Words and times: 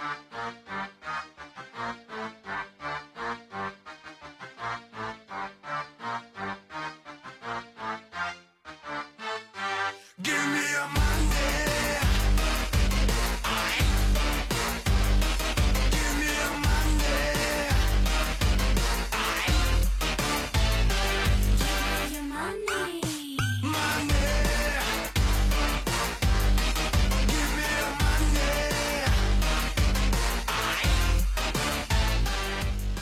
Give 0.00 0.29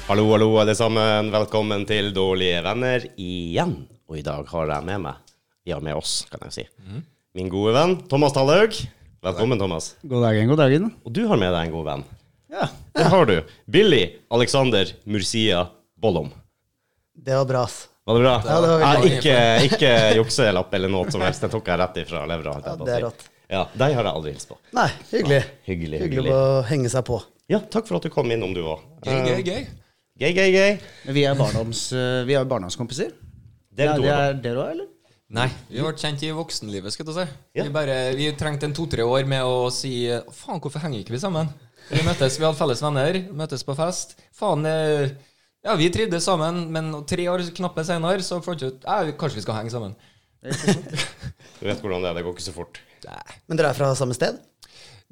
Hallo, 0.08 0.24
hallo, 0.32 0.48
alle 0.60 0.74
sammen. 0.76 1.28
Velkommen 1.32 1.84
til 1.88 2.10
Dårlige 2.16 2.60
venner 2.64 3.04
igjen. 3.20 3.74
Og 4.08 4.16
i 4.18 4.24
dag 4.24 4.46
har 4.48 4.70
jeg 4.72 4.86
med 4.88 5.02
meg, 5.04 5.18
ja, 5.68 5.78
med 5.84 5.98
oss, 5.98 6.22
kan 6.30 6.40
jeg 6.48 6.54
si, 6.54 6.64
min 7.36 7.50
gode 7.52 7.74
venn 7.76 7.96
Thomas 8.08 8.32
Tallhaug. 8.36 8.78
Velkommen, 9.24 9.58
Thomas. 9.60 9.90
God 10.08 10.22
dagen, 10.24 10.48
god 10.48 10.60
dagen. 10.62 10.86
Og 11.04 11.12
du 11.12 11.24
har 11.28 11.40
med 11.40 11.52
deg 11.52 11.68
en 11.68 11.74
god 11.74 11.86
venn. 11.90 12.04
Ja. 12.54 12.68
Det 12.96 13.08
har 13.12 13.26
du. 13.28 13.34
Billy 13.70 14.02
Alexander 14.32 14.88
Murcia 15.04 15.66
Bollom. 16.00 16.30
Det 17.18 17.34
var 17.36 17.48
bra, 17.50 17.64
ass. 17.68 17.82
Var 18.08 18.16
det 18.16 18.22
bra? 18.24 18.36
Ja, 18.46 18.60
det 18.64 18.68
var 18.70 18.84
veldig 18.84 19.10
ikke, 19.18 19.34
ikke 19.68 19.90
jukselapp 20.16 20.72
eller 20.78 20.92
noe 20.94 21.10
som 21.12 21.20
helst. 21.26 21.42
Det 21.44 21.50
tok 21.52 21.66
jeg 21.68 21.80
rett 21.82 21.98
ifra 22.06 22.22
levra. 22.30 22.54
holdt 22.56 22.70
jeg 22.70 22.72
Ja, 22.72 22.78
på 22.78 22.86
å 22.86 22.88
det 22.88 22.94
er 22.94 23.02
si. 23.02 23.04
rått. 23.10 23.26
Ja, 23.52 23.62
deg 23.82 23.96
har 23.98 24.08
jeg 24.08 24.14
aldri 24.20 24.32
hilst 24.32 24.48
på. 24.48 24.56
Nei, 24.78 24.86
hyggelig. 25.10 25.42
Hyggelig, 25.68 26.00
Hyggelig 26.06 26.22
hyggelig. 26.24 26.32
å 26.38 26.62
henge 26.70 26.92
seg 26.94 27.04
på. 27.08 27.20
Ja, 27.52 27.60
takk 27.74 27.88
for 27.90 27.98
at 28.00 28.06
du 28.08 28.12
kom 28.14 28.32
innom, 28.32 28.54
du 28.56 28.62
òg. 28.64 28.80
Gøy, 29.04 29.20
gøy, 29.28 29.42
gøy. 29.44 29.66
Gøy, 30.18 30.32
gøy, 30.34 30.48
gøy. 30.50 30.72
Vi 31.14 31.22
er, 31.22 31.36
barndoms, 31.38 31.84
eh, 31.94 32.24
vi 32.26 32.34
er 32.34 32.46
barndomskompiser. 32.50 33.12
Dere 33.70 33.92
ja, 33.92 33.94
to 33.94 34.02
det 34.02 34.10
er 34.10 34.24
er 34.24 34.38
dere 34.42 34.62
òg, 34.64 34.70
eller? 34.72 34.86
Nei, 35.38 35.44
vi 35.68 35.84
ble 35.84 35.92
kjent 35.94 36.24
i 36.26 36.32
voksenlivet, 36.34 36.90
skal 36.90 37.06
du 37.06 37.12
si. 37.14 37.26
Ja. 37.54 37.62
Vi, 37.62 37.70
bare, 37.70 37.94
vi 38.18 38.26
trengte 38.34 38.66
en 38.66 38.74
to-tre 38.74 39.04
år 39.06 39.28
med 39.30 39.46
å 39.46 39.68
si 39.70 39.92
Faen, 40.34 40.58
hvorfor 40.58 40.82
henger 40.82 41.04
ikke 41.04 41.14
vi 41.14 41.20
sammen? 41.22 41.52
Vi 41.92 42.02
møttes, 42.02 42.34
vi 42.40 42.48
hadde 42.48 42.58
felles 42.58 42.82
venner, 42.82 43.18
møttes 43.30 43.62
på 43.62 43.76
fest. 43.78 44.16
Faen, 44.34 44.66
eh, 44.66 45.12
ja, 45.62 45.76
vi 45.78 45.86
trivdes 45.94 46.26
sammen, 46.26 46.64
men 46.74 46.90
tre 47.06 47.28
år 47.30 47.44
knappe 47.54 47.84
senere 47.86 48.24
så 48.26 48.40
fant 48.42 48.64
vi 48.64 48.72
ut 48.72 48.88
ja, 48.88 49.14
kanskje 49.20 49.38
vi 49.38 49.44
skal 49.46 49.60
henge 49.60 49.74
sammen. 49.74 49.94
Du 51.58 51.64
vet 51.66 51.78
hvordan 51.82 52.02
det 52.02 52.10
er, 52.10 52.18
det 52.18 52.26
går 52.26 52.34
ikke 52.34 52.48
så 52.48 52.56
fort. 52.58 52.82
Nei. 53.06 53.38
Men 53.46 53.58
dere 53.58 53.70
er 53.70 53.78
fra 53.78 53.94
samme 53.98 54.14
sted? 54.18 54.42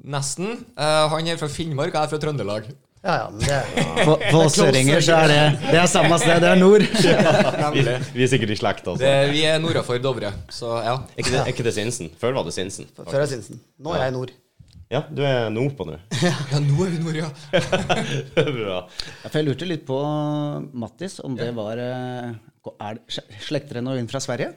Nesten. 0.03 0.67
Uh, 0.75 1.07
han 1.11 1.27
er 1.27 1.39
fra 1.39 1.49
Finnmark, 1.51 1.91
og 1.91 1.97
jeg 1.97 2.07
er 2.07 2.11
fra 2.13 2.21
Trøndelag. 2.23 2.69
Ja, 3.03 3.13
ja, 3.13 3.27
men 3.29 3.43
det 3.45 3.57
For, 4.03 4.23
for 4.31 4.39
oss 4.47 4.55
søringer 4.57 5.03
så 5.05 5.19
er 5.21 5.31
det 5.31 5.43
Det 5.67 5.77
er 5.79 5.85
samme 5.91 6.17
sted, 6.21 6.41
det 6.43 6.49
er 6.49 6.59
nord. 6.59 6.83
Vi, 7.75 7.83
vi 8.15 8.25
er 8.25 8.31
sikkert 8.31 8.55
i 8.55 8.57
slekt, 8.57 8.87
altså. 8.87 9.03
Det, 9.03 9.13
vi 9.35 9.43
er 9.47 9.61
nordafor 9.61 10.01
Dovre, 10.01 10.33
så 10.49 10.79
ja. 10.81 10.97
Er 11.13 11.21
ikke 11.23 11.35
det, 11.35 11.39
er 11.43 11.53
ikke 11.53 11.67
det 11.67 11.73
Sinsen? 11.77 12.11
Før 12.19 12.35
var 12.39 12.47
det 12.47 12.55
Sinsen. 12.57 12.89
før 12.97 13.21
er 13.21 13.29
Sinsen. 13.29 13.61
Nå 13.77 13.93
er 13.95 14.07
jeg 14.07 14.13
i 14.13 14.17
nord. 14.17 14.33
Ja, 14.87 15.01
du 15.11 15.19
er 15.27 15.49
nordpå 15.51 15.83
nå. 15.87 15.97
Ja, 16.23 16.61
nå 16.63 16.85
er 16.85 16.93
vi 16.93 17.01
nord, 17.03 17.17
ja. 17.19 17.29
Bra. 18.57 18.77
Ja, 18.77 19.27
For 19.27 19.39
jeg 19.39 19.49
lurte 19.49 19.67
litt 19.67 19.83
på 19.87 19.97
Mattis, 20.79 21.19
om 21.23 21.35
det 21.39 21.49
var 21.57 21.81
eh, 21.83 22.31
er, 22.79 23.01
Slekter 23.43 23.77
dere 23.77 23.83
noe 23.85 23.99
inn 23.99 24.07
fra 24.11 24.21
Sverige? 24.23 24.53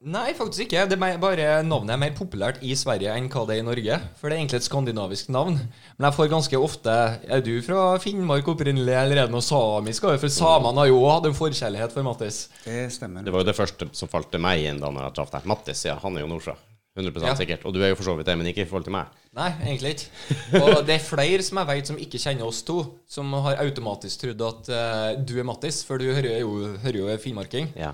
Nei, 0.00 0.30
faktisk 0.32 0.62
ikke. 0.64 0.86
Det 0.88 0.96
er 0.96 1.18
bare 1.20 1.46
Navnet 1.60 1.92
er 1.92 1.98
mer 2.00 2.14
populært 2.16 2.62
i 2.64 2.72
Sverige 2.78 3.12
enn 3.12 3.26
hva 3.28 3.42
det 3.44 3.58
er 3.58 3.60
i 3.60 3.66
Norge. 3.66 3.98
For 4.16 4.30
det 4.30 4.38
er 4.38 4.40
egentlig 4.40 4.60
et 4.62 4.64
skandinavisk 4.64 5.28
navn. 5.28 5.58
Men 5.98 6.06
jeg 6.08 6.16
får 6.16 6.30
ganske 6.32 6.60
ofte 6.64 6.94
Er 7.28 7.42
du 7.44 7.52
fra 7.66 7.98
Finnmark 8.00 8.48
opprinnelig, 8.48 8.94
eller 8.96 9.20
er 9.20 9.28
det 9.28 9.34
noe 9.34 9.44
samisk? 9.44 10.08
For 10.22 10.32
samene 10.32 10.80
har 10.80 10.88
jo 10.88 11.04
hatt 11.04 11.28
en 11.28 11.36
forkjærlighet 11.36 11.92
for 11.92 12.08
Mattis. 12.08 12.46
Det 12.64 12.86
stemmer. 12.96 13.26
Det 13.28 13.34
var 13.34 13.44
jo 13.44 13.50
det 13.50 13.56
første 13.60 13.90
som 13.92 14.08
falt 14.08 14.32
til 14.32 14.40
meg 14.40 14.64
inn 14.70 14.80
da 14.80 14.88
når 14.88 15.10
jeg 15.10 15.16
traff 15.20 15.36
deg. 15.36 15.52
Mattis, 15.52 15.84
ja, 15.84 16.00
han 16.00 16.16
er 16.16 16.24
jo 16.24 16.32
nordfra. 16.32 16.56
100 16.96 17.20
Ja. 17.22 17.36
sikkert. 17.36 17.68
Og 17.68 17.76
du 17.76 17.84
er 17.84 17.92
jo 17.92 18.00
for 18.00 18.08
så 18.08 18.16
vidt 18.16 18.26
det, 18.26 18.38
men 18.40 18.48
ikke 18.48 18.64
i 18.64 18.68
forhold 18.72 18.88
til 18.88 18.96
meg. 18.96 19.12
Nei, 19.36 19.52
egentlig 19.68 19.92
ikke. 19.94 20.08
Og 20.64 20.80
det 20.88 20.96
er 20.96 21.04
flere 21.04 21.44
som 21.44 21.60
jeg 21.60 21.68
vet 21.68 21.92
som 21.92 22.00
ikke 22.00 22.18
kjenner 22.18 22.48
oss 22.48 22.64
to, 22.66 22.80
som 23.06 23.30
har 23.44 23.60
automatisk 23.62 24.24
trodd 24.24 24.42
at 24.48 24.72
uh, 24.72 25.20
du 25.22 25.36
er 25.38 25.46
Mattis, 25.46 25.84
for 25.86 26.00
du 26.00 26.08
hører 26.08 26.40
jo, 26.40 26.56
hører 26.82 27.02
jo 27.04 27.18
finnmarking. 27.20 27.68
Ja, 27.76 27.92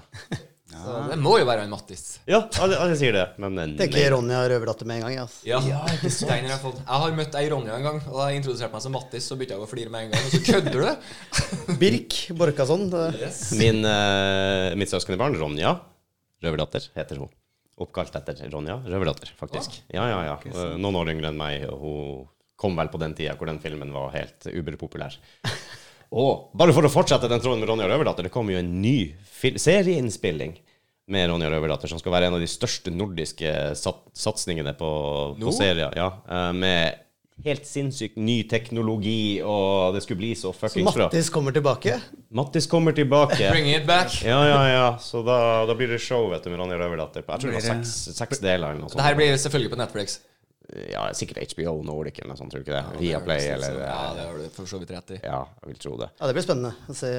Så 0.67 0.95
det 1.13 1.17
må 1.23 1.37
jo 1.39 1.45
være 1.47 1.63
en 1.63 1.71
Mattis. 1.71 2.19
ja 2.27 2.41
alle, 2.61 2.75
alle 2.83 2.97
sier 2.99 3.15
det, 3.15 3.25
men 3.39 3.55
men 3.55 3.75
Tenker 3.79 4.01
nei. 4.03 4.09
Ronja 4.17 4.41
røverdatter 4.51 4.89
med 4.91 4.99
en 4.99 5.05
gang. 5.07 5.19
ass. 5.23 5.37
Ja, 5.47 5.61
Den 5.63 5.71
har 5.79 5.93
jeg 5.95 6.59
fått. 6.65 6.81
Jeg 6.83 7.03
har 7.05 7.15
møtt 7.21 7.37
ei 7.39 7.45
Ronja 7.53 7.77
en 7.79 7.87
gang, 7.87 8.01
og 8.11 8.19
da 8.19 8.27
introduserte 8.35 8.75
meg 8.75 8.83
som 8.83 8.97
Mattis, 8.97 9.29
så 9.31 9.39
begynte 9.39 9.55
jeg 9.55 9.63
å 9.63 9.71
flire 9.71 9.93
med 9.95 10.09
en 10.09 10.11
gang. 10.17 10.27
Og 10.27 10.35
så 10.35 10.43
kødder 10.49 10.83
du? 10.83 11.77
Birk 11.83 12.19
Borkason. 12.37 12.89
Yes. 13.15 13.45
Min, 13.61 13.79
uh, 13.87 14.75
mitt 14.79 14.91
søskenbarn, 14.91 15.39
Ronja 15.39 15.77
Røverdatter, 16.43 16.91
heter 16.99 17.23
hun. 17.23 17.31
Oppkalt 17.79 18.15
etter 18.19 18.43
Ronja 18.51 18.81
Røverdatter, 18.89 19.31
faktisk. 19.39 19.79
Ja, 19.93 20.09
ja, 20.11 20.19
ja. 20.33 20.37
Eh, 20.51 20.75
Noen 20.81 20.97
år 20.99 21.11
yngre 21.13 21.31
enn 21.31 21.39
meg, 21.39 21.67
hun 21.71 22.25
kom 22.57 22.75
vel 22.79 22.89
på 22.89 22.99
den 23.03 23.13
tida 23.15 23.35
hvor 23.37 23.51
den 23.51 23.59
filmen 23.61 23.91
var 23.93 24.11
helt 24.15 24.47
uberpopulær. 24.49 25.15
Og 26.15 26.53
bare 26.57 26.75
for 26.77 26.87
å 26.87 26.93
fortsette 26.93 27.31
den 27.31 27.43
tråden 27.43 27.63
med 27.63 27.71
Ronja 27.71 27.89
Røverdatter, 27.91 28.29
det 28.29 28.35
kommer 28.35 28.55
jo 28.55 28.61
en 28.63 28.77
ny 28.83 29.15
serieinnspilling 29.59 30.55
med 31.11 31.31
Ronja 31.31 31.51
Røverdatter, 31.51 31.91
som 31.91 31.99
skal 32.03 32.15
være 32.15 32.31
en 32.31 32.37
av 32.39 32.43
de 32.43 32.51
største 32.51 32.91
nordiske 32.95 33.51
sat 33.79 34.05
satsingene 34.17 34.75
på, 34.79 34.93
på 35.39 35.55
serier. 35.55 35.95
Ja, 35.99 36.13
eh, 36.27 36.53
med 36.57 37.03
helt 37.45 37.67
sinnssykt 37.69 38.17
ny 38.17 38.41
teknologi, 38.49 39.43
og 39.45 39.95
det 39.95 40.03
skulle 40.05 40.23
bli 40.23 40.33
så 40.35 40.53
Så 40.55 40.57
fuckings 40.57 40.95
bra. 40.95 41.09
Mattis 41.11 41.29
kommer 41.31 41.53
tilbake. 41.53 41.99
Mattis 42.35 42.67
kommer 42.71 42.97
tilbake. 42.97 43.51
Bring 43.53 43.69
it 43.75 43.87
back. 43.87 44.23
Ja, 44.25 44.41
ja, 44.49 44.63
ja. 44.73 44.87
Så 45.03 45.23
da, 45.27 45.67
da 45.69 45.77
blir 45.79 45.93
det 45.93 46.01
show 46.03 46.31
vet 46.31 46.47
du, 46.47 46.51
med 46.51 46.63
Ronja 46.63 46.79
Røverdatter. 46.81 47.27
Jeg 47.27 47.43
tror 47.43 47.53
det 47.53 47.61
var 47.61 47.69
seks, 47.69 48.17
seks 48.17 48.41
deler 48.41 48.71
eller 48.73 48.81
noe 48.81 48.91
sånt. 48.91 48.99
Det 49.03 49.07
her 49.11 49.19
blir 49.19 49.37
selvfølgelig 49.37 49.75
på 49.75 49.81
Netflix. 49.83 50.19
Ja, 50.91 51.07
sikkert 51.15 51.53
HBO 51.53 51.79
Nordic 51.87 52.19
eller 52.19 52.33
noe 52.33 52.41
sånt, 52.41 52.51
tror 52.51 52.65
du 52.65 52.67
ikke 52.67 52.75
det? 52.81 53.01
Viaplay 53.01 53.51
eller 53.55 53.81
Ja, 53.85 53.99
eh, 54.11 54.15
det 54.17 54.27
har 54.27 54.39
du 54.41 54.47
for 54.55 54.67
så 54.71 54.81
vidt 54.83 54.91
rett 54.97 55.13
i. 55.15 55.19
Ja, 55.23 55.45
jeg 55.63 55.73
vil 55.73 55.83
tro 55.85 55.97
det. 56.01 56.09
Ja, 56.19 56.27
Det 56.27 56.35
blir 56.35 56.47
spennende 56.47 56.73
å 56.91 56.97
se. 56.97 57.13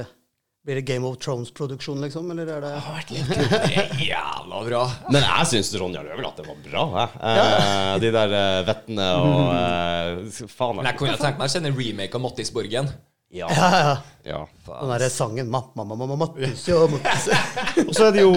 Blir 0.67 0.81
det 0.81 0.83
Game 0.89 1.07
of 1.07 1.15
Thrones-produksjon, 1.23 2.01
liksom? 2.03 2.31
Eller 2.33 2.49
er 2.57 2.63
det 2.65 2.71
Det 2.73 2.79
har 2.83 2.95
vært 2.97 3.11
litt 3.15 3.29
er 3.71 4.01
jævla 4.03 4.63
bra. 4.67 4.81
Men 5.07 5.23
jeg 5.23 5.47
syns 5.53 5.69
Ronja 5.79 6.01
det 6.03 6.17
var 6.17 6.57
bra, 6.65 6.83
jeg. 6.97 7.13
Eh, 7.29 7.91
de 8.03 8.09
der 8.17 8.33
uh, 8.35 8.63
vettene 8.67 9.05
og 9.21 9.37
uh, 9.53 10.41
Faen. 10.51 10.81
Men 10.81 10.89
jeg 10.91 10.99
kunne 10.99 11.15
tenkt 11.21 11.39
meg 11.39 11.47
å 11.47 11.53
kjenne 11.55 11.71
en 11.71 11.77
remake 11.77 12.19
av 12.19 12.25
Mattisborgen. 12.25 12.91
Ja. 13.31 13.47
Ja, 13.47 13.69
ja. 13.79 13.95
ja. 14.27 14.41
Den 14.67 14.91
derre 14.91 15.09
sangen 15.11 15.47
Mamma, 15.51 15.85
Mamma, 15.85 15.95
mamma, 16.03 16.19
Mattis, 16.25 16.67
ja, 16.67 16.83
Mattis. 16.91 17.29
Og 17.87 17.95
så 17.95 18.09
er 18.09 18.17
det 18.17 18.27
jo 18.27 18.35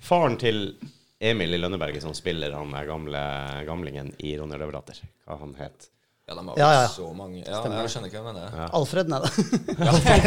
faren 0.00 0.40
til 0.40 0.64
Emil 1.20 1.52
i 1.54 1.58
Lønneberget 1.60 2.00
som 2.04 2.14
spiller 2.16 2.54
han 2.56 2.72
gamle 2.88 3.20
gamlingen 3.68 4.12
i 4.24 4.36
'Ronny 4.38 4.56
Røverdatter. 4.56 5.00
Hva 5.28 5.36
han 5.42 5.54
het 5.60 5.90
Ja, 6.30 6.34
de 6.38 6.46
har 6.46 6.58
Ja, 6.58 6.68
ja. 6.82 6.88
så 6.88 7.08
mange 7.12 7.40
Ja, 7.42 7.60
jeg 7.82 7.90
skjønner 7.90 8.08
hva 8.08 8.16
jeg 8.20 8.24
mener. 8.24 8.70
Alfred, 8.72 9.08
nei 9.10 9.18
da. 9.20 9.28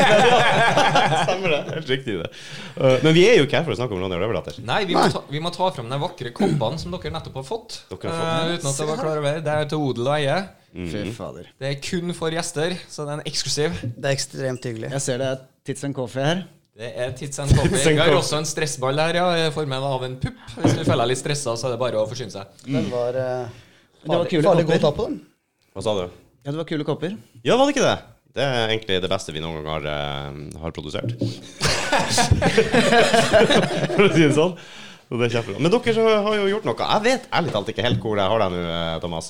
Stemmer 1.23 1.49
det. 1.53 1.59
Helt 1.73 1.89
riktig, 1.89 2.17
det. 2.19 2.29
Uh, 2.77 2.97
men 3.05 3.13
vi 3.15 3.23
er 3.29 3.37
jo 3.39 3.45
ikke 3.47 3.59
her 3.61 3.65
for 3.67 3.75
å 3.75 3.77
snakke 3.79 3.95
om 3.95 4.01
Ronny 4.03 4.17
Røverdatter. 4.19 4.59
Nei, 4.67 4.81
vi 4.89 4.97
må, 4.97 5.05
ta, 5.13 5.21
vi 5.31 5.41
må 5.43 5.51
ta 5.55 5.69
fram 5.75 5.89
de 5.91 5.99
vakre 6.01 6.33
koppene 6.35 6.81
som 6.81 6.93
dere 6.93 7.13
nettopp 7.15 7.39
har 7.41 7.47
fått. 7.47 7.77
Dere 7.93 8.11
har 8.11 8.19
fått. 8.19 8.27
uh, 8.27 8.57
uten 8.57 8.69
at 8.73 8.81
jeg 8.83 8.89
var 8.91 9.01
klar 9.01 9.21
over 9.23 9.39
det. 9.47 9.55
Er 9.63 9.69
til 9.71 9.85
odel 9.87 10.09
og 10.11 10.17
eie. 10.17 10.37
Fy 10.73 11.05
fader. 11.13 11.49
Det 11.61 11.69
er 11.69 11.79
kun 11.85 12.13
for 12.17 12.33
gjester, 12.33 12.73
så 12.89 13.05
det 13.05 13.13
er 13.13 13.19
en 13.21 13.27
eksklusiv. 13.29 13.75
Det 13.93 14.09
er 14.09 14.15
ekstremt 14.17 14.63
hyggelig. 14.69 14.89
Jeg 14.97 15.03
ser 15.05 15.21
det 15.21 15.27
er 15.35 15.43
Tits 15.69 15.83
and 15.87 15.95
Coffee 15.97 16.25
her. 16.25 16.43
Det 16.73 16.88
er 16.89 17.11
Coffee. 17.13 17.29
Tits 17.29 17.38
Vi 17.85 17.94
har 18.00 18.09
også 18.17 18.38
en 18.39 18.47
stressball 18.50 18.97
her, 18.97 19.13
ja, 19.19 19.25
i 19.44 19.51
formen 19.53 19.84
av 19.85 20.01
en 20.07 20.16
pupp. 20.22 20.38
Hvis 20.57 20.73
du 20.73 20.81
føler 20.81 21.03
deg 21.03 21.09
litt 21.11 21.22
stressa, 21.22 21.53
så 21.59 21.67
er 21.69 21.73
det 21.75 21.81
bare 21.84 21.97
å 22.01 22.07
forsyne 22.09 22.34
seg. 22.34 22.44
Den 22.66 22.88
var 22.89 23.13
uh, 23.13 23.45
Det 24.01 24.09
var 24.09 24.16
farlig, 24.16 24.29
kule 24.31 24.44
farlig 24.47 24.66
god 24.66 24.73
å 24.73 24.75
kopper. 24.79 24.88
ta 24.88 24.91
på 24.97 25.03
den. 25.12 25.17
Hva 25.73 25.81
sa 25.85 25.91
du? 26.00 26.06
Ja, 26.44 26.50
det 26.50 26.57
var 26.57 26.66
kule 26.72 26.83
kopper. 26.88 27.12
Ja, 27.45 27.53
var 27.59 27.65
det 27.69 27.74
ikke 27.75 27.86
det? 27.86 27.97
Det 28.33 28.42
er 28.50 28.65
egentlig 28.74 28.97
det 29.03 29.12
beste 29.12 29.30
vi 29.36 29.42
noen 29.44 29.62
gang 29.62 29.69
har, 29.75 29.83
uh, 29.86 30.31
har 30.63 30.71
produsert. 30.74 31.09
For 33.94 34.03
å 34.07 34.09
si 34.09 34.24
det 34.25 34.33
sånn. 34.33 34.57
Så 35.13 35.18
det 35.19 35.25
er 35.27 35.33
kjempebra. 35.36 35.59
Men 35.62 35.69
dere 35.77 36.03
har 36.25 36.33
jo 36.39 36.45
gjort 36.56 36.65
noe. 36.65 36.74
Jeg 36.89 37.01
vet 37.06 37.24
ærlig 37.38 37.51
talt 37.53 37.68
ikke 37.69 37.86
helt 37.86 38.01
hvor 38.01 38.18
jeg 38.18 38.25
har 38.33 38.39
deg 38.42 38.50
nå, 38.56 38.62
eh, 38.65 38.97
Thomas. 39.03 39.27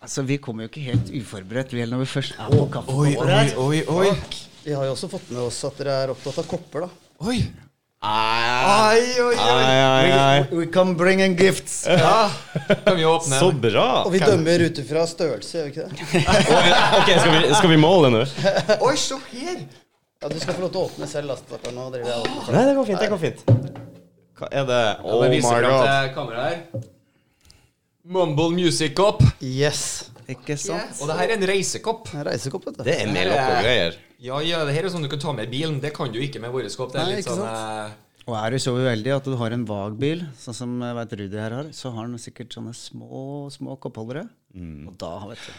Altså, 0.00 0.24
Vi 0.24 0.38
kommer 0.40 0.64
jo 0.64 0.70
ikke 0.70 0.80
helt 0.86 1.10
uforberedt 1.12 1.74
vi, 1.76 1.84
når 1.84 2.00
vi 2.06 2.08
først 2.08 2.32
er 2.40 2.48
på 2.54 2.64
kaffebordet. 2.72 3.52
oi, 3.60 3.82
oi, 3.84 4.08
oi. 4.08 4.48
Vi 4.64 4.72
har 4.76 4.84
jo 4.84 4.92
også 4.92 5.08
fått 5.08 5.30
med 5.32 5.42
oss 5.46 5.58
at 5.64 5.78
dere 5.80 5.98
er 6.04 6.12
opptatt 6.12 6.38
av 6.42 6.48
kopper, 6.50 6.86
da. 6.86 6.88
Oi. 7.30 7.40
Ai, 8.00 9.00
oi, 9.20 9.34
ai, 9.36 10.12
ai. 10.16 10.44
We 10.56 10.66
come 10.72 10.94
bringing 10.96 11.34
gifts. 11.36 11.82
Ja. 11.88 12.30
Kan 12.84 12.96
vi 12.96 13.04
åpne? 13.04 13.38
Så 13.38 13.50
bra! 13.52 14.04
Og 14.06 14.12
vi 14.14 14.22
dømmer 14.24 14.64
ut 14.64 14.78
ifra 14.80 15.04
størrelse, 15.08 15.58
gjør 15.58 15.68
vi 15.68 15.74
ikke 15.74 15.84
det? 15.84 16.22
Ok, 17.00 17.10
skal 17.12 17.34
vi, 17.34 17.42
skal 17.58 17.72
vi 17.74 17.78
måle 17.80 18.12
nå? 18.14 18.22
Oi, 18.80 18.94
se 19.00 19.20
her! 19.34 19.60
Ja, 20.20 20.28
Du 20.32 20.36
skal 20.40 20.56
få 20.56 20.64
lov 20.64 20.72
til 20.72 20.80
å 20.80 20.86
åpne 20.88 21.08
selv. 21.08 21.32
da, 21.32 21.36
stakkar. 21.40 21.76
Nå 21.76 21.88
driver 21.92 22.08
jeg 22.08 22.22
og 22.22 22.30
åpner. 22.40 22.56
Nei, 22.56 22.64
det 22.70 22.74
går 22.78 22.88
fint. 22.88 23.00
det 23.04 23.10
går 23.12 23.22
fint 23.26 23.44
Hva 24.40 24.50
er 24.52 24.68
det? 24.72 24.82
Oh 25.04 25.24
my 25.28 25.40
god. 25.68 26.14
god. 26.16 26.90
Mumble 28.04 28.50
Music 28.56 28.96
Cup. 28.96 29.20
Yes. 29.44 30.06
Ikke 30.30 30.56
sant? 30.60 30.96
Og 31.02 31.10
det 31.10 31.16
her 31.20 31.32
er 31.34 31.36
en 31.36 31.48
reisekopp. 31.52 32.14
En 32.14 32.24
Reisekopp, 32.28 32.70
vet 32.70 32.80
du. 32.80 32.86
Det 32.86 32.96
er 32.96 33.08
en 33.08 33.18
lokk 33.28 33.44
og 33.44 33.60
greier. 33.66 34.06
Ja, 34.20 34.36
ja, 34.44 34.60
det 34.68 34.74
her 34.76 34.84
er 34.84 34.92
sånn 34.92 35.04
du 35.06 35.08
kan 35.12 35.20
ta 35.22 35.32
med 35.32 35.48
i 35.48 35.52
bilen. 35.54 35.78
Det 35.80 35.94
kan 35.96 36.10
du 36.12 36.18
ikke 36.20 36.42
med 36.42 36.52
kopp. 36.76 36.92
Det 36.92 37.00
er 37.00 37.08
Nei, 37.08 37.16
litt 37.20 37.28
sånn 37.28 37.40
eh, 37.40 37.94
Og 38.28 38.36
er 38.36 38.52
du 38.52 38.58
så 38.60 38.74
uheldig 38.76 39.14
at 39.16 39.24
du 39.24 39.36
har 39.40 39.54
en 39.56 39.64
vagbil, 39.68 40.26
sånn 40.38 40.56
som 40.58 40.74
jeg 40.84 40.96
vet 40.98 41.14
Rudi 41.22 41.40
her 41.40 41.56
har, 41.56 41.70
så 41.76 41.92
har 41.94 42.04
han 42.04 42.18
sikkert 42.20 42.52
sånne 42.52 42.74
små, 42.76 43.48
små 43.54 43.78
koppholdere. 43.80 44.26
Og 44.60 44.92
da, 45.00 45.12
vet 45.30 45.46
du, 45.46 45.54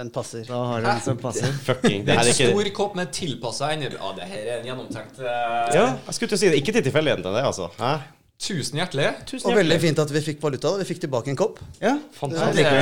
Den 0.00 0.10
passer. 0.10 0.42
da 0.48 0.58
har 0.72 0.82
du 0.82 0.88
en 0.96 1.04
som 1.04 1.20
passer. 1.28 1.54
Fucking. 1.68 2.02
Det 2.02 2.10
Det 2.10 2.16
er 2.16 2.18
her 2.18 2.24
en 2.26 2.32
er 2.32 2.34
ikke 2.34 2.50
stor 2.56 2.72
kopp 2.80 2.98
med 2.98 3.12
tilpassa 3.14 3.70
ender. 3.76 3.94
Ja, 4.00 4.10
det 4.18 4.26
her 4.32 4.42
er 4.48 4.58
en 4.58 4.66
gjennomtenkt 4.72 5.22
eh, 5.22 5.76
Ja, 5.78 5.86
jeg 6.08 6.18
skulle 6.18 6.32
til 6.34 6.40
å 6.40 6.42
si 6.42 6.50
det. 6.50 6.58
Ikke 6.64 6.74
til 6.74 6.88
tilfeldigheten, 6.90 7.30
det, 7.38 7.46
altså. 7.52 7.70
Hæ? 7.78 7.94
Tusen 8.42 8.78
hjertelig. 8.80 9.08
Tusen 9.28 9.50
Og 9.50 9.56
veldig 9.56 9.76
fint 9.82 9.98
at 10.02 10.10
vi 10.10 10.20
fikk 10.24 10.40
valuta. 10.42 10.72
da. 10.72 10.80
Vi 10.82 10.86
fikk 10.88 11.02
tilbake 11.04 11.30
en 11.30 11.36
kopp. 11.38 11.60
Ja, 11.82 11.98
Fantastisk. 12.16 12.64
Ja, 12.66 12.72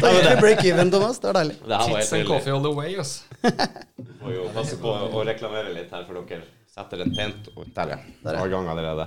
det 0.00 0.08
er 0.08 0.24
Da 0.26 0.34
break 0.40 0.64
even, 0.64 0.90
Thomas. 0.90 1.20
Det 1.22 1.30
er 1.30 1.38
deilig. 1.38 1.56
Det 1.62 1.78
her 1.78 1.92
var 1.92 2.00
Tits 2.00 2.12
and 2.16 2.26
coffee 2.26 2.54
all 2.54 2.64
the 2.64 2.72
way, 2.74 2.96
ass. 2.98 3.22
Må 4.22 4.32
jo 4.34 4.48
passe 4.56 4.78
på 4.80 4.88
å 4.90 5.22
reklamere 5.28 5.74
litt 5.76 5.92
her 5.94 6.06
for 6.08 6.18
dere. 6.24 6.42
Setter 6.74 7.04
den 7.04 7.12
pent 7.14 7.52
og 7.54 7.68
Der, 7.76 7.92
ja. 7.94 7.98
Der, 8.24 8.34
ja. 8.34 8.40
Har 8.40 8.50
gang 8.50 8.66
allerede. 8.72 9.06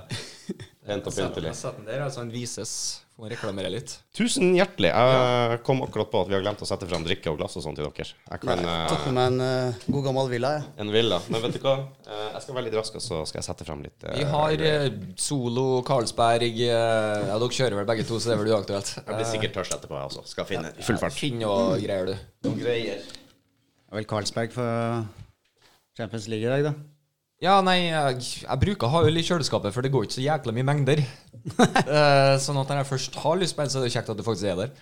Pent 0.88 1.10
og 1.10 1.12
pyntelig. 1.12 1.52
sett 1.58 1.76
den 1.82 1.90
der, 1.90 2.06
altså 2.06 2.22
en 2.24 2.32
vises. 2.32 2.72
Får 3.18 3.32
reklamere 3.32 3.66
litt. 3.72 3.96
Tusen 4.14 4.52
hjertelig. 4.54 4.92
Jeg 4.94 5.56
kom 5.66 5.80
akkurat 5.82 6.06
på 6.12 6.20
at 6.22 6.28
vi 6.30 6.36
har 6.36 6.42
glemt 6.44 6.60
å 6.62 6.66
sette 6.68 6.86
frem 6.86 7.02
drikke 7.02 7.32
og 7.32 7.40
glass 7.40 7.56
og 7.58 7.64
sånt 7.64 7.74
til 7.80 7.88
dere. 7.88 8.12
Jeg 8.14 8.42
kan 8.44 8.60
Tok 8.62 8.92
eh, 9.00 9.06
med 9.08 9.16
meg 9.16 9.24
en 9.32 9.40
uh, 9.42 9.86
god 9.90 10.04
gammel 10.06 10.28
villa, 10.30 10.52
jeg. 10.54 10.68
en 10.84 10.92
villa. 10.94 11.18
Men 11.26 11.42
vet 11.42 11.56
du 11.56 11.64
hva? 11.64 11.72
Eh, 12.06 12.20
jeg 12.36 12.44
skal 12.44 12.54
være 12.54 12.66
litt 12.68 12.76
rask, 12.78 12.98
og 13.00 13.02
så 13.02 13.18
skal 13.26 13.40
jeg 13.40 13.46
sette 13.48 13.66
frem 13.66 13.82
litt. 13.82 14.06
uh, 14.06 14.12
Vi 14.14 14.26
har 14.30 14.62
eh, 14.68 14.86
Solo, 15.18 15.64
Karlsberg 15.88 16.60
Ja, 16.62 16.78
dere 17.32 17.48
kjører 17.58 17.80
vel 17.80 17.88
begge 17.90 18.04
to, 18.06 18.20
så 18.22 18.30
det 18.30 18.36
er 18.36 18.42
vel 18.44 18.52
uaktuelt. 18.54 18.92
Jeg 19.00 19.10
blir 19.10 19.28
sikkert 19.32 19.56
tørst 19.58 19.74
etterpå, 19.80 19.98
jeg 19.98 20.12
også. 20.12 20.24
Skal 20.36 20.46
finne 20.52 20.70
ja, 20.70 20.86
full 20.86 21.02
fart. 21.02 21.18
Finn 21.18 21.42
og 21.48 21.74
greier, 21.82 22.12
du. 22.12 22.46
Noen 22.46 22.62
greier. 22.62 23.02
Er 23.90 23.98
vel 23.98 24.06
Karlsberg 24.14 24.54
for 24.54 25.02
Champions 25.98 26.30
League 26.30 26.46
i 26.46 26.54
dag, 26.54 26.70
da. 26.70 26.97
Ja, 27.38 27.60
nei, 27.62 27.76
jeg, 27.86 28.22
jeg 28.42 28.58
bruker 28.64 28.88
å 28.88 28.92
ha 28.96 29.00
øl 29.06 29.20
i 29.20 29.22
kjøleskapet, 29.22 29.70
for 29.74 29.86
det 29.86 29.92
går 29.94 30.08
ikke 30.08 30.16
så 30.16 30.24
jækla 30.24 30.54
mye 30.56 30.66
mengder. 30.66 31.02
uh, 31.62 32.34
sånn 32.42 32.58
at 32.58 32.70
når 32.72 32.80
jeg 32.80 32.88
først 32.88 33.18
har 33.22 33.38
lyst 33.38 33.54
på 33.54 33.62
en, 33.62 33.70
så 33.70 33.78
er 33.78 33.86
det 33.86 33.92
kjekt 33.94 34.10
at 34.10 34.18
det 34.18 34.26
faktisk 34.26 34.50
er 34.50 34.58
der. 34.64 34.72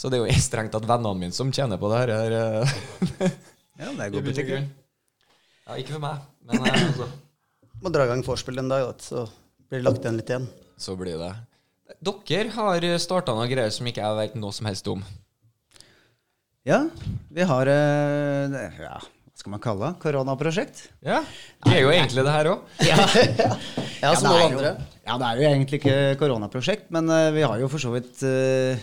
Så 0.00 0.08
det 0.08 0.16
er 0.16 0.24
jo 0.30 0.40
strengt 0.40 0.72
tatt 0.72 0.86
vennene 0.88 1.20
mine 1.20 1.36
som 1.36 1.50
tjener 1.52 1.76
på 1.80 1.90
det 1.92 1.98
her. 2.00 2.12
her, 2.16 2.36
eh, 2.38 3.34
Ja, 3.82 3.90
det 3.90 4.00
er 4.00 4.06
i 4.06 4.12
god 4.14 4.30
butikk. 4.30 4.52
Ja, 4.56 5.76
ikke 5.76 5.98
for 5.98 6.04
meg, 6.06 6.22
men 6.48 6.64
eh, 6.64 6.78
altså, 6.86 7.10
Må 7.84 7.92
dra 7.92 8.06
i 8.06 8.10
gang 8.14 8.24
vorspiel 8.24 8.62
en 8.62 8.72
dag, 8.72 8.88
så 9.04 9.26
blir 9.68 9.82
det 9.82 9.86
lagt 9.90 10.00
igjen 10.06 10.16
litt 10.22 10.32
igjen. 10.32 10.48
så 10.80 10.96
blir 10.96 11.20
det. 11.20 11.30
Dere 12.00 12.54
har 12.56 12.86
starta 13.02 13.36
noen 13.36 13.50
greier 13.52 13.72
som 13.76 13.88
ikke 13.90 14.00
jeg 14.00 14.18
vet 14.22 14.40
noe 14.40 14.56
som 14.56 14.70
helst 14.70 14.88
om. 14.88 15.04
Ja, 16.64 16.86
vi 17.28 17.44
har 17.52 17.68
det- 17.68 18.72
Ja, 18.80 18.96
skal 19.40 19.54
man 19.54 19.62
kalle 19.64 19.88
det? 19.88 19.98
Koronaprosjekt? 20.02 20.84
Ja, 21.06 21.22
Det 21.64 21.72
er 21.78 21.82
jo 21.86 21.90
egentlig 21.94 22.24
det 22.26 22.32
her 22.36 22.48
òg. 22.52 22.64
Ja, 22.90 22.96
Ja, 24.00 24.14
som 24.16 24.28
det 24.28 24.36
alle 24.36 24.40
jo- 24.40 24.58
andre. 24.60 24.72
Ja, 25.06 25.16
det 25.20 25.26
er 25.26 25.36
jo 25.40 25.48
egentlig 25.50 25.78
ikke 25.80 25.96
koronaprosjekt, 26.20 26.90
men 26.94 27.08
uh, 27.10 27.30
vi 27.34 27.42
har 27.44 27.60
jo 27.60 27.68
for 27.72 27.82
så 27.82 27.90
vidt 27.92 28.20
uh, 28.24 28.80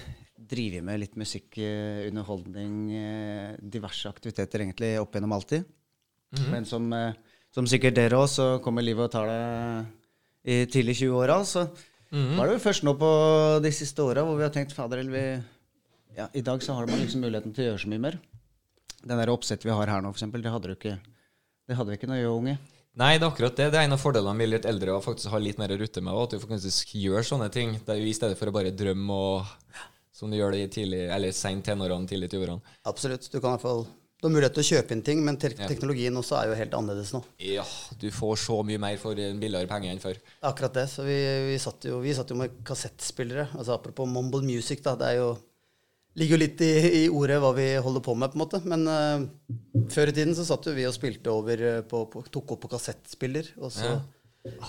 drevet 0.47 0.83
med 0.85 0.99
litt 1.01 1.15
musikk, 1.19 1.57
uh, 1.61 2.03
underholdning, 2.09 2.75
eh, 2.97 3.55
diverse 3.61 4.09
aktiviteter 4.11 4.61
egentlig 4.65 4.91
opp 5.01 5.15
gjennom 5.17 5.33
alltid. 5.37 5.65
Men 6.51 6.65
som, 6.67 6.85
eh, 6.93 7.13
som 7.55 7.65
sikkert 7.71 7.95
dere 7.95 8.17
òg, 8.19 8.27
så 8.29 8.47
kommer 8.63 8.83
livet 8.83 9.07
og 9.07 9.13
tar 9.13 9.29
det 9.31 9.41
i 10.51 10.57
tidlig 10.71 10.97
20-åra. 11.01 11.37
Så 11.47 11.63
var 12.11 12.47
det 12.47 12.57
jo 12.57 12.63
først 12.63 12.83
nå 12.87 12.93
på 12.99 13.11
de 13.63 13.71
siste 13.75 14.03
åra 14.03 14.23
hvor 14.27 14.37
vi 14.39 14.45
har 14.45 14.51
tenkt 14.55 14.75
fader, 14.75 15.01
eller 15.03 15.11
vi 15.15 15.23
ja, 16.17 16.27
I 16.33 16.41
dag 16.41 16.61
så 16.65 16.73
har 16.77 16.87
man 16.89 16.99
liksom 17.01 17.21
muligheten 17.23 17.53
til 17.55 17.63
å 17.65 17.69
gjøre 17.71 17.81
så 17.83 17.89
mye 17.91 18.03
mer. 18.07 18.15
Den 19.07 19.21
der 19.21 19.31
oppsettet 19.31 19.67
vi 19.67 19.71
har 19.75 19.87
her 19.93 20.01
nå, 20.03 20.11
eksempel, 20.15 20.41
det 20.43 20.51
hadde, 20.51 20.73
du 20.73 20.75
ikke, 20.75 20.97
det 21.69 21.77
hadde 21.79 21.93
vi 21.93 21.97
ikke 21.99 22.09
når 22.11 22.19
vi 22.21 22.25
var 22.27 22.39
unge. 22.41 22.57
Nei, 22.97 23.11
det 23.19 23.27
er 23.27 23.29
akkurat 23.29 23.59
det. 23.59 23.67
Det 23.71 23.77
er 23.79 23.85
en 23.85 23.93
av 23.93 24.01
fordelene 24.01 24.33
med 24.35 24.49
litt 24.49 24.65
eldre 24.65 24.95
og 24.97 25.03
faktisk 25.05 25.29
ha 25.29 25.37
litt 25.39 25.59
mer 25.61 25.69
å 25.75 25.77
rutte 25.77 26.01
med. 26.01 26.17
At 26.17 26.33
du 26.33 26.41
faktisk 26.41 26.95
gjør 26.97 27.21
sånne 27.27 27.47
ting. 27.53 27.75
Det 27.85 27.93
er 27.93 28.01
jo 28.01 28.07
I 28.09 28.15
stedet 28.17 28.39
for 28.39 28.49
å 28.49 28.55
bare 28.55 28.71
drømme 28.73 29.13
og 29.13 29.53
som 30.17 30.31
du 30.33 30.37
gjør 30.39 30.55
det 30.55 30.63
i 30.65 30.69
tidlig, 30.73 31.03
eller 31.13 31.35
seint 31.37 31.61
tenårene, 31.67 32.09
tidlig 32.09 32.31
20-årene. 32.33 32.73
Absolutt. 32.89 33.27
Du 33.29 33.37
kan 33.37 33.51
i 33.51 33.57
hvert 33.59 33.65
fall 33.67 33.83
Du 34.17 34.25
har 34.25 34.31
mulighet 34.33 34.55
til 34.57 34.63
å 34.63 34.69
kjøpe 34.71 34.95
inn 34.95 35.03
ting, 35.05 35.19
men 35.21 35.37
te 35.37 35.51
Ja. 35.53 35.67
teknologien 35.69 36.15
også 36.17 36.39
er 36.39 36.47
jo 36.49 36.55
helt 36.57 36.73
annerledes 36.73 37.11
nå. 37.13 37.19
Ja, 37.37 37.61
du 38.01 38.07
får 38.09 38.39
så 38.47 38.63
mye 38.65 38.79
mer 38.81 38.97
for 38.97 39.13
en 39.13 39.37
billigere 39.39 39.69
penge 39.69 39.91
enn 39.91 40.01
før. 40.01 40.17
Akkurat 40.41 40.73
det. 40.73 40.87
Så 40.89 41.05
vi, 41.05 41.19
vi, 41.51 41.59
satt, 41.61 41.85
jo, 41.85 41.99
vi 42.01 42.15
satt 42.17 42.33
jo 42.33 42.39
med 42.39 42.49
kassettspillere. 42.65 43.45
Altså 43.53 43.75
Apropos 43.77 44.09
mumble 44.09 44.41
music, 44.41 44.81
da. 44.81 44.95
Det 44.97 45.05
er 45.11 45.19
jo 45.21 45.37
ligger 46.17 46.37
jo 46.37 46.41
litt 46.41 46.61
i, 46.65 46.73
i 47.03 47.05
ordet 47.13 47.39
hva 47.43 47.53
vi 47.57 47.69
holder 47.83 48.03
på 48.03 48.15
med, 48.17 48.33
på 48.33 48.39
en 48.39 48.43
måte. 48.43 48.61
Men 48.65 48.85
uh, 48.89 49.85
før 49.93 50.11
i 50.11 50.15
tiden 50.17 50.35
så 50.37 50.45
satt 50.47 50.65
jo 50.67 50.75
vi 50.77 50.87
og 50.89 50.95
spilte 50.95 51.33
over 51.33 51.61
eh, 51.61 51.81
på, 51.87 52.05
på 52.11 52.23
Tok 52.33 52.55
opp 52.55 52.63
på 52.65 52.71
kassettspiller. 52.73 53.53
Og 53.61 53.73
så 53.73 53.99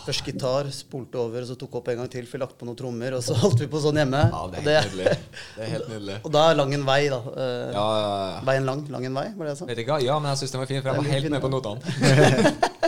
først 0.05 0.27
gitar, 0.27 0.67
spolte 0.75 1.21
over, 1.21 1.45
og 1.45 1.49
så 1.49 1.55
tok 1.59 1.77
opp 1.79 1.89
en 1.93 2.01
gang 2.01 2.09
til, 2.11 2.27
fikk 2.27 2.43
lagt 2.43 2.57
på 2.59 2.67
noen 2.67 2.79
trommer, 2.79 3.15
og 3.15 3.23
så 3.23 3.37
holdt 3.39 3.63
vi 3.63 3.69
på 3.71 3.79
sånn 3.83 4.01
hjemme. 4.01 4.25
Ja, 4.33 4.41
det 4.51 4.65
er 4.65 4.81
helt 4.83 4.97
nydelig. 4.97 5.13
Det 5.55 5.63
er 5.63 5.71
helt 5.77 5.91
nydelig. 5.93 6.17
og 6.25 6.33
da 6.35 6.43
er 6.49 6.59
lang 6.59 6.75
en 6.75 6.87
vei, 6.89 7.03
da. 7.13 7.21
Uh, 7.23 7.69
Ja, 7.77 7.87
ja, 8.03 8.09
ja. 8.33 8.41
Veien 8.49 8.67
lang, 8.67 8.83
lang 8.91 9.07
en 9.07 9.21
vei, 9.21 9.29
var 9.37 9.47
det 9.47 9.55
jeg 9.55 9.61
sa? 9.61 9.69
Vet 9.71 9.83
ikke? 9.85 10.01
Ja, 10.03 10.19
men 10.19 10.33
jeg 10.33 10.43
syns 10.43 10.57
den 10.57 10.65
var 10.65 10.73
fin, 10.73 10.83
for 10.83 10.91
jeg 10.91 10.99
var 10.99 11.13
helt 11.15 11.29
fin, 11.29 11.37
med 11.37 11.45
på 11.47 11.53
notene. 11.55 11.79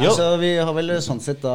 Ja, 0.00 0.10
så 0.16 0.36
vi 0.40 0.54
har 0.56 0.72
vel 0.72 0.94
sånn 1.04 1.20
sett 1.20 1.42
da 1.44 1.52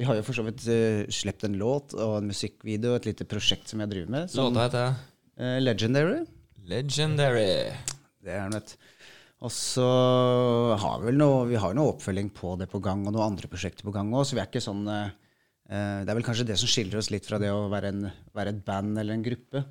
Vi 0.00 0.06
har 0.08 0.16
jo 0.16 0.24
for 0.24 0.32
så 0.32 0.46
vidt 0.46 0.62
uh, 0.64 1.04
sluppet 1.12 1.50
en 1.50 1.58
låt 1.60 1.92
og 1.92 2.14
en 2.22 2.30
musikkvideo, 2.30 2.94
og 2.94 3.02
et 3.02 3.10
lite 3.10 3.26
prosjekt 3.28 3.68
som 3.68 3.82
jeg 3.84 3.90
driver 3.90 4.14
med. 4.14 4.30
Som, 4.32 4.48
Låta 4.48 4.64
heter 4.64 4.94
uh, 4.96 5.58
Legendary. 5.60 6.22
Legendary. 6.70 7.74
Det 8.24 8.32
er 8.32 8.46
den, 8.46 8.56
vet 8.56 8.72
du. 8.72 8.86
Og 9.44 9.52
så 9.52 9.84
har 10.80 11.00
vi 11.00 11.10
vel 11.10 11.20
noe, 11.20 11.44
vi 11.48 11.60
har 11.60 11.76
noe 11.76 11.94
oppfølging 11.94 12.32
på 12.36 12.54
det 12.60 12.68
på 12.72 12.80
gang, 12.84 13.06
og 13.06 13.12
noen 13.12 13.34
andre 13.34 13.48
prosjekter 13.48 13.86
på 13.86 13.92
gang 13.94 14.12
òg, 14.12 14.26
så 14.28 14.36
vi 14.36 14.42
er 14.42 14.50
ikke 14.50 14.60
sånn 14.60 14.82
eh, 14.88 15.12
Det 15.68 16.12
er 16.12 16.18
vel 16.18 16.26
kanskje 16.26 16.44
det 16.50 16.58
som 16.60 16.68
skiller 16.68 17.00
oss 17.00 17.08
litt 17.12 17.28
fra 17.28 17.38
det 17.40 17.48
å 17.52 17.62
være, 17.72 17.92
en, 17.94 18.10
være 18.36 18.52
et 18.52 18.60
band 18.66 19.00
eller 19.00 19.16
en 19.16 19.24
gruppe. 19.24 19.64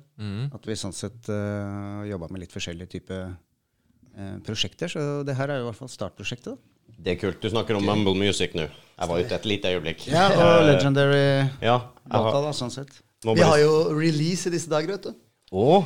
At 0.58 0.66
vi 0.66 0.78
sånn 0.78 0.94
sett 0.96 1.30
uh, 1.30 2.02
jobba 2.08 2.30
med 2.30 2.42
litt 2.42 2.54
forskjellige 2.54 2.94
typer 2.96 3.30
uh, 3.30 4.36
prosjekter. 4.46 4.90
Så 4.90 5.06
det 5.26 5.38
her 5.38 5.54
er 5.54 5.60
jo 5.60 5.68
i 5.68 5.70
hvert 5.70 5.82
fall 5.84 5.94
startprosjektet. 5.94 6.58
da. 6.58 6.69
Det 7.00 7.14
er 7.14 7.20
kult. 7.20 7.40
Du 7.40 7.48
snakker 7.48 7.78
om 7.78 7.86
mumble 7.86 8.14
music 8.18 8.52
nå. 8.58 8.66
Jeg 9.00 9.08
var 9.08 9.22
ute 9.24 9.36
et 9.38 9.46
lite 9.48 9.70
øyeblikk. 9.72 10.04
Ja, 10.12 10.26
og 10.36 10.66
Legendary 10.68 11.48
Ja. 11.64 11.78
Låta, 12.10 12.42
da, 12.44 12.52
sånn 12.56 12.72
sett. 12.74 12.92
Vi 13.24 13.40
har 13.40 13.58
jo 13.62 13.72
release 13.96 14.48
i 14.50 14.52
disse 14.52 14.68
dager, 14.68 14.96
vet 14.96 15.08
du. 15.08 15.14
Å, 15.50 15.80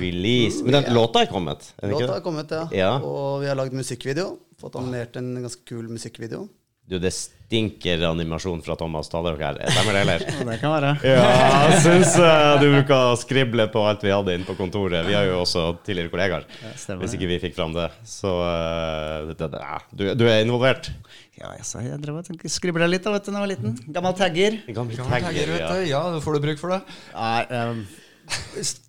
release. 0.00 0.64
Men 0.64 0.78
den 0.80 0.94
låta 0.96 1.22
er 1.22 1.30
kommet? 1.30 1.68
Er 1.82 1.92
Låta 1.92 2.16
er 2.16 2.24
kommet, 2.24 2.50
ja. 2.50 2.64
Ja. 2.74 2.92
Og 3.04 3.42
vi 3.44 3.50
har 3.50 3.58
lagd 3.58 3.76
musikkvideo. 3.76 4.38
Fått 4.60 4.78
animert 4.80 5.16
en 5.20 5.34
ganske 5.42 5.60
kul 5.68 5.86
musikkvideo. 5.92 6.46
Du, 6.84 6.98
det 7.00 7.14
stinker 7.16 8.02
animasjon 8.10 8.60
fra 8.64 8.74
Thomas. 8.76 9.08
Ta 9.08 9.22
dere 9.24 9.40
her. 9.40 9.60
Stemmer 9.72 9.96
det, 9.96 10.02
eller? 10.04 10.24
Det 10.50 10.56
kan 10.60 10.74
være. 10.74 10.90
Ja, 11.06 11.22
jeg 11.70 11.78
syns 11.86 12.12
eh, 12.20 12.48
du 12.60 12.66
bruker 12.74 13.14
å 13.14 13.14
skrible 13.16 13.66
på 13.72 13.84
alt 13.88 14.04
vi 14.04 14.12
hadde 14.12 14.34
inne 14.36 14.44
på 14.48 14.56
kontoret. 14.58 15.06
Vi 15.08 15.16
har 15.16 15.24
jo 15.30 15.38
også 15.46 15.64
tidligere 15.86 16.12
kollegaer, 16.12 16.44
ja, 16.60 16.74
hvis 17.00 17.16
ikke 17.16 17.30
vi 17.30 17.40
fikk 17.46 17.56
fram 17.56 17.72
det. 17.76 17.88
Så 18.08 18.34
eh, 18.36 19.32
det, 19.32 19.48
det, 19.56 19.64
du, 19.96 20.06
du 20.20 20.26
er 20.28 20.44
involvert. 20.44 20.92
Ja, 21.40 21.54
jeg 21.56 21.64
sa 21.66 21.80
jeg 21.82 21.98
drev 22.02 22.20
og 22.20 22.48
skribla 22.52 22.86
litt 22.86 23.02
da 23.06 23.16
vet 23.16 23.24
du, 23.26 23.32
da 23.32 23.40
jeg 23.40 23.46
var 23.46 23.52
liten. 23.56 23.78
Gammel 23.96 24.18
tagger. 24.20 24.60
Gammel 24.68 25.00
Tagger, 25.00 25.30
tagger, 25.32 25.54
vet 25.56 25.64
du. 25.66 25.86
Ja, 25.88 26.04
da 26.14 26.20
får 26.22 26.36
du 26.36 26.44
bruk 26.44 26.60
for 26.60 26.76
det. 26.76 26.82
Nei, 27.16 27.64
um, 27.72 27.80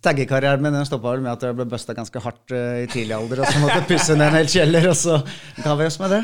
Taggekarrieren 0.05 0.61
min 0.63 0.75
den 0.75 0.85
stoppa 0.87 1.11
vel 1.11 1.23
med 1.25 1.33
at 1.33 1.43
jeg 1.43 1.55
ble 1.57 1.65
busta 1.67 1.95
ganske 1.97 2.21
hardt 2.23 2.53
uh, 2.53 2.83
i 2.83 2.89
tidlig 2.91 3.15
alder. 3.17 3.41
Og 3.43 3.49
så 3.49 3.61
måtte 3.61 3.79
jeg 3.81 3.87
pusse 3.89 4.17
ned 4.17 4.27
en 4.29 4.37
hel 4.37 4.51
kjeller, 4.51 4.89
og 4.91 4.97
så 4.99 5.17
ga 5.63 5.73
vi 5.79 5.87
oss 5.89 5.97
med 6.01 6.13
det. 6.13 6.21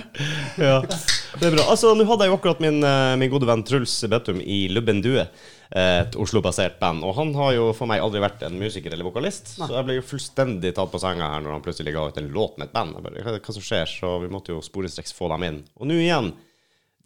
Ja, 0.62 0.78
det 0.86 1.50
er 1.50 1.56
bra. 1.58 1.66
Altså, 1.66 1.96
Nå 1.98 2.06
hadde 2.08 2.28
jeg 2.28 2.32
jo 2.32 2.38
akkurat 2.38 2.62
min, 2.64 2.80
eh, 2.86 3.16
min 3.20 3.32
gode 3.34 3.50
venn 3.50 3.66
Truls 3.68 3.96
Bettum 4.12 4.40
i 4.44 4.62
Lubben 4.72 5.02
Due, 5.04 5.26
eh, 5.26 5.98
et 6.04 6.16
Oslo-basert 6.22 6.80
band. 6.80 7.04
Og 7.08 7.16
han 7.18 7.34
har 7.40 7.56
jo 7.58 7.68
for 7.78 7.90
meg 7.90 8.04
aldri 8.04 8.24
vært 8.24 8.46
en 8.48 8.60
musiker 8.62 8.94
eller 8.94 9.08
vokalist, 9.08 9.56
så 9.58 9.70
jeg 9.74 9.88
ble 9.88 10.00
jo 10.00 10.08
fullstendig 10.08 10.74
tatt 10.78 10.94
på 10.94 11.02
senga 11.02 11.34
her 11.34 11.44
når 11.44 11.58
han 11.58 11.66
plutselig 11.66 11.96
ga 11.98 12.08
ut 12.08 12.22
en 12.22 12.32
låt 12.36 12.60
med 12.62 12.70
et 12.70 12.76
band. 12.76 12.96
Jeg 12.98 13.08
bare, 13.08 13.28
hva, 13.28 13.38
hva 13.40 13.58
som 13.58 13.68
skjer? 13.68 13.96
Så 14.00 14.16
vi 14.24 14.32
måtte 14.32 14.56
jo 14.56 14.64
sporenstreks 14.64 15.16
få 15.18 15.32
dem 15.34 15.48
inn. 15.50 15.62
Og 15.80 15.90
nå 15.90 16.00
igjen, 16.00 16.34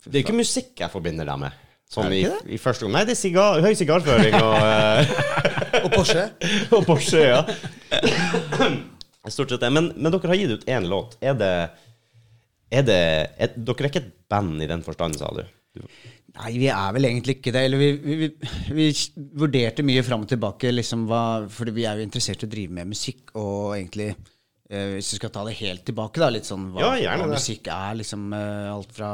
det 0.05 0.19
er 0.19 0.25
ikke 0.25 0.37
musikk 0.37 0.83
jeg 0.83 0.93
forbinder 0.93 1.25
dem 1.31 1.47
med. 1.47 1.61
Sånn 1.91 2.13
i, 2.17 2.23
i 2.49 2.57
første 2.59 2.85
gang. 2.85 2.95
Nei, 2.97 3.03
det 3.07 3.13
er 3.13 3.19
sigar, 3.19 3.61
høy 3.61 3.75
sigarføring 3.77 4.35
og, 4.39 5.13
Og 5.83 5.91
Porsche. 5.93 6.25
og 6.75 6.85
Porsche, 6.87 7.23
ja. 7.23 7.41
Stort 9.33 9.51
sett 9.51 9.63
det. 9.63 9.71
Men, 9.73 9.91
men 9.97 10.13
dere 10.13 10.31
har 10.31 10.39
gitt 10.39 10.53
ut 10.53 10.67
én 10.69 10.87
låt. 10.89 11.17
Er 11.23 11.37
det, 11.39 11.53
er 12.69 12.85
det 12.85 12.99
er, 13.01 13.55
Dere 13.55 13.87
er 13.87 13.89
ikke 13.89 14.03
et 14.03 14.11
band 14.29 14.61
i 14.61 14.69
den 14.69 14.85
forstand, 14.85 15.17
sa 15.19 15.31
du? 15.33 15.41
Nei, 16.35 16.51
vi 16.59 16.67
er 16.71 16.93
vel 16.95 17.07
egentlig 17.09 17.39
ikke 17.39 17.53
det. 17.55 17.65
Eller 17.67 17.81
vi, 17.81 17.89
vi, 18.03 18.15
vi, 18.21 18.29
vi 18.75 18.87
vurderte 19.39 19.85
mye 19.87 20.03
fram 20.05 20.25
og 20.25 20.31
tilbake, 20.31 20.73
liksom 20.73 21.07
hva 21.09 21.23
Fordi 21.51 21.73
vi 21.75 21.87
er 21.89 21.99
jo 21.99 22.07
interessert 22.07 22.43
i 22.43 22.49
å 22.49 22.53
drive 22.53 22.77
med 22.77 22.91
musikk, 22.93 23.33
og 23.39 23.75
egentlig 23.79 24.13
Hvis 24.95 25.09
du 25.13 25.17
skal 25.19 25.31
ta 25.33 25.43
det 25.47 25.55
helt 25.59 25.83
tilbake, 25.87 26.21
da, 26.21 26.29
litt 26.33 26.47
sånn 26.47 26.67
hva, 26.73 26.95
Ja, 26.99 27.15
hva 27.19 27.27
musikk 27.31 27.69
er. 27.71 27.95
liksom 28.01 28.27
eh, 28.35 28.67
Alt 28.73 28.91
fra 28.97 29.09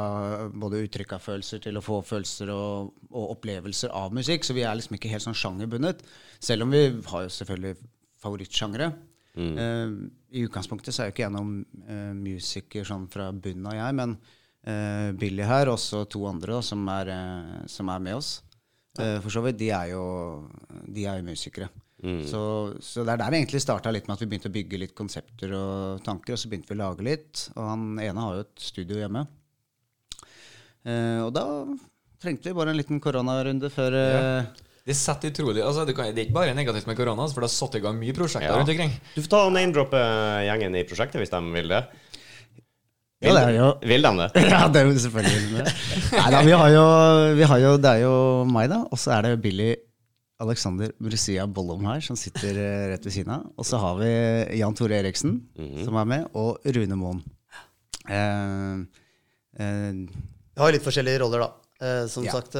både 0.52 0.82
uttrykk 0.86 1.14
av 1.16 1.24
følelser 1.24 1.62
til 1.64 1.78
å 1.78 1.84
få 1.84 2.00
følelser 2.06 2.52
og, 2.54 2.92
og 3.10 3.34
opplevelser 3.36 3.94
av 3.94 4.14
musikk. 4.16 4.44
Så 4.46 4.56
vi 4.56 4.64
er 4.66 4.76
liksom 4.78 4.98
ikke 4.98 5.10
helt 5.12 5.24
sånn 5.26 5.38
sjangerbundet. 5.38 6.04
Selv 6.42 6.66
om 6.66 6.74
vi 6.74 6.84
har 7.12 7.26
jo 7.26 7.32
selvfølgelig 7.38 7.76
favorittsjangere. 8.22 8.92
Mm. 9.36 9.52
Eh, 9.58 10.38
I 10.38 10.46
utgangspunktet 10.46 10.94
så 10.94 11.02
er 11.04 11.10
jo 11.10 11.16
ikke 11.16 11.26
jeg 11.26 11.34
noen 11.34 11.58
eh, 11.88 12.12
musiker 12.16 12.84
sånn 12.88 13.08
fra 13.12 13.30
bunnen 13.32 13.70
av, 13.70 13.78
jeg, 13.78 13.96
men 13.96 14.16
eh, 14.68 15.10
Billy 15.16 15.46
her, 15.48 15.70
og 15.70 15.78
også 15.78 16.04
to 16.12 16.26
andre 16.28 16.58
da, 16.58 16.64
som, 16.66 16.82
er, 16.92 17.12
eh, 17.14 17.62
som 17.72 17.88
er 17.92 18.02
med 18.04 18.18
oss. 18.20 18.34
Eh, 19.00 19.18
for 19.24 19.32
så 19.32 19.40
vidt. 19.46 19.56
De 19.62 19.70
er 19.72 19.94
jo, 19.94 20.02
de 20.84 21.06
er 21.08 21.20
jo 21.22 21.30
musikere. 21.30 21.70
Så, 22.02 22.42
så 22.82 23.04
det 23.06 23.12
er 23.14 23.20
der 23.20 23.30
det 23.30 23.38
egentlig 23.44 23.60
starta 23.62 23.92
litt 23.94 24.08
med 24.08 24.16
at 24.16 24.22
vi 24.24 24.26
begynte 24.32 24.50
å 24.50 24.54
bygge 24.56 24.80
litt 24.82 24.94
konsepter 24.98 25.52
og 25.54 26.00
tanker, 26.02 26.34
og 26.34 26.40
så 26.42 26.48
begynte 26.50 26.72
vi 26.72 26.74
å 26.74 26.82
lage 26.82 27.06
litt. 27.06 27.44
Og 27.54 27.62
han 27.68 27.84
ene 28.02 28.24
har 28.26 28.40
jo 28.40 28.42
et 28.48 28.64
studio 28.64 28.98
hjemme. 28.98 29.22
Eh, 30.82 31.20
og 31.22 31.30
da 31.36 31.46
trengte 32.22 32.50
vi 32.50 32.56
bare 32.58 32.74
en 32.74 32.78
liten 32.80 32.98
koronarunde 33.02 33.70
før 33.70 33.94
ja. 33.94 34.42
Det 34.82 34.96
setter 34.98 35.30
utrolig 35.30 35.62
altså, 35.62 35.84
du 35.86 35.92
kan, 35.94 36.08
Det 36.10 36.18
er 36.18 36.26
ikke 36.26 36.34
bare 36.40 36.54
negativt 36.58 36.88
med 36.90 36.96
korona, 36.98 37.22
altså, 37.22 37.36
for 37.36 37.44
det 37.44 37.50
har 37.52 37.54
satt 37.54 37.76
i 37.78 37.82
gang 37.84 38.00
mye 38.00 38.14
prosjekter 38.16 38.50
Ja. 38.50 38.56
rundt 38.58 38.72
omkring. 38.72 38.96
Du 39.14 39.20
får 39.22 39.30
ta 39.30 39.42
og 39.46 39.52
name-droppe 39.54 40.00
gjengen 40.48 40.74
i 40.74 40.82
prosjektet 40.90 41.22
hvis 41.22 41.30
de 41.30 41.40
vil 41.54 41.70
det. 41.70 41.82
Ja, 43.22 43.36
det 43.36 43.42
er 43.44 43.54
jo 43.54 43.68
Vil 43.86 44.02
de 44.02 44.10
det? 44.18 44.28
Ja, 44.50 44.64
det 44.74 44.80
er 44.82 44.88
jo 44.90 44.98
selvfølgelig 44.98 45.62
det. 45.62 45.74
Nei 46.16 46.26
da, 46.34 46.42
vi 46.42 46.56
har 46.58 46.72
jo, 46.74 46.84
vi 47.38 47.46
har 47.52 47.62
jo 47.62 47.70
Det 47.78 47.92
er 47.92 48.00
jo 48.02 48.14
meg, 48.50 48.66
da. 48.74 48.80
Og 48.90 48.98
så 48.98 49.14
er 49.14 49.28
det 49.28 49.36
Billy 49.44 49.70
Alexander 50.42 50.90
Brusia 50.98 51.46
Bollom 51.46 51.84
her, 51.86 52.00
som 52.04 52.18
sitter 52.18 52.58
eh, 52.58 52.86
rett 52.92 53.06
ved 53.06 53.14
siden 53.14 53.32
av. 53.36 53.46
Og 53.56 53.66
så 53.68 53.78
har 53.82 53.96
vi 54.00 54.10
Jan 54.58 54.74
Tore 54.78 54.98
Eriksen, 54.98 55.38
som 55.84 55.96
er 56.02 56.08
med, 56.16 56.26
og 56.34 56.58
Rune 56.76 56.98
Moen. 56.98 57.22
Eh, 58.08 58.82
uh, 59.60 59.92
Vi 60.52 60.60
har 60.60 60.72
litt 60.74 60.84
forskjellige 60.84 61.22
roller, 61.22 61.44
da. 61.46 61.50
Uh, 61.82 62.06
som 62.10 62.24
Ja. 62.26 62.32
sagt, 62.38 62.56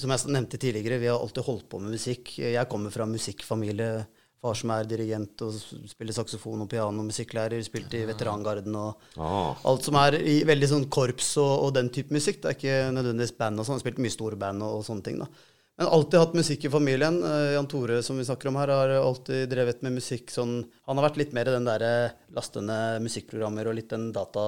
som 0.00 0.10
jeg 0.10 0.32
nevnte 0.32 0.58
tidligere, 0.58 0.98
vi 1.00 1.06
har 1.10 1.18
alltid 1.20 1.44
holdt 1.44 1.68
på 1.68 1.80
med 1.80 1.92
musikk. 1.96 2.34
Jeg 2.38 2.68
kommer 2.68 2.90
fra 2.90 3.06
musikkfamilie. 3.06 4.06
Far 4.40 4.54
som 4.56 4.70
er 4.72 4.86
dirigent 4.88 5.42
og 5.44 5.52
spiller 5.84 6.14
saksofon 6.16 6.62
og 6.64 6.68
piano, 6.72 7.02
musikklærer, 7.04 7.60
spilte 7.62 7.98
i 8.00 8.06
veterangarden 8.08 8.74
og 8.74 8.96
Ah. 9.20 9.54
alt 9.68 9.84
som 9.84 9.94
er 10.00 10.14
i 10.16 10.38
veldig 10.48 10.68
sånn 10.70 10.86
korps 10.88 11.36
og, 11.36 11.66
og 11.66 11.74
den 11.74 11.90
type 11.90 12.08
musikk. 12.10 12.40
Det 12.40 12.48
er 12.48 12.56
ikke 12.56 12.94
nødvendigvis 12.96 13.36
band 13.36 13.60
og 13.60 13.66
sånn. 13.68 13.80
Spilt 13.82 13.98
mye 14.00 14.08
store 14.14 14.36
band 14.40 14.62
og, 14.64 14.78
og 14.78 14.84
sånne 14.86 15.04
ting, 15.04 15.18
da. 15.20 15.26
Men 15.80 15.88
alltid 15.88 16.20
hatt 16.20 16.34
musikk 16.36 16.64
i 16.64 16.70
familien. 16.70 17.22
Eh, 17.24 17.52
Jan 17.54 17.66
Tore, 17.66 18.02
som 18.04 18.18
vi 18.20 18.24
snakker 18.24 18.50
om 18.50 18.56
her, 18.60 18.68
har 18.68 18.90
alltid 19.00 19.46
drevet 19.48 19.78
med 19.80 19.94
musikk 19.96 20.28
sånn 20.28 20.58
Han 20.84 20.98
har 21.00 21.06
vært 21.06 21.16
litt 21.22 21.32
mer 21.32 21.48
den 21.48 21.64
derre 21.64 21.92
lastende 22.36 22.98
musikkprogrammer 23.00 23.70
og 23.70 23.78
litt 23.78 23.88
den 23.88 24.10
data 24.12 24.42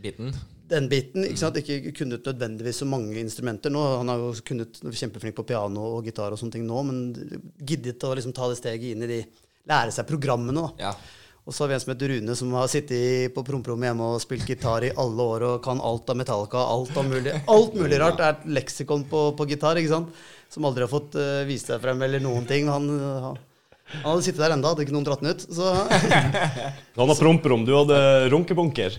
Biten. 0.00 0.32
den 0.72 0.88
biten. 0.88 1.26
ikke 1.28 1.42
sant? 1.42 1.60
Ikke 1.60 1.92
kunnet 1.92 2.24
nødvendigvis 2.24 2.80
så 2.80 2.88
mange 2.88 3.20
instrumenter 3.20 3.68
nå. 3.68 3.84
Han 3.98 4.08
har 4.08 4.24
jo 4.24 4.32
kunnet 4.40 4.80
kjempeflink 4.80 5.36
på 5.36 5.44
piano 5.52 5.84
og 5.98 6.08
gitar 6.08 6.32
og 6.32 6.40
sånne 6.40 6.56
ting 6.56 6.64
nå, 6.64 6.80
men 6.88 7.04
giddet 7.60 8.08
å 8.08 8.14
liksom 8.16 8.32
ta 8.32 8.48
det 8.48 8.56
steget 8.62 8.96
inn 8.96 9.04
i 9.04 9.12
de 9.12 9.22
Lære 9.68 9.92
seg 9.92 10.06
programmene, 10.08 10.62
da. 10.64 10.86
Ja. 10.88 10.94
Og 11.44 11.52
så 11.52 11.64
har 11.64 11.68
vi 11.68 11.74
en 11.76 11.80
som 11.80 11.90
heter 11.92 12.08
Rune, 12.12 12.34
som 12.36 12.54
har 12.56 12.66
sittet 12.68 13.34
på 13.34 13.42
promperommet 13.44 13.88
hjemme 13.88 14.08
og 14.14 14.20
spilt 14.20 14.48
gitar 14.48 14.84
i 14.84 14.90
alle 15.00 15.26
år 15.32 15.44
og 15.46 15.62
kan 15.64 15.80
alt 15.80 16.08
av 16.12 16.16
Metallica, 16.20 16.60
alt 16.60 16.96
av 16.96 17.06
mulig 17.08 17.32
Alt 17.48 17.76
mulig 17.76 18.00
rart. 18.00 18.16
Det 18.16 18.26
er 18.26 18.34
et 18.34 18.50
leksikon 18.58 19.06
på, 19.08 19.22
på 19.36 19.46
gitar, 19.48 19.80
ikke 19.80 19.92
sant? 19.92 20.26
Som 20.48 20.64
aldri 20.64 20.86
har 20.86 20.92
fått 20.92 21.18
uh, 21.18 21.44
vist 21.48 21.68
seg 21.68 21.82
frem 21.82 22.00
eller 22.06 22.22
noen 22.24 22.46
ting. 22.48 22.70
Han, 22.72 22.88
uh, 22.88 23.20
han 23.28 23.38
han 23.88 24.10
hadde 24.10 24.24
sittet 24.26 24.42
der 24.42 24.52
enda, 24.52 24.72
hadde 24.72 24.84
ikke 24.84 24.94
noen 24.94 25.06
dratt 25.06 25.22
den 25.24 25.32
ut. 25.32 25.44
Så 25.48 25.64
Han 26.98 27.08
har 27.12 27.18
promperom, 27.18 27.62
du 27.64 27.72
hadde 27.76 27.98
runkebunker. 28.32 28.96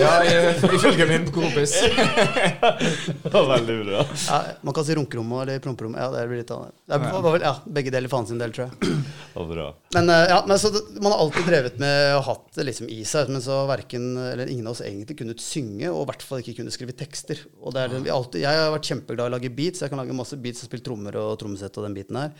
ja, 0.00 0.12
ifølge 0.24 1.06
min 1.10 1.26
kompis. 1.34 1.74
Det 3.26 3.32
var 3.32 3.48
veldig 3.50 3.76
bra. 3.84 4.04
ja, 4.28 4.38
man 4.62 4.74
kan 4.76 4.86
si 4.86 4.94
runkerom 4.96 5.32
eller 5.40 5.58
promperom. 5.64 5.96
Ja, 5.98 6.08
det 6.14 6.26
blir 6.30 6.40
litt 6.40 6.52
av 6.54 6.68
det. 6.68 6.98
Var 6.98 7.26
vel, 7.26 7.44
ja, 7.44 7.54
begge 7.78 7.92
deler 7.94 8.12
faen 8.12 8.28
sin 8.28 8.40
del, 8.40 8.54
tror 8.54 8.68
jeg. 8.68 8.94
Det 9.36 9.42
var 9.42 9.48
bra. 9.50 9.66
Men, 9.98 10.10
eh, 10.14 10.22
ja, 10.30 10.38
men 10.48 10.58
så 10.58 10.70
Man 11.02 11.12
har 11.12 11.18
alltid 11.26 11.44
drevet 11.50 11.80
med 11.82 12.14
og 12.16 12.22
hatt 12.30 12.46
det 12.56 12.64
liksom 12.70 12.88
i 12.92 13.02
seg, 13.08 13.28
men 13.32 13.42
så 13.44 13.58
verken, 13.68 14.06
eller 14.30 14.48
ingen 14.48 14.70
av 14.70 14.76
oss 14.76 14.84
egentlig 14.86 15.18
kunnet 15.20 15.42
synge, 15.44 15.90
og 15.90 16.06
i 16.06 16.08
hvert 16.12 16.24
fall 16.24 16.40
ikke 16.40 16.56
kunne 16.62 16.72
skrive 16.74 16.96
tekster. 16.96 17.42
Og 17.60 17.74
det 17.76 17.82
er, 17.84 17.92
det 17.92 18.04
vi 18.06 18.14
alltid, 18.14 18.46
Jeg 18.46 18.62
har 18.62 18.72
vært 18.72 18.88
kjempeglad 18.92 19.26
i 19.26 19.30
å 19.30 19.36
lage 19.36 19.52
beats. 19.58 19.84
Jeg 19.84 19.92
kan 19.92 20.00
lage 20.00 20.16
masse 20.16 20.38
beats 20.40 20.64
og 20.64 20.70
spille 20.70 20.86
trommer 20.86 21.18
og 21.20 21.36
trommesett 21.42 21.76
og 21.76 21.88
den 21.88 21.98
biten 21.98 22.20
her. 22.22 22.32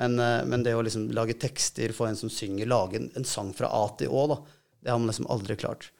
Men, 0.00 0.18
eh, 0.18 0.42
men 0.48 0.64
det 0.64 0.74
å 0.74 0.82
liksom 0.84 1.10
lage 1.16 1.36
tekster, 1.40 1.92
få 1.92 2.08
en 2.08 2.18
som 2.18 2.32
synger, 2.32 2.68
lage 2.70 2.96
en, 3.00 3.10
en 3.20 3.28
sang 3.28 3.52
fra 3.56 3.68
A 3.76 3.84
til 4.00 4.12
Å, 4.12 4.26
da, 4.32 4.38
det 4.80 4.92
har 4.94 5.00
man 5.00 5.12
liksom 5.12 5.28
aldri 5.32 5.58
klart. 5.60 5.90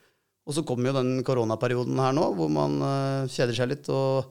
Og 0.48 0.56
så 0.56 0.64
kommer 0.66 0.90
jo 0.90 0.96
den 0.96 1.24
koronaperioden 1.26 1.98
her 2.00 2.14
nå, 2.16 2.30
hvor 2.38 2.48
man 2.50 2.80
uh, 2.82 3.28
kjeder 3.30 3.54
seg 3.54 3.68
litt. 3.70 3.90
Og, 3.92 4.30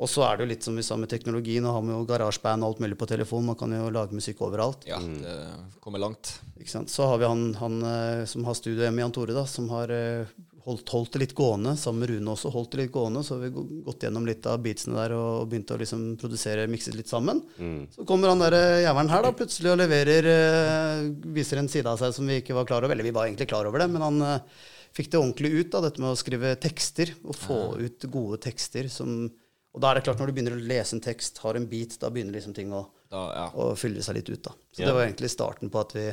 og 0.00 0.08
så 0.08 0.24
er 0.26 0.38
det 0.38 0.46
jo 0.46 0.50
litt 0.54 0.66
som 0.66 0.78
vi 0.78 0.82
sa 0.82 0.96
med 0.98 1.12
teknologi. 1.12 1.58
Nå 1.62 1.74
har 1.76 1.84
man 1.84 1.94
jo 1.94 2.06
garasjeband 2.08 2.64
og 2.64 2.72
alt 2.72 2.80
mulig 2.82 2.98
på 2.98 3.06
telefon. 3.10 3.44
Man 3.46 3.58
kan 3.60 3.76
jo 3.76 3.90
lage 3.92 4.16
musikk 4.16 4.40
overalt. 4.46 4.88
Ja, 4.88 4.98
det 4.98 5.36
kommer 5.84 6.02
langt. 6.02 6.32
Ikke 6.56 6.72
sant? 6.72 6.90
Så 6.90 7.06
har 7.06 7.20
vi 7.20 7.28
han, 7.28 7.44
han 7.60 7.76
eh, 7.86 8.24
som 8.30 8.48
har 8.48 8.56
studio 8.58 8.82
hjemme, 8.82 9.04
Jan 9.04 9.14
Tore, 9.14 9.36
da, 9.36 9.44
som 9.46 9.68
har 9.76 9.92
eh, 9.94 10.32
holdt, 10.66 10.88
holdt 10.92 11.12
det 11.16 11.20
litt 11.22 11.34
gående. 11.34 11.72
Sammen 11.78 12.00
med 12.04 12.10
Rune 12.10 12.32
også. 12.34 12.50
holdt 12.54 12.70
det 12.72 12.80
litt 12.84 12.92
gående, 12.92 13.22
Så 13.24 13.36
har 13.36 13.42
vi 13.48 13.82
gått 13.86 14.02
gjennom 14.06 14.26
litt 14.28 14.46
av 14.46 14.58
beatsene 14.62 14.96
der 14.96 15.14
og 15.16 15.48
begynt 15.50 15.70
å 15.74 15.78
liksom 15.80 16.16
produsere, 16.20 16.66
mikse 16.70 16.92
litt 16.94 17.08
sammen. 17.08 17.42
Så 17.94 18.04
kommer 18.08 18.28
han 18.32 18.38
der 18.42 18.52
eh, 18.58 18.82
jævelen 18.84 19.10
her 19.10 19.22
da, 19.22 19.32
plutselig 19.32 19.72
og 19.72 19.78
leverer 19.80 20.28
eh, 20.30 21.10
Viser 21.34 21.58
en 21.62 21.68
side 21.68 21.86
av 21.86 21.98
seg 22.02 22.12
som 22.14 22.26
vi 22.26 22.40
ikke 22.42 22.54
var 22.58 22.68
klar 22.68 22.84
over. 22.84 22.94
Eller 22.94 23.04
vi 23.08 23.14
var 23.16 23.26
egentlig 23.28 23.48
klar 23.48 23.66
over 23.66 23.78
det, 23.84 23.88
men 23.90 24.02
han 24.02 24.20
eh, 24.22 24.40
fikk 24.96 25.10
det 25.12 25.20
ordentlig 25.20 25.52
ut, 25.60 25.70
da, 25.72 25.80
dette 25.86 26.00
med 26.02 26.10
å 26.12 26.18
skrive 26.18 26.54
tekster. 26.60 27.14
Og 27.24 27.36
få 27.38 27.60
ut 27.80 28.08
gode 28.10 28.40
tekster 28.42 28.88
som 28.90 29.30
Og 29.72 29.78
da 29.80 29.92
er 29.92 30.00
det 30.00 30.04
klart, 30.08 30.18
når 30.18 30.26
du 30.26 30.32
begynner 30.34 30.56
å 30.58 30.64
lese 30.66 30.96
en 30.96 31.00
tekst, 31.04 31.38
har 31.44 31.54
en 31.54 31.68
beat, 31.70 31.92
da 32.02 32.08
begynner 32.10 32.34
liksom 32.34 32.52
ting 32.56 32.72
å 32.74 32.88
Da, 33.10 33.20
ja. 33.34 33.44
å 33.54 33.72
fylle 33.78 34.02
seg 34.02 34.16
litt 34.18 34.28
ut. 34.30 34.42
da. 34.42 34.50
Så 34.74 34.82
Ja. 34.82 34.86
det 34.88 34.94
var 34.94 35.04
egentlig 35.06 35.30
starten 35.30 35.70
på 35.70 35.78
at 35.80 35.92
vi 35.94 36.08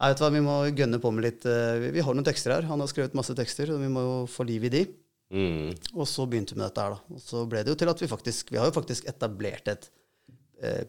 Nei, 0.00 0.08
vet 0.08 0.20
du 0.20 0.24
hva, 0.24 0.32
Vi 0.32 0.44
må 0.44 0.56
gønne 0.72 1.00
på 1.02 1.12
med 1.12 1.26
litt 1.26 1.46
eh, 1.48 1.90
Vi, 1.92 2.04
har 2.04 2.16
noen 2.16 2.26
tekster 2.26 2.56
her. 2.56 2.68
Han 2.70 2.80
har 2.80 2.90
skrevet 2.90 3.16
masse 3.18 3.36
tekster, 3.36 3.74
og 3.74 3.82
vi 3.82 3.90
må 3.92 4.04
jo 4.06 4.14
få 4.30 4.46
liv 4.48 4.64
i 4.66 4.72
de. 4.72 4.84
Mm. 5.30 5.76
Og 5.94 6.08
så 6.10 6.24
begynte 6.26 6.56
vi 6.56 6.62
med 6.62 6.70
dette 6.70 6.86
her, 6.86 6.96
da. 6.96 7.16
Og 7.16 7.22
så 7.22 7.44
ble 7.50 7.62
det 7.62 7.74
jo 7.74 7.78
til 7.78 7.92
at 7.92 8.00
vi 8.02 8.08
faktisk 8.10 8.54
Vi 8.54 8.58
har 8.58 8.70
jo 8.70 8.74
faktisk 8.74 9.06
etablert 9.12 9.68
et 9.70 9.90
eh, 10.64 10.82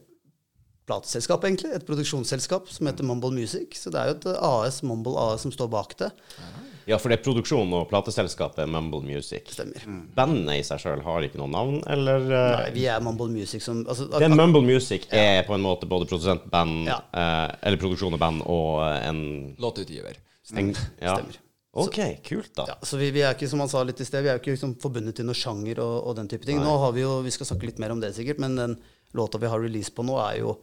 plateselskap, 0.90 1.44
egentlig. 1.46 1.74
Et 1.76 1.88
produksjonsselskap 1.88 2.72
som 2.72 2.90
heter 2.90 3.08
Mumble 3.08 3.34
Music. 3.36 3.76
Så 3.78 3.94
det 3.94 4.02
er 4.02 4.12
jo 4.12 4.18
et 4.18 4.30
AS, 4.40 4.82
Mumble 4.88 5.20
AS, 5.20 5.44
som 5.46 5.54
står 5.54 5.70
bak 5.76 5.98
det. 6.00 6.14
Ja, 6.40 6.52
for 6.98 7.10
det 7.12 7.20
er 7.20 7.24
produksjon 7.26 7.74
og 7.78 7.88
plateselskapet 7.92 8.70
Mumble 8.70 9.02
Music. 9.06 9.52
Stemmer. 9.54 9.84
Bandet 10.16 10.60
i 10.60 10.64
seg 10.66 10.82
sjøl 10.84 11.04
har 11.06 11.28
ikke 11.28 11.40
noe 11.42 11.52
navn, 11.52 11.78
eller 11.90 12.26
eh, 12.26 12.56
Nei, 12.58 12.72
vi 12.76 12.88
er 12.92 13.04
Mumble 13.06 13.30
Music 13.34 13.64
som 13.66 13.84
altså, 13.86 14.08
Det 14.12 14.26
er 14.28 14.34
Mumble 14.36 14.64
Music 14.66 15.06
er 15.14 15.44
på 15.48 15.56
en 15.58 15.64
måte 15.66 15.88
både 15.90 16.08
produsentband, 16.10 16.88
Ja. 16.90 16.98
eh, 17.14 17.48
eller 17.70 17.82
produksjon 17.82 18.18
og 18.18 18.20
band 18.22 18.44
og 18.50 18.82
en, 18.88 19.24
Låtutgiver. 19.62 20.18
en 20.56 20.74
ja. 20.74 21.16
Stemmer. 21.18 21.40
OK, 21.72 22.00
kult, 22.28 22.50
da. 22.58 22.66
Ja, 22.68 22.74
så 22.84 22.98
vi, 23.00 23.12
vi 23.16 23.22
er 23.24 23.32
ikke, 23.38 23.48
som 23.48 23.62
han 23.64 23.70
sa 23.72 23.80
litt 23.88 24.02
i 24.04 24.06
sted, 24.08 24.26
vi 24.26 24.28
er 24.34 24.42
ikke 24.42 24.52
liksom 24.58 24.74
forbundet 24.82 25.16
til 25.16 25.24
noen 25.30 25.38
sjanger 25.40 25.80
og, 25.80 25.94
og 26.10 26.18
den 26.18 26.28
type 26.28 26.44
ting. 26.44 26.60
Nå 26.60 26.74
har 26.82 26.92
Vi 26.92 27.06
jo, 27.06 27.22
vi 27.24 27.32
skal 27.32 27.48
snakke 27.48 27.70
litt 27.70 27.80
mer 27.80 27.94
om 27.94 28.02
det 28.04 28.10
sikkert, 28.18 28.42
men 28.44 28.58
den 28.60 28.74
låta 29.16 29.40
vi 29.40 29.48
har 29.48 29.60
release 29.64 29.94
på 29.96 30.04
nå, 30.04 30.18
er 30.20 30.42
jo 30.42 30.58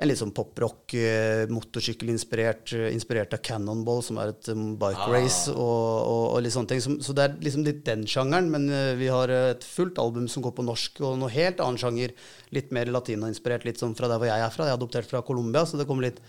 en 0.00 0.08
litt 0.08 0.20
sånn 0.20 0.32
poprock, 0.32 0.94
eh, 0.96 1.42
motorsykkelinspirert, 1.52 2.72
eh, 2.72 2.88
inspirert 2.94 3.34
av 3.36 3.42
Cannonball, 3.44 4.00
som 4.02 4.16
er 4.22 4.32
et 4.32 4.48
um, 4.48 4.72
bike 4.80 5.08
race, 5.12 5.52
og, 5.52 5.58
og, 5.60 6.22
og 6.30 6.40
litt 6.40 6.54
sånne 6.54 6.72
ting. 6.72 6.80
Så 7.04 7.14
det 7.16 7.26
er 7.26 7.34
liksom 7.44 7.66
litt 7.66 7.82
den 7.84 8.06
sjangeren, 8.08 8.48
men 8.52 8.64
eh, 8.72 8.94
vi 8.96 9.10
har 9.12 9.28
eh, 9.28 9.50
et 9.52 9.66
fullt 9.66 10.00
album 10.00 10.28
som 10.32 10.44
går 10.46 10.54
på 10.56 10.64
norsk, 10.64 11.02
og 11.04 11.18
noe 11.20 11.32
helt 11.34 11.60
annen 11.60 11.80
sjanger. 11.80 12.14
Litt 12.56 12.72
mer 12.72 12.88
latinainspirert, 12.88 13.66
litt 13.68 13.82
sånn 13.82 13.92
fra 13.98 14.08
der 14.08 14.22
hvor 14.22 14.30
jeg 14.30 14.40
er 14.40 14.54
fra. 14.54 14.70
Jeg 14.70 14.72
er 14.72 14.80
adoptert 14.80 15.10
fra 15.10 15.20
Colombia, 15.26 15.66
så 15.68 15.76
det 15.76 15.84
kommer 15.90 16.08
litt, 16.08 16.22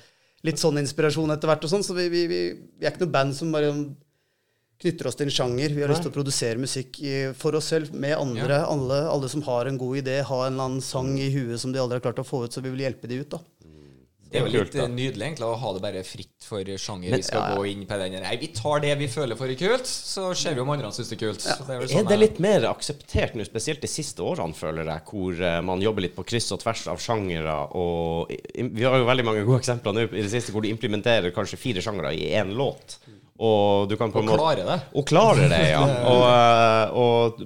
litt 0.44 0.60
sånn 0.60 0.82
inspirasjon 0.82 1.32
etter 1.32 1.54
hvert 1.54 1.64
og 1.64 1.72
sånn. 1.72 1.88
Så 1.88 1.96
vi, 1.96 2.10
vi, 2.12 2.26
vi, 2.28 2.42
vi 2.76 2.90
er 2.90 2.92
ikke 2.92 3.06
noe 3.06 3.16
band 3.16 3.38
som 3.40 3.56
bare 3.56 3.72
knytter 4.82 5.08
oss 5.08 5.16
til 5.16 5.30
en 5.30 5.36
sjanger. 5.38 5.72
Vi 5.78 5.86
har 5.86 5.94
lyst 5.94 6.04
til 6.04 6.12
å 6.12 6.18
produsere 6.18 6.60
musikk 6.60 7.00
for 7.40 7.56
oss 7.56 7.72
selv 7.72 7.96
med 7.96 8.18
andre. 8.18 8.66
Alle, 8.66 9.04
alle 9.14 9.32
som 9.32 9.46
har 9.48 9.72
en 9.72 9.80
god 9.80 10.04
idé, 10.04 10.20
har 10.28 10.44
en 10.50 10.52
eller 10.58 10.68
annen 10.74 10.84
sang 10.84 11.14
i 11.22 11.32
huet 11.32 11.62
som 11.62 11.72
de 11.72 11.80
aldri 11.80 12.02
har 12.02 12.08
klart 12.10 12.20
å 12.20 12.28
få 12.28 12.44
ut, 12.44 12.52
så 12.52 12.66
vi 12.66 12.74
vil 12.74 12.84
hjelpe 12.90 13.08
de 13.08 13.24
ut. 13.24 13.32
da. 13.38 13.40
Det 14.32 14.40
er 14.40 14.46
jo 14.46 14.52
litt 14.54 14.76
da. 14.76 14.86
eh, 14.86 14.92
nydelig 14.92 15.26
egentlig 15.28 15.48
å 15.48 15.56
ha 15.60 15.72
det 15.76 15.82
bare 15.84 16.02
fritt 16.08 16.46
for 16.48 16.68
sjanger. 16.80 17.16
Vi 17.18 17.26
skal 17.28 17.42
ja, 17.42 17.48
ja. 17.52 17.56
gå 17.60 17.66
inn 17.68 17.82
på 17.88 17.98
den 18.00 18.16
Nei, 18.24 18.36
vi 18.40 18.48
tar 18.56 18.84
det 18.84 18.94
vi 19.02 19.10
føler 19.12 19.40
for 19.40 19.52
er 19.52 19.60
kult, 19.60 19.90
så 19.92 20.30
ser 20.38 20.56
vi 20.56 20.64
om 20.64 20.72
andre 20.72 20.92
syns 20.96 21.12
det 21.12 21.18
er 21.18 21.22
kult. 21.26 21.44
Så 21.44 21.58
det 21.68 21.76
er 21.76 21.84
sånn, 21.84 22.00
Er 22.00 22.08
det 22.08 22.20
litt 22.22 22.40
mer 22.44 22.68
akseptert 22.70 23.36
nå, 23.36 23.44
spesielt 23.48 23.84
de 23.84 23.92
siste 23.92 24.24
årene, 24.24 24.56
føler 24.56 24.88
jeg, 24.88 25.04
hvor 25.10 25.42
eh, 25.50 25.58
man 25.68 25.84
jobber 25.84 26.08
litt 26.08 26.16
på 26.16 26.26
kryss 26.32 26.48
og 26.56 26.62
tvers 26.64 26.86
av 26.94 27.02
sjangere? 27.04 27.58
Og 27.76 28.32
vi 28.56 28.88
har 28.88 29.02
jo 29.02 29.10
veldig 29.10 29.28
mange 29.28 29.44
gode 29.48 29.60
eksempler 29.66 29.98
nå 29.98 30.06
i 30.08 30.22
det 30.22 30.32
siste 30.32 30.56
hvor 30.56 30.64
du 30.64 30.72
implementerer 30.72 31.36
kanskje 31.36 31.60
fire 31.60 31.84
sjangere 31.84 32.14
i 32.16 32.32
én 32.40 32.56
låt. 32.56 33.02
Og 33.42 33.90
du 33.90 33.98
kan 33.98 34.14
på 34.14 34.22
en 34.22 34.30
måte 34.30 34.40
klarer 34.40 34.68
det. 34.70 34.80
Og 34.96 35.08
klarer 35.10 35.52
det, 35.52 35.62
ja. 35.74 35.84
Og, 36.12 36.24
eh, 36.30 37.04
og 37.04 37.44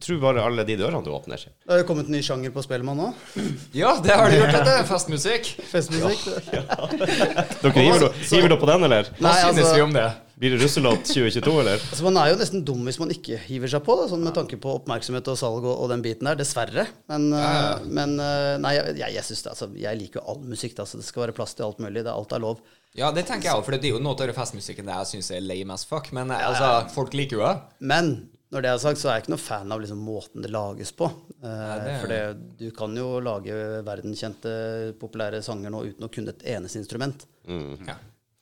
tror 0.00 0.20
bare 0.22 0.42
alle 0.44 0.64
de 0.66 0.76
dørene 0.80 1.02
du 1.04 1.10
åpner. 1.12 1.42
Det 1.44 1.70
har 1.72 1.82
jo 1.82 1.86
kommet 1.88 2.08
en 2.08 2.16
ny 2.16 2.22
sjanger 2.24 2.52
på 2.54 2.62
Spellemann 2.64 2.96
nå. 3.00 3.08
Ja, 3.76 3.94
det 4.04 4.16
har 4.16 4.30
du 4.32 4.36
gjort, 4.40 4.54
dette. 4.56 4.76
Festmusikk. 4.88 5.50
Festmusikk. 5.70 6.28
Dere 6.68 7.72
hiver, 7.78 8.04
dere- 8.06 8.12
hiver 8.28 8.48
dere 8.52 8.60
på 8.60 8.68
den, 8.70 8.86
eller? 8.88 9.10
Hva 9.18 9.26
Nei, 9.30 9.34
synes 9.42 9.58
altså- 9.64 9.74
vi 9.78 9.82
om 9.88 9.96
det? 9.96 10.06
Blir 10.34 10.50
det 10.50 10.64
russelåt 10.64 11.04
2022, 11.06 11.52
eller? 11.62 11.78
Altså, 11.78 12.02
man 12.02 12.16
er 12.18 12.32
jo 12.32 12.38
nesten 12.40 12.64
dum 12.66 12.80
hvis 12.88 12.96
man 12.98 13.12
ikke 13.14 13.36
hiver 13.46 13.70
seg 13.70 13.84
på, 13.86 13.94
da, 14.00 14.08
sånn 14.10 14.24
med 14.26 14.34
tanke 14.34 14.56
på 14.58 14.72
oppmerksomhet 14.80 15.28
og 15.30 15.36
salg 15.38 15.62
og, 15.62 15.76
og 15.84 15.92
den 15.92 16.02
biten 16.02 16.26
der. 16.26 16.34
Dessverre. 16.40 16.88
Men, 17.12 17.28
eh, 17.38 17.84
men 17.86 18.16
eh, 18.18 18.56
nei, 18.58 18.72
jeg, 18.74 18.96
jeg, 19.14 19.22
synes 19.28 19.44
det, 19.46 19.52
altså, 19.52 19.68
jeg 19.78 20.00
liker 20.00 20.18
jo 20.18 20.24
all 20.34 20.42
musikk. 20.50 20.74
Da, 20.80 20.88
så 20.90 20.98
det 20.98 21.06
skal 21.06 21.28
være 21.28 21.36
plass 21.38 21.54
til 21.54 21.68
alt 21.68 21.78
mulig. 21.84 22.02
Det, 22.02 22.10
alt 22.10 22.34
er 22.34 22.42
lov. 22.42 22.64
Ja, 22.98 23.12
det 23.14 23.24
tenker 23.30 23.48
jeg 23.52 23.60
òg, 23.60 23.62
for 23.66 23.74
det 23.78 23.86
er 23.86 23.94
jo 23.94 24.02
noe 24.02 24.18
av 24.26 24.34
festmusikken 24.34 24.90
jeg 24.90 25.08
syns 25.12 25.30
er 25.34 25.46
lame 25.46 25.74
as 25.78 25.86
fuck. 25.86 26.10
Men 26.14 26.34
altså, 26.34 26.72
folk 26.98 27.14
liker 27.14 27.38
jo 27.38 27.46
det. 27.46 27.54
Men 27.94 28.10
når 28.54 28.62
det 28.64 28.70
er 28.70 28.80
sagt, 28.82 29.00
så 29.02 29.10
er 29.10 29.16
jeg 29.18 29.24
ikke 29.24 29.32
noe 29.34 29.42
fan 29.42 29.72
av 29.74 29.80
liksom, 29.82 30.00
måten 30.06 30.44
det 30.44 30.50
lages 30.54 30.92
på. 30.96 31.08
Eh, 31.42 31.44
det 31.44 31.92
er- 31.92 32.00
For 32.00 32.12
det, 32.12 32.20
du 32.60 32.70
kan 32.76 32.94
jo 32.96 33.18
lage 33.24 33.56
verdenskjente, 33.86 34.54
populære 35.00 35.42
sanger 35.44 35.70
nå 35.74 35.82
uten 35.90 36.06
å 36.06 36.10
kunne 36.14 36.30
et 36.34 36.44
eneste 36.56 36.78
instrument. 36.80 37.26
Ja. 37.48 37.96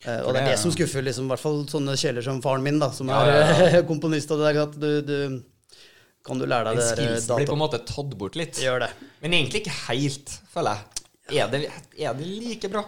Eh, 0.04 0.20
og 0.26 0.34
det 0.34 0.42
er 0.42 0.48
det 0.52 0.58
som 0.58 0.72
skuffer 0.74 1.02
liksom, 1.06 1.26
i 1.28 1.32
hvert 1.32 1.42
fall 1.42 1.62
sånne 1.70 1.94
kjeler 1.96 2.22
som 2.26 2.40
faren 2.42 2.62
min, 2.62 2.78
da, 2.82 2.90
som 2.94 3.08
Ja, 3.08 3.20
er 3.24 3.76
ja, 3.78 3.82
komponist. 3.92 4.30
Og 4.34 4.38
det 4.42 4.52
der, 4.54 4.62
at 4.68 4.78
du, 4.78 4.90
du 5.02 5.42
Kan 6.22 6.38
du 6.38 6.46
lære 6.46 6.70
deg 6.70 6.78
det 6.78 7.26
der 7.26 7.36
blir 7.40 7.48
på 7.48 7.56
en 7.56 7.58
måte 7.64 7.80
tatt 7.82 8.12
bort 8.18 8.36
litt. 8.38 8.54
Gjør 8.62 8.84
det. 8.84 8.90
Men 9.24 9.32
egentlig 9.34 9.64
ikke 9.64 9.74
helt, 9.88 10.30
føler 10.52 10.76
jeg. 10.78 11.38
Er 11.42 11.48
det, 11.50 11.60
er 11.98 12.14
det 12.18 12.26
like 12.26 12.68
bra? 12.70 12.84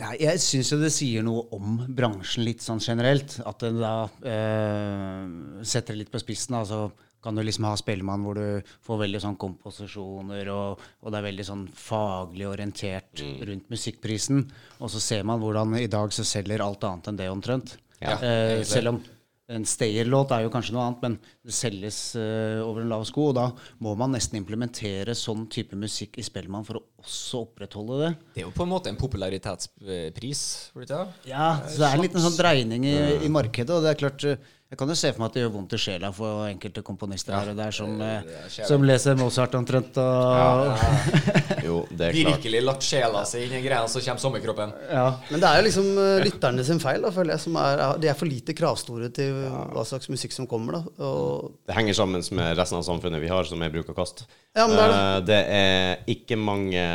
Nei, 0.00 0.16
jeg 0.24 0.40
syns 0.42 0.72
jo 0.72 0.78
det 0.80 0.90
sier 0.94 1.24
noe 1.26 1.46
om 1.54 1.80
bransjen 1.94 2.44
litt 2.46 2.64
sånn 2.64 2.82
generelt. 2.82 3.38
At 3.46 3.62
det 3.62 3.72
da 3.78 3.94
eh, 4.26 5.62
setter 5.62 5.94
det 5.94 6.02
litt 6.02 6.12
på 6.12 6.20
spissen. 6.22 6.58
Altså 6.58 6.88
kan 7.22 7.36
du 7.38 7.42
liksom 7.46 7.68
ha 7.68 7.76
Spellemann 7.78 8.24
hvor 8.26 8.38
du 8.38 8.72
får 8.82 9.04
veldig 9.04 9.20
sånn 9.22 9.38
komposisjoner, 9.38 10.48
og, 10.50 10.82
og 11.02 11.14
det 11.14 11.20
er 11.20 11.26
veldig 11.28 11.46
sånn 11.46 11.64
faglig 11.78 12.48
orientert 12.50 13.22
rundt 13.46 13.70
musikkprisen. 13.70 14.42
Og 14.82 14.90
så 14.90 15.02
ser 15.02 15.26
man 15.28 15.42
hvordan 15.42 15.78
i 15.78 15.90
dag 15.90 16.14
så 16.14 16.26
selger 16.26 16.64
alt 16.64 16.82
annet 16.88 17.12
enn 17.12 17.20
det 17.20 17.30
omtrent. 17.30 17.76
Ja, 18.02 18.16
eh, 18.18 18.60
selv 18.66 18.96
om 18.96 19.04
en 19.50 19.64
Stayer-låt 19.66 20.32
er 20.34 20.44
jo 20.44 20.52
kanskje 20.52 20.74
noe 20.76 20.84
annet, 20.86 21.02
men 21.02 21.16
det 21.44 21.54
selges 21.56 21.98
uh, 22.14 22.62
over 22.64 22.84
en 22.84 22.92
lav 22.92 23.02
sko. 23.08 23.28
Og 23.32 23.36
da 23.36 23.48
må 23.82 23.94
man 23.98 24.14
nesten 24.14 24.38
implementere 24.38 25.16
sånn 25.18 25.48
type 25.52 25.76
musikk 25.78 26.20
i 26.20 26.26
Spellemann 26.26 26.66
for 26.68 26.78
å 26.78 26.84
også 27.02 27.42
opprettholde 27.48 27.98
det. 28.04 28.10
Det 28.36 28.44
er 28.44 28.46
jo 28.46 28.54
på 28.54 28.66
en 28.66 28.72
måte 28.72 28.92
en 28.92 29.00
popularitetspris. 29.00 30.42
ikke? 30.78 31.04
Ja, 31.28 31.54
så 31.66 31.82
det 31.82 31.88
er 31.88 31.96
en 31.98 32.04
liten 32.06 32.24
sånn 32.24 32.38
dreining 32.38 32.86
i, 32.88 32.96
i 33.26 33.32
markedet. 33.32 33.74
Og 33.74 33.84
det 33.84 33.92
er 33.92 34.02
klart 34.04 34.26
eh, 34.28 34.52
Jeg 34.72 34.78
kan 34.80 34.88
jo 34.88 34.94
se 34.96 35.10
for 35.12 35.20
meg 35.20 35.28
at 35.28 35.34
det 35.36 35.42
gjør 35.42 35.50
vondt 35.52 35.74
i 35.76 35.78
sjela 35.82 36.08
for 36.16 36.46
enkelte 36.48 36.80
komponister 36.80 37.34
her 37.36 37.50
og 37.52 37.58
der 37.58 37.74
som, 37.76 37.90
eh, 38.00 38.46
som 38.48 38.86
leser 38.88 39.18
Mozart 39.20 39.52
omtrent 39.58 39.98
og 40.00 40.78
Jo, 41.66 41.82
det 41.90 42.06
er 42.06 42.16
klart. 42.16 42.38
Virkelig 42.38 42.62
lagt 42.64 42.86
sjela 42.86 43.20
si 43.28 43.42
inn 43.44 43.52
i 43.58 43.60
greia, 43.60 43.84
så 43.84 44.00
kommer 44.00 44.22
sommerkroppen. 44.22 44.72
ja. 44.88 45.04
Men 45.28 45.42
det 45.42 45.50
er 45.50 45.60
jo 45.60 45.66
liksom 45.66 45.90
uh, 45.98 46.22
lytterne 46.24 46.64
sin 46.64 46.80
feil, 46.80 47.04
da, 47.04 47.10
føler 47.12 47.34
jeg. 47.34 47.42
Som 47.44 47.58
er, 47.60 47.82
de 48.00 48.08
er 48.10 48.16
for 48.16 48.30
lite 48.30 48.54
kravstore 48.56 49.10
til 49.14 49.42
hva 49.44 49.84
slags 49.86 50.08
musikk 50.08 50.32
som 50.34 50.48
kommer. 50.48 50.78
da. 50.80 51.04
Og, 51.04 51.52
Det 51.68 51.76
henger 51.76 51.98
sammen 52.00 52.24
med 52.40 52.56
resten 52.56 52.80
av 52.80 52.86
samfunnet 52.88 53.22
vi 53.22 53.30
har, 53.30 53.44
som 53.46 53.62
er 53.62 53.74
bruk 53.74 53.92
og 53.92 54.00
kast. 54.00 54.24
Ja, 54.56 54.66
men 54.66 54.76
det 54.76 54.86
er 54.86 54.88
det. 54.88 55.02
Eh, 55.02 55.20
det 55.28 55.42
er 55.58 56.16
ikke 56.16 56.40
mange 56.40 56.86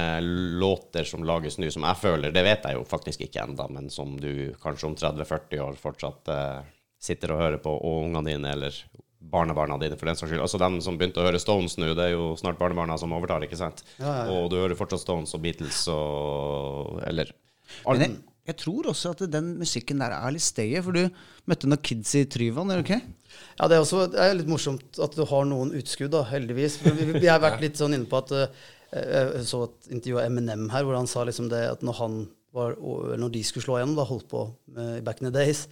låter 0.61 1.05
som 1.09 1.23
lages 1.25 1.57
nå 1.61 1.69
som 1.73 1.85
jeg 1.87 1.97
føler 1.97 2.33
Det 2.33 2.43
vet 2.45 2.65
jeg 2.67 2.77
jo 2.77 2.83
faktisk 2.89 3.23
ikke 3.25 3.45
enda, 3.47 3.69
men 3.69 3.89
som 3.93 4.17
du 4.17 4.53
kanskje 4.61 4.89
om 4.91 4.97
30-40 4.97 5.63
år 5.65 5.79
fortsatt 5.81 6.33
eh, 6.33 6.73
sitter 6.99 7.33
og 7.33 7.41
hører 7.43 7.59
på, 7.61 7.71
og 7.71 8.05
ungene 8.05 8.23
dine, 8.31 8.53
eller 8.55 8.77
barnebarna 9.27 9.77
dine, 9.81 9.97
for 9.99 10.09
den 10.09 10.17
saks 10.17 10.31
skyld. 10.31 10.43
Altså 10.45 10.59
dem 10.61 10.79
som 10.83 10.97
begynte 10.99 11.21
å 11.21 11.27
høre 11.27 11.41
Stones 11.41 11.75
nå, 11.79 11.91
det 11.97 12.05
er 12.05 12.15
jo 12.15 12.31
snart 12.39 12.59
barnebarna 12.59 12.97
som 12.99 13.13
overtar, 13.17 13.43
ikke 13.45 13.59
sant? 13.59 13.83
Og 13.99 14.47
du 14.51 14.57
hører 14.59 14.77
fortsatt 14.79 15.03
Stones 15.03 15.33
og 15.35 15.43
Beatles 15.43 15.83
og 15.91 17.01
Eller 17.07 17.33
Men 17.89 18.03
jeg, 18.05 18.15
jeg 18.47 18.59
tror 18.61 18.87
også 18.93 19.11
at 19.15 19.25
den 19.33 19.55
musikken 19.59 19.99
der 19.99 20.15
er 20.15 20.31
litt 20.31 20.45
stayer, 20.45 20.85
for 20.85 20.95
du 20.95 21.09
møtte 21.49 21.67
noen 21.67 21.83
kids 21.83 22.13
i 22.15 22.23
Tryvann, 22.31 22.71
er 22.71 22.81
det 22.81 22.87
ikke? 22.87 23.01
ja, 23.59 23.67
det 23.67 23.75
er 23.75 23.83
også 23.83 24.05
det 24.13 24.23
er 24.23 24.37
litt 24.37 24.49
morsomt 24.49 25.01
at 25.03 25.17
du 25.17 25.25
har 25.27 25.45
noen 25.49 25.73
utskudd, 25.77 26.13
da, 26.15 26.23
heldigvis. 26.29 26.79
For 26.81 26.95
Vi, 26.95 27.11
vi 27.19 27.29
har 27.29 27.43
vært 27.43 27.61
litt 27.65 27.79
sånn 27.79 27.97
inne 27.97 28.09
på 28.09 28.21
at 28.23 28.33
Jeg 28.95 29.43
så 29.49 29.65
et 29.65 29.89
intervju 29.91 30.21
av 30.21 30.29
Eminem 30.29 30.69
her, 30.71 30.87
hvor 30.87 30.95
han 30.95 31.09
sa 31.11 31.25
liksom 31.27 31.49
det 31.51 31.65
at 31.73 31.83
når 31.83 31.99
han 31.99 32.21
var, 32.55 32.77
når 33.19 33.33
de 33.33 33.41
skulle 33.43 33.65
slå 33.65 33.75
igjennom, 33.77 33.97
da 33.99 34.05
holdt 34.07 34.29
på 34.31 34.45
med 34.77 35.03
back 35.05 35.19
in 35.21 35.27
the 35.27 35.33
days, 35.35 35.65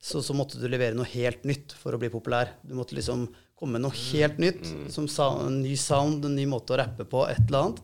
så, 0.00 0.22
så 0.24 0.34
måtte 0.36 0.60
du 0.60 0.66
levere 0.70 0.96
noe 0.96 1.08
helt 1.12 1.44
nytt 1.48 1.74
for 1.76 1.94
å 1.94 2.00
bli 2.00 2.08
populær. 2.12 2.54
Du 2.64 2.72
måtte 2.78 2.96
liksom 2.96 3.28
komme 3.60 3.76
med 3.76 3.84
noe 3.84 3.96
helt 4.08 4.38
nytt, 4.40 4.64
som 4.88 5.04
sa, 5.10 5.34
en 5.44 5.60
ny 5.60 5.74
sound, 5.76 6.24
en 6.24 6.38
ny 6.38 6.46
måte 6.48 6.72
å 6.72 6.80
rappe 6.80 7.04
på, 7.04 7.26
et 7.28 7.42
eller 7.44 7.66
annet. 7.66 7.82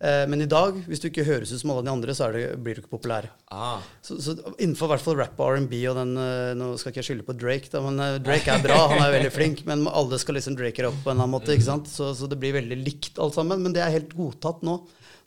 Eh, 0.00 0.22
men 0.32 0.40
i 0.40 0.48
dag, 0.48 0.78
hvis 0.88 1.02
du 1.02 1.10
ikke 1.10 1.26
høres 1.26 1.50
ut 1.52 1.60
som 1.60 1.74
alle 1.74 1.82
de 1.84 1.92
andre, 1.92 2.14
så 2.16 2.30
det, 2.32 2.44
blir 2.64 2.78
du 2.78 2.80
ikke 2.80 2.94
populær. 2.94 3.26
Ah. 3.52 3.82
Så, 4.06 4.16
så 4.24 4.32
innenfor 4.54 4.88
hvert 4.88 5.04
fall 5.04 5.18
rap 5.18 5.42
og 5.42 5.58
R&B 5.58 5.74
og 5.90 5.98
den 5.98 6.14
eh, 6.16 6.52
Nå 6.56 6.70
skal 6.80 6.94
ikke 6.94 7.02
jeg 7.02 7.08
skylde 7.10 7.26
på 7.26 7.36
Drake, 7.36 7.68
da, 7.72 7.82
men 7.84 8.00
eh, 8.00 8.20
Drake 8.24 8.54
er 8.54 8.64
bra, 8.64 8.78
han 8.94 9.02
er 9.04 9.12
veldig 9.18 9.32
flink. 9.34 9.64
Men 9.68 9.84
alle 9.90 10.20
skal 10.22 10.38
liksom 10.38 10.56
Drake 10.56 10.86
opp 10.88 11.02
på 11.02 11.10
en 11.10 11.18
eller 11.18 11.26
annen 11.26 11.34
måte. 11.34 11.52
ikke 11.52 11.68
sant? 11.68 11.90
Så, 11.90 12.14
så 12.16 12.30
det 12.30 12.40
blir 12.40 12.56
veldig 12.56 12.80
likt 12.80 13.20
alt 13.20 13.36
sammen. 13.36 13.60
Men 13.66 13.76
det 13.76 13.84
er 13.84 13.92
helt 13.98 14.14
godtatt 14.16 14.64
nå. 14.64 14.78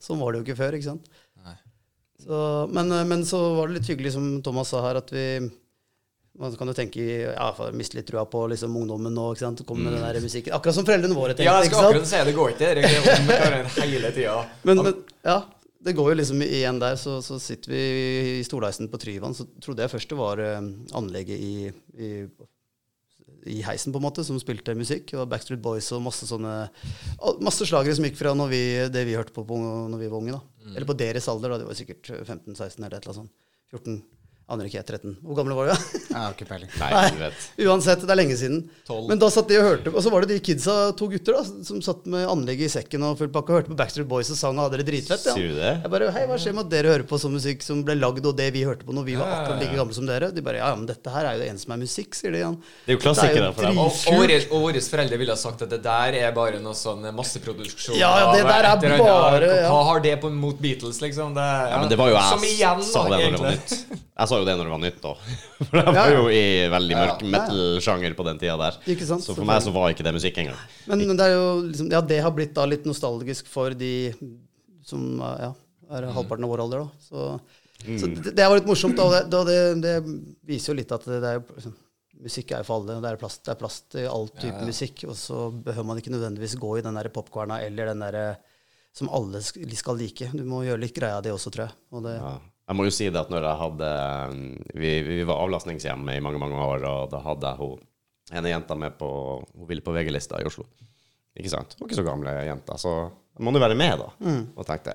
Sånn 0.02 0.24
var 0.24 0.34
det 0.34 0.42
jo 0.42 0.48
ikke 0.48 0.62
før. 0.64 0.80
ikke 0.80 0.90
sant? 0.90 1.12
Så, 2.24 2.38
men, 2.72 2.88
men 3.10 3.26
så 3.28 3.40
var 3.58 3.68
det 3.68 3.82
litt 3.82 3.90
hyggelig, 3.92 4.16
som 4.16 4.28
Thomas 4.46 4.70
sa 4.72 4.80
her, 4.86 5.02
at 5.04 5.10
vi 5.12 5.26
man 6.40 6.56
kan 6.58 6.70
jo 6.70 6.74
tenke 6.74 7.04
ja, 7.04 7.48
miste 7.78 8.00
litt 8.00 8.08
trua 8.10 8.24
på 8.26 8.48
liksom, 8.50 8.74
ungdommen 8.80 9.14
nå. 9.14 9.26
ikke 9.34 9.46
sant? 9.46 9.60
Komme 9.70 9.86
med 9.86 10.00
den 10.00 10.06
der 10.06 10.24
musikken. 10.24 10.56
Akkurat 10.56 10.78
som 10.80 10.88
foreldrene 10.88 11.18
våre 11.18 11.36
tenkte. 11.36 11.46
Ja, 11.46 11.60
jeg 11.62 11.70
ikke 11.70 11.78
skal 11.78 11.92
akkurat 11.92 12.10
si 12.10 12.22
det 12.26 12.38
går 12.38 12.54
ikke. 12.56 12.70
Det 12.80 12.86
er 12.88 13.20
om 13.20 13.28
hverandre 13.30 13.90
hele 13.92 14.12
tida. 14.16 14.38
Men, 14.66 14.82
men 14.88 15.04
ja, 15.22 15.36
det 15.86 15.94
går 16.00 16.10
jo 16.10 16.16
liksom 16.18 16.42
igjen 16.46 16.80
der. 16.82 16.98
Så, 16.98 17.20
så 17.26 17.38
sitter 17.42 17.76
vi 17.76 17.84
i 18.40 18.48
stolheisen 18.48 18.90
på 18.90 19.02
Tryvann. 19.04 19.38
Så 19.38 19.46
trodde 19.62 19.86
jeg 19.86 19.94
først 19.94 20.10
det 20.10 20.18
var 20.18 20.42
uh, 20.42 20.58
anlegget 20.98 21.38
i, 21.38 21.70
i, 22.02 22.10
i 23.54 23.60
heisen, 23.68 23.94
på 23.94 24.02
en 24.02 24.08
måte, 24.08 24.26
som 24.26 24.42
spilte 24.42 24.74
musikk. 24.80 25.06
Det 25.12 25.22
var 25.22 25.30
Backstreet 25.36 25.62
Boys 25.62 25.92
og 25.94 26.02
masse 26.08 26.26
sånne 26.30 26.56
Masse 27.46 27.70
slagere 27.70 27.94
som 28.00 28.10
gikk 28.10 28.18
fra 28.18 28.34
når 28.38 28.50
vi, 28.56 28.64
det 28.96 29.06
vi 29.06 29.20
hørte 29.20 29.36
på, 29.38 29.46
på 29.46 29.62
når 29.62 30.02
vi 30.02 30.10
var 30.10 30.18
unge. 30.26 30.40
da. 30.40 30.74
Eller 30.74 30.90
på 30.90 30.98
deres 30.98 31.30
alder, 31.30 31.54
da. 31.54 31.62
Det 31.62 31.70
var 31.70 31.78
sikkert 31.78 32.10
15-16 32.10 32.82
eller 32.82 32.98
et 32.98 33.04
eller 33.04 33.14
annet 33.14 33.22
sånt. 33.22 33.34
14. 33.74 34.02
Aner 34.52 34.68
ikke 34.68 34.82
13. 34.84 35.14
Hvor 35.24 35.38
gamle 35.38 35.56
var 35.56 35.70
du? 35.72 35.74
Jeg 36.04 36.18
har 36.20 36.34
ikke 36.36 36.46
peiling. 36.50 36.68
Nei, 36.82 37.06
vet. 37.16 37.46
Uansett, 37.64 38.02
det 38.04 38.12
er 38.12 38.20
lenge 38.20 38.36
siden. 38.36 38.58
Tolv. 38.88 39.08
Men 39.08 39.22
da 39.22 39.30
satt 39.32 39.48
de 39.48 39.56
og 39.62 39.64
hørte 39.64 39.94
Og 39.94 40.04
så 40.04 40.12
var 40.12 40.26
det 40.26 40.36
de 40.36 40.40
kidsa, 40.44 40.76
to 41.00 41.08
gutter, 41.12 41.38
da, 41.38 41.64
som 41.64 41.80
satt 41.86 42.04
med 42.12 42.28
anlegget 42.28 42.68
i 42.68 42.74
sekken 42.74 43.06
og 43.08 43.16
full 43.22 43.32
pakke 43.32 43.54
og 43.54 43.62
hørte 43.62 43.72
på 43.72 43.78
Backstreet 43.80 44.10
Boys 44.10 44.34
og 44.36 44.40
sang 44.42 44.60
og 44.60 44.68
hadde 44.68 44.82
det 44.82 44.88
dritfett. 44.90 45.24
Ja. 45.30 45.36
Sier 45.38 45.54
du 45.54 45.62
det? 45.62 45.72
Jeg 45.86 45.94
bare 45.96 46.12
Hei, 46.18 46.26
hva 46.28 46.38
skjer 46.44 46.58
med 46.58 46.68
at 46.68 46.74
dere 46.76 46.92
hører 46.92 47.06
på 47.08 47.20
sånn 47.24 47.34
musikk 47.38 47.64
som 47.64 47.86
ble 47.88 47.96
lagd, 47.96 48.28
og 48.28 48.36
det 48.38 48.50
vi 48.54 48.66
hørte 48.68 48.84
på 48.84 48.96
når 48.98 49.08
vi 49.08 49.16
var 49.22 49.32
akkurat 49.38 49.64
like 49.64 49.80
gamle 49.80 49.96
som 49.96 50.10
dere? 50.12 50.30
De 50.36 50.44
bare 50.44 50.60
Ja, 50.60 50.74
ja, 50.74 50.78
men 50.82 50.92
dette 50.92 51.16
her 51.16 51.30
er 51.30 51.38
jo 51.40 51.44
det 51.46 51.50
eneste 51.54 51.70
som 51.70 51.76
er 51.78 51.82
musikk, 51.86 52.20
sier 52.20 52.36
de 52.36 52.44
igjen. 52.44 52.60
Det 52.84 52.94
er 52.94 53.00
jo 53.00 53.04
klassikere 53.06 53.50
for 53.56 53.70
dem. 53.70 53.80
Og, 53.80 53.96
og, 54.12 54.20
våre, 54.20 54.40
og 54.52 54.68
våre 54.68 54.84
foreldre 54.94 55.22
ville 55.24 55.34
ha 55.38 55.40
sagt 55.40 55.64
at 55.66 55.72
det 55.72 55.82
der 55.88 56.20
er 56.20 56.36
bare 56.36 56.60
noe 56.64 56.76
sånn 56.78 57.08
masseproduksjon. 57.16 57.96
Ja, 57.98 58.12
ja, 58.26 58.30
det 58.36 58.44
der 58.44 58.70
er 58.74 58.84
bare, 58.84 59.52
ja. 59.64 59.72
Hva 59.72 59.82
har 59.90 60.04
det 60.04 60.18
på 60.22 60.30
mot 60.36 60.60
Beatles, 60.60 61.00
liksom? 61.02 61.34
Det, 61.40 61.50
Ja, 61.72 61.80
men 61.80 61.90
det 61.90 61.98
var 62.00 62.12
jo 62.12 62.20
Som 62.34 62.44
igjen, 62.48 62.84
sa 62.86 63.08
da, 63.08 63.18
det 63.18 63.32
når 63.32 63.40
det 63.40 63.46
var 63.48 63.56
nytt. 63.58 64.04
Jo 64.44 64.48
det 64.52 64.58
når 64.60 64.68
det 64.70 64.74
var 64.76 64.84
nytt, 64.84 65.00
da. 65.02 65.14
For 65.72 65.80
jeg 65.80 65.88
var 65.88 65.98
Ja, 65.98 66.06
ja. 66.12 66.20
jo 66.20 66.28
i 66.30 66.44
veldig 66.76 67.00
mørk 67.00 67.24
Ja, 67.24 67.26
ja. 67.26 67.32
metal-sjanger 67.38 68.16
på 68.20 68.28
den 68.28 68.42
tida 68.44 68.60
der. 68.60 68.78
Sant, 69.08 69.24
Så 69.24 69.34
for 69.40 69.48
meg 69.48 69.64
så 69.64 69.72
var 69.74 69.90
ikke 69.96 70.04
det 70.06 70.14
musikk 70.20 70.38
engang. 70.44 70.60
Men, 70.92 71.08
men 71.08 71.18
det 71.20 71.28
er 71.32 71.36
jo 71.38 71.46
liksom 71.72 71.92
Ja, 71.96 72.02
det 72.14 72.22
har 72.28 72.36
blitt 72.36 72.54
da 72.58 72.68
litt 72.68 72.86
nostalgisk 72.90 73.48
for 73.52 73.74
de 73.80 73.94
som 74.84 75.06
ja, 75.24 75.54
er 75.96 76.10
halvparten 76.12 76.44
av 76.44 76.52
vår 76.52 76.64
alder, 76.66 76.84
da. 76.84 77.08
Så, 77.08 77.28
så 78.00 78.08
det, 78.12 78.34
det 78.36 78.46
var 78.52 78.60
litt 78.60 78.68
morsomt, 78.68 79.00
da. 79.00 79.22
Det, 79.24 79.42
det, 79.48 79.58
det 79.84 79.96
viser 80.50 80.74
jo 80.74 80.78
litt 80.82 80.92
at 80.96 81.06
det, 81.08 81.22
er 81.24 81.40
jo 81.40 81.46
liksom, 81.56 81.78
Musikk 82.24 82.52
er 82.56 82.62
jo 82.62 82.68
for 82.70 82.80
alle. 82.80 82.94
Det 83.04 83.10
er 83.10 83.18
plass, 83.20 83.34
det 83.44 83.52
er 83.52 83.58
plass 83.60 83.78
til 83.92 84.06
all 84.08 84.30
type 84.40 84.62
musikk. 84.64 85.02
Og 85.12 85.16
så 85.20 85.48
behøver 85.66 85.88
man 85.90 85.98
ikke 86.00 86.14
nødvendigvis 86.14 86.54
gå 86.62 86.78
i 86.80 86.84
den 86.86 86.96
der 86.96 87.10
popkorna 87.12 87.58
eller 87.66 87.90
den 87.92 88.04
derre 88.06 88.26
som 88.96 89.10
alle 89.12 89.42
skal 89.44 89.98
like. 90.00 90.30
Du 90.32 90.44
må 90.48 90.62
gjøre 90.64 90.80
litt 90.86 90.96
greie 90.96 91.18
av 91.18 91.24
det 91.26 91.34
også, 91.36 91.52
tror 91.52 91.66
jeg. 91.66 91.76
Og 91.92 92.06
det, 92.06 92.14
Ja. 92.22 92.34
Jeg 92.64 92.80
må 92.80 92.86
jo 92.88 92.94
si 92.96 93.10
det 93.12 93.20
at 93.20 93.32
når 93.32 93.44
jeg 93.44 93.60
hadde 93.60 93.88
Vi, 94.80 94.92
vi 95.04 95.18
var 95.28 95.42
avlastningshjemme 95.44 96.16
i 96.16 96.22
mange, 96.24 96.40
mange 96.40 96.56
år, 96.56 96.86
og 96.88 97.10
da 97.12 97.20
hadde 97.26 97.52
jeg 97.52 97.60
hun 97.60 97.82
ene 98.32 98.54
jenta 98.54 98.78
med 98.80 98.96
på 99.00 99.10
Hun 99.52 99.68
ville 99.68 99.84
på 99.84 99.94
VG-lista 99.96 100.40
i 100.40 100.48
Oslo. 100.48 100.66
Ikke 101.36 101.52
sant? 101.52 101.76
Hun 101.76 101.84
var 101.84 101.92
ikke 101.92 102.00
så 102.00 102.08
gamle 102.08 102.36
jenta. 102.48 102.78
Så 102.80 102.94
må 103.42 103.54
du 103.54 103.62
være 103.62 103.78
med, 103.78 104.04
da. 104.04 104.34
Og 104.56 104.68
tenkte 104.68 104.94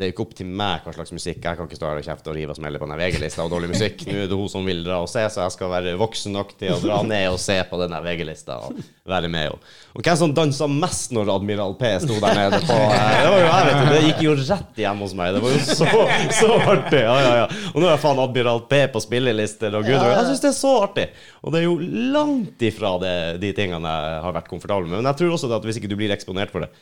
det 0.00 0.06
er 0.06 0.12
jo 0.12 0.14
ikke 0.14 0.24
opp 0.24 0.34
til 0.38 0.48
meg 0.48 0.84
hva 0.86 0.92
slags 0.94 1.10
musikk. 1.12 1.42
Jeg 1.44 1.58
kan 1.58 1.66
ikke 1.68 1.76
stå 1.76 1.88
her 1.90 1.98
og 2.00 2.06
kjefte 2.06 2.30
og 2.30 2.36
rive 2.38 2.54
og 2.54 2.56
smelle 2.56 2.78
på 2.80 2.86
den 2.88 2.96
VG-lista 2.96 3.44
og 3.44 3.50
dårlig 3.52 3.68
musikk. 3.74 4.06
Nå 4.06 4.14
er 4.22 4.30
det 4.30 4.36
hun 4.38 4.48
som 4.48 4.64
vil 4.64 4.80
dra 4.86 4.96
og 5.04 5.10
se, 5.12 5.24
så 5.28 5.42
jeg 5.42 5.52
skal 5.52 5.72
være 5.74 5.92
voksen 6.00 6.32
nok 6.38 6.54
til 6.56 6.72
å 6.72 6.78
dra 6.80 7.00
ned 7.04 7.26
og 7.34 7.36
se 7.42 7.58
på 7.68 7.80
den 7.82 7.96
VG-lista 8.06 8.56
og 8.64 8.78
være 9.10 9.28
med. 9.28 9.52
Og, 9.52 9.66
og 9.92 10.06
hvem 10.06 10.16
som 10.22 10.32
dansa 10.38 10.68
mest 10.72 11.12
når 11.12 11.32
Admiral 11.34 11.74
P 11.76 11.90
sto 12.00 12.16
der 12.22 12.38
nede 12.38 12.62
på 12.64 12.78
eh, 12.78 13.10
Det 13.18 13.32
var 13.34 13.42
jo 13.42 13.48
jeg, 13.50 13.66
vet 13.66 13.76
du. 13.76 13.90
Det 13.90 14.00
gikk 14.06 14.22
jo 14.24 14.36
rett 14.38 14.80
hjem 14.84 15.02
hos 15.04 15.16
meg. 15.18 15.34
Det 15.36 15.42
var 15.44 15.56
jo 15.56 15.60
så, 15.66 15.90
så 16.38 16.50
artig. 16.62 17.02
Ja, 17.02 17.18
ja, 17.26 17.34
ja. 17.42 17.50
Og 17.74 17.84
nå 17.84 17.90
er 17.90 18.00
faen 18.06 18.22
Admiral 18.24 18.64
P 18.70 18.80
på 18.94 19.04
spillelister 19.04 19.76
og 19.76 19.84
gud 19.90 19.98
Jeg 19.98 20.30
syns 20.30 20.44
det 20.46 20.52
er 20.54 20.56
så 20.62 20.72
artig. 20.86 21.10
Og 21.42 21.52
det 21.52 21.60
er 21.60 21.66
jo 21.66 21.76
langt 22.14 22.64
ifra 22.70 22.94
det, 23.02 23.14
de 23.44 23.52
tingene 23.58 23.98
jeg 24.00 24.24
har 24.24 24.38
vært 24.38 24.48
komfortabel 24.48 24.88
med. 24.88 25.02
Men 25.02 25.10
jeg 25.10 25.20
tror 25.20 25.36
også 25.36 25.52
at 25.58 25.68
hvis 25.68 25.82
ikke 25.82 25.92
du 25.92 25.98
blir 26.00 26.14
eksponert 26.14 26.54
for 26.54 26.64
det, 26.64 26.72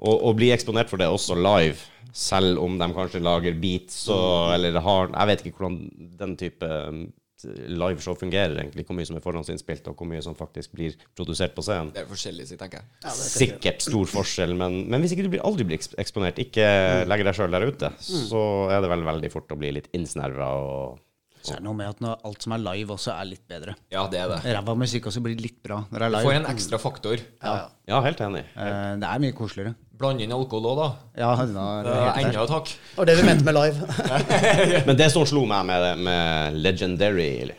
og, 0.00 0.14
og 0.14 0.36
blir 0.38 0.49
eksponert 0.54 0.90
for 0.92 1.00
det 1.00 1.08
også 1.10 1.36
live, 1.38 1.78
selv 2.16 2.58
om 2.62 2.76
de 2.80 2.88
kanskje 2.96 3.22
lager 3.22 3.54
beats 3.62 4.02
og 4.10 4.54
eller 4.56 4.80
har 4.82 5.12
Jeg 5.14 5.28
vet 5.30 5.42
ikke 5.46 5.60
hvordan 5.60 5.80
den 6.18 6.36
type 6.40 6.66
um, 6.66 7.04
liveshow 7.40 8.14
fungerer, 8.18 8.56
egentlig. 8.60 8.84
Hvor 8.84 8.96
mye 8.98 9.06
som 9.08 9.16
er 9.16 9.24
forhåndsinnspilt, 9.24 9.86
og 9.88 9.96
hvor 9.96 10.08
mye 10.10 10.22
som 10.24 10.34
faktisk 10.36 10.74
blir 10.76 10.96
produsert 11.16 11.54
på 11.56 11.64
scenen. 11.64 11.92
Det 11.94 12.02
er 12.02 12.08
forskjellig, 12.10 12.48
tenker 12.60 12.82
jeg. 12.82 13.12
Sikkert 13.16 13.86
stor 13.86 14.10
forskjell, 14.10 14.52
men, 14.58 14.82
men 14.90 15.00
hvis 15.00 15.14
ikke 15.16 15.24
du 15.28 15.30
blir, 15.32 15.44
aldri 15.46 15.64
blir 15.68 15.80
eksponert, 16.02 16.40
ikke 16.42 16.66
legger 17.08 17.30
deg 17.30 17.38
sjøl 17.38 17.56
der 17.56 17.68
ute, 17.70 17.92
så 18.00 18.42
er 18.74 18.82
det 18.84 18.90
vel 18.92 19.06
veldig 19.08 19.32
fort 19.32 19.54
å 19.54 19.60
bli 19.60 19.72
litt 19.78 19.88
innsnerva 19.96 20.50
og 20.60 20.98
Så 21.40 21.54
er 21.54 21.62
det 21.62 21.64
noe 21.70 21.78
med 21.78 21.88
at 21.94 22.02
når 22.04 22.20
alt 22.28 22.44
som 22.44 22.52
er 22.52 22.60
live, 22.66 22.92
også 22.98 23.14
er 23.16 23.28
litt 23.30 23.46
bedre. 23.48 23.76
Ja, 23.88 24.04
det 24.12 24.20
er 24.20 24.34
det. 24.34 24.42
Ræva 24.58 24.74
musikk 24.76 25.08
også 25.08 25.22
blir 25.24 25.40
litt 25.40 25.62
bra 25.64 25.78
når 25.88 25.96
det 25.96 26.04
er 26.04 26.10
Du 26.10 26.16
live. 26.18 26.26
får 26.28 26.40
en 26.42 26.50
ekstra 26.52 26.80
faktor. 26.82 27.22
Ja, 27.40 28.02
helt 28.04 28.20
enig. 28.26 28.44
Helt. 28.58 29.00
det 29.00 29.08
er 29.14 29.22
mye 29.24 29.36
koseligere. 29.38 29.72
Blande 30.00 30.24
inn 30.24 30.32
alkohol 30.32 30.70
òg, 30.70 30.78
da. 30.80 30.88
Ja, 31.20 31.30
da 31.36 31.44
Det 31.44 31.84
det 31.84 31.96
er 32.00 32.20
enda 32.22 32.44
et 32.46 32.52
hakk. 32.54 32.70
Det 32.72 32.96
var 33.02 33.08
det 33.10 33.16
vi 33.18 33.26
mente 33.28 33.44
med 33.44 33.56
live. 33.58 33.88
Men 34.88 34.96
det 34.96 35.10
som 35.12 35.26
slo 35.28 35.42
meg 35.48 35.66
med, 35.68 36.04
med 36.06 36.56
Legendary, 36.56 37.50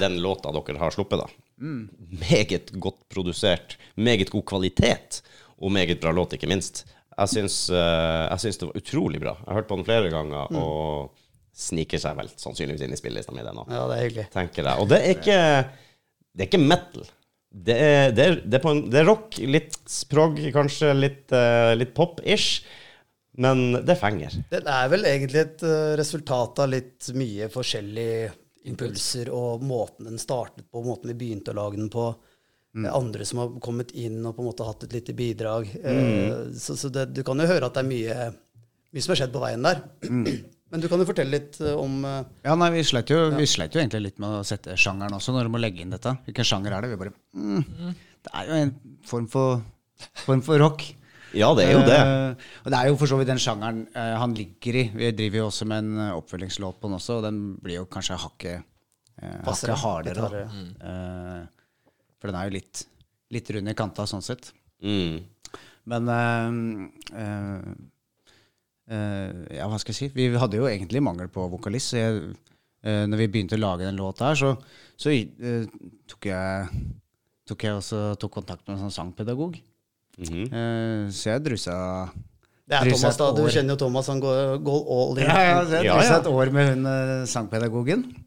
den 0.00 0.16
låta 0.24 0.52
dere 0.56 0.80
har 0.80 0.94
sluppet, 0.94 1.20
da 1.20 1.28
Meget 1.62 2.72
godt 2.82 3.04
produsert, 3.12 3.76
meget 3.94 4.32
god 4.32 4.42
kvalitet, 4.48 5.20
og 5.62 5.70
meget 5.72 6.00
bra 6.02 6.10
låt, 6.16 6.32
ikke 6.34 6.48
minst. 6.50 6.86
Jeg 7.12 7.28
syns, 7.28 7.56
eh, 7.70 8.24
jeg 8.32 8.40
syns 8.40 8.58
det 8.58 8.68
var 8.70 8.80
utrolig 8.80 9.20
bra. 9.20 9.36
Jeg 9.38 9.50
har 9.52 9.60
hørt 9.60 9.68
på 9.68 9.76
den 9.78 9.86
flere 9.86 10.10
ganger, 10.10 10.48
og 10.58 11.12
sniker 11.54 12.00
seg 12.00 12.16
vel 12.16 12.30
sannsynligvis 12.40 12.82
inn 12.86 12.96
i 12.96 12.98
spillelista 12.98 13.34
mi, 13.36 13.44
det 13.44 13.52
nå. 13.54 13.66
Ja, 13.68 13.84
det 13.90 13.98
er 13.98 14.06
hyggelig. 14.06 14.26
tenker 14.32 14.64
jeg. 14.64 14.80
Og 14.80 14.88
det 14.90 14.98
er 15.02 15.12
ikke, 15.12 15.38
det 16.32 16.46
er 16.46 16.48
ikke 16.48 16.62
metal. 16.64 17.04
Det 17.52 17.74
er, 17.76 18.12
det, 18.16 18.24
er, 18.24 18.36
det, 18.40 18.56
er 18.58 18.62
på 18.64 18.70
en, 18.72 18.84
det 18.90 19.02
er 19.02 19.08
rock, 19.10 19.36
litt 19.44 19.76
sprog, 19.90 20.38
kanskje 20.54 20.94
litt, 20.96 21.26
uh, 21.36 21.74
litt 21.76 21.92
pop-ish, 21.94 22.62
men 23.42 23.82
det 23.84 23.98
fenger. 24.00 24.38
Det 24.50 24.62
er 24.64 24.88
vel 24.92 25.04
egentlig 25.08 25.42
et 25.42 25.64
uh, 25.66 25.92
resultat 26.00 26.62
av 26.64 26.72
litt 26.72 27.10
mye 27.16 27.50
forskjellige 27.52 28.32
impulser 28.72 29.28
og 29.34 29.62
måten 29.66 30.08
den 30.08 30.20
startet 30.22 30.64
på, 30.70 30.84
måten 30.86 31.12
vi 31.12 31.18
begynte 31.18 31.52
å 31.52 31.58
lage 31.60 31.80
den 31.80 31.90
på. 31.92 32.12
Er 32.72 32.94
Andre 32.96 33.26
som 33.28 33.42
har 33.42 33.50
kommet 33.60 33.90
inn 34.00 34.22
og 34.24 34.36
på 34.36 34.40
en 34.40 34.48
måte 34.48 34.64
hatt 34.64 34.86
et 34.86 34.94
lite 34.96 35.12
bidrag. 35.12 35.68
Eh, 35.84 36.52
Så, 36.56 36.76
så 36.80 36.88
det, 36.88 37.10
du 37.12 37.20
kan 37.26 37.36
jo 37.42 37.48
høre 37.50 37.68
at 37.68 37.76
det 37.76 37.82
er 37.82 37.90
mye, 37.90 38.28
mye 38.94 39.04
som 39.04 39.12
har 39.12 39.20
skjedd 39.20 39.34
på 39.34 39.42
veien 39.42 39.66
der. 39.66 39.82
Men 40.72 40.80
du 40.80 40.88
kan 40.88 41.02
jo 41.02 41.04
fortelle 41.04 41.36
litt 41.36 41.58
eh, 41.60 41.76
om 41.76 42.00
eh, 42.08 42.22
Ja, 42.46 42.56
nei, 42.56 42.70
vi 42.72 42.86
sleit, 42.88 43.12
jo, 43.12 43.26
vi 43.36 43.44
sleit 43.50 43.74
jo 43.76 43.82
egentlig 43.82 44.06
litt 44.06 44.22
med 44.22 44.38
å 44.38 44.46
sette 44.46 44.76
sjangeren 44.80 45.18
også, 45.18 45.34
når 45.36 45.46
du 45.48 45.52
må 45.52 45.60
legge 45.60 45.84
inn 45.84 45.92
dette. 45.92 46.14
Hvilken 46.24 46.48
sjanger 46.48 46.76
er 46.76 46.86
det? 46.86 46.94
Vi 46.94 47.00
bare 47.02 47.12
mm, 47.36 47.94
Det 48.24 48.32
er 48.40 48.48
jo 48.48 48.58
en 48.62 48.72
form 49.08 49.28
for, 49.32 49.60
form 50.24 50.44
for 50.46 50.62
rock. 50.62 50.86
Ja, 51.36 51.50
det 51.56 51.66
er 51.66 51.74
jo 51.76 51.82
det. 51.84 51.98
Uh, 52.00 52.48
og 52.64 52.72
det 52.72 52.78
er 52.78 52.88
jo 52.90 52.96
for 53.00 53.08
så 53.08 53.18
vidt 53.20 53.30
den 53.30 53.40
sjangeren 53.40 53.84
uh, 53.94 54.14
han 54.20 54.34
ligger 54.36 54.78
i. 54.80 54.84
Vi 54.96 55.12
driver 55.16 55.42
jo 55.42 55.46
også 55.48 55.68
med 55.68 55.84
en 55.84 56.02
oppfølgingslåt 56.18 56.80
på 56.80 56.88
den 56.88 56.96
også, 56.98 57.18
og 57.20 57.26
den 57.26 57.38
blir 57.60 57.80
jo 57.80 57.86
kanskje 57.92 58.18
hakket, 58.20 58.66
uh, 59.20 59.38
hakke 59.48 59.76
hardere. 59.80 60.28
Da. 60.28 60.42
Eh, 60.92 61.78
for 62.20 62.28
den 62.28 62.38
er 62.38 62.48
jo 62.48 62.56
litt, 62.58 62.84
litt 63.32 63.52
rund 63.56 63.72
i 63.72 63.76
kanta 63.76 64.08
sånn 64.08 64.24
sett. 64.24 64.52
Mm. 64.84 65.22
Men 65.92 66.12
Ja, 68.92 69.68
hva 69.70 69.78
skal 69.80 69.94
jeg 69.94 69.98
si? 69.98 70.08
Vi 70.14 70.28
hadde 70.36 70.58
jo 70.58 70.66
egentlig 70.68 71.00
mangel 71.04 71.30
på 71.32 71.46
vokalist. 71.52 71.92
Så 71.92 72.00
jeg, 72.00 72.32
uh, 72.84 73.04
når 73.08 73.22
vi 73.22 73.28
begynte 73.32 73.56
å 73.56 73.62
lage 73.62 73.86
den 73.86 74.00
låta 74.00 74.30
her, 74.30 74.40
så, 74.40 74.52
så 75.00 75.14
uh, 75.14 75.64
tok 76.10 76.28
jeg 76.28 76.72
tok 77.48 77.64
jeg 77.66 77.78
også 77.78 78.02
tok 78.20 78.36
kontakt 78.40 78.66
med 78.66 78.76
en 78.76 78.84
sånn 78.86 78.96
sangpedagog. 78.98 79.56
Mm 80.18 80.28
-hmm. 80.28 80.46
uh, 80.52 81.10
så 81.10 81.30
jeg 81.30 81.44
drusa 81.44 81.74
Det 82.68 82.76
er 82.76 82.84
drusa 82.84 83.10
Thomas, 83.10 83.16
da. 83.16 83.32
Du 83.32 83.48
kjenner 83.50 83.74
jo 83.74 83.76
Thomas. 83.76 84.06
Han 84.06 84.20
går, 84.20 84.58
går 84.62 84.80
all 84.96 85.18
in. 85.18 85.24
Ja, 85.24 85.40
ja, 85.42 85.64
så 85.64 85.74
jeg 85.74 85.84
Ja, 85.84 85.94
drusa 85.94 86.12
ja. 86.12 86.20
et 86.20 86.26
år 86.26 86.50
med 86.50 86.68
hun 86.68 86.86
eh, 86.86 87.26
sangpedagogen. 87.26 88.21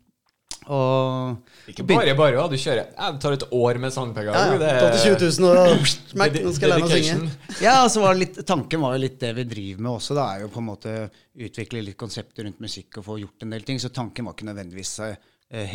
Og 0.70 1.70
Ikke 1.70 1.84
bare 1.88 2.16
bare. 2.18 2.46
Du 2.50 2.56
kjører 2.58 2.88
Jeg 2.96 3.20
tar 3.22 3.36
et 3.36 3.46
år 3.52 3.78
med 3.82 3.90
Ja, 3.92 3.96
sangpedagog. 3.96 4.62
ja. 4.62 4.70
er- 4.90 5.18
12 5.18 5.40
000 5.40 5.52
og 5.52 5.86
smekk, 6.14 6.40
nå 6.46 6.54
skal 6.56 6.70
jeg 6.70 6.74
lære 6.74 6.82
meg 6.82 6.90
å 6.90 7.04
synge. 7.10 7.62
Ja, 7.62 7.74
altså 7.84 8.02
var 8.02 8.16
litt, 8.18 8.40
tanken 8.48 8.82
var 8.82 8.96
jo 8.98 9.04
litt 9.06 9.20
det 9.22 9.34
vi 9.38 9.44
driver 9.52 9.82
med 9.86 9.92
også. 9.92 10.18
Det 10.18 10.26
er 10.26 10.42
jo 10.46 10.50
på 10.56 10.64
en 10.64 10.70
måte 10.72 10.96
utvikle 11.36 11.84
litt 11.86 11.98
konsepter 12.00 12.48
rundt 12.48 12.60
musikk 12.64 12.98
og 13.02 13.06
få 13.12 13.20
gjort 13.22 13.46
en 13.46 13.56
del 13.56 13.62
ting. 13.68 13.80
Så 13.80 13.90
tanken 13.94 14.26
var 14.26 14.34
ikke 14.38 14.48
nødvendigvis 14.50 14.94
eh, 15.06 15.16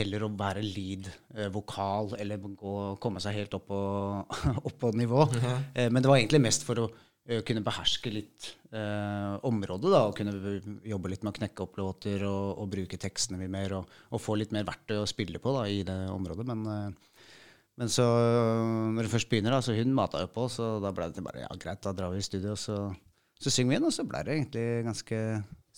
heller 0.01 0.25
å 0.27 0.33
være 0.37 0.63
lead 0.65 1.07
eh, 1.37 1.49
vokal 1.55 2.15
eller 2.19 2.37
gå, 2.43 2.75
komme 3.01 3.21
seg 3.23 3.39
helt 3.39 3.55
opp 3.55 3.69
på, 3.71 3.81
opp 4.67 4.77
på 4.83 4.93
nivå. 4.99 5.29
eh, 5.75 5.89
men 5.91 6.03
det 6.03 6.09
var 6.11 6.19
egentlig 6.19 6.43
mest 6.49 6.67
for 6.67 6.87
å 6.87 6.91
kunne 7.47 7.63
beherske 7.65 8.11
litt 8.13 8.49
eh, 8.75 9.35
området. 9.47 9.91
da, 9.93 10.01
Og 10.09 10.17
kunne 10.19 10.57
jobbe 10.87 11.13
litt 11.13 11.23
med 11.23 11.33
å 11.33 11.39
knekke 11.39 11.65
opp 11.67 11.79
låter 11.79 12.25
og, 12.27 12.59
og 12.63 12.73
bruke 12.73 12.99
tekstene 13.01 13.39
mye 13.41 13.53
mer. 13.53 13.77
Og, 13.79 14.01
og 14.11 14.23
få 14.23 14.39
litt 14.41 14.55
mer 14.57 14.67
verktøy 14.69 14.99
å 14.99 15.09
spille 15.09 15.43
på 15.43 15.55
da, 15.55 15.69
i 15.71 15.85
det 15.87 16.01
området. 16.11 16.49
Men 16.51 16.67
eh, 16.75 17.07
men 17.81 17.89
så 17.89 18.05
når 18.93 19.07
det 19.07 19.13
først 19.15 19.31
begynner, 19.31 19.55
da, 19.55 19.63
så 19.65 19.73
hun 19.73 19.95
mata 19.97 20.21
jo 20.21 20.29
på, 20.35 20.45
så 20.53 20.75
da 20.85 20.91
ble 20.93 21.07
det 21.17 21.25
bare 21.25 21.47
ja, 21.47 21.49
greit, 21.57 21.81
da 21.81 21.95
drar 21.97 22.13
vi 22.13 22.21
i 22.21 22.27
studio, 22.27 22.53
så, 22.53 22.77
så 23.41 23.53
synger 23.53 23.73
vi 23.73 23.79
inn, 23.79 23.87
og 23.89 23.95
så 23.97 24.05
ble 24.05 24.21
det 24.27 24.37
egentlig 24.37 24.67
ganske 24.91 25.23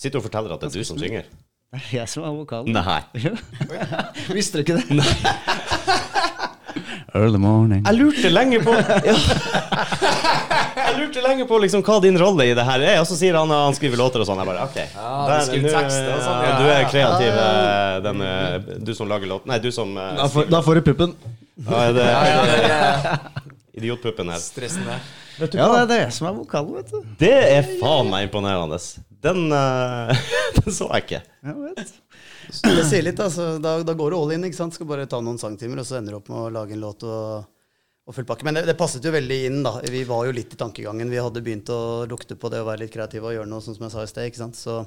Sitter 0.02 0.18
og 0.18 0.24
forteller 0.24 0.54
at 0.56 0.64
det 0.64 0.72
er 0.72 0.80
du 0.80 0.88
som 0.88 0.98
synger. 0.98 1.28
Det 1.28 1.78
er 1.78 1.90
jeg 2.00 2.10
som 2.10 2.26
er 2.26 2.34
vokalen. 2.34 2.74
Nei. 2.74 3.00
Visste 4.36 4.58
du 4.58 4.64
ikke 4.64 4.80
det? 4.80 4.98
Nei. 4.98 6.00
Early 7.14 7.38
morning. 7.38 7.82
Jeg 7.84 7.98
lurte 7.98 8.30
lenge 8.32 8.58
på 8.64 8.72
ja. 9.08 9.16
Jeg 10.76 10.94
lurte 10.96 11.24
lenge 11.24 11.46
på 11.48 11.58
liksom 11.60 11.84
hva 11.84 11.98
din 12.04 12.16
rolle 12.20 12.46
i 12.48 12.54
det 12.56 12.64
her 12.64 12.84
er, 12.84 13.00
og 13.02 13.06
så 13.08 13.16
sier 13.18 13.36
han 13.36 13.52
at 13.52 13.66
han 13.66 13.76
skriver 13.76 14.00
låter 14.00 14.24
og 14.24 14.28
sånn. 14.28 14.40
Jeg 14.40 14.48
bare 14.48 14.64
OK. 14.64 14.78
Ja, 14.80 15.38
du 15.44 15.58
nu, 15.60 15.68
og 15.68 15.92
sånn, 15.92 16.42
ja. 16.46 16.54
Du 16.56 16.70
er 16.72 16.88
kreativ, 16.88 17.40
eh, 17.44 17.96
den, 18.06 18.24
eh, 18.28 18.76
du 18.88 18.94
som 18.96 19.10
lager 19.12 19.28
låt 19.28 19.48
Nei, 19.48 19.60
du 19.62 19.68
som 19.74 19.92
eh, 19.96 20.22
Da 20.48 20.62
får, 20.64 20.80
du 20.80 20.88
puppen. 20.88 21.16
ja, 21.60 21.82
er 21.84 21.96
det, 21.98 22.08
Ja, 22.08 22.22
ja, 22.64 23.16
Idiotpuppen 23.78 24.32
her. 24.32 24.40
stressende. 24.40 24.98
Ja, 25.40 25.46
det 25.48 25.80
er 25.82 25.88
det 25.88 26.02
som 26.16 26.28
er 26.28 26.36
vokalen, 26.36 26.74
vet 26.76 26.92
du. 26.92 27.14
Det 27.20 27.32
er 27.32 27.68
faen 27.80 28.10
meg 28.12 28.28
imponerende. 28.28 28.76
Den, 29.24 29.46
uh, 29.48 30.12
den 30.58 30.74
så 30.74 30.88
jeg 30.92 31.06
ikke. 31.06 31.20
Jeg 31.46 31.56
vet. 31.62 31.94
Det 32.48 32.84
sier 32.88 33.04
litt, 33.06 33.20
altså. 33.22 33.56
Da, 33.62 33.78
da 33.86 33.94
går 33.96 34.12
du 34.12 34.18
all 34.18 34.32
in. 34.36 34.44
ikke 34.48 34.58
sant? 34.58 34.74
Skal 34.76 34.88
bare 34.90 35.08
ta 35.10 35.20
noen 35.22 35.40
sangtimer, 35.40 35.82
og 35.82 35.88
så 35.88 35.98
ender 35.98 36.16
du 36.16 36.18
opp 36.20 36.30
med 36.32 36.40
å 36.40 36.52
lage 36.52 36.74
en 36.76 36.82
låt 36.82 37.04
og, 37.06 37.46
og 38.08 38.16
full 38.16 38.26
pakke. 38.28 38.46
Men 38.48 38.58
det, 38.58 38.64
det 38.68 38.76
passet 38.80 39.04
jo 39.06 39.14
veldig 39.14 39.38
inn, 39.48 39.60
da. 39.66 39.76
Vi 39.92 40.02
var 40.08 40.26
jo 40.28 40.34
litt 40.36 40.52
i 40.56 40.60
tankegangen. 40.60 41.10
Vi 41.12 41.20
hadde 41.22 41.44
begynt 41.44 41.70
å 41.72 41.80
lukte 42.10 42.36
på 42.36 42.50
det 42.52 42.60
å 42.62 42.68
være 42.68 42.84
litt 42.84 42.94
kreative 42.94 43.30
og 43.30 43.36
gjøre 43.36 43.50
noe 43.50 43.64
sånn 43.64 43.78
som 43.78 43.86
jeg 43.88 43.94
sa 43.94 44.04
i 44.04 44.10
sted. 44.12 44.28
ikke 44.30 44.42
sant? 44.42 44.58
Så 44.58 44.80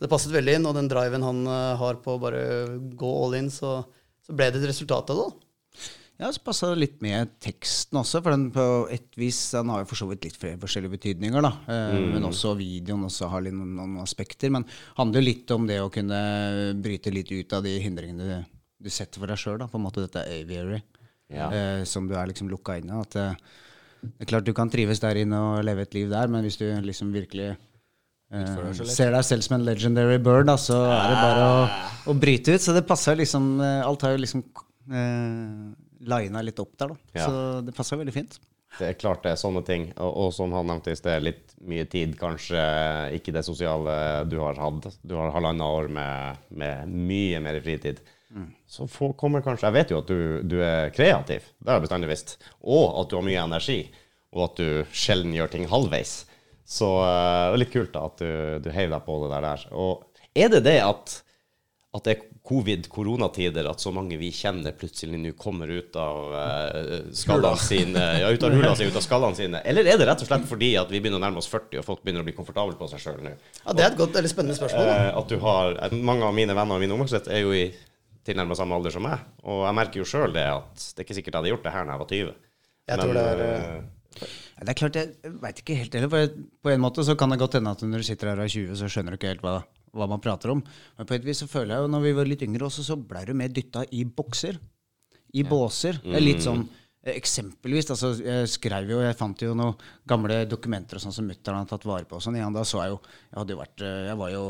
det 0.00 0.10
passet 0.12 0.34
veldig 0.34 0.58
inn. 0.60 0.68
Og 0.70 0.76
den 0.78 0.90
driven 0.92 1.26
han 1.26 1.44
eh, 1.46 1.76
har 1.82 2.00
på 2.04 2.16
å 2.16 2.22
bare 2.22 2.42
gå 2.98 3.14
all 3.24 3.38
in, 3.40 3.50
så, 3.54 3.80
så 4.26 4.36
ble 4.36 4.50
det 4.54 4.62
et 4.62 4.70
resultat 4.72 5.10
av 5.12 5.22
det. 5.22 5.30
da. 5.30 5.46
Ja, 6.20 6.28
så 6.34 6.42
passa 6.44 6.68
det 6.68 6.82
litt 6.82 6.98
med 7.00 7.30
teksten 7.40 7.96
også, 7.96 8.20
for 8.20 8.34
den 8.34 8.50
på 8.52 8.64
et 8.92 9.08
vis 9.16 9.38
den 9.56 9.70
har 9.72 9.80
jo 9.82 9.88
for 9.88 10.02
så 10.02 10.08
vidt 10.10 10.26
litt 10.26 10.36
flere 10.36 10.60
forskjellige 10.60 10.92
betydninger, 10.98 11.40
da. 11.46 11.52
mm. 11.64 12.10
Men 12.12 12.28
også 12.28 12.52
videoen 12.58 13.06
også 13.08 13.30
har 13.32 13.46
litt 13.46 13.56
noen, 13.56 13.72
noen 13.78 14.02
aspekter. 14.02 14.52
Men 14.52 14.66
handler 14.98 15.22
jo 15.22 15.28
litt 15.30 15.54
om 15.56 15.64
det 15.70 15.78
å 15.80 15.88
kunne 15.92 16.20
bryte 16.84 17.14
litt 17.14 17.32
ut 17.32 17.56
av 17.56 17.64
de 17.64 17.72
hindringene 17.80 18.28
du, 18.28 18.52
du 18.84 18.92
setter 18.92 19.22
for 19.22 19.32
deg 19.32 19.40
sjøl. 19.40 19.64
På 19.64 19.80
en 19.80 19.86
måte 19.86 20.04
dette 20.04 20.26
aviary 20.28 20.82
Ja. 21.32 21.48
eh, 21.48 21.82
som 21.88 22.04
du 22.10 22.14
er 22.18 22.28
liksom 22.28 22.52
lukka 22.52 22.76
inne. 22.82 23.00
At 23.00 23.16
eh, 23.16 23.40
det 24.04 24.26
er 24.26 24.32
klart 24.34 24.44
du 24.48 24.52
kan 24.56 24.70
trives 24.72 25.00
der 25.00 25.22
inne 25.22 25.40
og 25.40 25.64
leve 25.64 25.88
et 25.88 25.96
liv 25.96 26.12
der, 26.12 26.28
men 26.28 26.44
hvis 26.44 26.60
du 26.60 26.68
liksom 26.84 27.16
virkelig 27.16 27.54
Uh, 28.30 28.70
ser 28.86 29.10
deg 29.10 29.24
selv 29.26 29.42
som 29.42 29.56
en 29.56 29.64
legendary 29.66 30.20
bird, 30.22 30.44
da, 30.46 30.54
så 30.54 30.76
er 30.86 31.08
det 31.10 31.16
bare 31.18 31.46
å, 31.50 31.62
å 32.12 32.14
bryte 32.14 32.54
ut. 32.54 32.62
Så 32.62 32.70
det 32.76 32.84
passer 32.86 33.16
liksom 33.18 33.56
eh, 33.58 33.80
Alt 33.82 34.04
har 34.06 34.12
jo 34.14 34.20
liksom 34.22 34.44
eh, 34.46 35.64
lina 36.00 36.42
litt 36.42 36.58
opp 36.62 36.72
der, 36.80 36.94
da. 36.94 36.96
Ja. 37.18 37.26
Så 37.26 37.60
det 37.66 37.74
passer 37.76 38.00
veldig 38.00 38.14
fint. 38.14 38.38
Det 38.78 38.86
er 38.86 38.94
klart 39.00 39.24
det 39.24 39.32
er 39.32 39.38
sånne 39.40 39.64
ting. 39.66 39.88
Og, 39.98 40.12
og 40.26 40.28
som 40.32 40.52
han 40.54 40.68
nevnte 40.70 40.92
i 40.94 40.98
sted, 40.98 41.22
litt 41.26 41.56
mye 41.66 41.84
tid, 41.90 42.12
kanskje 42.20 42.60
ikke 43.18 43.32
det 43.34 43.42
sosiale 43.44 43.96
du 44.30 44.36
har 44.38 44.54
hatt. 44.62 44.86
Du 45.02 45.16
har 45.18 45.32
halvannet 45.34 45.66
år 45.66 45.88
med, 45.90 46.44
med 46.54 46.92
mye 47.10 47.40
mer 47.42 47.58
fritid. 47.64 47.98
Så 48.70 48.86
få- 48.86 49.10
kommer 49.18 49.42
kanskje 49.42 49.66
Jeg 49.66 49.74
vet 49.74 49.90
jo 49.90 49.98
at 49.98 50.06
du, 50.06 50.20
du 50.46 50.60
er 50.62 50.92
kreativ, 50.94 51.48
det 51.58 51.66
har 51.66 51.80
jeg 51.80 51.88
bestandig 51.88 52.10
visst. 52.12 52.36
Og 52.62 53.00
at 53.00 53.10
du 53.10 53.16
har 53.18 53.26
mye 53.26 53.42
energi. 53.42 53.80
Og 54.30 54.44
at 54.46 54.60
du 54.62 54.84
sjelden 54.94 55.34
gjør 55.34 55.50
ting 55.50 55.66
halvveis. 55.66 56.12
Så 56.70 56.86
eh, 57.02 57.48
det 57.50 57.56
er 57.56 57.62
litt 57.64 57.72
kult 57.74 57.90
da 57.96 58.04
at 58.06 58.22
du, 58.22 58.30
du 58.62 58.70
heiv 58.70 58.92
deg 58.94 59.02
på 59.08 59.16
det 59.26 59.40
der. 59.42 59.64
Og 59.74 60.06
er 60.38 60.52
det 60.54 60.62
det 60.68 60.76
at, 60.86 61.16
at 61.90 62.04
det 62.06 62.12
er 62.12 62.20
covid, 62.46 62.84
koronatider, 62.86 63.66
at 63.66 63.82
så 63.82 63.90
mange 63.90 64.14
vi 64.20 64.28
kjenner 64.30 64.70
plutselig 64.78 65.18
nå 65.18 65.32
kommer 65.38 65.66
ut 65.74 65.96
av 65.98 66.18
uh, 66.30 67.08
skallene 67.18 67.58
sine, 67.58 68.04
ja, 68.22 68.28
ut 68.30 68.44
av 68.46 68.54
hula 68.54 68.76
si, 68.78 68.86
ut 68.86 68.98
av 69.00 69.02
skallene 69.02 69.34
sine? 69.38 69.62
Eller 69.66 69.88
er 69.90 69.98
det 69.98 70.06
rett 70.06 70.22
og 70.22 70.28
slett 70.28 70.46
fordi 70.46 70.68
at 70.78 70.92
vi 70.92 71.00
begynner 71.02 71.18
å 71.18 71.24
nærme 71.24 71.42
oss 71.42 71.50
40, 71.50 71.80
og 71.82 71.88
folk 71.88 72.04
begynner 72.04 72.22
å 72.22 72.28
bli 72.28 72.36
komfortable 72.36 72.78
på 72.78 72.86
seg 72.92 73.02
sjøl 73.02 73.18
nå? 73.26 73.32
Ja, 73.64 73.74
Det 73.74 73.82
er 73.82 73.90
et 73.90 73.98
godt, 73.98 74.14
eller 74.20 74.30
spennende 74.30 74.54
spørsmål. 74.58 74.86
da. 74.86 74.98
Eh, 75.08 75.18
at 75.18 75.34
du 75.34 75.38
har 75.42 75.78
eh, 75.82 75.96
Mange 76.12 76.28
av 76.30 76.36
mine 76.38 76.54
venner 76.54 76.78
og 76.78 76.84
min 76.84 76.94
omgangssett 76.94 77.26
er 77.26 77.42
jo 77.42 77.50
i 77.58 77.64
tilnærmet 78.28 78.60
samme 78.60 78.78
alder 78.78 78.94
som 78.94 79.02
meg. 79.08 79.26
Og 79.42 79.64
jeg 79.66 79.78
merker 79.80 80.02
jo 80.04 80.06
sjøl 80.06 80.36
det 80.36 80.46
at 80.46 80.84
det 80.94 81.02
er 81.02 81.08
ikke 81.08 81.18
sikkert 81.18 81.34
jeg 81.34 81.40
hadde 81.42 81.52
gjort 81.56 81.66
det 81.66 81.74
her 81.74 81.88
når 81.88 81.96
jeg 81.96 82.04
var 82.04 82.14
20. 82.14 82.38
Jeg 82.90 83.02
tror 83.02 83.18
det 83.18 83.26
er, 83.32 83.42
eh, 83.48 83.82
Ja, 84.20 84.62
det 84.66 84.70
er 84.70 84.78
klart, 84.78 84.96
jeg 85.00 85.34
veit 85.42 85.60
ikke 85.62 85.74
helt 85.82 85.94
heller. 85.98 86.32
På 86.62 86.70
en 86.70 86.82
måte 86.86 87.02
så 87.06 87.18
kan 87.18 87.34
det 87.34 87.42
godt 87.42 87.58
hende 87.58 87.74
at 87.74 87.82
når 87.82 88.02
du 88.02 88.06
sitter 88.12 88.30
her 88.30 88.42
og 88.42 88.46
er 88.46 88.54
20, 88.54 88.78
så 88.78 88.90
skjønner 88.92 89.14
du 89.14 89.18
ikke 89.18 89.34
helt 89.34 89.42
hva, 89.42 89.58
hva 89.92 90.06
man 90.08 90.20
prater 90.20 90.50
om. 90.54 90.62
Men 90.98 91.06
på 91.06 91.14
et 91.18 91.24
vis 91.26 91.38
så 91.42 91.48
føler 91.50 91.74
jeg 91.76 91.84
jo 91.86 91.92
når 91.94 92.02
vi 92.08 92.12
var 92.20 92.28
litt 92.30 92.42
yngre 92.46 92.68
også, 92.68 92.84
så 92.86 92.96
blei 92.96 93.24
du 93.26 93.34
mer 93.34 93.48
dytta 93.48 93.84
i 93.92 94.04
bokser. 94.04 94.58
I 95.34 95.42
båser. 95.46 96.00
Det 96.02 96.16
er 96.18 96.24
litt 96.24 96.42
sånn 96.42 96.64
eh, 97.04 97.14
Eksempelvis, 97.16 97.86
altså, 97.94 98.10
jeg 98.20 98.48
skrev 98.52 98.90
jo, 98.90 98.98
jeg 99.00 99.16
fant 99.16 99.40
jo 99.40 99.54
noen 99.56 99.76
gamle 100.10 100.42
dokumenter 100.50 100.98
og 100.98 101.04
sånn 101.04 101.14
som 101.16 101.24
mutter'n 101.30 101.56
hadde 101.62 101.70
tatt 101.70 101.86
vare 101.88 102.04
på. 102.04 102.18
og 102.18 102.22
Sånn. 102.22 102.36
igjen, 102.36 102.52
da 102.52 102.60
så 102.66 102.82
jeg 102.82 102.90
jo 102.92 102.98
Jeg 103.30 103.38
hadde 103.38 103.54
jo 103.54 103.60
vært 103.62 103.80
eh, 103.86 104.02
Jeg 104.10 104.18
var 104.20 104.30
jo 104.34 104.42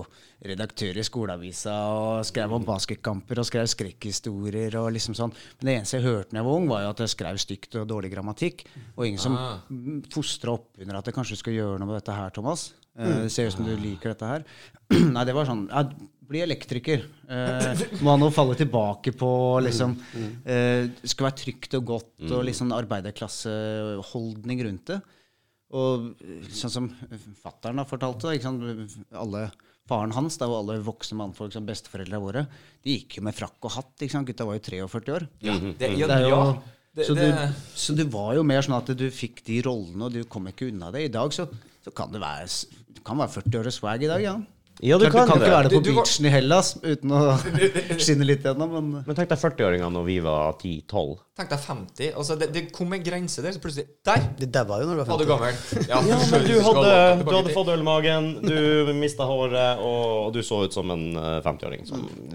redaktør 0.50 0.96
i 0.98 1.05
skoleavisa 1.05 1.74
og 1.92 2.24
skrev 2.24 2.53
om 2.57 2.64
basketkamper 2.64 3.38
og 3.38 3.46
skrev 3.46 3.68
skrekkhistorier 3.68 4.74
og 4.81 4.88
liksom 4.96 5.14
sånn. 5.14 5.35
Men 5.61 5.68
det 5.68 5.74
eneste 5.76 5.98
jeg 6.00 6.07
hørte 6.09 6.33
da 6.33 6.40
jeg 6.40 6.48
var 6.48 6.57
ung, 6.59 6.68
var 6.72 6.83
jo 6.87 6.90
at 6.94 7.03
jeg 7.05 7.12
skrev 7.14 7.38
stygt 7.44 7.76
og 7.76 7.87
dårlig 7.92 8.11
grammatikk. 8.16 8.64
Og 8.96 9.07
ingen 9.07 9.20
som 9.20 9.37
Ah. 9.37 9.61
fostra 10.11 10.55
opp 10.57 10.81
under 10.81 10.96
at 10.96 11.05
jeg 11.07 11.14
kanskje 11.14 11.37
skulle 11.37 11.61
gjøre 11.61 11.79
noe 11.79 11.87
med 11.92 12.00
dette 12.00 12.16
her, 12.16 12.31
Thomas. 12.31 12.72
Det 12.96 13.29
ser 13.33 13.48
ut 13.48 13.55
som 13.55 13.66
du 13.66 13.74
liker 13.79 14.12
dette 14.12 14.31
her. 14.31 14.42
Nei, 15.14 15.22
det 15.29 15.37
var 15.37 15.48
sånn 15.48 15.68
jeg, 15.70 16.09
Bli 16.31 16.42
elektriker. 16.44 17.07
Uh, 17.26 17.72
må 18.05 18.12
han 18.12 18.20
noe 18.22 18.31
å 18.31 18.35
falle 18.35 18.55
tilbake 18.59 19.11
på. 19.18 19.31
Liksom. 19.66 19.96
uh, 20.46 20.85
skal 21.03 21.26
være 21.26 21.38
trygt 21.40 21.74
og 21.81 21.88
godt 21.88 22.29
og 22.29 22.44
liksom 22.46 22.70
arbeiderklasseholdning 22.76 24.62
rundt 24.68 24.92
det. 24.92 25.00
Og 25.74 26.12
sånn 26.50 26.72
som 26.74 26.87
fattern 27.42 27.79
har 27.79 27.87
fortalt 27.87 28.22
det, 28.26 28.38
ikke 28.38 28.48
sant? 28.48 28.94
alle 29.14 29.48
faren 29.90 30.14
hans, 30.14 30.38
det 30.38 30.48
var 30.50 30.62
alle 30.62 30.81
voksne 30.87 31.18
mannfolk 31.18 31.55
som 31.55 31.66
besteforeldra 31.66 32.20
våre, 32.22 32.44
de 32.85 32.98
gikk 32.98 33.18
jo 33.18 33.24
med 33.26 33.37
frakk 33.37 33.66
og 33.66 33.74
hatt. 33.79 33.94
ikke 33.98 34.14
sant? 34.14 34.29
Gutta 34.29 34.46
var 34.46 34.59
jo 34.59 34.64
43 34.66 35.16
år. 35.16 35.26
Det, 35.40 35.50
ja, 35.50 35.57
Det 35.81 35.90
er 35.90 36.26
jo, 36.29 36.37
ja. 36.37 36.44
Det, 36.90 37.07
så, 37.07 37.14
du, 37.14 37.26
så 37.79 37.94
du 37.94 38.03
var 38.11 38.33
jo 38.35 38.42
mer 38.46 38.64
sånn 38.66 38.79
at 38.81 38.90
du 38.98 39.07
fikk 39.14 39.44
de 39.46 39.61
rollene, 39.66 40.09
og 40.09 40.14
du 40.14 40.24
kom 40.31 40.48
ikke 40.50 40.70
unna 40.72 40.90
det. 40.94 41.05
I 41.07 41.12
dag 41.14 41.35
så, 41.35 41.46
så 41.84 41.90
kan 41.96 42.12
det 42.12 42.20
være, 42.20 42.48
kan 43.04 43.18
være 43.18 43.36
40 43.40 43.60
øre 43.64 43.70
swag 43.72 44.02
i 44.02 44.10
dag, 44.10 44.22
ja. 44.22 44.38
Ja, 44.82 44.96
du 44.96 45.04
Klart, 45.10 45.12
kan 45.12 45.26
du 45.26 45.32
kan 45.32 45.40
det. 45.40 45.44
ikke 45.44 45.56
være 45.56 45.68
det 45.68 45.70
på 45.76 45.80
Du- 45.82 45.90
du 45.90 45.94
var- 45.96 46.04
beachen 46.06 46.24
i 46.24 46.30
Hellas 46.32 46.68
uten 46.80 47.10
å 47.12 47.18
skinne 48.00 48.24
litt 48.24 48.42
gjennom, 48.46 48.70
men 48.72 49.04
Men 49.06 49.16
tenk 49.18 49.28
deg 49.28 49.38
40-åringene 49.42 49.92
når 49.92 50.04
vi 50.06 50.14
var 50.24 50.54
10-12. 50.56 51.18
Tenk 51.36 51.50
deg 51.50 51.58
50. 51.66 52.12
Altså, 52.16 52.36
det, 52.40 52.48
det 52.54 52.62
kom 52.72 52.94
en 52.96 53.02
grense 53.04 53.42
der, 53.44 53.52
så 53.52 53.60
plutselig 53.60 53.84
Der 54.08 54.24
De 54.38 54.46
daua 54.46 54.78
jo 54.80 54.86
når 54.88 54.96
du 54.96 55.26
var 55.26 55.36
var 55.36 55.52
du 55.52 55.84
Ja, 55.84 56.00
Ja, 56.00 56.16
men 56.30 56.46
du 56.48 56.54
hadde, 56.68 57.24
du 57.28 57.34
hadde 57.36 57.52
fått 57.52 57.68
ølmagen, 57.74 58.30
du 58.40 58.94
mista 58.96 59.28
håret, 59.28 59.84
og 59.84 60.32
du 60.32 60.40
så 60.40 60.64
ut 60.64 60.72
som 60.72 60.88
en 60.96 61.04
eh, 61.14 61.42
50-åring. 61.44 61.84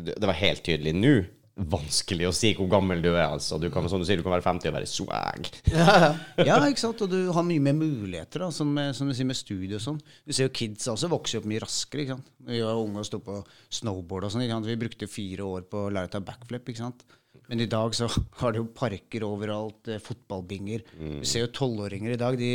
Det 0.06 0.14
det 0.22 0.28
var 0.30 0.38
helt 0.38 0.62
tydelig. 0.64 0.94
Nå 1.02 1.16
vanskelig 1.56 2.28
å 2.28 2.34
si 2.36 2.50
hvor 2.58 2.68
gammel 2.72 3.00
du 3.04 3.10
er. 3.14 3.30
altså. 3.30 3.58
Du 3.62 3.70
kan, 3.72 3.88
som 3.92 4.02
du 4.02 4.06
sier, 4.08 4.20
du 4.20 4.26
kan 4.26 4.34
være 4.36 4.44
50 4.44 4.72
og 4.72 4.76
være 4.76 4.90
swag. 4.92 5.50
Ja, 6.48 6.58
ikke 6.68 6.82
sant? 6.84 7.04
Og 7.06 7.12
du 7.12 7.32
har 7.36 7.46
mye 7.48 7.64
mer 7.64 7.78
muligheter, 7.78 8.44
da, 8.44 8.50
som, 8.52 8.74
som 8.98 9.08
du 9.10 9.16
sier, 9.16 9.28
med 9.30 9.40
studio 9.40 9.80
og 9.80 9.84
sånn. 9.86 10.00
Du 10.28 10.36
ser 10.36 10.50
jo 10.50 10.56
kids 10.56 10.90
også 10.92 11.10
vokser 11.12 11.40
opp 11.40 11.48
mye 11.50 11.64
raskere. 11.64 12.04
ikke 12.04 12.18
sant? 12.18 12.32
Vi 12.50 12.60
var 12.66 12.82
unge 12.82 13.04
og 13.04 13.08
sto 13.08 13.22
på 13.24 13.40
snowboard 13.80 14.28
og 14.28 14.36
sånn. 14.36 14.44
ikke 14.46 14.58
sant? 14.58 14.72
Vi 14.72 14.82
brukte 14.84 15.12
fire 15.12 15.48
år 15.48 15.68
på 15.72 15.86
å 15.88 15.94
lære 15.96 16.12
å 16.12 16.16
ta 16.18 16.24
backflip. 16.28 16.74
ikke 16.74 16.84
sant? 16.84 17.06
Men 17.48 17.62
i 17.62 17.70
dag 17.70 17.94
så 17.96 18.10
har 18.42 18.56
de 18.56 18.64
jo 18.64 18.72
parker 18.76 19.24
overalt, 19.28 19.88
eh, 19.94 20.02
fotballbinger. 20.04 20.84
Du 21.22 21.28
ser 21.28 21.46
jo 21.46 21.54
tolvåringer 21.56 22.16
i 22.18 22.20
dag. 22.20 22.38
de 22.42 22.52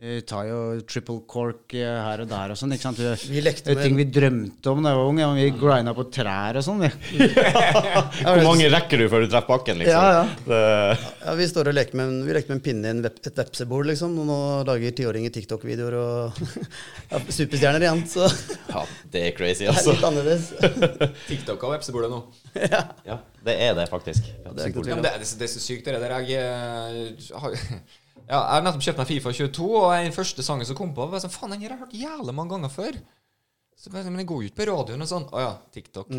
eh, 0.00 0.20
tar 0.28 0.46
jo 0.46 0.58
triple 0.86 1.20
cork 1.26 1.74
eh, 1.74 1.82
her 2.04 2.22
og 2.22 2.28
der 2.30 2.52
og 2.54 2.58
sånn. 2.60 2.72
ikke 2.76 2.86
sant? 2.86 2.98
Vi, 3.02 3.32
Vi 3.34 3.42
lekte 3.42 3.70
det 3.72 3.76
med- 3.78 3.84
ting 3.88 3.96
vi 3.98 4.04
drømte 4.14 4.70
om 4.70 4.82
da 4.84 4.92
jeg 4.92 4.98
var 5.00 5.08
ung. 5.10 5.18
Ja, 5.18 5.28
vi 5.34 5.48
grinda 5.58 5.94
på 5.96 6.04
trær 6.14 6.58
og 6.60 6.64
sånn. 6.66 6.84
Ja. 6.88 8.34
Hvor 8.34 8.42
mange 8.46 8.68
rekker 8.72 8.98
du 9.02 9.06
før 9.10 9.24
du 9.24 9.28
treffer 9.32 9.50
bakken, 9.56 9.78
liksom? 9.82 9.94
Ja, 9.94 10.22
ja. 10.22 10.24
Det, 10.46 10.60
Ja, 11.24 11.34
Vi 11.38 11.46
står 11.50 11.70
og 11.70 11.74
leker 11.76 11.98
med, 11.98 12.14
vi 12.26 12.32
leker 12.36 12.48
med 12.52 12.58
en 12.58 12.64
pinne 12.64 12.86
i 12.88 12.90
en 12.94 13.02
web, 13.04 13.18
et 13.26 13.36
vepsebol, 13.42 13.86
liksom. 13.90 14.14
Og 14.22 14.26
nå 14.28 14.38
lager 14.68 14.94
tiåringer 14.98 15.34
TikTok-videoer 15.34 15.96
og 15.98 16.40
ja, 17.12 17.20
superstjerner 17.28 17.84
igjen. 17.86 18.02
Så 18.10 18.26
ja, 18.72 18.84
det 19.12 19.24
er 19.28 19.36
crazy, 19.38 19.66
er 19.66 19.74
altså. 19.74 19.94
litt 19.96 20.08
annerledes. 20.08 20.50
TikTok 21.30 21.62
og 21.68 21.74
vepsebordet 21.76 22.10
nå. 22.14 22.22
Ja, 23.06 23.18
det 23.44 23.54
er 23.68 23.74
det, 23.78 23.88
faktisk. 23.92 24.22
det 24.44 24.68
er 24.68 24.74
Ja, 24.74 24.94
men 24.98 25.04
det, 25.06 25.12
er- 25.14 25.24
det 25.38 25.46
er 25.48 25.52
så 25.54 25.62
sykt, 25.62 25.86
det 25.86 26.00
der. 26.02 26.16
Jeg, 26.26 26.42
eh, 26.42 27.38
har, 27.38 27.54
ja, 28.26 28.38
jeg 28.40 28.56
har 28.58 28.64
nettopp 28.66 28.84
kjøpt 28.88 29.00
meg 29.02 29.10
Fifa 29.12 29.32
22, 29.38 29.68
og 29.78 29.92
den 29.94 30.16
første 30.16 30.44
sangen 30.46 30.68
som 30.68 30.76
kom 30.78 30.94
på, 30.96 31.06
var 31.12 31.22
sånn 31.22 31.32
Faen, 31.34 31.54
den 31.54 31.62
her 31.64 31.74
har 31.74 31.78
jeg 31.78 31.84
hørt 31.86 31.98
jævlig 32.02 32.34
mange 32.34 32.54
ganger 32.56 32.72
før. 32.74 32.98
Så, 33.78 33.92
bare, 33.94 34.10
men 34.10 34.18
den 34.24 34.26
går 34.26 34.42
jo 34.42 34.50
ikke 34.50 34.62
på 34.64 34.68
radioen 34.72 35.04
og 35.04 35.10
sånn. 35.10 35.28
Å 35.30 35.44
ja, 35.44 35.52
TikTok. 35.74 36.10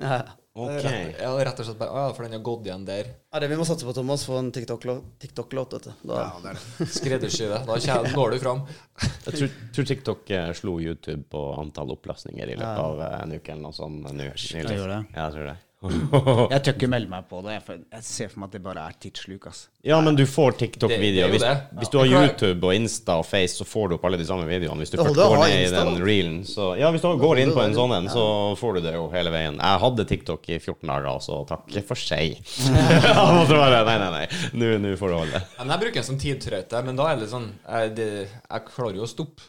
Ja. 0.00 0.20
Ok. 0.60 0.82
Ja, 1.20 1.30
rett 1.46 1.60
og 1.62 1.66
slett 1.68 1.78
bare 1.78 1.94
Å 1.94 2.00
ja, 2.02 2.14
for 2.16 2.26
den 2.26 2.34
har 2.34 2.40
gått 2.44 2.64
igjen 2.66 2.82
der. 2.88 3.06
Ja, 3.30 3.40
det 3.40 3.48
vi 3.52 3.56
må 3.60 3.64
satse 3.68 3.86
på, 3.86 3.92
Thomas. 3.96 4.24
Få 4.26 4.40
en 4.40 4.50
TikTok-låt. 4.52 5.04
TikTok 5.22 5.52
vet 5.54 5.86
du. 5.86 5.90
Da, 6.10 6.16
Ja, 6.18 6.40
det. 6.42 6.54
Da 7.68 7.76
kjæ- 7.78 8.10
når 8.16 8.34
du 8.34 8.38
fram. 8.42 8.64
Jeg 9.00 9.36
tror, 9.38 9.54
tror 9.76 9.88
TikTok 9.92 10.30
eh, 10.36 10.50
slo 10.58 10.76
YouTube 10.82 11.22
på 11.30 11.44
antall 11.60 11.94
opplastninger 11.94 12.50
i 12.50 12.58
løpet 12.58 12.82
av 12.82 13.00
eh, 13.06 13.16
en 13.22 13.36
uke 13.38 13.52
eller 13.54 13.62
noe 13.62 13.76
sånt. 13.76 14.02
nå 14.02 14.12
nylig. 14.12 14.34
det 14.66 14.76
det. 14.90 15.00
Ja, 15.14 15.28
jeg 15.28 15.36
tror 15.38 15.48
det. 15.52 15.56
Jeg 16.52 16.60
tør 16.60 16.74
ikke 16.74 16.88
melde 16.92 17.08
meg 17.08 17.24
på 17.30 17.38
det. 17.40 17.54
Jeg, 17.56 18.02
ser 18.04 18.28
for 18.28 18.42
meg 18.42 18.50
at 18.50 18.56
det 18.56 18.60
bare 18.64 18.82
er 18.84 18.96
tidsluk. 19.00 19.46
Altså. 19.48 19.70
Ja, 19.86 19.96
men 20.04 20.18
du 20.18 20.26
får 20.28 20.58
TikTok-videoer. 20.60 21.30
er 21.30 21.32
Hvis, 21.32 21.44
hvis 21.78 21.92
du 21.92 21.96
har 22.02 22.10
YouTube 22.10 22.68
og 22.68 22.74
Insta 22.76 23.16
og 23.22 23.24
Face, 23.24 23.54
så 23.56 23.64
får 23.64 23.88
du 23.88 23.94
opp 23.96 24.04
alle 24.08 24.20
de 24.20 24.26
samme 24.28 24.44
videoene. 24.50 24.84
Hvis 24.84 24.92
du 24.92 24.98
først 25.00 25.16
går 25.16 25.36
ned 25.40 25.54
i 25.62 25.70
den 25.72 26.02
reelen, 26.04 26.40
så 26.48 26.74
Ja, 26.76 26.90
hvis 26.92 27.04
du 27.04 27.08
går 27.22 27.40
inn 27.40 27.54
på 27.56 27.62
en 27.64 27.76
sånn 27.76 27.94
en, 27.96 28.10
så 28.12 28.24
får 28.60 28.76
du 28.76 28.82
det 28.88 28.94
jo 28.98 29.06
hele 29.14 29.32
veien. 29.32 29.56
Jeg 29.56 29.82
hadde 29.86 30.06
TikTok 30.12 30.50
i 30.52 30.58
14 30.58 30.84
dager, 30.92 31.22
så 31.24 31.40
takk 31.48 31.78
for 31.88 32.02
seg. 32.08 32.36
Nei, 33.90 33.96
nei, 33.96 34.10
nei. 34.12 34.26
Nå 34.60 34.74
nå 34.84 34.92
får 35.00 35.14
du 35.14 35.16
holde. 35.16 35.40
Men 35.58 35.72
jeg 35.74 35.84
bruker 35.86 36.02
den 36.02 36.08
som 36.10 36.20
tidtrøyte, 36.20 36.84
men 36.84 36.98
da 37.00 37.08
er 37.12 37.22
det 37.22 37.30
sånn 37.32 37.48
jeg, 37.64 37.94
det, 37.96 38.10
jeg 38.28 38.68
klarer 38.68 39.00
jo 39.00 39.08
å 39.08 39.10
stoppe. 39.10 39.48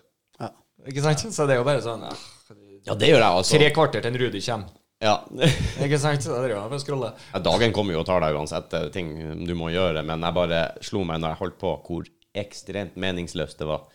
Ikke 0.87 1.03
sant? 1.03 1.27
Så 1.29 1.45
det 1.45 1.57
er 1.57 1.61
jo 1.61 1.65
bare 1.67 1.81
sånn 1.83 2.05
eh, 2.07 2.21
Ja, 2.87 2.95
det 2.97 3.11
gjør 3.11 3.19
jeg, 3.19 3.27
altså. 3.29 3.57
Tre 3.59 3.73
kvarter 3.75 4.01
til 4.01 4.13
en 4.13 4.23
Rudi 4.23 4.41
kommer. 4.47 4.77
Ja. 5.01 5.15
Ikke 5.83 5.97
sant? 5.99 6.23
Scroller. 6.23 7.19
Ja, 7.33 7.41
Dagen 7.43 7.73
kommer 7.75 7.95
jo 7.95 8.03
og 8.03 8.07
tar 8.09 8.21
deg 8.23 8.37
uansett. 8.37 8.73
Er 8.77 8.89
ting 8.93 9.13
du 9.47 9.53
må 9.57 9.71
gjøre. 9.73 10.03
Men 10.05 10.23
jeg 10.25 10.37
bare 10.37 10.65
slo 10.85 11.03
meg 11.07 11.21
når 11.23 11.33
jeg 11.33 11.41
holdt 11.41 11.61
på, 11.61 11.75
hvor 11.87 12.09
ekstremt 12.31 12.95
meningsløst 13.01 13.59
det 13.59 13.67
var. 13.67 13.87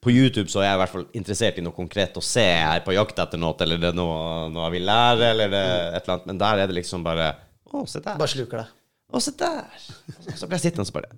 På 0.00 0.12
YouTube 0.12 0.48
så 0.48 0.62
er 0.62 0.70
jeg 0.70 0.76
i 0.78 0.80
hvert 0.80 0.92
fall 0.94 1.08
interessert 1.18 1.58
i 1.60 1.64
noe 1.64 1.76
konkret 1.76 2.16
å 2.16 2.22
se. 2.24 2.44
Jeg 2.46 2.78
er 2.80 2.86
på 2.86 2.94
jakt 2.96 3.18
etter 3.20 3.40
noe, 3.40 3.56
eller 3.66 3.82
det 3.82 3.90
er 3.90 3.98
noe, 3.98 4.22
noe 4.54 4.64
jeg 4.68 4.78
vil 4.78 4.86
lære, 4.88 5.26
eller 5.34 5.52
det 5.52 5.60
er 5.66 5.98
et 5.98 5.98
eller 6.06 6.14
annet. 6.14 6.30
Men 6.30 6.40
der 6.40 6.62
er 6.62 6.70
det 6.70 6.78
liksom 6.78 7.04
bare 7.04 7.28
Å, 7.72 7.84
se 7.88 8.00
der. 8.00 8.16
Bare 8.20 8.32
sluker 8.32 8.62
det. 8.62 8.66
Å, 9.12 9.20
se 9.20 9.34
der. 9.36 9.84
Så 10.32 10.48
blir 10.48 10.56
jeg 10.56 10.68
sittende 10.70 10.86
og 10.86 10.92
så 10.92 10.96
bare 10.96 11.12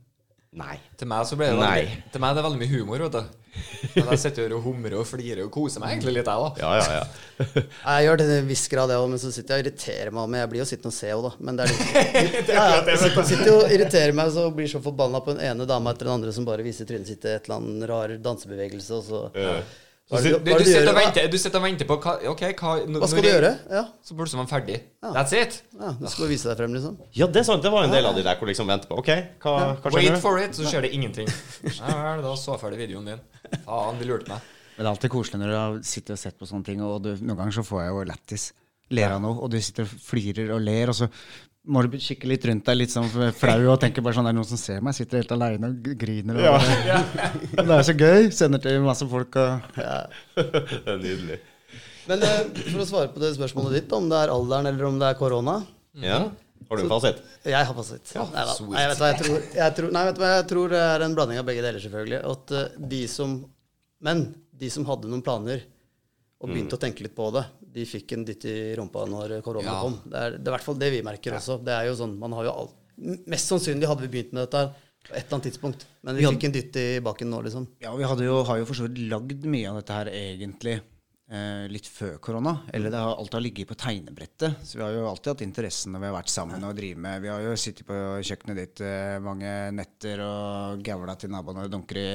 Nei. 0.55 0.77
Til 0.99 1.11
meg 1.11 1.27
så 1.27 1.39
ble 1.39 1.49
det 1.51 1.59
veldig, 1.59 2.03
til 2.15 2.23
meg 2.23 2.31
er 2.31 2.37
det 2.39 2.43
veldig 2.47 2.61
mye 2.61 2.71
humor, 2.71 3.03
vet 3.07 3.17
du. 3.17 3.44
Men 3.95 4.11
jeg 4.15 4.21
sitter 4.25 4.51
jo 4.51 4.59
og 4.59 4.65
humrer 4.67 4.97
og 4.99 5.07
flirer 5.07 5.45
og 5.45 5.51
koser 5.55 5.83
meg 5.83 5.95
egentlig 5.95 6.17
litt, 6.17 6.31
jeg, 6.31 6.41
da. 6.43 6.65
Ja, 6.65 6.73
ja, 6.81 6.99
ja. 6.99 7.05
Jeg 7.95 8.07
gjør 8.07 8.21
det 8.21 8.27
til 8.29 8.41
en 8.41 8.49
viss 8.49 8.65
grad, 8.71 8.91
jeg 8.93 9.03
òg, 9.03 9.09
men 9.11 9.21
så 9.21 9.31
sitter 9.35 9.55
jeg 9.55 9.63
og 9.63 9.67
irriterer 9.67 10.11
meg. 10.15 10.29
Men 10.31 10.41
jeg 10.41 10.51
blir 10.53 10.63
jo 10.63 10.67
sittende 10.71 10.93
og 10.93 10.97
se 10.97 11.13
òg, 11.15 11.25
da. 11.27 11.33
Men 11.47 11.59
det 11.59 11.67
er 11.67 11.73
litt 11.73 12.53
ja, 12.57 12.67
ja, 12.73 12.83
jeg 12.89 13.01
sitter, 13.31 13.51
og 13.55 13.75
irriterer 13.75 14.17
meg 14.17 14.33
så 14.35 14.49
blir 14.55 14.71
så 14.71 14.83
forbanna 14.85 15.23
på 15.25 15.35
den 15.35 15.45
ene 15.51 15.69
dama 15.69 15.95
etter 15.95 16.09
den 16.09 16.17
andre 16.19 16.35
som 16.35 16.47
bare 16.49 16.67
viser 16.67 16.89
trynet 16.89 17.11
sitt 17.11 17.27
i 17.27 17.35
et 17.35 17.49
eller 17.49 17.61
annet 17.61 17.89
rar 17.91 18.15
dansebevegelse, 18.25 19.01
og 19.01 19.07
så 19.09 19.25
Hva 20.13 20.21
Du, 20.21 20.29
er 20.37 20.59
du, 20.61 20.65
sitter 20.69 20.91
og 20.91 20.99
venter, 20.99 21.29
du 21.33 21.37
sitter 21.41 21.57
og 21.59 21.65
venter 21.65 21.87
på 21.89 21.97
hva, 22.05 22.13
okay, 22.29 22.53
hva 22.59 22.75
nå- 22.85 23.01
Hva 23.01 23.09
skal 23.09 23.25
du 23.25 23.29
gjøre? 23.31 23.53
Ja, 23.73 23.85
Så 24.05 24.17
burde 24.19 24.37
man 24.37 24.49
ferdig. 24.51 24.83
That's 25.01 25.33
it. 25.33 25.63
ja 25.81 25.93
Du 25.97 26.05
skal 26.13 26.29
vise 26.29 26.51
deg 26.51 26.59
frem, 26.61 26.75
liksom. 26.77 26.99
Ja, 27.17 27.27
det 27.27 27.41
er 27.41 27.47
sant. 27.49 27.63
Det 27.65 27.73
var 27.73 27.87
en 27.87 27.95
del 27.95 28.05
av 28.05 28.15
de 28.19 28.23
der 28.27 28.37
hvor 28.37 28.51
liksom 28.51 28.69
venter 28.69 28.91
på 28.91 28.99
OK, 29.01 29.09
hva, 29.41 29.55
hva 29.81 29.93
skjer 29.95 29.97
Wait 30.13 30.21
for 30.21 30.43
it, 30.43 30.53
så 30.59 30.67
skjer 30.69 30.85
det 30.85 30.93
ingenting. 30.93 31.31
Nei 31.81 31.95
vel, 31.97 32.21
da 32.27 32.35
så 32.37 32.53
jeg 32.53 32.63
ferdig 32.67 32.83
videoen 32.85 33.09
din. 33.15 33.25
Faen, 33.65 33.97
de 34.03 34.11
lurte 34.11 34.29
meg. 34.29 34.53
Men 34.75 34.83
det 34.83 34.87
er 34.91 34.93
alltid 34.93 35.11
koselig 35.15 35.41
når 35.41 35.49
du 35.55 35.57
har 35.57 35.81
sittet 35.87 36.15
og 36.19 36.21
sett 36.21 36.37
på 36.37 36.51
sånne 36.51 36.69
ting, 36.69 36.85
og 36.85 37.01
du, 37.07 37.11
noen 37.23 37.39
ganger 37.41 37.57
så 37.61 37.65
får 37.65 37.85
jeg 37.87 37.95
jo 37.95 38.05
lættis. 38.13 38.47
Ler 38.93 39.15
av 39.17 39.23
noe, 39.25 39.39
og 39.41 39.49
du 39.55 39.57
sitter 39.63 39.87
og 39.89 39.93
flirer 40.05 40.51
og 40.53 40.61
ler, 40.67 40.93
og 40.93 40.99
så 41.01 41.09
må 41.65 41.81
du 41.85 41.97
kikke 41.97 42.29
litt 42.29 42.45
rundt 42.49 42.67
deg, 42.67 42.77
litt 42.77 42.93
sånn 42.93 43.09
flau, 43.09 43.57
og 43.73 43.81
tenke 43.81 44.03
bare 44.05 44.17
sånn, 44.19 44.29
er 44.29 44.35
det 44.35 44.39
noen 44.41 44.49
som 44.51 44.61
ser 44.61 44.83
meg? 44.85 44.93
Jeg 44.93 45.07
sitter 45.07 45.23
helt 45.23 45.35
aleine 45.37 45.71
og 45.73 45.91
griner. 46.01 46.39
Og 46.51 46.69
det 47.57 47.79
er 47.79 47.87
så 47.89 47.97
gøy. 47.97 48.29
Sender 48.37 48.63
til 48.63 48.85
masse 48.85 49.09
folk 49.09 49.39
og 49.41 49.75
Det 49.79 49.87
er 50.45 51.01
nydelig. 51.01 51.41
Men 52.05 52.25
eh, 52.27 52.41
for 52.69 52.83
å 52.85 52.89
svare 52.89 53.11
på 53.15 53.23
det 53.23 53.33
spørsmålet 53.39 53.79
ditt, 53.79 53.93
om 53.97 54.11
det 54.11 54.19
er 54.21 54.33
alderen 54.33 54.69
eller 54.69 54.89
om 54.91 54.99
det 55.01 55.09
er 55.09 55.17
korona 55.17 55.63
Ja? 56.05 56.27
Har 56.69 56.81
du 56.81 56.85
en 56.85 56.93
fasit? 56.93 57.21
Jeg 57.45 57.69
har 57.69 57.77
fasit. 57.77 58.13
Ja, 58.17 58.25
nei, 58.33 58.45
nei, 58.73 58.85
vet 58.89 58.99
du 58.99 59.03
hva 59.03 59.11
jeg 59.11 59.21
tror? 59.21 59.41
Jeg 59.57 59.77
tror, 59.79 59.91
nei, 59.93 60.05
vet 60.09 60.19
du 60.19 60.25
jeg 60.25 60.47
tror 60.53 60.73
det 60.73 60.83
er 60.85 61.05
en 61.05 61.17
blanding 61.17 61.41
av 61.41 61.49
begge 61.49 61.65
deler, 61.65 61.81
selvfølgelig. 61.81 62.21
At 62.35 62.55
eh, 62.57 62.79
de 62.93 63.03
som 63.11 63.39
Men 64.05 64.27
de 64.55 64.69
som 64.71 64.85
hadde 64.89 65.09
noen 65.09 65.25
planer 65.25 65.65
og 66.45 66.51
begynte 66.53 66.77
å 66.77 66.83
tenke 66.85 67.01
litt 67.07 67.15
på 67.17 67.31
det, 67.33 67.43
de 67.75 67.85
fikk 67.89 68.13
en 68.15 68.25
dytt 68.29 68.45
i 68.51 68.57
rumpa 68.79 69.07
når 69.09 69.39
korona 69.43 69.65
Ja. 69.73 69.81
kom. 69.81 69.97
Det 70.05 70.21
er, 70.21 70.31
det 70.37 70.45
er 70.47 70.53
i 70.53 70.57
hvert 70.59 70.67
fall 70.69 70.79
det 70.79 70.91
vi 70.93 71.03
merker 71.07 71.39
også. 71.39 71.57
Det 71.65 71.73
er 71.75 71.87
jo 71.89 71.95
sånn, 71.99 72.19
man 72.21 72.33
har 72.37 72.45
jo 72.51 72.53
alt, 72.63 72.75
Mest 73.27 73.49
sannsynlig 73.51 73.89
hadde 73.91 74.05
vi 74.07 74.11
begynt 74.13 74.33
med 74.37 74.45
dette 74.45 74.61
her 74.61 74.69
på 75.05 75.17
et 75.17 75.25
eller 75.25 75.35
annet 75.35 75.47
tidspunkt, 75.51 75.81
men 76.05 76.15
vi 76.15 76.21
Vi 76.21 76.27
hadde- 76.29 76.37
fikk 76.39 76.45
en 76.45 76.53
dytt 76.55 76.77
i 76.77 77.01
baken 77.03 77.31
nå, 77.33 77.41
liksom. 77.43 77.67
Ja, 77.83 77.91
vi 77.97 78.03
jo, 78.25 78.43
har 78.45 78.59
jo 78.61 78.65
for 78.69 78.75
så 78.79 78.87
vidt 78.87 79.01
lagd 79.11 79.43
mye 79.51 79.69
av 79.69 79.81
dette 79.81 79.93
her 79.99 80.07
egentlig 80.13 80.81
litt 81.71 81.89
før 81.91 82.17
korona. 82.23 82.57
Eller 82.75 82.93
det 82.93 83.01
har 83.01 83.15
har 83.35 83.43
ligget 83.43 83.69
på 83.69 83.77
tegnebrettet. 83.79 84.61
Så 84.65 84.79
vi 84.79 84.85
har 84.85 84.95
jo 84.95 85.07
alltid 85.09 85.33
hatt 85.33 85.45
interessen 85.47 85.95
når 85.95 86.03
vi 86.03 86.09
har 86.11 86.17
vært 86.17 86.33
sammen 86.33 86.67
og 86.67 86.77
driver 86.79 87.03
med 87.05 87.25
Vi 87.25 87.31
har 87.33 87.45
jo 87.45 87.55
sittet 87.59 87.87
på 87.89 87.99
kjøkkenet 88.25 88.61
ditt 88.61 88.83
eh, 88.85 89.17
mange 89.25 89.53
netter 89.75 90.23
og 90.25 90.85
gavla 90.85 91.17
til 91.19 91.33
naboene 91.35 91.67
og 91.67 91.73
dunker 91.73 92.01
i, 92.01 92.11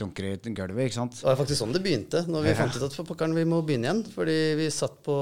dunker 0.00 0.30
i 0.30 0.54
gulvet, 0.56 0.88
ikke 0.88 0.98
sant? 0.98 1.18
Det 1.20 1.28
var 1.28 1.38
faktisk 1.40 1.62
sånn 1.62 1.74
det 1.76 1.84
begynte, 1.84 2.24
når 2.30 2.48
vi 2.48 2.56
fant 2.58 2.76
ut 2.76 2.86
at 2.88 2.96
for 2.96 3.08
pokkeren, 3.08 3.36
vi 3.36 3.46
må 3.48 3.62
begynne 3.66 3.90
igjen. 3.90 4.04
Fordi 4.14 4.38
vi 4.60 4.70
satt 4.74 5.00
på, 5.06 5.16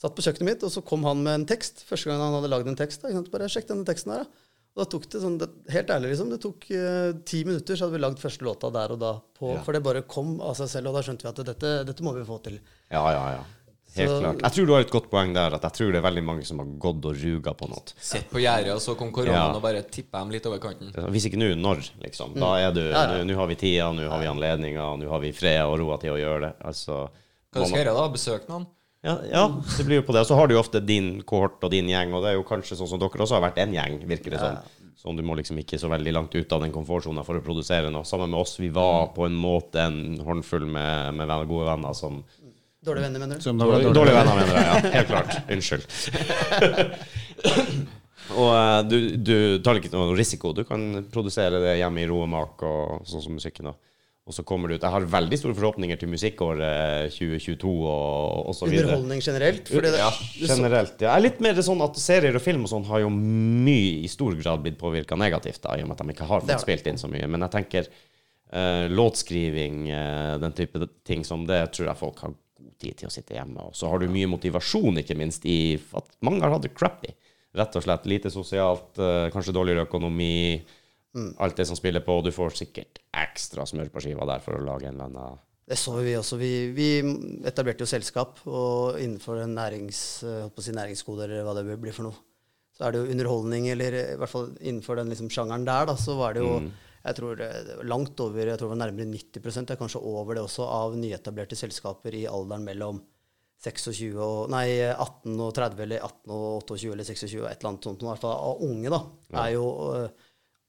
satt 0.00 0.16
på 0.16 0.24
kjøkkenet 0.26 0.50
mitt, 0.50 0.66
og 0.66 0.72
så 0.74 0.84
kom 0.86 1.06
han 1.08 1.22
med 1.24 1.40
en 1.40 1.48
tekst. 1.48 1.84
Første 1.88 2.10
gang 2.10 2.22
han 2.22 2.36
hadde 2.38 2.52
lagd 2.52 2.70
en 2.70 2.78
tekst. 2.78 3.04
Da? 3.04 3.24
Bare 3.32 3.50
sjekk 3.52 3.70
denne 3.70 3.88
teksten 3.88 4.14
her, 4.14 4.26
da. 4.26 4.43
Og 4.74 4.82
da 4.82 4.86
tok 4.90 5.04
det 5.08 5.20
sånn, 5.22 5.36
det, 5.38 5.46
helt 5.70 5.90
ærlig 5.94 6.08
liksom, 6.10 6.30
det 6.34 6.40
tok 6.42 6.64
uh, 6.74 7.12
ti 7.24 7.44
minutter, 7.46 7.76
så 7.78 7.86
hadde 7.86 7.94
vi 7.94 8.02
lagd 8.02 8.18
første 8.18 8.42
låta 8.42 8.72
der 8.74 8.90
og 8.90 8.98
da. 8.98 9.12
På, 9.38 9.52
For 9.62 9.72
det 9.76 9.84
bare 9.86 10.02
kom 10.02 10.40
av 10.42 10.56
seg 10.58 10.66
selv, 10.72 10.88
og 10.90 10.96
da 10.98 11.02
skjønte 11.06 11.22
vi 11.22 11.30
at 11.30 11.42
dette, 11.46 11.74
dette 11.86 12.02
må 12.02 12.12
vi 12.16 12.24
få 12.26 12.40
til. 12.42 12.58
Ja, 12.90 13.04
ja, 13.14 13.26
ja. 13.36 13.44
Helt 13.94 14.10
Så- 14.10 14.18
klart. 14.24 14.40
Jeg 14.42 14.52
tror 14.56 14.66
du 14.66 14.72
har 14.74 14.80
et 14.82 14.90
godt 14.90 15.06
poeng 15.12 15.32
der, 15.32 15.54
at 15.54 15.62
jeg 15.62 15.72
tror 15.78 15.92
det 15.94 15.98
er 16.00 16.06
veldig 16.10 16.24
mange 16.26 16.42
som 16.44 16.58
har 16.58 16.66
gått 16.66 17.04
og 17.06 17.14
ruga 17.14 17.52
på 17.54 17.68
noe. 17.70 17.84
Sett 18.02 18.26
på 18.32 18.42
gjerdet, 18.42 18.72
og 18.74 18.80
så 18.82 18.96
kom 18.98 19.12
koronaen 19.14 19.52
Ja. 19.52 19.54
og 19.54 19.62
bare 19.62 19.82
tippa 19.86 20.18
dem 20.18 20.30
litt 20.34 20.46
over 20.50 20.58
kanten. 20.58 20.90
Hvis 21.14 21.26
ikke 21.30 21.38
nå, 21.38 21.54
når? 21.54 21.78
liksom? 22.02 22.34
Da 22.34 22.56
er 22.58 22.72
du 22.74 22.80
Mm. 22.80 22.90
Ja, 22.90 23.02
ja. 23.14 23.22
Nå 23.22 23.30
nå 23.30 23.36
har 23.38 23.46
vi 23.46 23.54
tida, 23.54 23.92
nå 23.94 24.08
har 24.10 24.18
vi 24.18 24.26
anledninga, 24.26 24.98
nå 24.98 25.08
har 25.08 25.20
vi 25.20 25.30
fred 25.30 25.62
og 25.62 25.78
roa 25.78 25.96
til 26.02 26.10
å 26.10 26.18
gjøre 26.18 26.40
det. 26.48 26.52
Altså 26.66 27.06
Hva 27.06 27.62
skal 27.62 27.62
du 27.62 27.70
man- 27.70 27.78
gjøre 27.84 27.94
da? 27.94 28.08
Besøke 28.08 28.48
noen? 28.48 28.66
Ja, 29.04 29.18
ja, 29.28 29.42
det 29.76 29.84
blir 29.84 30.00
jo 30.00 30.06
på 30.06 30.14
det. 30.16 30.22
Og 30.24 30.30
så 30.30 30.36
har 30.38 30.48
du 30.48 30.54
jo 30.56 30.62
ofte 30.62 30.80
din 30.80 31.18
kohort 31.28 31.60
og 31.60 31.72
din 31.74 31.90
gjeng, 31.92 32.14
og 32.16 32.24
det 32.24 32.32
er 32.32 32.38
jo 32.38 32.46
kanskje 32.48 32.78
sånn 32.78 32.88
som 32.88 33.02
dere 33.02 33.20
også 33.20 33.36
har 33.36 33.44
vært 33.44 33.60
en 33.60 33.74
gjeng, 33.76 33.98
virker 34.08 34.32
det 34.32 34.40
som. 34.40 34.56
Så 34.96 35.12
du 35.12 35.20
må 35.26 35.34
liksom 35.36 35.58
ikke 35.60 35.76
så 35.76 35.90
veldig 35.92 36.14
langt 36.16 36.32
ut 36.32 36.52
av 36.56 36.62
den 36.64 36.72
komfortsona 36.72 37.20
for 37.26 37.36
å 37.36 37.42
produsere 37.44 37.90
noe. 37.92 38.06
Sammen 38.08 38.32
med 38.32 38.40
oss, 38.40 38.56
vi 38.56 38.70
var 38.72 39.10
på 39.12 39.26
en 39.26 39.36
måte 39.36 39.82
en 39.84 40.16
håndfull 40.24 40.64
med, 40.64 41.18
med 41.18 41.28
venner, 41.28 41.50
gode 41.50 41.68
venner 41.68 41.92
som 41.98 42.22
Dårlige 42.84 43.06
venner, 43.06 43.20
mener 43.22 43.38
du? 43.40 43.40
Som 43.40 43.56
dårlige, 43.60 43.92
Dårlige, 43.92 43.94
dårlige 43.96 44.16
venner, 44.18 44.34
mener 44.40 44.56
jeg. 44.58 44.64
Ja, 44.68 44.90
helt 44.92 45.08
klart. 45.08 45.30
Unnskyld. 45.54 45.84
og 48.42 48.50
eh, 48.52 48.80
du, 48.88 48.96
du 49.24 49.36
tar 49.64 49.80
ikke 49.80 49.92
noe 49.94 50.16
risiko. 50.18 50.52
Du 50.52 50.66
kan 50.68 50.84
produsere 51.12 51.62
det 51.64 51.78
hjemme 51.80 52.02
i 52.02 52.08
ro 52.10 52.18
og 52.26 52.28
mak, 52.32 52.60
og 52.68 53.08
sånn 53.08 53.24
som 53.24 53.38
musikken. 53.38 53.70
da. 53.70 53.93
Og 54.24 54.32
så 54.32 54.40
kommer 54.46 54.70
det 54.70 54.78
ut 54.78 54.84
Jeg 54.86 54.94
har 54.94 55.04
veldig 55.12 55.36
store 55.36 55.56
forhåpninger 55.58 55.98
til 56.00 56.08
musikkåret 56.08 57.12
2022 57.12 57.72
og, 57.84 58.52
så 58.56 58.68
videre. 58.70 58.94
Underholdning 58.94 59.20
generelt. 59.20 59.68
Ja, 59.68 60.12
generelt. 60.48 60.94
Ja. 60.96 61.10
Jeg 61.10 61.12
er 61.12 61.24
litt 61.26 61.42
mer 61.44 61.60
sånn 61.66 61.84
at 61.84 61.98
serier 62.00 62.38
og 62.38 62.44
film 62.44 62.64
og 62.64 62.72
sånn 62.72 62.86
har 62.88 63.02
jo 63.04 63.10
mye 63.12 64.00
i 64.00 64.08
stor 64.08 64.32
grad 64.40 64.64
blitt 64.64 64.78
påvirka 64.80 65.18
negativt, 65.20 65.60
da, 65.66 65.76
i 65.76 65.84
og 65.84 65.90
med 65.90 65.98
at 65.98 66.00
de 66.06 66.16
ikke 66.16 66.28
har 66.30 66.44
fått 66.46 66.64
spilt 66.64 66.88
inn 66.88 67.00
så 67.00 67.10
mye. 67.12 67.28
Men 67.28 67.44
jeg 67.44 67.54
tenker 67.58 67.90
uh, 67.90 68.86
låtskriving, 68.88 69.82
uh, 69.92 70.32
den 70.40 70.56
type 70.56 70.88
ting 71.04 71.26
som 71.28 71.44
det, 71.50 71.60
tror 71.76 71.90
jeg 71.90 72.00
folk 72.00 72.24
har 72.24 72.32
god 72.32 72.72
tid 72.80 73.02
til 73.02 73.10
å 73.10 73.12
sitte 73.12 73.36
hjemme. 73.36 73.68
Og 73.68 73.76
så 73.76 73.92
har 73.92 74.00
du 74.00 74.08
mye 74.08 74.30
motivasjon, 74.32 75.02
ikke 75.02 75.18
minst, 75.20 75.44
i 75.44 75.76
at 76.00 76.08
mange 76.24 76.40
har 76.46 76.56
hatt 76.56 76.64
det 76.64 76.72
crappy. 76.72 77.12
Rett 77.60 77.76
og 77.76 77.84
slett 77.84 78.08
lite 78.08 78.32
sosialt, 78.32 78.94
uh, 78.96 79.28
kanskje 79.36 79.52
dårligere 79.52 79.84
økonomi. 79.84 80.64
Alt 81.14 81.60
det 81.60 81.66
som 81.70 81.78
spiller 81.78 82.02
på. 82.04 82.18
og 82.18 82.26
Du 82.26 82.32
får 82.34 82.56
sikkert 82.58 83.00
ekstra 83.14 83.66
smør 83.68 83.92
på 83.94 84.02
skiva 84.02 84.26
der 84.28 84.42
for 84.44 84.58
å 84.58 84.64
lage 84.66 84.88
en 84.88 84.96
eller 84.98 85.10
annen 85.10 85.42
Det 85.70 85.78
så 85.80 85.94
vi 85.96 86.16
også. 86.18 86.36
Vi, 86.40 86.52
vi 86.76 86.88
etablerte 87.48 87.86
jo 87.86 87.88
selskap, 87.88 88.42
og 88.44 88.98
innenfor 89.00 89.40
en 89.40 89.54
nærings, 89.56 90.00
eh, 90.28 90.48
si 90.60 90.74
næringskode, 90.76 91.24
eller 91.24 91.46
hva 91.46 91.54
det 91.56 91.78
blir 91.80 91.94
for 91.96 92.10
noe, 92.10 92.18
så 92.74 92.84
er 92.84 92.92
det 92.92 93.00
jo 93.00 93.14
underholdning, 93.14 93.70
eller 93.72 93.96
i 94.00 94.18
hvert 94.20 94.32
fall 94.32 94.50
innenfor 94.60 94.98
den 95.00 95.14
liksom 95.14 95.30
sjangeren 95.32 95.64
der, 95.64 95.86
da, 95.88 95.94
så 95.96 96.18
var 96.18 96.34
det 96.34 96.42
jo 96.44 96.58
jeg 97.04 97.16
tror 97.18 97.36
det 97.36 97.48
langt 97.84 98.20
over, 98.24 98.48
jeg 98.48 98.56
tror 98.56 98.70
det 98.70 98.76
var 98.78 98.80
nærmere 98.80 99.10
90 99.10 99.42
det 99.44 99.74
er 99.74 99.80
kanskje 99.80 100.00
over 100.00 100.36
det 100.36 100.44
også, 100.44 100.64
av 100.64 100.94
nyetablerte 100.96 101.56
selskaper 101.58 102.16
i 102.16 102.24
alderen 102.24 102.64
mellom 102.64 103.02
26 103.64 104.16
og, 104.16 104.50
nei, 104.52 104.66
18 104.88 105.40
og 105.40 105.52
30, 105.56 105.82
eller 105.84 106.04
18 106.04 106.32
og 106.32 106.46
28 106.64 106.94
eller 106.94 107.08
26, 107.08 107.36
og 107.42 107.48
et 107.48 107.60
eller 107.60 107.70
annet 107.72 107.88
sånt, 107.88 108.04
i 108.04 108.08
hvert 108.08 108.24
fall 108.24 108.34
av 108.36 108.64
unge, 108.64 108.92
da, 108.92 109.00
er 109.44 109.52
jo 109.54 109.66
eh, 109.92 110.23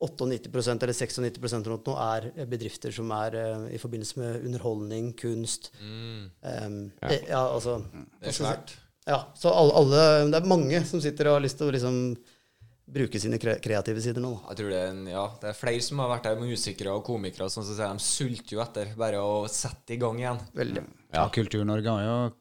98% 0.08 0.84
eller 0.86 0.94
96 0.94 1.68
rundt 1.70 1.88
nå 1.90 1.96
er 2.06 2.28
bedrifter 2.50 2.94
som 2.96 3.12
er 3.16 3.36
uh, 3.36 3.66
i 3.74 3.80
forbindelse 3.82 4.20
med 4.22 4.46
underholdning, 4.46 5.12
kunst 5.20 5.72
Em, 5.82 6.92
det, 7.02 7.24
ja, 7.30 7.42
altså 7.50 7.80
Det 8.22 8.30
er 8.32 8.38
svært. 8.38 8.76
Ja, 9.06 9.20
så 9.38 9.52
alle, 9.54 9.74
alle 9.78 10.32
Det 10.32 10.40
er 10.42 10.48
mange 10.50 10.80
som 10.86 11.02
sitter 11.04 11.30
og 11.30 11.38
har 11.40 11.46
lyst 11.46 11.58
til 11.62 11.70
å 11.70 11.76
liksom 11.76 12.00
bruke 12.96 13.18
sine 13.22 13.40
kre 13.42 13.56
kreative 13.64 14.02
sider 14.02 14.22
nå. 14.22 14.36
Jeg 14.52 14.60
tror 14.60 14.70
det 14.70 14.80
er, 14.80 14.90
en, 14.94 15.06
ja, 15.10 15.26
det 15.42 15.50
er 15.50 15.58
flere 15.58 15.82
som 15.82 16.00
har 16.04 16.12
vært 16.12 16.28
der, 16.30 16.38
musikere 16.38 16.94
og 16.94 17.04
komikere. 17.08 17.48
Sånn 17.50 17.66
som 17.66 17.74
sier, 17.74 17.90
De 17.98 18.06
sulter 18.06 18.56
jo 18.58 18.62
etter 18.62 18.92
bare 18.98 19.22
å 19.26 19.48
sette 19.50 19.96
i 19.96 20.02
gang 20.02 20.20
igjen. 20.22 20.42
Veldig. 20.54 20.84
Ja, 21.16 21.24
Kultur-Norge 21.34 21.96
har 21.98 22.34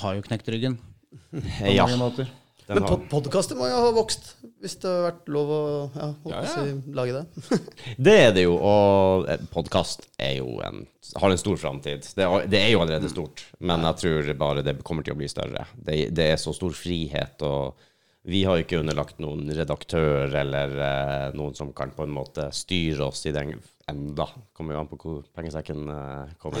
har 0.00 0.14
jo 0.16 0.22
knekt 0.22 0.48
ryggen 0.54 0.78
på 1.34 1.74
Ja. 1.74 1.86
mange 1.86 1.98
måter. 1.98 2.30
Den 2.68 2.78
Men 2.78 2.86
pod 2.86 3.08
podkaster 3.10 3.58
må 3.58 3.66
jo 3.66 3.78
ha 3.82 3.90
vokst, 3.90 4.36
hvis 4.60 4.76
det 4.82 4.90
har 4.92 5.06
vært 5.08 5.30
lov 5.32 5.50
å 5.56 5.60
ja, 5.94 6.08
ja, 6.28 6.40
Ja, 6.44 6.52
si, 6.52 6.94
lage 6.96 7.16
det. 7.16 7.58
Det 8.08 8.16
er 8.26 8.34
det 8.36 8.44
jo, 8.44 8.56
og 8.60 9.28
podkast 9.54 10.04
jo 10.36 10.58
en 10.66 10.84
har 11.16 11.32
en 11.32 11.40
stor 11.40 11.56
framtid. 11.56 12.04
Det, 12.16 12.26
det 12.52 12.60
er 12.60 12.68
jo 12.74 12.82
allerede 12.84 13.08
stort, 13.10 13.42
men 13.58 13.82
jeg 13.88 13.98
tror 14.02 14.32
bare 14.38 14.64
det 14.66 14.76
kommer 14.86 15.06
til 15.06 15.16
å 15.16 15.18
bli 15.18 15.30
større. 15.30 15.64
Det, 15.74 15.96
det 16.14 16.26
er 16.34 16.38
så 16.40 16.52
stor 16.54 16.76
frihet, 16.76 17.42
og 17.42 17.80
vi 18.28 18.42
har 18.44 18.58
jo 18.58 18.64
ikke 18.66 18.80
underlagt 18.82 19.20
noen 19.22 19.48
redaktør 19.56 20.32
eller 20.42 20.74
eh, 20.76 21.26
noen 21.38 21.54
som 21.56 21.70
kan 21.76 21.92
på 21.96 22.04
en 22.04 22.12
måte 22.12 22.50
styre 22.52 23.06
oss 23.06 23.24
i 23.26 23.32
den 23.32 23.54
enda. 23.90 24.26
Kommer 24.56 24.76
jo 24.76 24.82
an 24.82 24.90
på 24.90 24.98
hvor 25.00 25.22
pengesekken 25.36 25.88
eh, 25.88 26.34
kommer. 26.42 26.60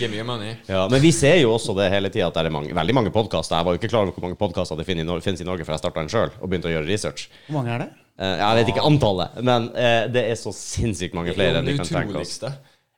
Give 0.00 0.10
me 0.10 0.18
your 0.18 0.26
money. 0.28 0.56
Ja, 0.66 0.86
men 0.90 1.02
vi 1.04 1.12
ser 1.14 1.38
jo 1.38 1.54
også 1.54 1.76
det 1.78 1.90
hele 1.94 2.10
tida, 2.10 2.26
at 2.28 2.36
det 2.40 2.48
er 2.50 2.56
mange, 2.56 2.74
veldig 2.74 2.96
mange 2.98 3.14
podkaster. 3.14 3.60
Jeg 3.60 3.68
var 3.68 3.76
jo 3.76 3.82
ikke 3.82 3.92
klar 3.92 4.02
over 4.02 4.16
hvor 4.16 4.26
mange 4.26 4.40
podkaster 4.40 4.80
det 4.80 4.88
finnes 4.88 5.06
i, 5.06 5.08
Nor 5.08 5.22
finnes 5.24 5.44
i 5.44 5.48
Norge 5.48 5.66
før 5.66 5.78
jeg 5.78 5.84
starta 5.84 6.02
den 6.02 6.12
sjøl 6.12 6.34
og 6.40 6.48
begynte 6.48 6.72
å 6.72 6.74
gjøre 6.74 6.90
research. 6.90 7.28
Hvor 7.46 7.60
mange 7.60 7.76
er 7.76 7.86
det? 7.86 7.90
Eh, 8.18 8.36
jeg 8.42 8.60
vet 8.60 8.74
ikke 8.74 8.86
antallet, 8.90 9.40
men 9.46 9.70
eh, 9.78 10.04
det 10.14 10.26
er 10.30 10.36
så 10.38 10.52
sinnssykt 10.54 11.16
mange 11.18 11.34
flere 11.34 11.62
enn 11.62 11.70
vi 11.70 11.78
kan 11.78 11.90
tenke 11.90 12.20
oss. 12.22 12.40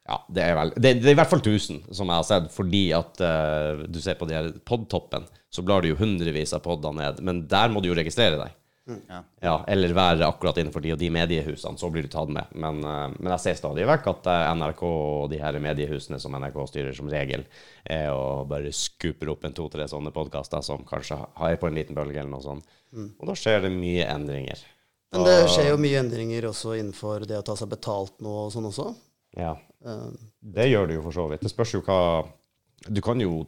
Ja, 0.07 0.21
det 0.31 0.43
er, 0.45 0.55
vel, 0.55 0.71
det, 0.77 0.93
det 1.03 1.11
er 1.11 1.17
i 1.17 1.19
hvert 1.19 1.31
fall 1.33 1.43
1000, 1.43 1.81
som 1.91 2.11
jeg 2.11 2.21
har 2.21 2.27
sett, 2.29 2.47
fordi 2.55 2.85
at 2.95 3.19
uh, 3.27 3.83
du 3.91 3.99
ser 4.03 4.15
på 4.19 4.29
de 4.31 4.37
her 4.37 4.53
podtoppen, 4.69 5.27
så 5.51 5.65
blar 5.67 5.83
du 5.83 5.91
jo 5.91 5.99
hundrevis 5.99 6.55
av 6.55 6.63
podder 6.63 6.95
ned, 6.95 7.19
men 7.27 7.43
der 7.51 7.73
må 7.73 7.83
du 7.83 7.91
jo 7.91 7.97
registrere 7.99 8.39
deg. 8.39 8.55
Ja. 8.87 9.19
Ja, 9.43 9.55
eller 9.67 9.91
være 9.99 10.29
akkurat 10.29 10.61
innenfor 10.63 10.85
de 10.85 10.93
og 10.95 11.01
de 11.01 11.09
mediehusene, 11.11 11.75
så 11.75 11.89
blir 11.91 12.07
du 12.07 12.11
tatt 12.13 12.31
med. 12.31 12.53
Men, 12.55 12.79
uh, 12.87 13.09
men 13.17 13.33
jeg 13.35 13.43
ser 13.49 13.59
stadig 13.59 13.87
vekk 13.91 14.07
at 14.13 14.29
eh, 14.31 14.51
NRK 14.61 14.85
og 14.87 15.27
de 15.33 15.41
her 15.43 15.59
mediehusene 15.63 16.21
som 16.23 16.39
NRK 16.39 16.61
styrer 16.71 16.95
som 16.95 17.11
regel, 17.11 17.43
er 17.83 18.13
å 18.15 18.45
bare 18.47 18.71
skuper 18.71 19.35
opp 19.35 19.49
en 19.49 19.57
to-tre 19.59 19.89
sånne 19.91 20.15
podkaster 20.15 20.63
som 20.63 20.87
kanskje 20.87 21.19
har 21.19 21.59
på 21.59 21.67
en 21.67 21.81
liten 21.81 21.99
bølge 21.99 22.23
eller 22.23 22.31
noe 22.31 22.47
sånt. 22.47 22.79
Og 22.95 23.27
da 23.27 23.35
skjer 23.35 23.67
det 23.67 23.75
mye 23.75 24.07
endringer. 24.07 24.63
men 25.13 25.27
det 25.27 25.37
skjer 25.51 25.73
jo 25.73 25.83
mye 25.83 25.99
endringer 26.05 26.47
også 26.53 26.79
innenfor 26.79 27.27
det 27.27 27.41
å 27.41 27.45
ta 27.47 27.59
seg 27.59 27.75
betalt 27.75 28.15
nå 28.23 28.39
og 28.47 28.55
sånn 28.55 28.71
også. 28.71 28.93
Ja. 29.37 29.57
Eh, 29.87 30.09
Det 30.57 30.69
gjør 30.71 30.89
du 30.91 30.95
jo 30.99 31.05
for 31.07 31.17
så 31.17 31.29
vidt. 31.31 31.45
Det 31.47 31.53
spørs 31.53 31.77
jo 31.77 31.83
hva 31.87 32.01
Du 32.93 33.01
kan 33.03 33.19
jo 33.19 33.41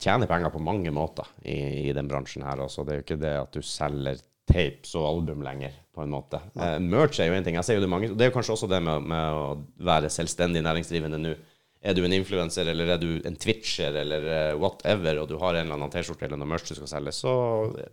tjene 0.00 0.26
penger 0.26 0.50
på 0.50 0.58
mange 0.62 0.90
måter 0.90 1.28
i, 1.44 1.90
i 1.90 1.92
den 1.94 2.08
bransjen 2.10 2.42
her. 2.46 2.62
Også. 2.64 2.84
Det 2.86 2.94
er 2.94 3.00
jo 3.00 3.04
ikke 3.06 3.20
det 3.22 3.34
at 3.38 3.52
du 3.54 3.60
selger 3.62 4.22
tapes 4.48 4.94
og 4.98 5.04
album 5.06 5.44
lenger, 5.44 5.74
på 5.94 6.02
en 6.02 6.10
måte. 6.10 6.40
Ja. 6.58 6.78
merch 6.82 7.20
er 7.20 7.28
jo 7.30 7.36
en 7.36 7.44
ting. 7.46 7.54
Jeg 7.60 7.64
ser 7.68 7.76
jo 7.78 7.84
det 7.84 7.90
mange 7.92 8.08
Det 8.10 8.24
er 8.26 8.32
jo 8.32 8.34
kanskje 8.34 8.56
også 8.56 8.68
det 8.72 8.80
med, 8.82 9.04
med 9.12 9.36
å 9.38 9.44
være 9.86 10.10
selvstendig 10.10 10.64
næringsdrivende 10.64 11.20
nå. 11.20 11.34
Er 11.82 11.94
du 11.98 12.04
en 12.06 12.14
influenser, 12.14 12.66
eller 12.70 12.92
er 12.94 12.98
du 13.02 13.08
en 13.26 13.36
twitcher, 13.36 13.94
eller 14.02 14.26
eh, 14.30 14.52
whatever, 14.58 15.18
og 15.22 15.28
du 15.30 15.36
har 15.38 15.56
en 15.58 15.64
eller 15.66 15.78
annen 15.78 15.90
T-skjorte 15.90 16.26
eller 16.28 16.38
noe 16.38 16.50
merch 16.52 16.68
du 16.70 16.76
skal 16.78 16.90
selge, 16.90 17.14
så 17.16 17.32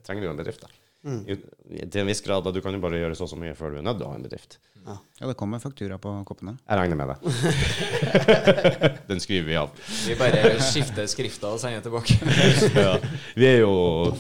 trenger 0.06 0.22
du 0.22 0.28
jo 0.30 0.34
en 0.36 0.42
bedrift. 0.42 0.66
I, 1.08 1.36
til 1.88 2.02
en 2.02 2.10
viss 2.10 2.22
grad. 2.26 2.44
da 2.44 2.52
Du 2.52 2.60
kan 2.64 2.76
jo 2.76 2.82
bare 2.84 3.00
gjøre 3.00 3.16
så 3.16 3.24
og 3.28 3.32
så 3.32 3.40
mye 3.40 3.56
før 3.56 3.76
du 3.76 3.80
er 3.80 3.86
nødt 3.88 4.00
til 4.02 4.08
å 4.08 4.12
ha 4.12 4.18
en 4.20 4.26
bedrift. 4.26 4.58
Ja, 4.86 5.28
det 5.28 5.36
kommer 5.40 5.62
faktura 5.62 6.00
på 6.02 6.12
koppene. 6.28 6.56
Jeg 6.64 6.80
regner 6.80 6.98
med 7.00 7.12
det. 7.12 7.18
Den 9.10 9.22
skriver 9.24 9.48
vi 9.48 9.58
av. 9.60 9.72
Vi 10.08 10.16
bare 10.20 10.56
skifter 10.64 11.08
skrifta 11.12 11.54
og 11.54 11.62
sender 11.62 11.84
tilbake. 11.86 12.18
ja. 12.86 12.96
Vi 13.38 13.48
er 13.48 13.62
jo 13.62 13.74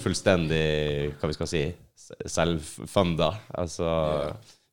fullstendig, 0.03 0.63
hva 1.19 1.31
vi 1.31 1.37
skal 1.37 1.51
si, 1.51 1.63
selvfunda. 2.27 3.31
Altså, 3.59 3.89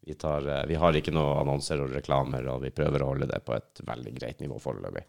vi, 0.07 0.19
tar, 0.21 0.47
eh, 0.53 0.65
vi 0.71 0.79
har 0.83 0.99
ikke 0.99 1.15
noe 1.15 1.41
annonser 1.43 1.83
og 1.85 1.95
reklamer, 1.97 2.51
og 2.53 2.63
vi 2.67 2.75
prøver 2.75 3.03
å 3.03 3.13
holde 3.15 3.31
det 3.31 3.41
på 3.47 3.57
et 3.57 3.87
veldig 3.87 4.15
greit 4.19 4.43
nivå 4.45 4.61
foreløpig. 4.63 5.07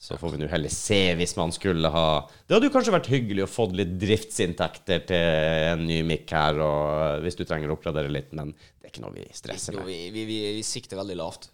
Så 0.00 0.16
får 0.16 0.32
vi 0.32 0.38
nå 0.40 0.46
heller 0.48 0.72
se 0.72 0.98
hvis 1.18 1.34
man 1.36 1.50
skulle 1.52 1.90
ha 1.92 2.04
Det 2.48 2.54
hadde 2.54 2.70
jo 2.70 2.72
kanskje 2.72 2.94
vært 2.94 3.10
hyggelig 3.12 3.44
å 3.44 3.50
få 3.52 3.66
litt 3.76 3.98
driftsinntekter 4.00 5.02
til 5.10 5.26
en 5.74 5.84
ny 5.84 6.00
mic 6.08 6.32
her, 6.32 6.56
og 6.64 7.20
hvis 7.26 7.36
du 7.36 7.44
trenger 7.44 7.68
å 7.68 7.76
oppgradere 7.76 8.08
litt, 8.12 8.32
men 8.32 8.54
det 8.56 8.88
er 8.88 8.94
ikke 8.94 9.04
noe 9.04 9.12
vi 9.18 9.26
stresser 9.36 9.76
Jo, 9.76 9.84
med. 9.84 9.92
vi, 9.92 9.98
vi, 10.14 10.24
vi, 10.30 10.38
vi 10.56 10.64
sikter 10.64 11.00
veldig 11.02 11.18
lavt. 11.20 11.50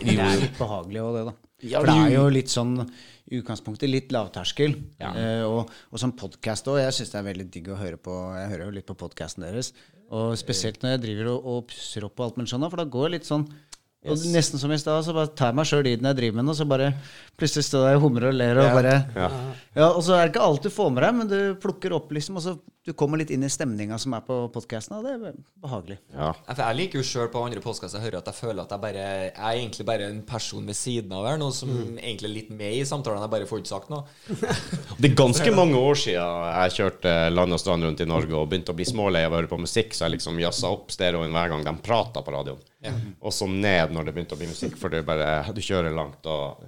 Det 0.00 0.14
er 0.14 0.38
litt 0.40 0.54
behagelig 0.56 1.02
òg, 1.02 1.18
det, 1.18 1.24
da. 1.28 1.34
For 1.74 1.90
det 1.90 1.96
er 2.06 2.12
jo 2.14 2.24
litt 2.30 2.52
sånn 2.52 2.76
i 2.78 3.40
utgangspunktet 3.42 3.90
litt 3.90 4.12
lavterskel. 4.14 4.76
Eh, 5.02 5.42
og, 5.44 5.68
og 5.90 6.00
som 6.00 6.14
podkast 6.16 6.70
òg. 6.70 6.78
Jeg 6.80 6.94
syns 6.96 7.10
det 7.12 7.18
er 7.20 7.26
veldig 7.26 7.46
digg 7.52 7.68
å 7.74 7.76
høre 7.76 7.98
på. 8.00 8.14
Jeg 8.38 8.52
hører 8.54 8.68
jo 8.68 8.76
litt 8.78 8.86
på 8.88 8.96
podkasten 9.02 9.44
deres. 9.44 9.74
Og 10.14 10.38
spesielt 10.40 10.80
når 10.80 10.94
jeg 10.94 11.02
driver 11.08 11.32
og, 11.34 11.48
og 11.52 11.66
pusser 11.74 12.06
opp 12.06 12.22
og 12.22 12.28
alt 12.28 12.38
mulig 12.38 12.52
sånn, 12.54 12.62
da, 12.64 12.70
for 12.72 12.80
da 12.80 12.86
går 12.88 13.08
det 13.10 13.18
litt 13.18 13.28
sånn 13.28 13.44
og 14.06 14.20
Nesten 14.30 14.60
som 14.62 14.70
i 14.70 14.78
stad, 14.78 15.02
så 15.02 15.12
bare 15.16 15.32
tar 15.34 15.50
jeg 15.50 15.58
meg 15.58 15.66
sjøl 15.66 15.86
i 15.90 15.96
den 15.98 16.06
jeg 16.06 16.16
driver 16.20 16.36
med 16.38 16.46
nå 16.46 16.52
og 16.54 16.58
så 16.60 16.66
bare 16.70 16.92
plutselig 17.38 17.66
står 17.66 17.88
jeg 17.88 17.98
og 17.98 18.04
humrer 18.06 18.28
og 18.30 18.36
ler 18.38 18.60
og 18.62 18.68
bare 18.76 18.92
ja. 19.16 19.28
Og 19.88 19.98
så 20.06 20.14
er 20.14 20.20
det 20.22 20.30
ikke 20.32 20.44
alt 20.46 20.62
du 20.62 20.70
får 20.70 20.92
med 20.94 21.02
deg, 21.02 21.16
men 21.18 21.30
du 21.32 21.38
plukker 21.58 21.96
opp, 21.98 22.12
liksom, 22.14 22.38
og 22.38 22.44
så 22.44 22.54
du 22.88 22.94
kommer 22.96 23.20
litt 23.20 23.30
inn 23.34 23.44
i 23.44 23.50
stemninga 23.52 23.98
som 24.00 24.14
er 24.16 24.22
på 24.24 24.36
podkasten, 24.52 24.96
og 24.96 25.04
det 25.04 25.14
er 25.14 25.36
behagelig. 25.60 25.98
Ja. 26.14 26.30
Ja, 26.46 26.54
Jeg 26.56 26.78
liker 26.78 27.02
jo 27.02 27.04
sjøl 27.04 27.28
på 27.32 27.42
andre 27.44 27.60
podkaster 27.64 28.00
jeg 28.00 28.08
hører 28.08 28.22
at 28.22 28.30
jeg 28.30 28.38
føler 28.38 28.62
at 28.62 28.72
jeg 28.72 28.82
bare 28.84 29.02
Jeg 29.02 29.32
er 29.34 29.58
egentlig 29.58 29.86
bare 29.88 30.06
en 30.08 30.22
person 30.28 30.64
ved 30.68 30.78
siden 30.78 31.12
av 31.12 31.26
her, 31.28 31.40
noe 31.40 31.52
som 31.54 31.70
egentlig 31.98 32.30
er 32.30 32.34
litt 32.34 32.52
med 32.62 32.78
i 32.78 32.86
samtalen. 32.88 33.20
Jeg 33.26 33.34
bare 33.34 33.48
får 33.50 33.62
ikke 33.62 33.72
sagt 33.74 33.92
noe. 33.92 34.06
Det 35.00 35.10
er 35.10 35.18
ganske 35.18 35.52
mange 35.54 35.78
år 35.80 36.00
siden 36.00 36.46
jeg 36.48 36.76
kjørte 36.78 37.12
land 37.34 37.54
og 37.54 37.62
strand 37.62 37.86
rundt 37.86 38.00
i 38.02 38.08
Norge 38.08 38.38
og 38.38 38.48
begynte 38.50 38.72
å 38.72 38.78
bli 38.78 38.88
smålei 38.88 39.26
av 39.26 39.36
å 39.36 39.40
høre 39.42 39.52
på 39.52 39.60
musikk, 39.60 39.92
så 39.94 40.06
jeg 40.06 40.16
liksom 40.16 40.40
jazza 40.42 40.72
opp 40.72 40.90
stereoen 40.94 41.34
hver 41.34 41.52
gang 41.52 41.66
de 41.66 41.76
prata 41.84 42.24
på 42.24 42.34
radioen. 42.34 42.64
Og 43.20 43.34
så 43.34 43.46
ned 43.50 43.92
når 43.94 44.08
det 44.08 44.16
begynte 44.16 44.38
å 44.38 44.40
bli 44.40 44.48
musikk, 44.50 44.80
for 44.80 44.92
det 44.92 45.02
er 45.02 45.08
bare 45.08 45.30
Du 45.52 45.60
kjører 45.64 45.94
langt 45.94 46.26
og 46.30 46.66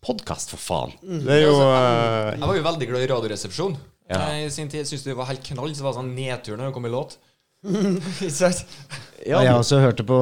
Podkast, 0.00 0.54
for 0.54 0.56
faen! 0.56 0.94
Det 1.04 1.34
er 1.34 1.42
jo 1.42 1.56
uh... 1.60 2.32
Jeg 2.32 2.40
var 2.40 2.56
jo 2.56 2.62
veldig 2.64 2.86
glad 2.88 3.02
i 3.04 3.08
Radioresepsjon. 3.10 3.74
Jeg 4.10 4.46
i 4.46 4.50
sin 4.54 4.70
tid 4.72 4.88
syntes 4.88 5.06
det 5.06 5.16
var 5.18 5.28
helt 5.30 5.44
knall, 5.46 5.74
så 5.76 5.86
var 5.86 5.94
det 5.94 6.00
sånn 6.00 6.14
nedtur 6.16 6.58
når 6.58 6.70
det 6.70 6.76
kom 6.76 6.88
i 6.88 6.92
låt. 6.92 7.16
ja? 7.68 9.36
Og 9.36 9.44
jeg 9.44 9.52
også 9.52 9.80
hørte 9.82 10.04
på 10.08 10.16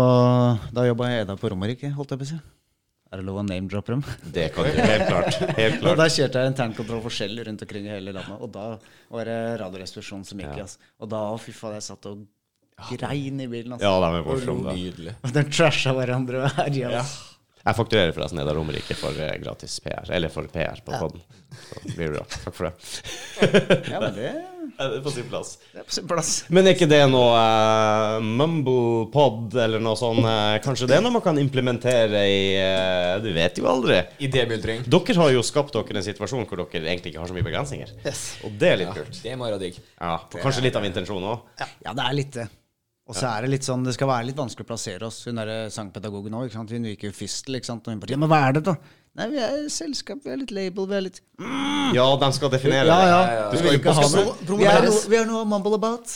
Da 0.75 0.83
jobba 0.89 1.07
jeg 1.13 1.23
Eda 1.23 1.37
på 1.39 1.53
Romerike, 1.53 1.93
holdt 1.95 2.15
jeg 2.15 2.19
på 2.23 2.27
å 2.27 2.31
si. 2.33 2.39
Er 3.09 3.23
det 3.23 3.25
lov 3.25 3.39
å 3.41 3.45
name-droppe 3.47 3.95
dem? 3.95 4.03
Det 4.37 4.49
kan 4.53 4.67
du 4.67 4.81
helt 4.83 5.07
klart. 5.09 5.39
Helt 5.57 5.79
Og 5.81 5.85
klart. 5.87 6.01
da 6.03 6.09
kjørte 6.13 6.43
jeg 6.43 6.53
internkontroll 6.53 7.05
for 7.07 7.37
rundt 7.49 7.63
omkring 7.65 7.87
i 7.89 7.95
hele 7.95 8.13
landet. 8.13 8.43
Og 8.43 8.51
da 8.53 8.67
var 9.15 9.31
det 9.31 9.39
Radioresepsjonen 9.63 10.27
som 10.29 10.43
gikk 10.43 10.51
Ja. 10.59 10.67
Altså. 10.67 10.91
Og 11.01 11.13
da, 11.15 11.23
fy 11.41 11.55
faen, 11.57 11.79
jeg 11.79 11.87
satt 11.89 12.11
og 12.11 12.27
grein 12.93 13.41
i 13.41 13.49
bilen. 13.49 13.73
Altså. 13.79 13.87
Ja, 13.87 13.95
det 14.03 14.13
var 14.19 14.29
morsomt. 14.29 14.67
da. 14.67 14.77
Nydelig. 14.77 15.17
Og 15.25 15.35
de 15.39 15.45
trasha 15.49 15.95
hverandre 15.97 16.45
og 16.45 16.61
herja. 16.61 16.93
Altså. 17.01 17.28
Jeg 17.65 17.77
fakturerer 17.77 18.15
forresten 18.17 18.41
Eda 18.41 18.55
Romerike 18.57 18.95
for 18.97 19.17
eh, 19.21 19.35
gratis 19.43 19.79
PR. 19.85 20.09
Eller 20.15 20.33
for 20.33 20.47
PR 20.53 20.81
på 20.85 20.95
podden. 20.95 21.21
Så 21.59 21.97
blir 21.97 22.09
det 22.09 22.19
bra. 22.19 22.25
Takk 22.45 22.55
for 22.55 22.69
det. 22.69 22.73
Ja, 23.93 24.01
men 24.01 24.15
det, 24.17 24.31
Det 24.79 24.85
er 24.85 25.03
på 25.03 25.11
sin 25.11 25.27
plass. 25.29 25.55
det 25.73 25.81
er 25.81 25.87
på 25.89 25.95
sin 25.97 26.07
plass. 26.09 26.33
Men 26.53 26.69
er 26.69 26.77
ikke 26.77 26.89
det 26.91 27.01
noe 27.11 27.39
uh, 27.39 28.19
mumblepod 28.25 29.57
eller 29.65 29.83
noe 29.83 29.99
sånn 29.99 30.21
Uh, 30.29 30.59
Kanskje 30.65 30.89
det 30.91 30.97
er 30.99 31.03
noe 31.05 31.15
man 31.15 31.23
kan 31.25 31.39
implementere 31.41 32.21
i 32.29 32.41
uh, 32.59 33.17
Du 33.23 33.31
vet 33.37 33.59
jo 33.61 33.69
aldri. 33.71 34.01
Idémyldring. 34.29 34.85
Dere 34.91 35.19
har 35.23 35.35
jo 35.35 35.45
skapt 35.47 35.77
dere 35.77 36.01
en 36.01 36.07
situasjon 36.07 36.47
hvor 36.49 36.63
dere 36.65 36.85
egentlig 36.91 37.15
ikke 37.15 37.23
har 37.23 37.31
så 37.31 37.37
mye 37.37 37.47
begrensninger. 37.47 37.93
Yes. 38.05 38.25
Og 38.45 38.57
det 38.61 38.73
er 38.75 38.81
litt 38.83 38.95
kult. 38.97 39.21
Det 39.25 39.33
er 39.33 39.41
Mara 39.41 39.61
digg. 39.61 39.79
Ja, 39.97 40.17
for 40.29 40.43
Kanskje 40.45 40.67
litt 40.69 40.79
av 40.79 40.87
intensjonen 40.89 41.33
òg. 41.37 41.69
Ja, 41.87 41.95
det 41.95 42.05
er 42.05 42.19
litt 42.19 42.35
det. 42.41 42.49
Og 43.09 43.17
så 43.17 43.25
er 43.31 43.47
det 43.47 43.49
litt 43.55 43.65
sånn, 43.65 43.87
det 43.87 43.95
skal 43.97 44.11
være 44.11 44.29
litt 44.29 44.37
vanskelig 44.37 44.67
å 44.67 44.69
plassere 44.69 45.07
oss. 45.09 45.23
Hun 45.25 45.39
derre 45.41 45.71
sangpedagogen 45.73 46.35
òg. 46.37 46.53
Hun 46.53 46.89
gikk 46.91 47.07
jo 47.09 47.13
fistel. 47.17 47.57
ikke 47.57 47.71
sant? 47.71 47.87
Og 47.89 47.95
hun 47.95 48.03
bare 48.03 48.13
Ja, 48.13 48.19
men 48.21 48.29
hva 48.29 48.41
er 48.51 48.59
det, 48.59 48.65
da? 48.69 48.75
Nei, 49.19 49.27
vi 49.33 49.39
er 49.43 49.55
et 49.65 49.73
selskap, 49.73 50.21
vi 50.23 50.31
er 50.31 50.37
litt 50.43 50.53
label, 50.55 50.85
vi 50.87 50.95
er 50.95 51.01
litt 51.09 51.17
Ja, 51.97 52.05
de 52.21 52.29
skal 52.37 52.53
definere 52.53 52.85
det. 52.85 52.93
Ja, 52.93 53.09
ja. 53.09 53.23
det. 53.25 53.33
Du 53.49 53.57
Vi 53.57 53.63
skal 53.65 53.79
ikke 53.81 53.95
ha 53.97 54.05
noe. 54.13 54.37
Vi 54.61 54.69
er 54.69 54.85
noe, 54.85 55.01
vi 55.09 55.17
er 55.19 55.27
noe 55.27 55.41
å 55.43 55.49
mumble 55.49 55.75
about. 55.81 56.13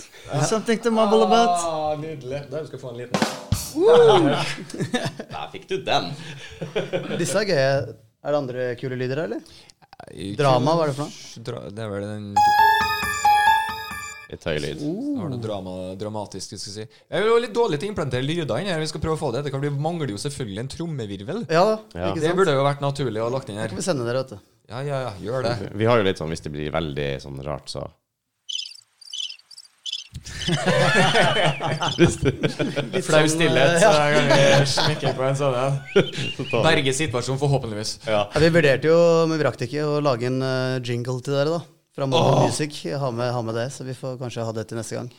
Something 0.52 0.84
to 0.84 0.92
mumble 0.94 1.24
about. 1.24 1.64
Ah, 1.66 1.96
nydelig. 1.98 2.44
Da 2.52 2.62
skal 2.68 2.76
vi 2.76 2.82
få 2.84 2.92
en 2.92 3.00
liten 3.00 3.18
Der 5.32 5.48
fikk 5.56 5.68
du 5.72 5.78
den. 5.82 6.12
Disse 7.18 7.40
er 7.40 7.48
gøye. 7.48 7.74
Er 8.22 8.36
det 8.36 8.38
andre 8.38 8.68
kule 8.78 9.00
lyder 9.00 9.24
her, 9.24 9.32
eller? 9.32 9.42
Drama, 10.36 10.76
hva 10.76 10.84
er 10.84 10.92
det 10.92 10.98
for 11.00 11.08
noe? 11.08 11.70
Det 11.72 11.82
er 11.82 11.90
vel 11.96 12.04
den 12.06 12.91
Litt 14.32 14.44
høy 14.48 14.56
lyd. 14.64 14.78
Det 14.80 15.18
var 15.20 15.28
noe 15.28 15.40
drama, 15.42 15.72
dramatisk, 16.00 16.54
skal 16.56 16.70
jeg 16.70 16.88
si. 16.88 17.00
Jeg 17.12 17.26
er 17.26 17.42
litt 17.44 17.52
dårlig 17.56 17.78
til 17.82 17.90
å 17.90 17.92
implantere 17.92 18.24
lyder 18.24 18.62
inn 18.62 18.70
her. 18.72 18.80
Vi 18.80 18.88
skal 18.88 19.02
prøve 19.04 19.18
å 19.18 19.20
få 19.20 19.28
det. 19.34 19.42
Det 19.44 19.52
kan 19.52 19.60
bli, 19.60 19.68
mangler 19.76 20.08
jo 20.14 20.20
selvfølgelig 20.22 20.62
en 20.64 20.70
trommevirvel. 20.72 21.42
Ja 21.52 21.66
Ja. 21.92 22.14
Det 22.16 22.32
burde 22.38 22.54
jo 22.56 22.64
vært 22.64 22.80
naturlig 22.84 23.20
å 23.20 23.28
ha 23.28 23.34
lagt 23.36 23.52
inn 23.52 23.60
her. 23.60 23.68
Kan 23.68 23.80
vi 23.80 23.84
sende 23.84 24.06
dere, 24.08 24.24
vet 24.24 24.32
du. 24.32 24.38
Ja, 24.72 24.80
ja, 24.86 25.02
ja, 25.04 25.12
gjør 25.20 25.44
det. 25.44 25.56
Vi 25.76 25.84
har 25.90 26.00
jo 26.00 26.06
litt 26.06 26.20
sånn 26.22 26.32
hvis 26.32 26.40
det 26.46 26.52
blir 26.54 26.72
veldig 26.72 27.10
sånn 27.20 27.42
rart, 27.44 27.68
så 27.68 27.84
Litt 32.92 33.06
flau 33.06 33.22
stillhet, 33.30 33.78
så 33.82 33.90
jeg 33.92 34.14
kan 34.16 34.26
vi 34.32 34.66
smekke 34.72 35.12
på 35.18 35.24
en 35.26 35.38
sånn 35.38 35.56
en. 35.60 35.78
Berge 36.64 36.94
situasjonen, 36.96 37.40
forhåpentligvis. 37.40 37.94
Ja. 38.06 38.24
Ja, 38.32 38.42
vi 38.42 38.50
vurderte 38.54 38.90
jo, 38.90 38.98
men 39.28 39.40
vi 39.40 39.46
rakk 39.46 39.58
det 39.60 39.68
ikke, 39.70 39.84
å 39.88 40.00
lage 40.04 40.28
en 40.28 40.40
eh, 40.46 40.80
jingle 40.84 41.20
til 41.24 41.36
dere, 41.36 41.58
da. 41.58 41.60
Fra 41.94 42.04
oh. 42.04 42.44
Music. 42.44 42.84
Ha 42.84 43.10
med, 43.10 43.32
ha 43.32 43.42
med 43.42 43.54
det, 43.54 43.70
så 43.70 43.84
vi 43.84 43.94
får 43.94 44.18
kanskje 44.18 44.42
ha 44.48 44.52
det 44.56 44.64
til 44.64 44.78
neste 44.80 44.96
gang. 44.96 45.10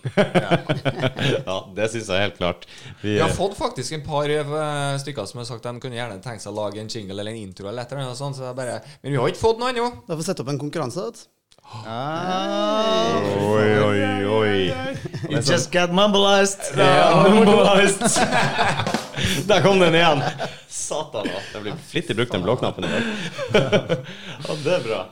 ja, 1.46 1.68
det 1.76 1.86
syns 1.88 2.08
jeg 2.12 2.20
helt 2.26 2.36
klart. 2.36 2.66
Vi, 3.00 3.14
Vi 3.14 3.22
har 3.22 3.32
fått 3.32 3.56
faktisk 3.56 3.92
en 3.96 4.04
par 4.04 4.28
eh, 4.28 4.98
stykker 5.00 5.24
som 5.24 5.40
har 5.40 5.46
sagt 5.48 5.64
de 5.64 5.80
kunne 5.80 5.96
gjerne 5.96 6.20
tenkt 6.20 6.44
seg 6.44 6.52
å 6.52 6.58
lage 6.58 6.76
en 6.82 6.92
jingle 6.92 7.16
eller 7.16 7.32
en 7.32 7.40
intro 7.40 7.70
eller 7.70 7.88
et 7.88 7.92
eller 7.92 8.04
annet 8.04 8.20
sånt, 8.20 8.36
så 8.36 8.52
bare 8.56 8.82
Men 9.00 9.12
vi 9.14 9.16
har 9.16 9.28
ikke 9.32 9.40
fått 9.40 9.58
noe 9.62 9.72
ennå. 9.72 9.88
Da 10.04 10.12
får 10.12 10.20
vi 10.20 10.26
sette 10.28 10.42
opp 10.44 10.52
en 10.52 10.60
konkurranse. 10.60 11.00
Vet. 11.08 11.24
Ah. 11.70 13.16
Oi, 13.40 13.70
oi, 13.86 14.26
oi. 14.26 14.74
You 15.30 15.40
just 15.40 15.72
got 15.72 15.94
mumbleized. 15.94 16.60
Der 19.48 19.62
kom 19.62 19.80
den 19.80 19.94
igjen! 19.94 20.22
Satan, 20.68 21.28
da. 21.28 21.40
Det 21.54 21.60
blir 21.64 21.74
flittig 21.88 22.16
brukt, 22.16 22.32
den 22.32 22.42
blåknappen 22.42 22.84
i 22.84 22.88
dag. 22.92 23.02
ja, 24.48 24.54
det 24.64 24.74
er 24.74 24.80
bra. 24.84 25.06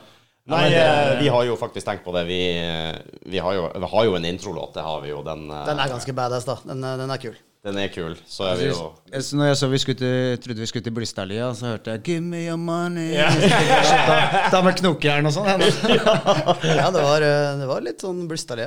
Nei, 0.48 0.72
eh, 0.72 1.18
vi 1.20 1.28
har 1.28 1.44
jo 1.44 1.56
faktisk 1.60 1.84
tenkt 1.86 2.06
på 2.06 2.12
det. 2.16 2.22
Vi, 2.28 2.38
eh, 2.56 2.96
vi, 3.28 3.40
har, 3.42 3.52
jo, 3.52 3.66
vi 3.74 3.90
har 3.92 4.06
jo 4.08 4.16
en 4.16 4.24
introlåt, 4.24 4.72
det 4.78 4.86
har 4.86 5.02
vi 5.04 5.10
jo. 5.12 5.20
Den, 5.26 5.44
eh, 5.50 5.66
Den 5.68 5.82
er 5.82 5.92
ganske 5.92 6.14
badass, 6.16 6.48
da. 6.48 6.56
Den, 6.64 6.80
den 6.80 7.10
er 7.10 7.20
kul. 7.20 7.36
den 7.68 7.76
er 7.82 7.90
kul. 7.92 8.14
Så 8.24 8.46
er 8.48 8.56
vi 8.56 8.68
jo 8.70 8.94
Så 9.20 9.36
når 9.36 9.50
jeg 9.50 9.56
så 9.60 9.68
vi 9.68 9.78
skulle 9.82 9.98
til, 9.98 10.38
trodde 10.40 10.60
vi 10.60 10.70
skulle 10.70 10.84
til 10.84 10.94
Blystadlia, 10.96 11.52
så 11.54 11.74
hørte 11.74 11.90
jeg 11.90 12.02
'Give 12.02 12.20
me 12.24 12.46
your 12.48 12.56
money'. 12.56 13.12
Da, 14.08 14.48
da 14.52 14.62
med 14.62 14.80
knokejern 14.80 15.26
og 15.26 15.32
sånn. 15.32 15.46
Ja, 16.80 16.88
det 16.96 17.02
var, 17.02 17.20
det 17.60 17.68
var 17.68 17.84
litt 17.84 18.00
sånn 18.00 18.24
Bristol, 18.28 18.64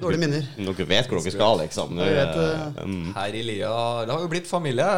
Dårlige 0.00 0.20
minner. 0.20 0.48
Dere 0.58 0.86
vet 0.90 1.08
hvor 1.08 1.20
dere 1.20 1.32
skal, 1.32 1.60
liksom. 1.62 1.96
Vet 2.00 2.38
eh, 2.42 2.82
mm. 2.84 3.08
Her 3.16 3.36
i 3.38 3.42
lia 3.46 3.72
Det 4.06 4.12
har 4.12 4.24
jo 4.24 4.30
blitt 4.32 4.48
familie 4.50 4.88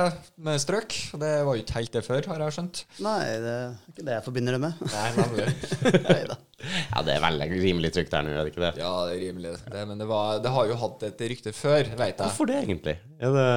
med 0.49 0.59
strøk. 0.63 0.97
Det 1.23 1.33
var 1.47 1.55
jo 1.55 1.63
ikke 1.63 1.79
helt 1.79 1.95
det 1.95 2.03
før, 2.07 2.29
har 2.33 2.45
jeg 2.45 2.57
skjønt. 2.59 2.83
Nei, 3.07 3.23
det 3.45 3.55
er 3.55 3.73
ikke 3.93 4.07
det 4.09 4.17
jeg 4.17 4.27
forbinder 4.27 4.59
det 4.59 4.63
med. 4.67 4.85
Nei. 4.91 5.49
Neida. 6.09 6.39
Ja, 6.59 7.03
det 7.07 7.15
er 7.15 7.23
veldig 7.23 7.49
rimelig 7.63 7.93
trygt 7.95 8.15
der 8.15 8.27
nå, 8.27 8.35
er 8.35 8.43
det 8.43 8.53
ikke 8.53 8.65
det? 8.67 8.75
Ja, 8.83 8.93
det 9.07 9.17
er 9.17 9.25
rimelig. 9.29 9.55
Det, 9.63 9.87
men 9.93 10.03
det, 10.03 10.11
var, 10.11 10.43
det 10.43 10.55
har 10.59 10.71
jo 10.71 10.79
hatt 10.83 11.07
et 11.07 11.27
rykte 11.33 11.55
før, 11.55 11.95
veit 11.95 12.15
jeg. 12.17 12.25
Hvorfor 12.25 12.51
det, 12.51 12.63
egentlig? 12.67 12.99
Er 13.23 13.35
det 13.39 13.51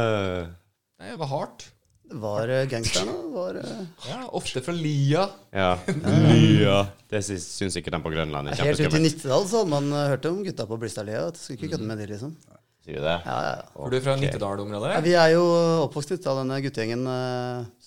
Nei, 1.01 1.15
det 1.15 1.17
var 1.17 1.31
hardt. 1.31 1.71
Var 2.11 2.49
eh, 2.51 2.65
gangsterne. 2.71 3.13
Var 3.33 3.55
eh, 3.61 3.83
Ja, 4.09 4.19
Ofte 4.37 4.61
fra 4.65 4.73
lia. 4.75 5.27
Ja. 5.55 5.77
lia. 6.31 6.77
Det 7.11 7.21
sy- 7.25 7.39
syns 7.41 7.77
ikke 7.79 7.91
de 7.93 7.99
på 8.03 8.11
Grønland 8.13 8.51
er 8.51 8.59
Helt 8.65 8.79
ut 8.83 8.97
i. 8.97 9.01
Nittedal 9.03 9.45
så 9.47 9.61
hadde 9.61 9.71
man 9.71 9.87
eh, 9.95 10.09
hørt 10.13 10.27
om 10.29 10.41
gutta 10.45 10.65
på 10.69 10.77
Bristol-lia. 10.81 11.27
Skulle 11.37 11.59
ikke 11.59 11.75
kødde 11.75 11.87
med 11.87 12.01
de, 12.03 12.07
liksom. 12.11 12.35
Sier 12.81 12.97
du 12.97 13.05
det? 13.05 13.17
Ja, 13.27 13.37
ja, 13.45 13.51
ja. 13.61 13.65
For 13.75 13.93
du 13.93 13.97
er 13.99 14.05
fra 14.05 14.15
okay. 14.17 14.25
Nittedal-området? 14.25 14.93
Ja, 14.97 15.01
vi 15.05 15.13
er 15.23 15.33
jo 15.35 15.43
oppvokst 15.85 16.15
ut 16.15 16.29
av 16.31 16.39
denne 16.41 16.57
guttegjengen 16.65 17.03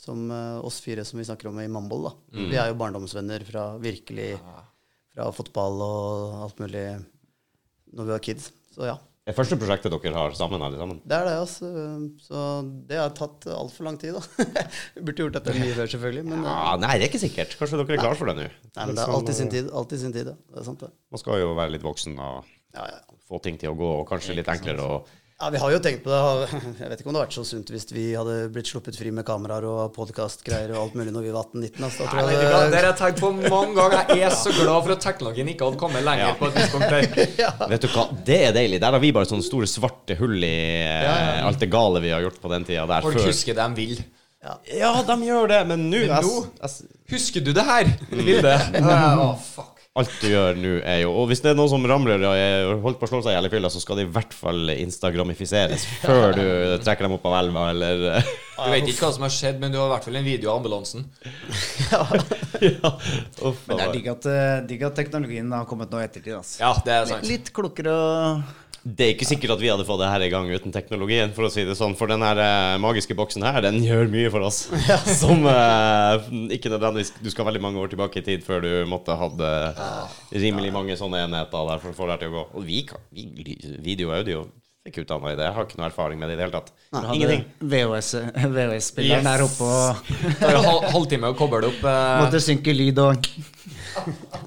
som 0.05 0.29
oss 0.63 0.77
fire 0.85 1.03
som 1.09 1.19
vi 1.19 1.27
snakker 1.27 1.51
om 1.51 1.59
i 1.59 1.67
Mamboll. 1.67 2.07
da. 2.07 2.13
Mm. 2.37 2.45
Vi 2.53 2.61
er 2.63 2.71
jo 2.71 2.77
barndomsvenner 2.79 3.43
fra 3.49 3.65
virkelig 3.83 4.37
Fra 5.15 5.27
fotball 5.35 5.83
og 5.83 6.39
alt 6.47 6.63
mulig 6.63 6.85
når 7.95 8.07
vi 8.07 8.15
var 8.15 8.23
kids. 8.23 8.53
Så 8.75 8.87
ja. 8.87 8.95
Det 9.25 9.33
første 9.33 9.57
prosjektet 9.57 9.89
dere 9.95 10.13
har 10.19 10.35
sammen, 10.37 10.61
alle 10.61 10.77
sammen? 10.77 10.99
Det 11.09 11.17
er 11.17 11.25
det, 11.25 11.35
altså. 11.41 11.69
Så 12.21 12.41
det 12.91 12.99
har 13.01 13.13
tatt 13.17 13.47
altfor 13.49 13.87
lang 13.87 13.97
tid, 14.03 14.13
da. 14.19 14.47
Vi 14.99 15.01
burde 15.07 15.25
gjort 15.25 15.39
dette 15.39 15.55
mye 15.57 15.71
før, 15.79 15.89
selvfølgelig. 15.95 16.25
Men, 16.29 16.43
eh, 16.45 16.51
Ja, 16.51 16.75
nei, 16.83 16.91
det 17.01 17.07
er 17.07 17.13
ikke 17.15 17.23
sikkert. 17.23 17.55
Kanskje 17.57 17.81
dere 17.81 17.97
er 17.97 18.03
klare 18.03 18.19
for 18.21 18.29
det 18.29 18.35
nå? 18.37 18.45
nei, 18.51 18.85
men 18.85 18.99
det 18.99 19.07
er 19.07 19.15
alltid 19.17 19.39
sin 19.41 19.53
tid. 19.55 19.71
Alltid 19.73 20.03
sin 20.05 20.13
tid, 20.13 20.29
ja. 20.29 20.37
Det 20.53 20.61
er 20.61 20.67
sant, 20.69 20.85
det. 20.85 20.91
Man 21.15 21.23
skal 21.25 21.41
jo 21.41 21.55
være 21.57 21.73
litt 21.73 21.87
voksen 21.89 22.19
og 22.21 22.53
Ja, 22.77 22.85
ja. 22.91 23.01
få 23.31 23.41
ting 23.49 23.57
til 23.63 23.73
å 23.73 23.79
gå, 23.81 23.89
og 24.03 24.09
kanskje 24.13 24.37
litt 24.37 24.51
enklere 24.53 24.85
å 24.85 25.01
Ja, 25.41 25.49
Vi 25.51 25.59
har 25.59 25.71
jo 25.75 25.79
tenkt 25.83 26.05
på 26.05 26.11
det. 26.13 26.19
Jeg 26.81 26.89
vet 26.93 27.01
ikke 27.03 27.11
om 27.11 27.17
det 27.17 27.19
hadde 27.19 27.27
vært 27.27 27.35
så 27.37 27.43
sunt 27.49 27.71
hvis 27.75 27.85
vi 27.93 28.05
hadde 28.15 28.35
blitt 28.55 28.69
sluppet 28.71 28.95
fri 28.97 29.11
med 29.13 29.27
kameraer 29.27 29.65
og 29.67 29.91
podkastgreier 29.97 30.71
og 30.77 30.79
alt 30.85 30.95
mulig 31.01 31.11
når 31.13 31.25
vi 31.27 31.33
var 31.35 31.49
18-19. 31.51 31.83
Altså, 31.89 32.07
Nei, 32.15 32.23
det- 32.31 32.71
Det 32.71 32.79
har 32.79 32.87
jeg 32.87 32.97
tenkt 33.01 33.21
på 33.25 33.31
mange 33.51 33.75
ganger. 33.75 34.15
Jeg 34.15 34.29
er 34.29 34.37
så 34.39 34.53
glad 34.55 34.87
for 34.87 34.95
at 34.95 35.03
teknologien 35.03 35.51
ikke 35.51 35.67
hadde 35.67 35.81
kommet 35.83 36.07
lenger 36.07 36.31
Ja. 36.31 36.33
på 36.39 36.47
et 36.49 36.55
tidspunkt 36.61 36.89
der. 36.89 37.69
Vet 37.75 37.83
du 37.83 37.89
hva, 37.97 38.07
det 38.31 38.39
er 38.47 38.55
deilig. 38.57 38.81
Der 38.87 38.95
har 38.95 39.03
vi 39.03 39.11
bare 39.19 39.27
sånne 39.29 39.45
store 39.45 39.67
svarte 39.67 40.17
hull 40.23 40.39
i 40.47 40.55
ja, 40.87 41.43
alt 41.51 41.59
det 41.61 41.71
gale 41.75 42.01
vi 42.07 42.15
har 42.15 42.23
gjort 42.23 42.39
på 42.41 42.55
den 42.55 42.65
tida 42.71 42.87
der 42.87 43.03
Folk 43.03 43.19
før. 43.19 43.27
husker 43.33 43.59
det 43.59 43.67
de 43.75 43.83
vil. 43.83 44.05
Ja, 44.45 44.91
de 45.03 45.15
gjør 45.25 45.49
det, 45.49 45.61
men 45.67 45.91
nå 45.91 46.01
Husker 47.11 47.41
du 47.45 47.53
det 47.57 47.65
her? 47.65 47.91
Vilde? 48.13 48.55
Å, 48.81 49.31
fuck. 49.41 49.74
Alt 49.95 50.11
du 50.19 50.27
gjør 50.27 50.57
nå, 50.59 50.71
er 50.83 51.05
jo 51.05 51.13
Og 51.15 51.29
hvis 51.31 51.39
det 51.45 51.53
er 51.53 51.55
noen 51.55 51.71
som 51.71 51.85
ramler 51.87 52.19
og 52.27 52.33
er 52.35 52.73
holdt 52.83 52.99
på 52.99 53.07
å 53.07 53.11
slå 53.13 53.21
seg 53.23 53.31
i 53.31 53.37
hjel 53.37 53.47
i 53.47 53.51
fylla, 53.53 53.69
så 53.71 53.79
skal 53.79 54.01
det 54.01 54.09
i 54.09 54.11
hvert 54.17 54.35
fall 54.35 54.73
instagramifiseres 54.75 55.85
før 56.01 56.35
du 56.35 56.47
trekker 56.83 57.07
dem 57.07 57.15
opp 57.15 57.29
av 57.31 57.37
elva, 57.45 57.69
eller 57.71 58.03
Du 58.55 58.71
vet 58.73 58.91
ikke 58.91 59.07
hva 59.07 59.13
som 59.15 59.27
har 59.27 59.35
skjedd, 59.35 59.61
men 59.63 59.71
du 59.71 59.79
har 59.79 59.87
i 59.87 59.93
hvert 59.95 60.09
fall 60.09 60.19
en 60.19 60.27
video 60.27 60.51
av 60.51 60.59
ambulansen. 60.61 61.07
Ja. 62.65 62.91
Uff, 63.45 63.65
Men 63.69 63.79
det 63.79 63.85
er 63.85 63.95
digg 63.95 64.11
at, 64.13 64.27
eh, 64.31 64.59
digg 64.67 64.85
at 64.87 64.95
teknologien 64.99 65.51
har 65.55 65.67
kommet 65.69 65.91
nå 65.95 65.99
i 66.01 66.05
ettertid. 66.07 66.37
Altså. 66.39 66.59
Ja, 66.63 66.71
det 66.87 66.95
er 66.95 67.09
sant. 67.11 67.27
Litt 67.29 67.51
klokere 67.55 67.95
og 67.95 68.45
Det 68.85 69.07
er 69.07 69.13
ikke 69.15 69.25
sikkert 69.25 69.55
at 69.55 69.63
vi 69.63 69.71
hadde 69.73 69.87
fått 69.89 70.03
det 70.03 70.11
her 70.13 70.23
i 70.27 70.29
gang 70.29 70.51
uten 70.53 70.73
teknologien, 70.75 71.31
for 71.33 71.47
å 71.47 71.53
si 71.53 71.63
det 71.65 71.77
sånn. 71.79 71.95
For 71.97 72.11
den 72.11 72.25
her 72.25 72.37
eh, 72.43 72.75
magiske 72.83 73.17
boksen 73.17 73.47
her, 73.47 73.63
den 73.65 73.79
gjør 73.81 74.11
mye 74.13 74.33
for 74.33 74.45
oss. 74.45 74.67
Som 75.23 75.47
eh, 75.49 76.27
ikke 76.53 76.73
nødvendigvis 76.73 77.15
Du 77.25 77.31
skal 77.33 77.49
veldig 77.49 77.63
mange 77.65 77.81
år 77.81 77.95
tilbake 77.95 78.21
i 78.21 78.27
tid 78.27 78.45
før 78.45 78.61
du 78.67 78.73
måtte 78.91 79.17
hatt 79.17 79.41
eh, 79.41 79.87
rimelig 80.37 80.75
mange 80.75 80.99
sånne 81.01 81.25
enheter 81.25 81.71
der 81.71 81.81
for 81.81 81.95
å 81.95 81.97
få 81.97 82.11
det 82.11 82.19
her 82.19 82.27
til 82.27 82.35
å 82.35 82.37
gå. 82.37 82.45
Og 82.61 82.69
vi 82.69 82.83
kan 82.91 83.09
vi, 83.15 83.57
Video 83.81 84.13
og 84.13 84.21
audio 84.21 84.45
fikk 84.85 84.99
utdanna 85.01 85.31
i 85.33 85.37
det. 85.39 85.45
Jeg 85.49 85.55
har 85.57 85.65
ikke 85.65 85.79
noe 85.81 85.87
erfaring 85.89 86.19
med 86.21 86.29
det 86.29 86.35
i 86.35 86.39
det 86.39 86.45
hele 86.45 86.59
tatt. 86.59 86.73
Ingenting. 87.15 87.45
VHS-spilleren 87.73 88.53
VHS 88.53 88.91
Yes. 89.01 89.25
der 89.25 89.45
oppe 89.47 89.65
og 89.65 90.11
tar 90.43 90.59
en 90.59 90.67
hal 90.69 90.81
halvtime 90.93 91.31
å 91.33 91.37
koble 91.39 91.63
det 91.65 91.71
opp. 91.73 91.87
eh, 91.89 92.21
måtte 92.21 92.41
synke 92.45 92.75
lyd 92.77 93.01
og 93.01 93.17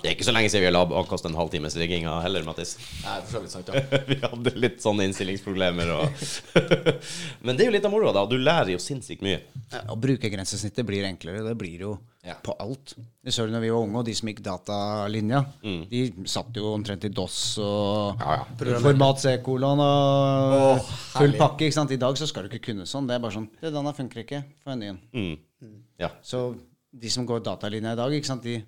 Det 0.04 0.12
er 0.12 0.14
ikke 0.14 0.28
så 0.28 0.34
lenge 0.36 0.52
siden 0.52 0.66
vi 0.68 0.70
har 0.76 0.94
avkast 1.00 1.26
en 1.26 1.38
halvtimes 1.40 1.74
rigginga 1.80 2.18
heller, 2.22 2.44
Mattis. 2.46 2.76
Nei, 3.02 3.16
for 3.24 3.38
så 3.38 3.42
vidt 3.46 3.54
sant, 3.56 3.72
ja. 3.72 3.82
vi 4.12 4.18
hadde 4.22 4.54
litt 4.60 4.82
sånne 4.84 5.08
innstillingsproblemer 5.08 5.90
og 5.96 6.22
Men 7.48 7.56
det 7.58 7.64
er 7.66 7.72
jo 7.72 7.76
litt 7.78 7.88
av 7.88 7.94
moroa, 7.96 8.14
da. 8.14 8.26
Du 8.30 8.36
lærer 8.38 8.74
jo 8.76 8.82
sinnssykt 8.84 9.24
mye. 9.26 9.40
Å 9.88 9.96
bruke 9.98 10.30
grensesnittet 10.34 10.86
blir 10.88 11.08
enklere. 11.08 11.42
Det 11.48 11.56
blir 11.58 11.86
jo 11.88 11.96
Ja. 12.28 12.34
på 12.44 12.52
alt. 12.60 12.94
Vi 13.24 13.32
så 13.32 13.46
det 13.48 13.54
når 13.56 13.62
vi 13.64 13.70
var 13.72 13.86
unge, 13.88 14.02
og 14.02 14.06
de 14.06 14.14
som 14.20 14.28
gikk 14.28 14.42
datalinja, 14.44 15.40
de 15.64 16.02
satt 16.28 16.58
jo 16.60 16.74
omtrent 16.76 17.06
i 17.08 17.12
DOS 17.16 17.38
og 17.64 18.20
Ja, 18.20 18.42
ja. 18.42 18.80
format 18.84 19.22
C-kolon 19.24 19.80
og 19.80 20.82
full 21.16 21.34
pakke. 21.40 21.66
ikke 21.70 21.78
sant? 21.80 21.92
I 21.96 22.00
dag 22.02 22.18
så 22.20 22.28
skal 22.28 22.44
du 22.44 22.52
ikke 22.52 22.74
kunne 22.74 22.86
sånn. 22.90 23.08
Det 23.08 23.16
er 23.16 23.24
bare 23.24 23.38
sånn 23.40 23.48
Det 23.62 23.72
denne 23.74 23.94
funker 23.96 24.26
ikke. 24.26 24.44
Få 24.64 24.76
en 24.76 24.80
ny 24.84 24.90
en. 24.92 25.00
Mm. 25.16 25.78
Ja. 26.04 26.10
Så 26.22 26.50
de 26.92 27.10
som 27.10 27.26
går 27.26 27.40
datalinja 27.48 27.94
i 27.94 28.00
dag, 28.00 28.12
ikke 28.12 28.28
sant, 28.30 28.44
de 28.44 28.60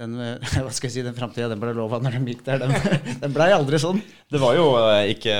den, 0.00 0.14
eh, 0.24 0.50
hva 0.64 0.72
skal 0.72 0.88
jeg 0.88 0.94
si, 0.96 1.02
den 1.06 1.16
framtida 1.16 1.48
den 1.52 1.60
ble 1.62 1.74
lova 1.76 1.98
når 2.02 2.16
de 2.18 2.32
gikk 2.34 2.44
der, 2.46 2.62
den, 2.64 2.72
den 3.22 3.34
blei 3.36 3.50
aldri 3.54 3.78
sånn. 3.82 4.00
Det 4.32 4.40
var 4.42 4.56
jo 4.58 4.66
eh, 4.80 5.10
ikke 5.14 5.34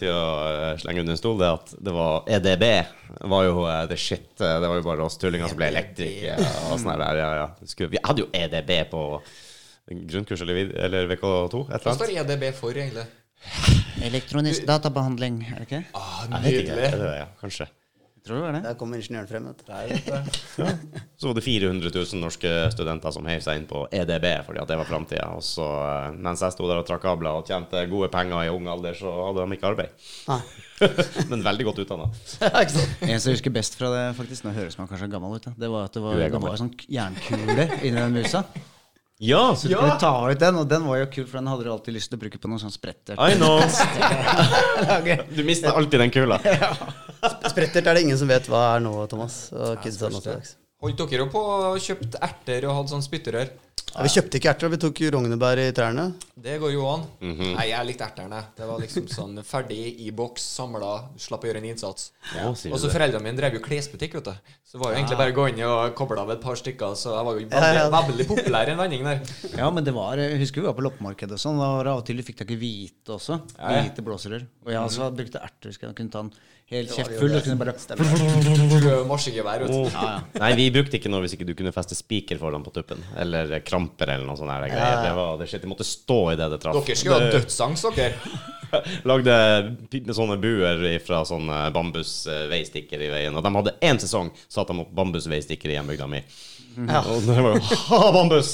til 0.00 0.12
å 0.14 0.22
eh, 0.48 0.72
slenge 0.82 1.04
under 1.04 1.14
en 1.16 1.20
stol, 1.20 1.36
det 1.42 1.50
at 1.52 1.74
det 1.88 1.94
var 1.96 2.24
EDB. 2.38 2.64
var 3.34 3.44
jo 3.48 3.66
eh, 3.68 3.84
the 3.92 3.98
shit. 4.00 4.26
Eh, 4.40 4.56
Det 4.64 4.70
var 4.72 4.80
jo 4.80 4.86
bare 4.88 5.04
oss 5.06 5.18
tullinger 5.20 5.52
som 5.52 5.60
ble 5.60 5.68
elektrikere 5.72 6.48
og 6.72 6.80
sånn 6.80 6.96
der. 6.98 7.20
Ja, 7.22 7.30
ja. 7.44 7.48
Vi 7.94 8.02
hadde 8.04 8.24
jo 8.24 8.30
EDB 8.34 8.72
på 8.90 9.04
grunnkurs 9.88 10.42
eller, 10.44 10.72
eller 10.88 11.06
VK2, 11.14 11.62
et 11.72 11.84
Hva 11.86 11.94
står. 11.96 12.10
EDB 12.24 12.48
for, 12.56 12.76
egentlig? 12.76 13.06
Elektronisk 14.04 14.64
databehandling, 14.68 15.40
er 15.48 15.62
det 15.62 15.66
ikke? 15.68 15.82
Ah, 15.96 16.24
Jeg 16.26 16.42
vet 16.42 16.58
ikke. 16.62 16.74
Nydelig. 16.74 16.90
det 16.92 16.98
det, 17.04 17.12
ja, 17.20 17.28
kanskje. 17.40 17.66
Tror 18.28 18.36
det 18.36 18.44
var 18.44 18.56
det. 18.58 18.62
Der 18.66 18.76
kom 18.76 18.90
ingeniøren 18.92 19.28
frem. 19.30 19.46
Vet 19.48 19.62
du. 20.04 20.66
Så 21.18 21.30
var 21.30 21.38
det 21.38 21.44
400 21.46 21.90
000 21.94 22.20
norske 22.20 22.50
studenter 22.74 23.14
som 23.14 23.26
heiv 23.26 23.40
seg 23.42 23.62
inn 23.62 23.66
på 23.70 23.86
EDB 23.88 24.26
fordi 24.46 24.60
at 24.60 24.68
det 24.68 24.76
var 24.78 24.88
framtida. 24.90 25.30
Og 25.32 25.42
så, 25.42 25.64
eh, 25.64 26.18
mens 26.20 26.44
jeg 26.44 26.54
sto 26.54 26.68
der 26.68 26.82
og 26.82 26.86
trakk 26.86 27.02
kabler 27.06 27.40
og 27.40 27.48
tjente 27.48 27.86
gode 27.90 28.10
penger 28.12 28.44
i 28.44 28.52
ung 28.52 28.68
alder, 28.68 28.94
så 28.98 29.10
hadde 29.30 29.42
de 29.48 29.56
ikke 29.56 29.70
arbeid. 29.72 30.06
Nei. 30.28 30.40
Men 31.32 31.42
veldig 31.46 31.70
godt 31.72 31.84
utdanna. 31.86 32.10
Ja? 32.38 32.62
En 33.08 33.20
som 33.22 33.32
husker 33.32 33.52
best 33.54 33.74
fra 33.78 33.88
det, 33.92 34.04
faktisk, 34.18 34.44
nå 34.44 34.52
høres 34.54 34.76
man 34.78 34.88
kanskje 34.90 35.08
gammel 35.10 35.38
ut, 35.38 35.48
da. 35.48 35.56
det 35.58 35.70
var 35.72 35.88
at 35.88 35.96
det 35.96 36.02
var, 36.04 36.20
det 36.20 36.40
var 36.42 36.54
en 36.54 36.60
sånn 36.66 36.74
jernkule 36.84 37.68
inni 37.80 37.96
den 37.96 38.14
musa. 38.14 38.44
Ja! 39.18 39.56
Så 39.58 39.68
du 39.68 39.74
kunne 39.74 39.98
ta 39.98 40.12
ut 40.30 40.38
den, 40.38 40.58
og 40.60 40.68
den 40.70 40.84
var 40.86 41.00
jo 41.00 41.08
kul, 41.10 41.24
for 41.26 41.40
den 41.40 41.50
hadde 41.50 41.66
du 41.66 41.72
alltid 41.72 41.96
lyst 41.96 42.12
til 42.12 42.20
å 42.20 42.22
bruke 42.22 42.38
på 42.38 42.50
noe 42.50 42.62
sånn 42.62 42.74
sprettert. 42.74 43.18
I 43.18 43.34
know. 43.34 43.58
Du 45.36 45.42
mister 45.46 45.74
alltid 45.74 46.04
den 46.04 46.12
kula. 46.14 46.38
Sprettert 47.50 47.82
er 47.82 47.98
det 47.98 48.04
ingen 48.06 48.18
som 48.20 48.30
vet 48.30 48.46
hva 48.50 48.76
er 48.76 48.84
nå, 48.84 48.94
Thomas. 49.10 49.48
Og 49.54 49.74
ja. 49.74 50.36
Holdt 50.78 51.00
dere 51.10 51.24
jo 51.24 51.30
på 51.32 51.40
og 51.42 51.80
kjøpt 51.82 52.20
erter 52.22 52.68
og 52.68 52.76
hadde 52.78 52.94
sånn 52.94 53.02
spytterør? 53.02 53.50
Ja, 53.94 54.04
vi 54.04 54.10
kjøpte 54.12 54.38
ikke 54.38 54.50
erter, 54.52 54.70
vi 54.70 54.78
tok 54.78 55.00
rognebær 55.14 55.58
i 55.58 55.70
trærne. 55.74 56.04
Det 56.38 56.58
går 56.62 56.70
jo 56.74 56.84
an. 56.86 57.06
Nei, 57.24 57.64
jeg 57.70 57.86
likte 57.88 58.04
erterne. 58.06 58.42
Det 58.54 58.66
var 58.68 58.78
liksom 58.82 59.08
sånn 59.10 59.40
ferdig 59.46 59.78
i 60.04 60.10
boks, 60.14 60.44
samla, 60.58 60.90
slapp 61.18 61.42
å 61.46 61.48
gjøre 61.48 61.62
en 61.62 61.66
innsats. 61.72 62.10
Ja, 62.36 62.46
Og 62.52 62.78
så 62.78 62.90
foreldrene 62.92 63.24
mine 63.24 63.40
drev 63.40 63.56
jo 63.58 63.62
klesbutikk, 63.64 64.14
vet 64.20 64.28
du. 64.28 64.52
Så 64.68 64.76
det 64.76 64.82
var 64.84 64.92
jo 64.92 64.98
egentlig 65.00 65.18
bare 65.18 65.32
å 65.32 65.36
gå 65.38 65.46
inn 65.50 65.62
og 65.66 65.94
koble 65.98 66.20
av 66.20 66.30
et 66.34 66.42
par 66.44 66.58
stykker, 66.60 66.94
så 67.00 67.14
jeg 67.16 67.26
var 67.26 67.40
jo 67.40 67.46
Ja, 67.48 67.72
ja. 67.72 67.86
veldig, 67.88 68.12
veldig 68.12 68.26
populær 68.28 68.68
i 68.68 68.74
en 68.76 68.82
vending 68.84 69.08
der. 69.08 69.22
Ja, 69.56 69.70
men 69.72 69.84
det 69.88 69.94
var 69.96 70.20
Jeg 70.20 70.38
husker 70.44 70.60
vi 70.60 70.68
var 70.68 70.76
på 70.78 70.84
loppemarkedet 70.84 71.38
og 71.38 71.42
sånn. 71.42 71.58
Da 71.58 71.70
var 71.78 71.88
det 71.88 71.94
av 71.96 72.02
og 72.02 72.06
til 72.06 72.20
du 72.20 72.26
fikk 72.28 72.38
tak 72.44 72.52
i 72.54 72.60
hvite 72.60 73.16
også. 73.16 73.40
Ja, 73.56 73.72
ja. 73.78 73.82
Hvite 73.88 74.04
blåserør. 74.06 74.44
Og 74.66 74.70
jeg 74.74 74.82
også 74.84 75.10
brukte 75.16 75.42
erter. 75.42 75.72
Skal 75.74 75.88
jeg 75.90 75.96
kunne 76.02 76.12
ta 76.12 76.22
den 76.26 76.32
helt 76.72 76.92
kjeftfull. 76.92 77.34
Og 77.38 77.46
kunne 77.46 77.58
bare 77.62 78.98
Marsjegevær, 79.08 79.64
vet 79.64 79.72
du. 79.72 80.40
Nei, 80.42 80.50
vi 80.58 80.68
brukte 80.74 80.98
ikke 80.98 81.12
noe 81.12 81.24
hvis 81.24 81.36
ikke 81.38 81.48
du 81.48 81.54
kunne 81.58 81.72
feste 81.74 81.96
spiker 81.98 82.40
foran 82.40 82.64
på 82.66 82.74
tuppen. 82.76 83.00
Eller 83.20 83.58
kramper 83.64 84.14
eller 84.14 84.28
noe 84.28 84.38
sånt. 84.38 84.52
greier. 84.68 85.02
Det 85.06 85.16
var 85.16 85.40
det 85.40 85.48
shit. 85.50 85.64
De 85.64 85.70
måtte 85.70 85.86
stå 85.88 86.20
i 86.34 86.36
det 86.40 86.50
det 86.52 86.60
traff. 86.62 86.80
Dere 86.84 87.00
skulle 87.00 87.20
ha 87.20 87.32
dødsangst, 87.38 87.90
dere. 87.96 88.14
Lagde 89.08 89.34
sånne 90.12 90.36
buer 90.42 90.84
fra 91.04 91.22
sånne 91.28 91.68
bambusveistikker 91.72 93.06
i 93.06 93.10
veien. 93.14 93.36
Og 93.38 93.44
de 93.44 93.54
hadde 93.56 93.76
én 93.88 94.00
sesong 94.02 94.32
satt 94.44 94.68
de 94.68 94.82
opp 94.84 94.92
bambusveistikker 94.98 95.72
i 95.72 95.78
hjembygda 95.78 96.08
mi. 96.10 96.20
Og 96.78 97.24
det 97.26 97.34
var 97.42 97.56
jo 97.56 97.62
ha, 97.90 97.98
bambus! 98.14 98.52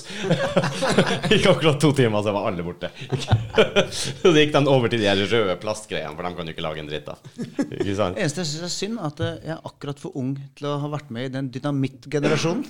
Gikk 1.30 1.46
akkurat 1.50 1.78
to 1.82 1.90
timer, 1.96 2.22
så 2.24 2.32
var 2.34 2.48
alle 2.50 2.64
borte. 2.64 2.88
Så 3.94 4.32
gikk 4.34 4.52
de 4.54 4.60
over 4.70 4.88
til 4.90 5.02
de 5.02 5.06
her 5.08 5.18
røde 5.28 5.54
plastgreiene, 5.60 6.14
for 6.16 6.24
de 6.26 6.30
kan 6.38 6.48
du 6.48 6.52
ikke 6.54 6.64
lage 6.64 6.80
en 6.82 6.88
dritt 6.88 7.08
av. 7.12 7.20
Ikke 7.36 7.94
sant? 7.98 8.16
Det 8.16 8.24
eneste 8.24 8.42
jeg 8.42 8.48
syns 8.50 8.64
er 8.66 8.72
synd, 8.72 8.98
at 9.04 9.20
jeg 9.24 9.52
er 9.54 9.60
akkurat 9.68 10.00
for 10.00 10.16
ung 10.18 10.32
til 10.58 10.68
å 10.70 10.76
ha 10.82 10.90
vært 10.94 11.10
med 11.14 11.28
i 11.28 11.32
den 11.34 11.50
dynamittgenerasjonen. 11.54 12.64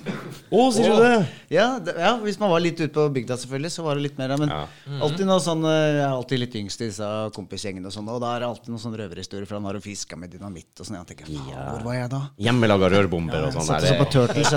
Å, 0.51 0.65
sier 0.75 0.91
du 0.91 1.01
det? 1.05 1.13
Ja, 1.55 1.67
det, 1.83 1.95
ja, 2.01 2.11
hvis 2.23 2.39
man 2.41 2.51
var 2.53 2.63
litt 2.63 2.79
ute 2.81 2.91
på 2.95 3.07
bygda, 3.15 3.37
selvfølgelig, 3.41 3.71
så 3.77 3.85
var 3.87 3.97
det 3.99 4.05
litt 4.09 4.19
mer. 4.21 4.35
Men 4.41 4.51
Ja. 4.53 4.61
alltid 5.07 5.25
noe 5.29 5.41
sånn 5.43 5.63
eh, 5.69 5.79
Jeg 5.95 6.03
er 6.03 6.11
alltid 6.15 6.41
litt 6.43 6.55
yngst 6.61 6.83
i 6.83 6.89
disse 6.91 7.09
kompisgjengene, 7.35 7.87
og 7.89 7.95
sånn, 7.95 8.09
og 8.11 8.19
da 8.23 8.35
er 8.35 8.43
det 8.45 8.49
alltid 8.51 8.73
noen 8.73 8.83
sånne 8.85 9.01
røverhistorie, 9.03 9.47
for 9.49 9.59
han 9.59 9.69
har 9.69 9.79
jo 9.79 9.83
fiska 9.85 10.19
med 10.19 10.33
dynamitt 10.35 10.73
og 10.83 10.89
sånn. 10.89 10.99
Jeg 11.01 11.09
tenker, 11.13 11.31
faen, 11.31 11.65
hvor 11.71 11.87
var 11.89 11.97
jeg 12.01 12.11
da? 12.13 12.21
Hjemmelaga 12.49 12.91
rørbomber 12.95 13.47
og 13.49 13.55
sånn. 13.55 13.67
Satte 13.71 13.87
der. 13.87 13.95
seg 13.95 14.03
på 14.03 14.09
Turtles. 14.13 14.51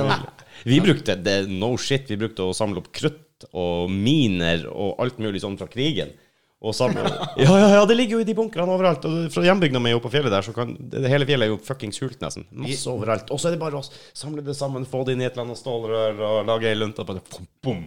Vi 0.64 0.80
brukte 0.82 1.18
det, 1.20 1.40
no 1.50 1.74
shit, 1.80 2.08
vi 2.10 2.18
brukte 2.20 2.48
å 2.48 2.56
samle 2.56 2.82
opp 2.82 2.90
krutt 2.94 3.46
og 3.52 3.92
miner 3.92 4.64
og 4.72 4.98
alt 5.02 5.20
mulig 5.22 5.42
sånn 5.44 5.58
fra 5.60 5.68
krigen. 5.70 6.14
Og 6.58 6.74
samle, 6.74 7.04
ja, 7.38 7.52
ja, 7.54 7.66
ja, 7.76 7.82
det 7.86 7.94
ligger 7.94 8.16
jo 8.16 8.22
i 8.24 8.26
de 8.26 8.34
bunkrene 8.34 8.72
overalt. 8.74 9.04
Og 9.06 9.28
fra 9.30 9.44
hjembygda 9.46 9.78
mi 9.78 9.92
oppe 9.94 10.08
på 10.08 10.16
fjellet 10.16 10.32
der, 10.34 10.42
så 10.42 10.50
kan 10.56 10.72
det, 10.74 11.04
det 11.04 11.12
hele 11.12 11.28
fjellet 11.28 11.46
er 11.46 11.52
jo 11.52 11.60
fuckings 11.62 12.00
hult 12.02 12.18
nesten. 12.24 12.48
Masse 12.50 12.90
overalt. 12.90 13.30
Og 13.30 13.38
så 13.38 13.46
er 13.50 13.54
det 13.54 13.60
bare 13.62 13.78
å 13.78 13.84
samle 13.86 14.42
det 14.42 14.56
sammen, 14.58 14.88
få 14.90 15.04
det 15.06 15.14
inn 15.14 15.22
i 15.22 15.28
et 15.28 15.36
eller 15.36 15.46
annet 15.46 15.60
stålrør 15.60 16.18
og 16.18 16.40
lage 16.50 16.66
ei 16.72 16.80
lunte 16.80 17.06
bom, 17.06 17.20
bom. 17.62 17.84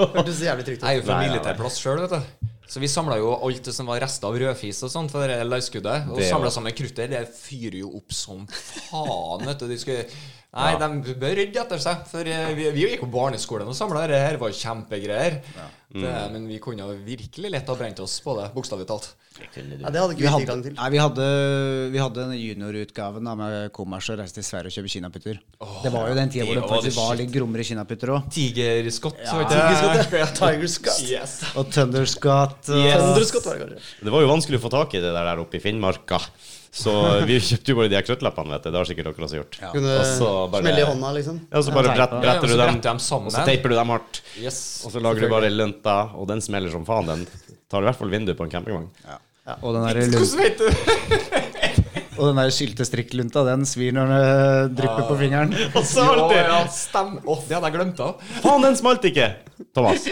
Hørtes 0.00 0.42
jævlig 0.42 0.66
trygt 0.66 0.82
ut. 0.82 0.88
Jeg 0.88 0.98
er 0.98 0.98
jo 0.98 1.06
fra 1.06 1.20
militærplass 1.22 1.78
sjøl, 1.84 2.02
vet 2.08 2.16
du. 2.16 2.50
Så 2.66 2.82
vi 2.82 2.90
samla 2.90 3.20
jo 3.20 3.30
alt 3.46 3.68
det 3.68 3.76
som 3.76 3.86
var 3.86 4.00
rester 4.02 4.26
av 4.26 4.40
rødfis 4.42 4.82
og 4.82 4.90
sånt, 4.90 5.12
for 5.14 5.30
det 5.30 5.38
løsskuddet. 5.46 6.08
Og 6.10 6.18
Det 6.18 6.26
samla 6.26 6.50
sammen 6.50 6.74
kruttet. 6.74 7.12
Det 7.14 7.22
fyrer 7.38 7.78
jo 7.84 7.92
opp 8.00 8.10
som 8.10 8.42
faen, 8.50 9.46
vet 9.46 9.62
du. 9.62 9.68
De 9.70 9.78
skulle 9.78 10.02
Nei, 10.56 10.72
de 10.80 11.14
bør 11.20 11.36
rydde 11.40 11.60
etter 11.62 11.82
seg. 11.84 12.06
For 12.10 12.24
eh, 12.32 12.50
vi, 12.56 12.70
vi 12.72 12.86
gikk 12.88 13.04
på 13.04 13.10
barneskolen 13.12 13.68
og 13.68 13.76
samla 13.76 14.06
det 14.10 14.20
her. 14.22 14.38
var 14.40 14.54
kjempegreier. 14.56 15.40
Det, 15.96 16.12
men 16.32 16.48
vi 16.50 16.58
kunne 16.60 16.84
virkelig 17.06 17.50
lett 17.52 17.68
ha 17.70 17.74
brent 17.78 18.00
oss 18.02 18.18
på 18.24 18.34
det, 18.36 18.50
bokstavelig 18.56 18.88
talt. 18.88 19.12
Ja, 19.36 19.90
det 19.92 20.00
hadde 20.00 20.14
ikke 20.14 20.22
Vi 20.24 20.28
hadde, 20.32 20.54
til. 20.64 20.72
nei, 20.78 20.86
vi 20.94 20.98
hadde, 21.00 21.24
vi 21.92 22.00
hadde 22.00 22.22
den 22.24 22.38
juniorutgaven 22.40 23.28
med 23.36 23.56
kommers 23.76 24.08
og 24.12 24.16
reiste 24.20 24.40
til 24.40 24.46
Sverige 24.48 24.72
og 24.72 24.76
kjøpe 24.78 24.92
kinaputter. 24.94 25.40
det 25.84 25.92
var 25.92 26.08
jo 26.08 26.16
den 26.16 26.32
tida 26.32 26.46
hvor 26.48 26.56
det 26.56 26.70
faktisk 26.72 27.00
var 27.02 27.18
litt 27.20 27.32
grommere 27.34 27.66
kinaputter 27.68 28.14
òg. 28.16 28.30
Tigerskott. 28.32 29.20
Ja, 29.24 29.36
du. 29.44 30.16
Tiger 30.40 30.66
Scott. 30.72 31.02
Yes. 31.04 31.36
Og 31.54 31.68
Thunderscott. 31.72 32.72
Yes. 32.72 32.96
Thunderskott 32.96 33.48
var 33.50 33.60
det 33.60 33.66
kanskje. 33.66 34.04
Det 34.08 34.16
var 34.16 34.24
jo 34.24 34.32
vanskelig 34.32 34.60
å 34.60 34.64
få 34.66 34.72
tak 34.72 34.96
i 34.96 35.04
det 35.04 35.12
der 35.16 35.44
oppe 35.44 35.60
i 35.60 35.64
Finnmarka. 35.64 36.20
Så 36.76 36.92
vi 37.28 37.38
kjøpte 37.40 37.72
jo 37.72 37.76
bare 37.78 37.88
de 37.88 37.96
her 37.96 38.04
kruttlappene, 38.04 38.52
vet 38.52 38.66
du. 38.66 38.70
Det 38.74 38.80
har 38.82 38.88
sikkert 38.90 39.06
dere 39.08 39.26
også 39.26 39.38
gjort. 39.38 39.58
Kunne 39.72 39.94
så 40.10 40.30
bare- 40.52 40.62
smelle 40.66 40.82
i 40.82 40.88
hånda, 40.90 41.12
liksom. 41.16 41.38
Ja, 41.48 41.62
så 41.64 41.72
bare 41.72 41.94
brett, 41.96 42.16
bretter 42.20 42.52
du 42.52 42.56
dem, 42.60 42.80
dem 42.84 42.98
sammen. 43.00 43.30
og 43.30 43.32
så 43.32 43.44
teiper 43.48 43.72
du 43.72 43.76
dem 43.78 43.92
hardt. 43.94 44.20
Yes. 44.42 44.58
Og 44.84 44.92
så 44.92 45.00
lager 45.00 45.24
du 45.24 45.28
bare 45.32 45.48
lunta, 45.50 45.96
og 46.14 46.28
den 46.28 46.40
smeller 46.44 46.70
som 46.74 46.84
faen. 46.84 47.06
Den 47.08 47.26
tar 47.72 47.80
i 47.80 47.88
hvert 47.88 47.96
fall 47.96 48.12
vinduet 48.12 48.36
på 48.36 48.44
en 48.44 48.52
campingvogn. 48.52 48.90
og 49.62 49.74
den 49.74 49.86
der, 49.88 49.94
Hvordan 50.20 50.38
vet 50.42 50.58
du? 50.58 50.68
og 52.18 52.28
den 52.30 52.36
der 52.40 52.50
syltestrikklunta, 52.50 53.44
den 53.48 53.64
svir 53.68 53.92
når 53.96 54.12
den 54.12 54.76
drypper 54.76 55.00
drypper 55.00 55.08
på 55.10 55.18
fingeren. 55.20 55.56
Og 55.76 55.84
så 55.84 56.04
Ja, 56.04 56.12
alltid 56.12 56.38
ja, 56.44 56.60
stem. 56.72 57.18
Oh, 57.24 57.40
det 57.48 57.56
hadde 57.56 57.70
jeg 57.70 57.76
glemt 57.80 58.00
av. 58.04 58.20
Faen, 58.44 58.62
den 58.68 58.76
smalt 58.76 59.04
ikke! 59.08 59.32
Thomas. 59.76 60.04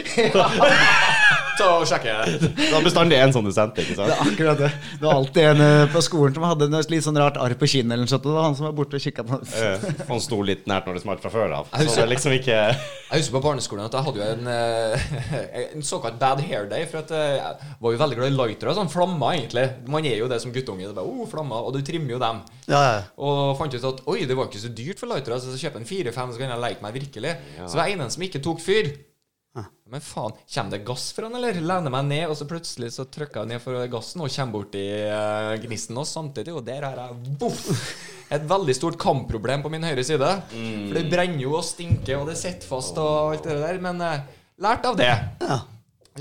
Ta 1.58 1.66
og 1.78 1.84
sjekke. 1.86 2.14
Det 2.58 2.70
var 2.72 2.82
bestandig 2.82 3.18
en 3.22 3.32
sånn 3.34 3.46
du 3.46 3.52
sendte, 3.54 3.82
ikke 3.84 3.94
Det 3.94 3.98
sant? 4.00 4.10
er 4.10 4.22
akkurat 4.32 4.58
det. 4.58 4.70
Det 4.98 5.04
var 5.06 5.14
alltid 5.20 5.44
en 5.52 5.60
eh, 5.62 5.84
på 5.92 6.00
skolen 6.02 6.34
som 6.34 6.46
hadde 6.48 6.66
noe 6.72 6.82
litt 6.90 7.04
sånn 7.06 7.18
rart 7.20 7.36
arr 7.38 7.54
på 7.60 7.68
kinnet 7.70 7.94
eller 7.94 8.02
noe 8.08 8.10
sånt. 8.10 8.24
og 8.26 8.32
Det 8.32 8.38
var 8.40 8.46
han 8.48 8.56
som 8.58 8.66
var 8.66 8.74
borte 8.80 8.98
og 8.98 9.04
kikka 9.04 9.24
på 9.28 9.38
oss. 9.38 9.54
Eh, 9.54 9.84
Han 10.08 10.22
sto 10.24 10.40
litt 10.42 10.66
nært 10.70 10.88
når 10.88 10.98
det 10.98 11.02
smalt 11.04 11.22
fra 11.22 11.30
før 11.34 11.54
av. 11.60 11.70
Jeg 11.78 11.92
Så 11.94 12.00
det 12.02 12.08
liksom 12.14 12.34
ikke 12.40 12.56
Jeg 12.58 13.20
husker 13.20 13.36
på 13.36 13.42
barneskolen 13.46 13.84
at 13.86 13.94
jeg 13.94 14.06
hadde 14.08 14.18
jo 14.18 14.28
en, 14.34 14.50
eh, 14.50 15.70
en 15.76 15.86
såkalt 15.86 16.18
bad 16.18 16.42
hair 16.42 16.66
day. 16.72 16.88
For 16.90 17.04
at 17.04 17.14
eh, 17.14 17.38
jeg 17.38 17.72
var 17.86 17.94
jo 17.96 18.02
veldig 18.02 18.18
glad 18.18 18.32
i 18.32 18.36
lightere. 18.40 18.74
Sånn 18.80 18.90
flammer, 18.90 19.38
egentlig. 19.38 19.68
Man 19.94 20.04
er 20.10 20.18
jo 20.18 20.28
det 20.32 20.40
som 20.42 20.52
guttunge. 20.54 20.88
Det 20.90 20.96
bare, 20.98 21.06
oh, 21.06 21.24
flammer, 21.30 21.62
Og 21.70 21.78
du 21.78 21.82
trimmer 21.86 22.16
jo 22.16 22.22
dem. 22.22 22.42
Ja, 22.66 22.82
ja. 22.82 23.00
Og 23.20 23.54
fant 23.60 23.74
ut 23.78 23.84
at 23.94 24.02
oi, 24.10 24.24
det 24.26 24.34
var 24.36 24.50
ikke 24.50 24.62
så 24.66 24.74
dyrt 24.74 24.98
for 24.98 25.10
lightere, 25.14 25.38
så 25.38 25.54
jeg 25.54 25.68
kjøper 25.68 25.82
en 25.84 25.88
fire-fem, 25.88 26.32
så 26.34 26.40
kan 26.40 26.50
jeg 26.56 26.62
leke 26.66 26.82
meg 26.82 26.94
virkelig. 26.98 27.36
Så 27.68 27.76
var 27.78 27.86
jeg 27.86 28.00
en 28.00 28.10
som 28.10 28.22
ikke 28.26 28.42
tok 28.42 28.62
fyr. 28.64 28.90
Men 29.94 30.02
faen, 30.02 30.32
kommer 30.50 30.72
det 30.74 30.78
gass 30.88 31.12
fra 31.14 31.28
den, 31.28 31.36
eller? 31.38 31.54
Lener 31.62 31.92
meg 31.94 32.06
ned, 32.08 32.24
og 32.26 32.34
så 32.34 32.48
plutselig 32.50 32.88
så 32.96 33.04
trykker 33.06 33.44
jeg 33.44 33.52
ned 33.52 33.60
for 33.62 33.78
gassen 33.92 34.24
og 34.24 34.32
kommer 34.34 34.56
borti 34.56 34.80
uh, 35.06 35.52
gnisten 35.62 36.00
også 36.02 36.16
samtidig, 36.18 36.50
og 36.50 36.64
der 36.66 36.82
har 36.82 36.98
jeg 36.98 37.36
boff, 37.38 37.92
et 38.34 38.48
veldig 38.50 38.74
stort 38.74 38.98
kampproblem 38.98 39.62
på 39.62 39.70
min 39.70 39.86
høyre 39.86 40.02
side. 40.02 40.32
For 40.50 40.98
det 40.98 41.04
brenner 41.12 41.44
jo 41.44 41.54
og 41.60 41.62
stinker, 41.68 42.18
og 42.18 42.26
det 42.32 42.34
sitter 42.40 42.66
fast 42.66 42.98
og 42.98 43.36
alt 43.36 43.46
det 43.46 43.60
der. 43.60 43.78
Men 43.86 44.02
uh, 44.02 44.26
lært 44.66 44.90
av 44.90 44.98
det. 44.98 45.12
Ja. 45.46 45.60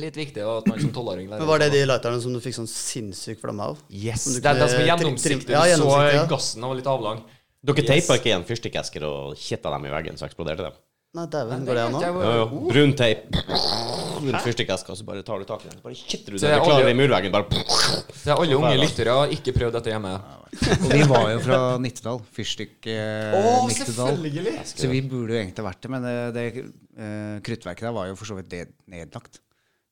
Litt 0.06 0.22
viktig 0.22 0.46
at 0.46 0.70
man 0.70 0.78
som 0.78 0.94
tolvåring 0.94 1.28
lærer 1.30 1.42
Men 1.42 1.50
Var 1.50 1.66
det 1.66 1.74
de 1.74 1.84
lighterne 1.90 2.22
som 2.22 2.38
du 2.38 2.40
fikk 2.46 2.60
sånn 2.62 2.70
sinnssyk 2.70 3.42
flamme 3.42 3.74
av? 3.74 3.84
Yes, 3.90 4.28
Som 4.28 4.38
det 4.38 4.54
er 4.54 4.62
det 4.62 4.70
som 4.70 4.86
er 4.86 4.90
gjennomsiktig. 4.92 5.50
Du 5.50 5.58
Ja, 5.58 5.66
gjennomsiktig, 5.74 6.14
så 6.14 6.22
ja. 6.22 6.30
gassen 6.30 6.70
og 6.70 6.78
litt 6.78 6.94
avlang. 6.94 7.26
Dere 7.66 7.90
teipa 7.90 8.22
ikke 8.22 8.36
igjen 8.36 8.46
fyrstikkesker 8.46 9.10
og 9.10 9.38
kitta 9.50 9.74
dem 9.74 9.90
i 9.90 9.98
veggen, 9.98 10.22
så 10.22 10.30
eksploderte 10.30 10.70
de? 10.70 10.76
Nei, 11.14 11.28
dæven, 11.30 11.62
går 11.68 11.78
det 11.78 11.82
an 11.86 11.92
nå? 11.94 12.00
Jo, 12.02 12.22
jo. 12.40 12.60
Brun 12.72 12.94
teip 12.98 13.36
rundt 14.24 14.40
fyrstikkeska, 14.42 14.96
så 14.98 15.06
bare 15.06 15.22
tar 15.26 15.44
du 15.44 15.46
tak 15.46 15.62
i 15.62 15.70
den. 15.70 15.76
Så 15.78 15.84
bare 15.86 15.98
kitter 16.10 16.34
du 16.34 16.40
Så 16.40 16.48
den. 16.48 16.56
jeg 16.56 16.72
aldri- 16.74 16.90
i 16.90 16.98
murveggen, 16.98 17.32
bare 17.36 17.46
Så 18.18 18.32
er 18.32 18.42
alle 18.42 18.58
unge 18.58 18.72
lyttere 18.82 19.14
ikke 19.36 19.54
prøvd 19.54 19.78
dette 19.78 19.94
hjemme. 19.94 20.14
Og 20.14 20.90
vi 20.90 21.04
var 21.12 21.28
jo 21.36 21.40
fra 21.46 21.60
Nittedal. 21.78 22.18
Fyrstikk 22.34 22.90
eh, 22.90 23.30
Å, 23.38 23.54
Nittedal. 23.70 24.18
Så 24.74 24.90
vi 24.90 25.04
burde 25.06 25.38
jo 25.38 25.42
egentlig 25.44 25.68
vært 25.70 25.86
det, 25.86 25.92
men 25.94 26.08
det, 26.10 26.16
det 26.34 26.46
eh, 26.98 27.38
kruttverket 27.46 27.86
der 27.92 27.94
var 27.94 28.10
jo 28.10 28.18
for 28.18 28.34
så 28.34 28.40
vidt 28.42 28.58
nedlagt. 28.90 29.43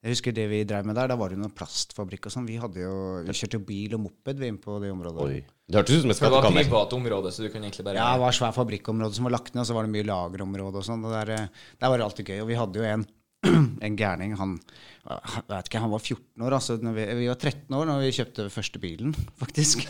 Jeg 0.01 0.15
husker 0.15 0.33
det 0.33 0.47
vi 0.49 0.63
drev 0.65 0.87
med 0.89 0.95
der, 0.97 1.11
da 1.11 1.15
var 1.19 1.29
det 1.29 1.37
noen 1.37 1.51
plastfabrikk 1.53 2.25
og 2.25 2.33
sånn. 2.33 2.47
Vi, 2.49 2.55
hadde 2.57 2.81
jo, 2.81 2.93
vi 3.21 3.35
kjørte 3.37 3.59
bil 3.61 3.93
og 3.93 4.01
moped 4.07 4.39
vi 4.41 4.47
inn 4.49 4.57
på 4.61 4.79
det 4.81 4.89
området. 4.89 5.25
Oi. 5.27 5.41
Det 5.69 5.77
hørtes 5.77 5.99
ut 5.99 6.05
som 6.07 6.13
et 6.13 6.17
skattekammer. 6.17 6.57
det 6.57 6.65
var 6.65 6.71
privat 6.71 6.95
område, 6.97 7.33
så 7.35 7.45
du 7.45 7.51
kunne 7.53 7.69
egentlig 7.69 7.85
bare 7.85 7.99
Ja, 7.99 8.07
det 8.17 8.23
var 8.23 8.33
svært 8.33 8.57
fabrikkområde 8.57 9.13
som 9.13 9.29
var 9.29 9.35
lagt 9.37 9.53
ned, 9.53 9.61
og 9.61 9.69
så 9.69 9.75
var 9.77 9.85
det 9.85 9.93
mye 9.93 10.07
lagerområde 10.09 10.81
og 10.81 10.87
sånn. 10.87 11.05
Der, 11.05 11.33
eh, 11.35 11.67
der 11.77 11.93
var 11.93 12.01
det 12.01 12.07
alltid 12.07 12.31
gøy. 12.33 12.39
Og 12.41 12.49
vi 12.49 12.57
hadde 12.57 12.81
jo 12.81 12.87
en, 12.89 13.05
en 13.85 13.99
gærning, 14.01 14.33
han 14.41 14.57
jeg 15.01 15.43
vet 15.49 15.65
ikke, 15.69 15.79
han 15.81 15.89
var 15.91 16.01
14 16.03 16.43
år, 16.45 16.53
altså. 16.53 16.75
Når 16.85 16.93
vi, 16.93 17.05
vi 17.23 17.27
var 17.31 17.37
13 17.41 17.73
år 17.79 17.87
når 17.89 18.03
vi 18.03 18.11
kjøpte 18.19 18.43
første 18.53 18.81
bilen, 18.83 19.15
faktisk. 19.41 19.81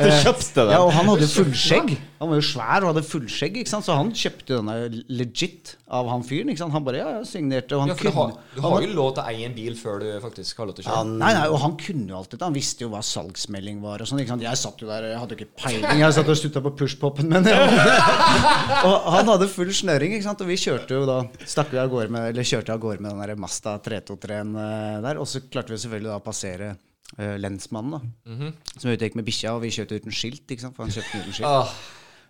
Du 0.00 0.08
kjøpte 0.24 0.64
den? 0.66 0.72
Ja, 0.74 0.80
og 0.82 0.90
han 0.96 1.06
hadde 1.08 1.28
fullskjegg. 1.30 1.92
Han 2.20 2.32
var 2.32 2.40
jo 2.40 2.46
svær 2.48 2.84
og 2.84 2.90
hadde 2.92 3.04
fullskjegg, 3.06 3.60
ikke 3.62 3.70
sant? 3.70 3.86
så 3.86 3.94
han 3.96 4.10
kjøpte 4.10 4.58
denne 4.58 4.74
legit 5.08 5.76
av 5.90 6.10
han 6.10 6.24
fyren. 6.26 6.50
ikke 6.52 6.62
sant? 6.64 6.74
Han 6.74 6.84
bare 6.86 6.98
ja, 7.00 7.06
ja, 7.16 7.22
signerte, 7.26 7.78
og 7.78 7.84
han 7.86 7.92
Ja, 7.92 7.96
kunne... 8.00 8.10
du 8.10 8.18
har, 8.18 8.34
du 8.56 8.60
har 8.66 8.84
jo 8.84 8.90
lov 8.98 9.12
til 9.16 9.22
å 9.22 9.26
eie 9.30 9.46
en 9.48 9.54
bil 9.56 9.78
før 9.78 10.02
du 10.02 10.08
faktisk 10.24 10.60
har 10.60 10.68
lov 10.70 10.76
til 10.78 10.84
å 10.84 10.88
kjøre. 10.90 11.14
Nei, 11.22 11.30
nei, 11.38 11.46
og 11.48 11.58
han 11.62 11.76
kunne 11.80 12.10
jo 12.10 12.18
alt 12.18 12.34
dette. 12.34 12.44
Han 12.50 12.58
visste 12.58 12.84
jo 12.84 12.90
hva 12.92 13.00
salgsmelding 13.06 13.80
var 13.86 14.02
og 14.02 14.10
sånn. 14.10 14.20
ikke 14.24 14.34
sant? 14.34 14.44
Jeg 14.48 14.60
satt 14.60 14.82
jo 14.82 14.90
der, 14.90 15.08
jeg 15.14 15.22
hadde 15.22 15.38
jo 15.38 15.40
ikke 15.44 15.62
peiling. 15.62 16.02
Jeg 16.02 16.18
satt 16.18 16.34
og 16.34 16.40
stutta 16.42 16.64
på 16.66 16.74
pushpopen, 16.82 17.30
men 17.30 17.46
Og 18.90 19.10
han 19.14 19.28
hadde 19.30 19.48
full 19.52 19.70
snøring, 19.74 20.14
ikke 20.18 20.26
sant. 20.26 20.42
Og 20.44 20.50
vi 20.50 20.58
kjørte 20.60 20.98
jo 20.98 21.06
da 21.08 21.18
Stakk 21.48 21.70
vi 21.74 21.78
av 21.80 21.90
gårde 21.92 22.12
med 22.14 22.30
Eller 22.32 22.46
kjørte 22.46 22.72
av 22.74 22.80
gårde 22.82 23.02
med 23.04 23.12
den 23.14 23.20
der 23.24 23.40
Masta 23.40 23.76
323-en 23.84 24.39
eh, 24.42 25.00
der. 25.04 25.20
Og 25.20 25.28
så 25.28 25.42
klarte 25.46 25.74
vi 25.74 25.80
selvfølgelig 25.82 26.10
da 26.10 26.18
å 26.18 26.24
passere 26.24 26.72
eh, 27.18 27.36
lensmannen, 27.40 27.98
da. 27.98 28.00
Som 28.24 28.40
-hmm. 28.40 28.52
som 28.76 28.90
utgikk 28.90 29.16
med 29.16 29.24
bikkja, 29.24 29.54
og 29.54 29.62
vi 29.62 29.70
kjørte 29.76 29.96
uten 30.00 30.12
skilt, 30.12 30.46
ikke 30.50 30.62
sant. 30.62 30.76
For 30.76 30.84
han 30.84 30.92
kjøpte 30.92 31.20
uten 31.20 31.32
skilt. 31.32 31.48
Ah, 31.48 31.72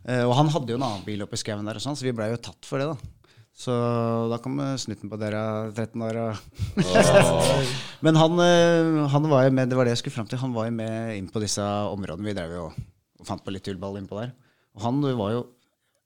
Eh, 0.08 0.24
og 0.24 0.32
han 0.32 0.48
hadde 0.48 0.72
jo 0.72 0.78
en 0.78 0.86
annen 0.86 1.04
bil 1.04 1.20
oppe 1.20 1.36
i 1.36 1.40
skauen 1.42 1.66
der, 1.68 1.76
og 1.76 1.84
sånn, 1.84 1.96
så 1.98 2.06
vi 2.06 2.14
blei 2.16 2.30
jo 2.30 2.40
tatt 2.40 2.64
for 2.64 2.80
det, 2.80 2.88
da. 2.88 2.96
Så 3.60 3.72
da 4.30 4.38
kom 4.40 4.56
snutten 4.80 5.10
på 5.10 5.18
dere 5.20 5.72
13 5.74 6.00
år. 6.06 6.16
Oh. 6.80 7.64
Men 8.04 8.16
han, 8.16 8.38
han 9.12 9.28
var 9.28 9.44
jo 9.44 9.50
med, 9.52 9.68
det 9.68 9.76
var 9.76 9.84
det 9.84 9.90
jeg 9.90 9.98
skulle 10.04 10.16
fram 10.16 10.30
til, 10.30 10.40
han 10.40 10.54
var 10.54 10.70
jo 10.70 10.76
med 10.78 11.18
inn 11.18 11.28
på 11.28 11.42
disse 11.42 11.60
områdene. 11.60 12.30
Vi 12.30 12.36
drev 12.38 12.54
jo 12.56 12.70
og 13.20 13.26
fant 13.28 13.44
på 13.44 13.52
litt 13.52 13.66
tullball 13.66 13.98
innpå 14.00 14.16
der. 14.16 14.32
Og 14.78 14.84
han 14.86 15.02
var 15.18 15.34
jo 15.34 15.42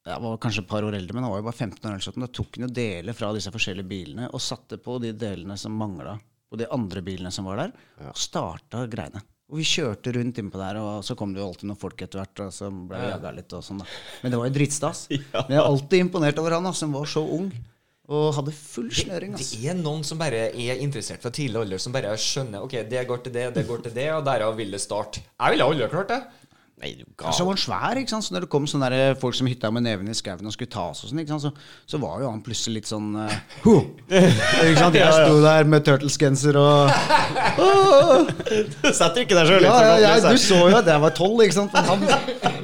jeg 0.05 0.21
var 0.21 0.41
kanskje 0.43 0.63
et 0.65 0.69
par 0.69 0.85
år 0.85 0.99
eldre, 0.99 1.17
men 1.17 1.25
han 1.25 1.33
var 1.33 1.41
jo 1.41 1.47
bare 1.49 1.57
15 1.57 1.79
år. 1.81 1.93
eller 1.95 2.05
sånt. 2.05 2.21
Da 2.21 2.29
tok 2.29 2.59
han 2.59 2.67
jo 2.67 2.75
deler 2.77 3.17
fra 3.17 3.33
disse 3.37 3.53
forskjellige 3.55 3.89
bilene 3.89 4.29
og 4.31 4.43
satte 4.45 4.77
på 4.77 4.99
de 5.01 5.15
delene 5.17 5.57
som 5.61 5.77
mangla 5.77 6.19
på 6.51 6.59
de 6.61 6.69
andre 6.71 7.03
bilene 7.03 7.33
som 7.35 7.49
var 7.49 7.63
der, 7.63 7.73
og 8.11 8.19
starta 8.21 8.85
greiene. 8.91 9.23
Og 9.51 9.59
vi 9.61 9.67
kjørte 9.69 10.13
rundt 10.17 10.39
innpå 10.41 10.61
der, 10.61 10.79
og 10.81 11.05
så 11.05 11.17
kom 11.19 11.35
det 11.35 11.43
jo 11.43 11.51
alltid 11.51 11.69
noen 11.69 11.81
folk 11.81 12.01
etter 12.05 12.21
hvert 12.21 12.41
og 12.47 12.53
som 12.55 12.85
ble 12.89 13.01
jaga 13.01 13.33
litt 13.37 13.53
og 13.57 13.65
sånn, 13.65 13.83
da. 13.83 13.89
Men 14.23 14.33
det 14.33 14.41
var 14.41 14.49
jo 14.49 14.55
dritstas. 14.57 15.07
Men 15.13 15.53
jeg 15.53 15.61
er 15.61 15.69
alltid 15.69 16.05
imponert 16.07 16.41
over 16.43 16.57
han, 16.57 16.69
som 16.77 16.95
var 16.97 17.09
så 17.11 17.25
ung 17.25 17.51
og 18.05 18.35
hadde 18.37 18.53
full 18.53 18.91
snøring. 18.93 19.33
Altså. 19.33 19.57
det 19.63 19.69
er 19.73 19.77
noen 19.79 20.03
som 20.05 20.19
bare 20.21 20.51
er 20.53 20.81
interessert 20.85 21.23
fra 21.25 21.33
tidlig 21.33 21.63
alder, 21.63 21.81
som 21.81 21.95
bare 21.95 22.13
skjønner 22.21 22.67
Ok, 22.67 22.77
det 22.91 23.05
går 23.09 23.23
til 23.25 23.33
det, 23.33 23.47
det 23.57 23.65
går 23.69 23.87
til 23.87 23.95
det, 23.97 24.09
og 24.13 24.27
derav 24.27 24.57
vil 24.59 24.77
det 24.77 24.81
starte. 24.85 25.23
Jeg 25.25 25.55
ville 25.55 25.69
aldri 25.71 25.89
klart 25.93 26.13
det. 26.13 26.21
Nei, 26.83 26.91
du 26.99 27.05
Så 27.07 27.15
gal. 27.23 27.47
var 27.47 27.53
han 27.55 27.61
svær, 27.63 27.99
ikke 28.01 28.11
sant? 28.11 28.25
Så 28.27 28.35
når 28.35 28.45
det 28.45 28.49
kom 28.51 28.65
sånne 28.67 28.89
der 28.91 29.15
folk 29.21 29.37
som 29.39 29.47
hytta 29.47 29.71
med 29.71 29.85
neven 29.87 30.09
i 30.11 30.15
skauen 30.17 30.43
og 30.45 30.53
skulle 30.57 30.73
ta 30.73 30.89
oss 30.91 31.05
og 31.05 31.13
sånn, 31.13 31.21
ikke 31.23 31.31
sant? 31.37 31.45
Så, 31.47 31.53
så 31.95 32.01
var 32.03 32.19
jo 32.25 32.33
han 32.33 32.41
plutselig 32.45 32.81
litt 32.81 32.91
sånn 32.91 33.13
uh, 33.23 33.37
«Ho!» 33.63 33.77
Ikke 34.11 34.81
sant? 34.81 34.99
Jeg 34.99 35.15
sto 35.15 35.39
der 35.45 35.71
med 35.71 35.87
Turtles-genser 35.87 36.59
og 36.59 36.91
Setter 38.99 39.23
ikke 39.23 39.39
deg 39.39 39.49
sjøl 39.53 39.67
Ja, 39.69 39.77
ja, 39.87 39.95
ja, 40.03 40.33
du 40.35 40.41
så 40.41 40.59
jo 40.67 40.79
at 40.81 40.91
jeg 40.91 41.05
var 41.07 41.15
tolv, 41.17 41.45
ikke 41.47 41.57
sant? 41.61 41.79
Han, 41.89 42.03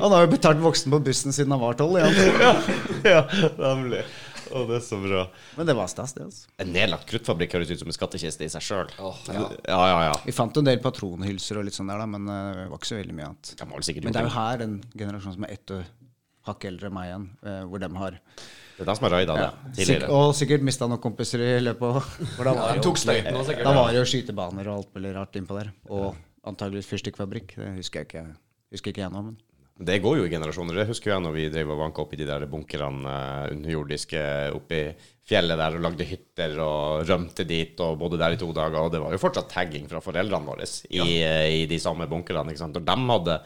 han 0.01 0.17
har 0.17 0.27
jo 0.27 0.33
betalt 0.35 0.61
voksen 0.65 0.91
på 0.95 1.01
bussen 1.07 1.35
siden 1.37 1.55
han 1.55 1.63
var 1.63 1.79
tolv. 1.79 2.01
Ja. 2.03 2.11
Ja, 3.11 3.23
nemlig. 3.57 4.03
Å, 4.55 4.65
det 4.69 4.77
er 4.81 4.85
så 4.85 4.99
bra. 5.03 5.23
Men 5.59 5.69
det 5.71 5.77
var 5.79 5.91
stas, 5.93 6.15
det. 6.17 6.27
altså. 6.27 6.51
En 6.63 6.73
nedlagt 6.75 7.07
kruttfabrikk 7.11 7.57
høres 7.59 7.71
ut 7.73 7.83
som 7.83 7.91
en 7.93 7.97
skattkiste 7.97 8.47
i 8.47 8.51
seg 8.53 8.65
sjøl. 8.67 8.93
Ja. 8.99 9.13
ja, 9.33 9.81
ja, 9.93 9.99
ja. 10.11 10.15
Vi 10.27 10.35
fant 10.37 10.57
en 10.61 10.69
del 10.69 10.81
patronhylser 10.83 11.61
og 11.61 11.69
litt 11.69 11.77
sånn 11.79 11.91
der, 11.93 12.03
da, 12.03 12.09
men 12.11 12.29
eh, 12.31 12.63
det 12.65 12.69
var 12.73 12.81
ikke 12.83 12.93
så 12.93 13.01
veldig 13.01 13.17
mye 13.19 13.29
annet. 13.31 13.53
De 13.57 13.67
har 13.67 13.75
vel 13.77 13.89
sikkert 13.91 14.09
Men 14.09 14.17
det 14.17 14.23
er 14.23 14.29
jo 14.29 14.37
her 14.37 14.63
den 14.65 14.79
generasjonen 14.95 15.39
som 15.39 15.47
er 15.49 15.55
ett 15.59 15.75
og 15.77 16.09
hakk 16.51 16.67
eldre 16.71 16.89
enn 16.89 16.97
meg 16.97 17.11
igjen, 17.11 17.29
eh, 17.45 17.61
hvor 17.69 17.83
de 17.83 17.91
har 18.01 18.17
Det 18.17 18.85
er 18.85 18.89
de 18.89 18.97
som 18.97 19.07
har 19.07 19.15
raida 19.19 19.37
det 19.37 19.43
ja, 19.45 19.51
sikk, 19.53 19.77
tidligere. 19.77 20.11
Og 20.17 20.33
sikkert 20.39 20.65
mista 20.71 20.89
noen 20.89 21.03
kompiser 21.05 21.45
i 21.45 21.51
løpet 21.61 21.85
av 21.91 22.01
For 22.09 22.49
da 22.49 22.55
var, 22.57 22.71
Det 22.73 22.81
jo, 22.81 22.87
tok 22.89 23.03
støyten 23.03 23.37
og 23.37 23.45
sikkert. 23.49 23.69
da 23.69 23.75
var 23.77 23.93
det 23.93 24.01
jo 24.01 24.09
skytebaner 24.15 24.71
og 24.73 24.81
alt 24.81 24.97
mulig 24.97 25.13
rart 25.19 25.37
innpå 25.37 25.59
der. 25.59 25.71
Og 25.93 26.17
antageligvis 26.49 26.89
fyrstikkfabrikk. 26.89 27.55
Det 27.61 27.75
husker 27.77 28.01
jeg 28.01 28.09
ikke, 28.09 28.25
husker 28.73 28.95
ikke 28.95 29.05
jeg 29.05 29.13
nå, 29.13 29.23
men 29.29 29.37
Det 29.81 29.97
går 30.05 30.19
jo 30.19 30.27
i 30.27 30.33
generasjoner. 30.33 30.77
Det 30.77 30.91
husker 30.91 31.15
jeg 31.15 31.25
når 31.25 31.33
vi 31.33 31.47
drev 31.53 31.71
og 31.73 31.79
vanka 31.81 32.05
i 32.13 32.19
de 32.21 32.27
der 32.29 32.45
bunkerne 32.51 33.15
eh, 33.15 33.53
underjordiske 33.55 34.25
oppi 34.57 34.83
fjellet 35.31 35.57
der 35.61 35.79
og 35.79 35.85
lagde 35.87 36.07
hytter 36.09 36.59
og 36.65 37.07
rømte 37.09 37.47
dit 37.49 37.81
og 37.81 37.97
bodde 38.01 38.19
der 38.21 38.35
i 38.35 38.41
to 38.41 38.51
dager. 38.57 38.77
Og 38.83 38.93
det 38.93 39.01
var 39.01 39.15
jo 39.15 39.23
fortsatt 39.23 39.49
tagging 39.53 39.89
fra 39.89 40.03
foreldrene 40.05 40.49
våre 40.51 40.69
i, 40.91 41.01
ja. 41.01 41.41
i 41.49 41.65
de 41.71 41.81
samme 41.81 42.09
bunkerne. 42.11 42.53
ikke 42.53 42.65
sant? 42.65 42.77
Og 42.77 42.85
de 42.85 42.99
hadde 43.13 43.39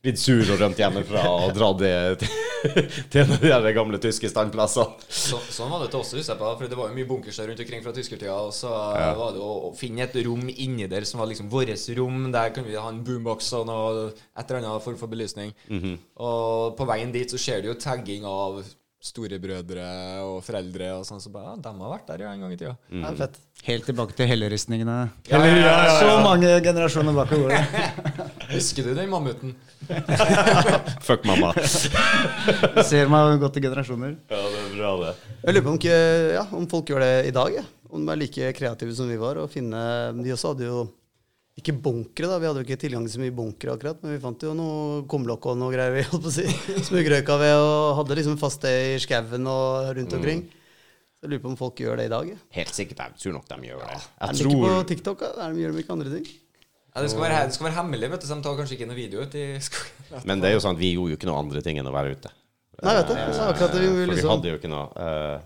blitt 0.00 0.20
sur 0.20 0.40
og 0.40 0.60
rømt 0.60 0.78
hjemmefra 0.80 1.22
og 1.28 1.52
dratt 1.56 1.82
til, 2.20 2.88
til 3.12 3.34
de 3.36 3.72
gamle 3.76 4.00
tyske 4.00 4.30
standplassene. 4.32 4.96
Så, 5.08 5.40
sånn 5.52 5.70
var 5.72 5.84
det 5.84 5.90
til 5.92 6.00
oss, 6.00 6.14
husker 6.16 6.34
jeg 6.34 6.40
på. 6.40 6.52
For 6.60 6.72
det 6.72 6.78
var 6.78 6.90
jo 6.90 6.96
mye 6.96 7.08
bunkers 7.08 7.40
rundt 7.44 7.60
omkring 7.64 7.84
fra 7.84 7.94
tyskertida. 7.96 8.36
Og 8.48 8.54
så 8.56 8.72
var 8.72 9.36
det 9.36 9.44
å, 9.44 9.52
å 9.68 9.72
finne 9.76 10.06
et 10.06 10.16
rom 10.26 10.48
inni 10.50 10.88
der 10.90 11.06
som 11.08 11.20
var 11.22 11.30
liksom 11.30 11.50
vårt 11.52 11.86
rom. 11.98 12.30
Der 12.32 12.52
kunne 12.56 12.70
vi 12.70 12.78
ha 12.80 12.88
en 12.88 13.02
boombox 13.06 13.52
og 13.60 13.68
noe, 13.68 14.10
et 14.34 14.44
eller 14.44 14.62
annet 14.64 14.86
form 14.86 14.98
for 15.00 15.12
belysning. 15.12 15.52
Og 16.20 16.76
på 16.80 16.88
veien 16.88 17.12
dit 17.14 17.30
så 17.30 17.40
skjer 17.40 17.64
det 17.64 17.72
jo 17.72 17.80
tagging 17.80 18.24
av 18.28 18.62
storebrødre 19.00 19.86
og 20.26 20.42
foreldre 20.44 20.90
og 20.98 21.06
sånn. 21.08 21.22
Så 21.22 21.32
bare, 21.32 21.54
ja, 21.54 21.62
de 21.64 21.72
har 21.72 21.92
vært 21.94 22.10
der 22.10 22.24
ja, 22.26 22.34
en 22.34 22.44
gang 22.44 22.52
i 22.52 22.58
tida. 22.60 22.74
Det 22.90 23.00
er 23.08 23.16
fett. 23.22 23.38
helt 23.64 23.88
tilbake 23.88 24.16
til 24.18 24.28
helleristningene. 24.28 24.96
Ja, 25.30 25.40
ja, 25.40 25.54
ja, 25.56 25.72
ja, 25.88 25.96
Så 26.02 26.20
mange 26.24 26.52
generasjoner 26.64 27.16
bakover. 27.16 27.56
Husker 28.54 28.90
du 28.90 28.92
den 28.98 29.10
mammuten? 29.12 29.56
Fuck 31.08 31.24
mamma. 31.28 31.54
Ser 32.90 33.10
meg 33.12 33.40
godt 33.40 33.56
i 33.56 33.64
generasjoner. 33.64 34.16
Ja, 34.28 34.44
det 34.44 34.62
er 34.66 34.72
bra, 34.76 34.94
det. 35.06 35.14
Jeg 35.46 35.56
lurer 35.56 35.66
på 35.66 35.74
om, 35.74 35.82
ja, 36.36 36.46
om 36.60 36.70
folk 36.70 36.92
gjør 36.92 37.06
det 37.06 37.14
i 37.30 37.36
dag. 37.40 37.60
Ja. 37.62 37.66
Om 37.90 38.04
de 38.04 38.12
er 38.12 38.20
like 38.20 38.52
kreative 38.54 38.94
som 38.94 39.08
vi 39.10 39.16
var. 39.18 39.40
Og 39.40 39.50
finne, 39.50 39.80
de 40.20 40.36
også 40.36 40.52
hadde 40.52 40.68
jo 40.68 40.84
ikke 41.58 41.74
bunkere, 41.82 42.30
da. 42.30 42.38
Vi 42.40 42.48
hadde 42.48 42.62
jo 42.62 42.66
ikke 42.68 42.80
tilgang 42.80 43.04
til 43.06 43.14
så 43.16 43.22
mye 43.22 43.34
bunkere 43.34 43.74
akkurat. 43.74 43.98
Men 44.04 44.14
vi 44.14 44.22
fant 44.22 44.46
jo 44.46 44.54
noe 44.56 45.02
kumlokk 45.10 45.50
og 45.50 45.58
noe 45.60 45.74
greier 45.74 45.92
vi 45.96 46.04
holdt 46.10 46.24
på 46.26 46.30
å 46.30 46.34
si. 46.34 46.46
Smugrøyka 46.86 47.36
ved 47.40 47.56
og 47.58 47.98
hadde 48.00 48.18
liksom 48.20 48.38
fast 48.40 48.64
det 48.66 48.74
i 48.94 49.00
skauen 49.02 49.50
og 49.50 49.90
rundt 49.98 50.16
omkring. 50.16 50.46
Så 51.20 51.26
jeg 51.26 51.34
lurer 51.34 51.42
på 51.44 51.50
om 51.52 51.58
folk 51.60 51.82
gjør 51.82 52.00
det 52.00 52.06
i 52.08 52.12
dag. 52.14 52.30
Helt 52.56 52.76
sikkert. 52.76 53.02
Jeg 53.04 53.24
tror 53.24 53.36
nok 53.36 53.50
de 53.50 53.68
gjør 53.68 53.82
det. 53.84 53.98
Er 54.00 54.32
de 54.32 54.40
tror... 54.40 54.54
ikke 54.54 54.62
på 54.62 54.86
TikTok? 54.94 55.26
Da? 55.26 55.32
Er 55.44 55.52
de, 55.52 55.64
gjør 55.64 55.74
de 55.76 55.84
ikke 55.84 55.96
andre 55.98 56.14
ting? 56.14 56.30
Ja, 56.90 57.02
det, 57.04 57.10
skal 57.12 57.22
være, 57.22 57.42
det 57.46 57.54
skal 57.54 57.66
være 57.68 57.76
hemmelig, 57.76 58.08
vet 58.10 58.22
du, 58.22 58.26
så 58.26 58.36
de 58.38 58.42
tar 58.42 58.56
kanskje 58.58 58.74
ikke 58.74 58.86
noe 58.88 58.96
video 58.98 59.22
ut 59.22 59.34
i 59.38 59.44
skogen. 59.62 60.24
Men 60.26 60.40
det 60.42 60.48
er 60.48 60.56
jo 60.56 60.62
sånn 60.64 60.74
at 60.74 60.80
vi 60.80 60.94
gjorde 60.96 61.12
jo 61.12 61.18
ikke 61.20 61.28
noe 61.28 61.42
andre 61.44 61.62
ting 61.62 61.78
enn 61.78 61.86
å 61.86 61.92
være 61.94 62.16
ute. 62.16 62.32
Nei, 62.80 62.94
vet 62.96 63.10
du. 63.10 63.12
Det 63.14 63.36
er 63.36 63.52
akkurat 63.52 63.76
det 63.76 63.82
vi 63.82 63.90
For 63.90 64.00
vi 64.00 64.06
liksom 64.14 64.32
hadde 64.32 64.50
jo 64.50 64.58
ikke 64.58 64.70
noe 64.72 65.04
eh, 65.04 65.44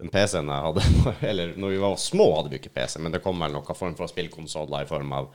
den 0.00 0.12
PC-en 0.12 0.48
jeg 0.48 0.66
hadde 0.66 1.14
Eller 1.30 1.54
når 1.60 1.74
vi 1.74 1.80
var 1.82 1.96
små, 2.00 2.26
hadde 2.38 2.52
vi 2.52 2.60
ikke 2.60 2.74
PC, 2.74 2.98
men 3.02 3.14
det 3.14 3.22
kom 3.24 3.40
vel 3.42 3.54
noen 3.54 3.76
form 3.76 3.96
for 3.98 4.10
spillkonsoller 4.10 4.86
i 4.86 4.90
form 4.90 5.12
av 5.16 5.30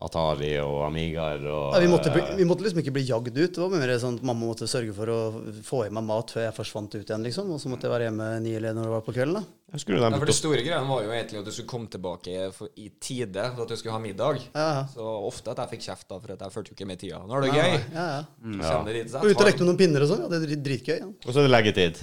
Atari 0.00 0.54
og 0.62 0.78
Amigaer 0.86 1.42
og 1.44 1.74
Ja, 1.74 1.80
vi, 1.82 1.88
måtte 1.92 2.12
bli, 2.14 2.22
vi 2.38 2.46
måtte 2.48 2.64
liksom 2.64 2.80
ikke 2.80 2.94
bli 2.96 3.04
jagd 3.04 3.36
ut. 3.36 3.52
Det 3.52 3.60
var 3.60 3.74
mer 3.74 3.92
sånn 4.00 4.16
at 4.16 4.24
mamma 4.24 4.48
måtte 4.48 4.68
sørge 4.70 4.94
for 4.96 5.12
å 5.12 5.18
få 5.66 5.82
i 5.84 5.92
meg 5.92 6.06
mat 6.08 6.32
før 6.32 6.46
jeg 6.46 6.56
forsvant 6.56 6.94
ut 6.96 7.02
igjen, 7.04 7.26
liksom. 7.26 7.50
Og 7.52 7.60
så 7.60 7.68
måtte 7.72 7.84
jeg 7.88 7.92
være 7.92 8.08
hjemme 8.08 8.28
ni 8.40 8.54
eller 8.56 8.76
når 8.76 8.88
det 8.88 8.94
var 8.94 9.04
på 9.04 9.16
kvelden. 9.18 9.42
da. 9.42 9.60
Ja, 9.70 9.78
for 10.18 10.26
Det 10.26 10.34
store 10.34 10.64
greia 10.66 10.80
var 10.82 11.04
jo 11.04 11.12
egentlig 11.14 11.38
at 11.38 11.46
du 11.46 11.52
skulle 11.54 11.70
komme 11.70 11.86
tilbake 11.92 12.48
for, 12.56 12.72
i 12.74 12.88
tide 12.98 13.44
for 13.54 13.62
at 13.62 13.70
du 13.70 13.76
skulle 13.78 13.94
ha 13.94 14.00
middag. 14.02 14.40
Ja. 14.50 14.86
Så 14.90 15.04
ofte 15.28 15.52
at 15.52 15.60
jeg 15.62 15.76
fikk 15.76 15.84
kjeft 15.84 16.08
da, 16.08 16.18
for 16.18 16.34
at 16.34 16.42
jeg 16.42 16.54
fulgte 16.56 16.72
jo 16.72 16.78
ikke 16.78 16.88
med 16.90 17.02
tida. 17.04 17.20
Nå 17.22 17.36
er 17.36 17.44
det 17.46 17.52
gøy. 17.54 17.76
Ja, 17.94 18.06
ja. 18.16 18.80
Dit, 18.90 19.14
Og 19.20 19.28
ute 19.28 19.36
og 19.36 19.46
lekte 19.46 19.62
med 19.62 19.70
noen 19.70 19.78
pinner 19.78 20.02
og 20.06 20.10
sånn. 20.10 20.24
Ja, 20.24 20.32
det 20.32 20.40
er 20.42 20.64
dritgøy. 20.64 20.96
Ja. 20.96 21.06
Og 21.06 21.30
så 21.30 21.36
er 21.38 21.46
det 21.46 21.52
leggetid. 21.54 22.02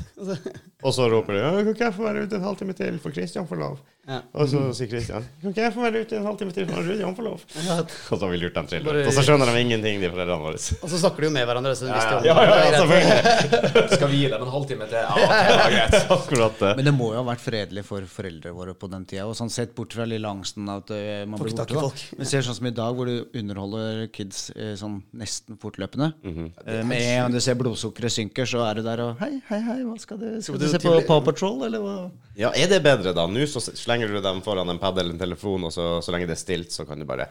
Og 0.85 0.93
så 0.95 1.09
roper 1.11 1.33
du 1.33 1.39
«Ja, 1.41 1.51
'Kan 1.57 1.73
ikke 1.73 1.87
jeg 1.89 1.95
få 1.97 2.05
være 2.05 2.23
ute 2.23 2.37
en 2.37 2.45
halvtime 2.45 2.75
til, 2.77 2.99
for 3.01 3.11
Kristian 3.11 3.47
får 3.49 3.59
lov?' 3.59 3.79
Ja. 4.07 4.21
Og 4.37 4.47
så 4.47 4.61
sier 4.77 4.87
Kristian 4.87 5.25
'Kan 5.41 5.51
ikke 5.51 5.65
jeg 5.65 5.73
få 5.73 5.81
være 5.83 6.05
ute 6.05 6.19
en 6.21 6.27
halvtime 6.29 6.53
til, 6.53 6.67
for 6.69 6.85
Rudi 6.85 7.15
får 7.17 7.25
lov?' 7.25 7.46
Ja. 7.55 7.77
Og 8.11 8.19
så 8.19 8.19
har 8.25 8.31
vi 8.31 8.37
lurt 8.41 8.53
dem 8.57 8.67
til. 8.67 8.83
Bare- 8.85 9.05
Og 9.07 9.13
så 9.15 9.23
skjønner 9.25 9.49
de 9.51 9.61
ingenting, 9.63 10.01
de 10.01 10.09
foreldrene 10.11 10.43
våre. 10.43 10.59
Og 10.81 10.89
så 10.91 10.99
snakker 11.01 11.23
de 11.25 11.29
jo 11.29 11.33
med 11.37 11.45
hverandre. 11.47 11.73
Så 11.79 11.87
Ja, 11.87 12.01
ja, 12.25 12.35
ja, 12.35 12.57
Det 12.71 12.81
selvfølgelig. 12.81 13.89
Skal 13.97 14.11
vi 14.11 14.17
gi 14.21 14.27
dem 14.33 14.41
en 14.45 14.51
halvtime 14.53 14.87
til? 14.91 14.97
Ja, 14.97 15.27
ja, 15.51 15.69
greit. 15.73 15.97
Akkurat 16.17 16.59
det. 16.59 16.73
Men 16.79 16.89
det 16.89 16.93
må 16.97 17.11
jo 17.13 17.21
ha 17.21 17.25
vært 17.31 17.43
fredelig 17.45 17.85
for 17.87 18.07
foreldre 18.11 18.53
våre 18.55 18.75
på 18.77 18.89
den 18.91 19.05
tida. 19.09 19.25
Og 19.29 19.35
sånn 19.39 19.51
sett 19.53 19.73
bort 19.77 19.95
fra 19.97 20.05
lille 20.09 20.27
angsten 20.29 20.67
at 20.73 20.91
eh, 20.95 21.23
man 21.29 21.39
blir 21.41 21.55
borte. 21.57 21.77
folk. 21.87 22.03
Men 22.19 22.29
ser 22.29 22.45
sånn 22.47 22.57
som 22.59 22.69
i 22.69 22.73
dag, 22.75 22.95
hvor 22.97 23.09
du 23.09 23.39
underholder 23.39 24.05
kids 24.13 24.49
eh, 24.55 24.73
sånn 24.79 24.99
nesten 25.17 25.57
fortløpende. 25.61 26.11
Mm 26.23 26.35
-hmm. 26.35 26.49
ja, 26.65 26.83
med 26.83 27.01
en 27.01 27.21
gang 27.23 27.33
du 27.33 27.39
ser 27.41 27.55
blodsukkeret 27.55 28.11
synker, 28.11 28.45
så 28.45 28.63
er 28.69 28.75
du 28.75 28.81
der 28.83 29.01
og 29.01 29.17
Hei, 29.19 29.41
hei, 29.49 29.59
hei, 29.61 29.79
hva 29.83 29.97
skal 29.99 30.17
du, 30.19 30.41
skal 30.41 30.59
du 30.59 30.67
se 30.67 30.79
på 30.79 30.93
Paw 31.07 31.21
Patrol, 31.21 31.63
eller 31.65 31.79
hva? 31.79 32.11
Ja, 32.37 32.51
er 32.53 32.67
det 32.67 32.83
bedre 32.83 33.13
da? 33.13 33.25
Nå 33.25 33.45
så 33.47 33.59
slenger 33.61 34.07
du 34.07 34.21
dem 34.21 34.41
foran 34.45 34.69
en 34.69 34.79
pad 34.79 34.99
eller 34.99 35.13
en 35.15 35.19
telefon, 35.19 35.63
og 35.63 35.73
så, 35.73 36.01
så 36.05 36.11
lenge 36.13 36.27
det 36.27 36.35
er 36.37 36.41
stilt, 36.43 36.71
så 36.71 36.85
kan 36.85 36.99
du 36.99 37.05
bare 37.05 37.27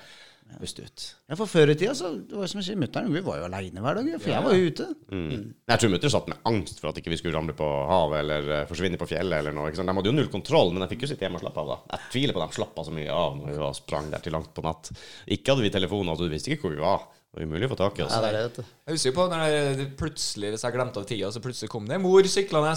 puste 0.60 0.84
ut. 0.86 1.04
Ja, 1.28 1.36
for 1.38 1.50
før 1.50 1.72
i 1.72 1.76
tida, 1.78 1.92
så 1.96 2.12
det 2.16 2.36
var 2.38 2.50
som 2.50 2.60
jeg 2.60 2.68
sier, 2.68 2.78
mutter'n 2.80 3.10
vi 3.12 3.22
var 3.24 3.40
jo 3.40 3.48
aleine 3.48 3.82
hver 3.84 3.98
dag. 3.98 4.08
For 4.22 4.32
jeg 4.32 4.44
var 4.46 4.56
jo 4.56 4.70
ute. 4.70 4.86
Mm. 5.12 5.42
Jeg 5.72 5.82
tror 5.82 5.92
mutter 5.92 6.12
satt 6.14 6.30
med 6.32 6.48
angst 6.48 6.80
for 6.80 6.90
at 6.90 7.00
ikke 7.00 7.12
vi 7.12 7.18
skulle 7.20 7.36
ramle 7.36 7.56
på 7.58 7.66
havet 7.90 8.22
eller 8.22 8.52
eh, 8.60 8.64
forsvinne 8.70 9.00
på 9.00 9.08
fjellet 9.10 9.42
eller 9.42 9.56
noe. 9.56 9.68
Ikke 9.70 9.80
sant? 9.80 9.90
De 9.90 9.96
hadde 9.98 10.12
jo 10.12 10.16
null 10.16 10.32
kontroll, 10.32 10.72
men 10.74 10.84
de 10.84 10.90
fikk 10.94 11.04
jo 11.04 11.10
sitte 11.12 11.26
hjemme 11.26 11.40
og 11.40 11.44
slappe 11.44 11.62
av 11.64 11.72
da. 11.72 11.78
Jeg 11.92 12.12
tviler 12.14 12.36
på 12.36 12.42
at 12.44 12.54
de 12.54 12.60
slappa 12.60 12.86
så 12.86 12.96
mye 12.96 13.18
av 13.18 13.36
når 13.40 13.52
vi 13.52 13.60
var 13.66 13.76
sprang 13.78 14.10
der 14.14 14.24
til 14.24 14.36
langt 14.38 14.54
på 14.56 14.64
natt. 14.66 14.90
Ikke 15.36 15.52
hadde 15.52 15.66
vi 15.66 15.74
telefoner, 15.76 16.16
så 16.16 16.26
du 16.26 16.34
visste 16.36 16.54
ikke 16.54 16.68
hvor 16.68 16.76
vi 16.76 16.82
var. 16.86 17.06
Det 17.26 17.42
var 17.42 17.50
umulig 17.50 17.68
å 17.68 17.74
få 17.74 17.80
tak 17.82 17.98
i 18.00 18.06
oss. 18.06 18.14
Ja, 18.16 18.22
det 18.24 18.32
er 18.32 18.48
det. 18.48 18.66
Jeg 18.86 18.96
husker 18.96 19.12
jo 19.12 19.16
på 19.18 19.28
når 19.34 19.46
det 19.82 19.88
plutselig, 20.00 20.54
hvis 20.54 20.64
jeg 20.64 20.76
glemte 20.78 21.02
av 21.02 21.08
tida, 21.10 21.32
så 21.34 21.42
plutselig 21.44 21.72
kom 21.72 21.90
det 21.90 22.00
mor 22.00 22.30
syklende. 22.32 22.76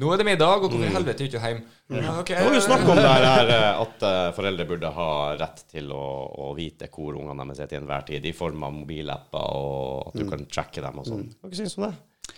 Nå 0.00 0.10
er 0.12 0.20
det 0.20 0.26
middag, 0.28 0.56
og 0.56 0.66
hvorfor 0.66 0.84
i 0.84 0.92
helvete 0.92 1.24
er 1.24 1.30
du 1.30 1.36
ikke 1.36 1.50
hjemme? 1.50 1.62
Ja, 1.94 2.16
okay. 2.20 2.40
Det 2.40 2.48
var 2.48 2.56
jo 2.56 2.64
snakk 2.64 2.84
om 2.90 2.98
det 2.98 3.06
her 3.06 3.52
eh, 3.54 3.80
at 3.84 4.04
eh, 4.08 4.32
foreldre 4.36 4.66
burde 4.68 4.90
ha 4.96 5.08
rett 5.38 5.62
til 5.70 5.92
å, 5.94 6.02
å 6.46 6.50
vite 6.58 6.90
hvor 6.92 7.16
ungene 7.20 7.46
deres 7.46 7.62
er 7.62 7.70
til 7.70 7.80
enhver 7.80 8.06
tid, 8.08 8.26
i 8.26 8.34
form 8.36 8.66
av 8.66 8.74
mobilapper, 8.74 9.56
og 9.62 10.10
at 10.10 10.20
du 10.20 10.26
kan 10.28 10.44
tracke 10.50 10.84
dem 10.84 11.02
og 11.02 11.08
sånn. 11.08 11.26
Hva 11.40 11.52
synes 11.54 11.76
du 11.76 11.80
om 11.82 11.88
det? 11.88 12.36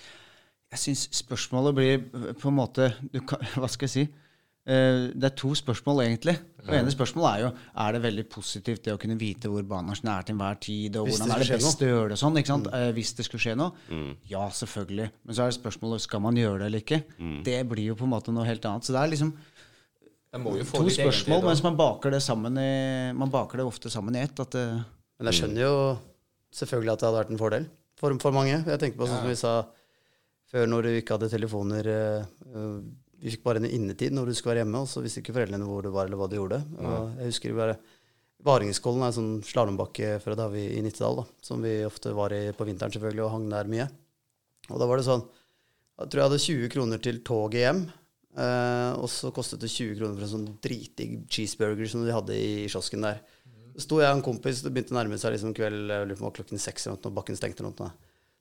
Jeg 0.69 0.83
syns 0.83 1.07
spørsmålet 1.17 1.77
blir 1.79 1.95
eh, 1.97 2.33
på 2.39 2.51
en 2.53 2.59
måte 2.59 2.93
du 3.01 3.23
kan, 3.25 3.41
Hva 3.61 3.71
skal 3.73 3.89
jeg 3.89 3.95
si? 3.95 4.07
Eh, 4.69 5.09
Det 5.17 5.25
er 5.25 5.35
to 5.35 5.49
spørsmål, 5.57 6.03
egentlig. 6.05 6.35
Det 6.69 6.77
ene 6.77 6.91
spørsmålet 6.93 7.29
er 7.33 7.41
jo 7.47 7.51
er 7.81 7.93
det 7.97 8.01
veldig 8.05 8.25
positivt 8.29 8.83
det 8.85 8.93
å 8.93 8.99
kunne 9.01 9.17
vite 9.17 9.49
hvor 9.49 9.63
Banersen 9.65 10.11
er 10.13 10.23
til 10.29 10.35
enhver 10.37 10.59
tid, 10.61 10.97
og 11.01 11.09
hvordan 11.09 11.31
er 11.33 11.39
det 11.41 11.57
best 11.57 11.81
å 11.81 11.89
gjøre 11.89 12.09
det 12.13 12.19
sånn. 12.21 12.37
ikke 12.37 12.53
sant? 12.53 12.67
Eh, 12.77 12.91
Hvis 12.93 13.15
det 13.17 13.25
skulle 13.25 13.41
skje 13.41 13.55
noe. 13.57 13.73
Ja, 14.29 14.49
selvfølgelig. 14.53 15.09
Men 15.25 15.35
så 15.35 15.47
er 15.47 15.49
det 15.51 15.57
spørsmålet 15.63 16.01
skal 16.05 16.21
man 16.21 16.37
gjøre 16.37 16.59
det 16.61 16.67
eller 16.69 16.85
ikke. 16.85 17.01
Det 17.45 17.57
blir 17.71 17.87
jo 17.89 17.95
på 17.97 18.05
en 18.05 18.13
måte 18.13 18.35
noe 18.37 18.45
helt 18.45 18.63
annet. 18.69 18.85
Så 18.85 18.93
det 18.93 19.01
er 19.01 19.09
liksom 19.15 19.33
to 20.33 20.91
spørsmål, 20.93 21.43
mens 21.49 21.63
man 21.65 21.77
baker 21.79 22.11
det 22.13 22.21
sammen 22.23 22.59
i 22.61 23.13
Man 23.17 23.31
baker 23.33 23.57
det 23.63 23.67
ofte 23.67 23.89
sammen 23.91 24.15
i 24.17 24.21
ett. 24.27 24.39
At 24.39 24.51
det, 24.53 24.67
Men 25.19 25.33
jeg 25.33 25.41
skjønner 25.43 25.65
jo 25.65 25.99
selvfølgelig 26.53 26.93
at 26.93 27.01
det 27.01 27.07
hadde 27.09 27.21
vært 27.25 27.31
en 27.33 27.39
fordel 27.41 27.67
for, 27.99 28.15
for 28.21 28.33
mange. 28.37 28.61
Jeg 28.67 28.79
tenker 28.79 28.99
på 29.01 29.09
sånn 29.09 29.23
som 29.23 29.29
vi 29.33 29.35
sa 29.41 29.55
før, 30.53 30.67
når 30.69 30.83
du 30.83 30.89
ikke 31.01 31.17
hadde 31.17 31.31
telefoner 31.33 31.89
eh, 31.89 32.79
Vi 33.19 33.33
fikk 33.35 33.43
bare 33.47 33.59
en 33.63 33.67
innetid 33.67 34.15
når 34.15 34.29
du 34.31 34.35
skulle 34.39 34.55
være 34.55 34.63
hjemme, 34.65 34.83
og 34.85 34.91
så 34.91 35.03
visste 35.03 35.23
ikke 35.23 35.35
foreldrene 35.35 35.67
hvor 35.67 35.83
du 35.83 35.91
var 35.95 36.07
eller 36.07 36.21
hva 36.21 36.29
du 36.31 36.37
gjorde. 36.39 36.61
Og 36.79 37.17
jeg 37.19 37.33
husker 37.33 37.57
bare 37.59 37.79
Varingskollen 38.47 39.03
er 39.03 39.11
en 39.11 39.17
sånn 39.17 39.31
slalåmbakke 39.43 40.13
fra 40.23 40.37
da 40.39 40.45
vi 40.53 40.61
i 40.77 40.83
Nittedal, 40.85 41.17
da, 41.19 41.25
som 41.43 41.59
vi 41.65 41.73
ofte 41.83 42.13
var 42.15 42.31
i 42.37 42.53
på 42.55 42.69
vinteren 42.69 42.93
selvfølgelig, 42.95 43.25
og 43.25 43.33
hang 43.33 43.49
der 43.51 43.71
mye. 43.73 43.89
Og 44.69 44.79
da 44.79 44.87
var 44.87 45.01
det 45.01 45.09
sånn 45.09 45.25
Jeg 45.99 46.07
tror 46.13 46.21
jeg 46.21 46.29
hadde 46.29 46.45
20 46.45 46.71
kroner 46.71 47.01
til 47.03 47.19
toget 47.27 47.65
hjem. 47.65 47.81
eh, 48.39 48.93
og 49.03 49.09
så 49.11 49.33
kostet 49.35 49.59
det 49.65 49.73
20 49.73 49.99
kroner 49.99 50.15
for 50.15 50.27
en 50.29 50.35
sånn 50.37 50.59
dritdigg 50.63 51.25
cheeseburger 51.27 51.91
som 51.91 52.05
de 52.07 52.15
hadde 52.15 52.37
i 52.39 52.69
kiosken 52.71 53.03
der. 53.03 53.19
Så 53.75 53.89
sto 53.89 53.99
jeg 53.99 54.13
og 54.13 54.21
en 54.21 54.23
kompis, 54.23 54.63
det 54.63 54.71
begynte 54.71 54.95
å 54.95 54.99
nærme 55.01 55.19
seg 55.19 55.35
liksom 55.35 55.57
kveld, 55.59 56.15
klokken 56.39 56.63
seks 56.63 56.87
når 56.87 57.11
bakken 57.19 57.35
stengte. 57.39 57.67
eller 57.67 57.75
noe. 57.75 57.91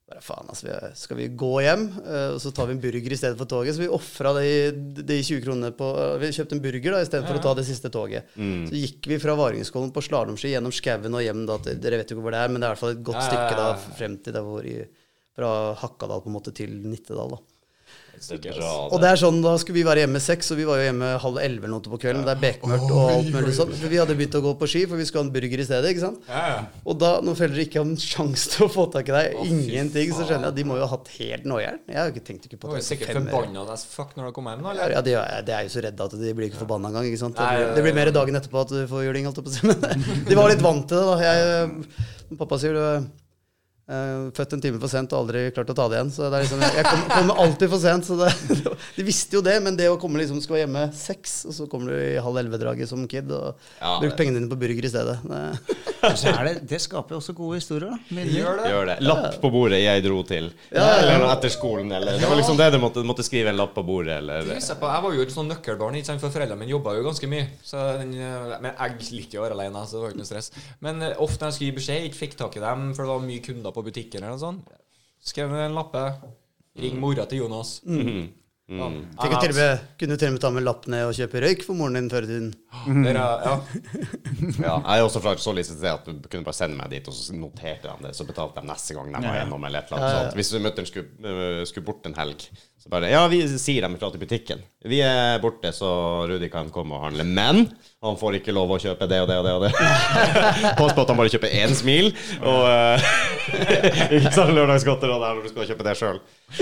Bare 0.08 0.22
faen, 0.24 0.48
altså, 0.48 0.64
vi, 0.70 0.76
skal 0.96 1.18
vi 1.20 1.26
gå 1.36 1.50
hjem, 1.66 1.82
eh, 2.00 2.30
og 2.32 2.38
så 2.40 2.54
tar 2.56 2.70
vi 2.70 2.78
en 2.78 2.80
burger 2.80 3.12
i 3.12 3.18
stedet 3.20 3.36
for 3.36 3.50
toget? 3.52 3.76
Så 3.76 3.82
vi 3.84 3.90
ofra 3.92 4.32
de, 4.38 4.46
de 5.04 5.18
20 5.20 5.42
kronene 5.44 5.72
på 5.76 5.90
Vi 6.22 6.30
kjøpte 6.38 6.56
en 6.56 6.62
burger 6.64 6.96
da, 6.96 7.02
i 7.04 7.10
stedet 7.10 7.28
for 7.28 7.36
å 7.36 7.44
ta 7.44 7.52
det 7.60 7.66
siste 7.68 7.92
toget. 7.92 8.30
Så 8.38 8.80
gikk 8.80 9.10
vi 9.12 9.18
fra 9.20 9.36
Varingskollen 9.36 9.92
på 9.92 10.06
slalåmski 10.08 10.54
gjennom 10.54 10.72
skauen 10.72 11.12
og 11.20 11.26
hjem 11.26 11.44
da, 11.50 11.60
til, 11.66 11.82
Dere 11.84 12.00
vet 12.00 12.14
jo 12.16 12.22
hvor 12.24 12.32
det 12.32 12.40
er, 12.40 12.54
men 12.54 12.64
det 12.64 12.70
er 12.70 12.72
i 12.72 12.76
hvert 12.78 12.84
fall 12.86 12.96
et 12.96 13.04
godt 13.12 13.20
Ja, 13.20 13.26
ja, 13.26 13.34
stykke 13.34 13.60
da, 13.60 13.68
frem 14.00 14.16
til 14.24 14.38
der 14.40 14.48
hvor 14.48 14.72
i, 14.72 14.78
fra 15.36 15.52
Hakkadal 15.84 16.24
på 16.24 16.32
en 16.32 16.38
måte 16.40 16.56
til 16.56 16.72
Nittedal. 16.88 17.36
da. 17.36 17.44
Det 18.18 18.50
er 18.50 18.62
Og 18.66 18.98
det 19.02 19.10
er 19.12 19.20
sånn, 19.22 19.38
Da 19.46 19.52
skulle 19.62 19.78
vi 19.78 19.84
være 19.86 20.02
hjemme 20.06 20.20
seks, 20.24 20.50
og 20.52 20.58
vi 20.58 20.66
var 20.66 20.80
jo 20.82 20.88
hjemme 20.88 21.10
halv 21.22 21.38
elleve 21.38 21.68
eller 21.68 21.76
noe 21.76 21.86
på 21.94 22.00
kvelden. 22.02 22.24
Det 22.26 22.34
er 22.34 22.42
bekmørkt 22.42 22.90
og 22.90 23.12
alt 23.14 23.30
mulig 23.36 23.54
sånn. 23.54 23.74
For 23.78 23.92
vi 23.94 24.00
hadde 24.02 24.16
begynt 24.18 24.38
å 24.40 24.42
gå 24.42 24.54
på 24.58 24.70
ski, 24.72 24.82
for 24.90 24.98
vi 24.98 25.06
skulle 25.06 25.24
ha 25.24 25.28
en 25.30 25.34
burger 25.36 25.62
i 25.62 25.68
stedet. 25.68 25.92
ikke 25.94 26.04
sant? 26.04 26.24
Ja, 26.32 26.42
ja. 26.50 26.58
Og 26.88 26.98
da, 26.98 27.12
når 27.22 27.38
foreldre 27.38 27.66
ikke 27.68 27.80
har 27.84 27.86
en 27.86 28.00
sjanse 28.02 28.50
til 28.56 28.66
å 28.66 28.70
få 28.74 28.88
tak 28.94 29.12
i 29.12 29.16
deg, 29.18 29.38
ingenting, 29.46 30.12
så 30.18 30.26
skjønner 30.26 30.50
jeg 30.50 30.56
at 30.56 30.60
de 30.60 30.66
må 30.72 30.80
jo 30.80 30.88
ha 30.88 30.92
hatt 30.96 31.12
helt 31.20 31.46
noieren. 31.46 31.80
Jeg 31.88 32.00
har 32.02 32.10
jo 32.10 32.16
ikke 32.16 32.26
tenkt 32.32 32.50
ikke 32.50 32.58
på 32.64 32.72
det. 32.72 32.74
Du 32.74 32.82
jo 32.82 32.88
sikkert 32.90 33.14
forbanna 33.22 33.68
as 33.78 33.86
fuck 33.86 34.16
når 34.18 34.32
du 34.32 34.36
kommer 34.40 34.58
hjem, 34.58 34.66
da? 34.66 34.74
Ja, 34.74 34.88
Eller? 34.88 34.96
ja, 34.98 35.02
de, 35.06 35.14
er- 35.22 35.46
de 35.48 35.56
er 35.60 35.68
jo 35.70 35.74
så 35.78 35.86
redde 35.86 36.10
at 36.10 36.18
de 36.18 36.34
blir 36.34 36.50
ikke 36.50 36.64
forbanna 36.66 36.90
engang. 36.90 37.06
ikke 37.12 37.22
sant? 37.22 37.38
Det 37.38 37.46
Nei, 37.46 37.54
blir, 37.56 37.68
ja, 37.68 37.76
det 37.78 37.84
blir 37.86 37.96
mer 38.02 38.12
dagen 38.18 38.42
etterpå 38.42 38.62
at 38.66 38.74
du 38.74 38.82
får 38.90 39.06
juling, 39.08 39.30
holdt 39.30 39.38
jeg 39.44 39.46
på 39.46 39.54
å 39.54 39.58
si. 39.58 39.68
Men 39.68 40.04
de 40.32 40.36
var 40.42 40.50
litt 40.50 40.66
vant 40.66 40.88
til 40.90 40.98
det, 40.98 41.06
da. 41.06 41.16
Jeg, 41.22 42.38
pappa 42.42 42.58
sier 42.60 42.74
du 42.74 42.82
er 42.82 42.98
eh, 42.98 43.08
født 43.88 44.54
en 44.58 44.62
time 44.62 44.80
for 44.82 44.92
sent 44.92 45.14
og 45.16 45.22
aldri 45.24 45.46
klart 45.56 45.70
å 45.72 45.76
ta 45.78 45.86
det 45.88 45.96
igjen. 46.00 46.10
Så 46.12 46.28
det 46.28 46.40
er 46.42 46.44
liksom, 46.44 46.64
jeg 46.68 46.86
kommer 46.88 47.14
kommer 47.14 47.38
alltid 47.46 47.70
for 47.72 47.80
sent. 47.84 48.08
Så 48.10 48.18
det, 48.20 48.32
de 48.98 49.06
visste 49.08 49.38
jo 49.40 49.42
det, 49.46 49.54
men 49.64 49.78
det 49.80 49.88
å 49.92 49.98
komme 50.02 50.20
liksom 50.20 50.42
skal 50.44 50.58
være 50.58 50.66
hjemme 50.66 50.84
seks, 50.98 51.38
og 51.48 51.56
så 51.56 51.68
kommer 51.72 51.94
du 51.94 52.02
i 52.02 52.18
halv 52.24 52.42
elleve-draget 52.44 52.90
som 52.92 53.06
kid 53.08 53.32
og 53.32 53.54
Ja, 53.80 53.94
bruker 54.02 54.12
det- 54.12 54.18
pengene 54.20 54.42
dine 54.42 54.52
på 54.52 54.60
burger 54.60 54.88
i 54.90 54.92
stedet. 54.92 55.18
Det, 55.28 56.34
er 56.34 56.44
det, 56.50 56.54
det 56.70 56.80
skaper 56.84 57.16
jo 57.16 57.22
også 57.22 57.34
gode 57.38 57.58
historier. 57.62 57.96
da. 57.96 58.24
Gjør 58.28 58.60
det? 58.62 58.68
Gjør 58.74 58.90
det. 58.92 58.98
Lapp 59.08 59.40
på 59.42 59.52
bordet, 59.54 59.80
jeg 59.82 60.04
dro 60.06 60.20
til. 60.28 60.52
Ja, 60.72 60.84
ja, 60.84 60.92
ja. 61.08 61.16
Eller 61.16 61.32
etter 61.34 61.54
skolen, 61.54 61.92
eller 61.96 62.20
Det 62.20 62.28
var 62.30 62.38
liksom 62.40 62.60
det 62.60 62.68
du 62.76 62.80
måtte, 62.84 63.04
måtte 63.08 63.26
skrive 63.26 63.52
en 63.54 63.58
lapp 63.60 63.74
på 63.78 63.84
bordet, 63.88 64.20
eller 64.22 64.52
Jeg 64.52 64.62
på, 64.78 64.92
jeg 64.92 65.04
var 65.08 65.16
jo 65.18 65.24
et 65.26 65.34
sånn 65.34 65.50
nøkkelbarn, 65.52 65.98
ikke 66.00 66.12
sant, 66.12 66.22
for 66.24 66.34
foreldrene 66.36 66.60
mine 66.62 66.76
jobba 66.76 66.94
jo 67.00 67.08
ganske 67.08 67.30
mye. 67.32 67.48
Så 67.66 67.82
den, 68.02 68.14
eh, 68.20 68.58
men 68.64 68.72
jeg 68.76 69.10
likte 69.18 69.38
jo 69.40 69.42
å 69.42 69.48
være 69.48 69.58
alene, 69.58 69.84
så 69.88 69.98
det 69.98 70.04
var 70.04 70.14
ikke 70.14 70.22
noe 70.22 70.30
stress. 70.30 70.52
Men 70.86 71.02
eh, 71.08 71.16
ofte 71.24 71.42
når 71.44 71.52
jeg 71.52 71.58
skulle 71.58 71.72
gi 71.72 71.78
beskjed, 71.80 72.08
ikke 72.12 72.22
fikk 72.22 72.38
tak 72.44 72.60
i 72.60 72.64
dem, 72.64 72.86
for 72.98 73.04
det 73.08 73.12
var 73.16 73.26
mye 73.28 73.44
kunder 73.48 73.77
på 73.78 73.86
butikken 73.86 74.24
eller 74.24 74.34
noe 74.36 74.42
sånt, 74.42 74.74
skrev 75.22 75.54
ned 75.54 75.68
en 75.70 75.78
lappe. 75.78 76.04
Ring 76.78 77.00
mora 77.02 77.26
til 77.30 77.44
Jonas. 77.46 77.80
Mhm. 77.86 78.28
Ja. 78.68 78.88
Tenk 79.22 79.32
jo 79.32 79.38
til 79.40 79.54
og 79.54 79.58
med, 79.62 79.84
kunne 79.98 80.18
til 80.20 80.28
og 80.28 80.34
med 80.36 80.42
ta 80.44 80.50
med 80.52 80.66
lapp 80.66 80.88
ned 80.92 81.06
og 81.08 81.14
kjøpe 81.16 81.40
røyk 81.40 81.62
for 81.64 81.78
moren 81.80 81.96
din 81.96 82.10
før 82.12 82.26
i 82.26 82.30
tiden. 82.34 82.50
Dere, 82.86 83.26
ja. 83.44 83.56
Ja, 84.62 84.76
jeg 84.78 85.02
er 85.02 85.04
også 85.06 85.22
fra 85.24 85.34
så 85.42 85.54
lite 85.56 85.74
sted 85.74 85.90
at 85.92 86.08
du 86.08 86.30
kunne 86.30 86.46
bare 86.48 86.56
sende 86.58 86.78
meg 86.80 86.92
dit, 86.94 87.08
og 87.10 87.16
så 87.16 87.36
noterte 87.36 87.90
de 87.90 88.08
det. 88.08 88.14
Så 88.18 88.26
betalte 88.28 88.62
de 88.62 88.70
neste 88.70 88.96
gang 88.98 89.12
de 89.12 89.22
var 89.26 89.38
gjennom, 89.42 89.68
eller 89.68 89.84
et 89.84 89.92
eller 89.92 90.04
annet 90.04 90.18
sånt. 90.18 90.38
Hvis 90.40 90.54
mutter'n 90.64 90.90
skulle, 90.90 91.34
øh, 91.34 91.62
skulle 91.70 91.88
bort 91.90 92.08
en 92.10 92.16
helg, 92.18 92.48
så 92.78 92.92
bare 92.94 93.10
Ja, 93.12 93.26
vi 93.28 93.42
sier 93.60 93.84
dem 93.84 93.98
ifra 93.98 94.12
til 94.14 94.22
butikken. 94.22 94.62
Vi 94.88 95.02
er 95.04 95.42
borte, 95.44 95.74
så 95.76 95.90
Rudi 96.30 96.48
kan 96.54 96.70
komme 96.72 96.96
og 96.96 97.08
handle. 97.08 97.26
Men 97.28 97.66
han 98.06 98.20
får 98.20 98.40
ikke 98.40 98.56
lov 98.56 98.72
å 98.76 98.80
kjøpe 98.80 99.08
det 99.10 99.20
og 99.24 99.28
det 99.32 99.38
og 99.42 99.48
det. 99.48 99.54
og 99.58 99.66
det 99.66 99.72
Pass 100.80 100.94
på 100.96 101.04
at 101.04 101.12
han 101.12 101.20
bare 101.20 101.34
kjøper 101.34 101.56
én 101.60 101.76
smil, 101.76 102.12
og 102.40 102.68
øh, 102.70 103.08
ikke 104.20 104.34
sant, 104.36 104.54
lørdagsgodter 104.56 105.12
og 105.12 105.24
det 105.24 105.32
når 105.36 105.46
du 105.48 105.54
skal 105.54 105.72
kjøpe 105.74 105.88
det 105.88 105.98
sjøl. 106.00 106.20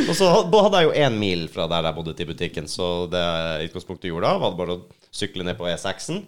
Og 0.07 0.13
så 0.17 0.31
hadde 0.31 0.81
jeg 0.81 0.89
jo 0.89 0.95
én 1.05 1.19
mil 1.19 1.47
fra 1.51 1.67
der 1.71 1.89
jeg 1.91 1.99
bodde 1.99 2.15
til 2.17 2.31
butikken, 2.31 2.69
så 2.71 2.93
det 3.11 3.21
jeg 3.21 3.65
i 3.65 3.69
utgangspunktet 3.69 4.09
gjorde 4.09 4.31
da, 4.31 4.39
var 4.41 4.55
det 4.55 4.63
bare 4.63 4.77
å 4.79 5.03
sykle 5.15 5.45
ned 5.47 5.57
på 5.59 5.67
E6-en. 5.71 6.25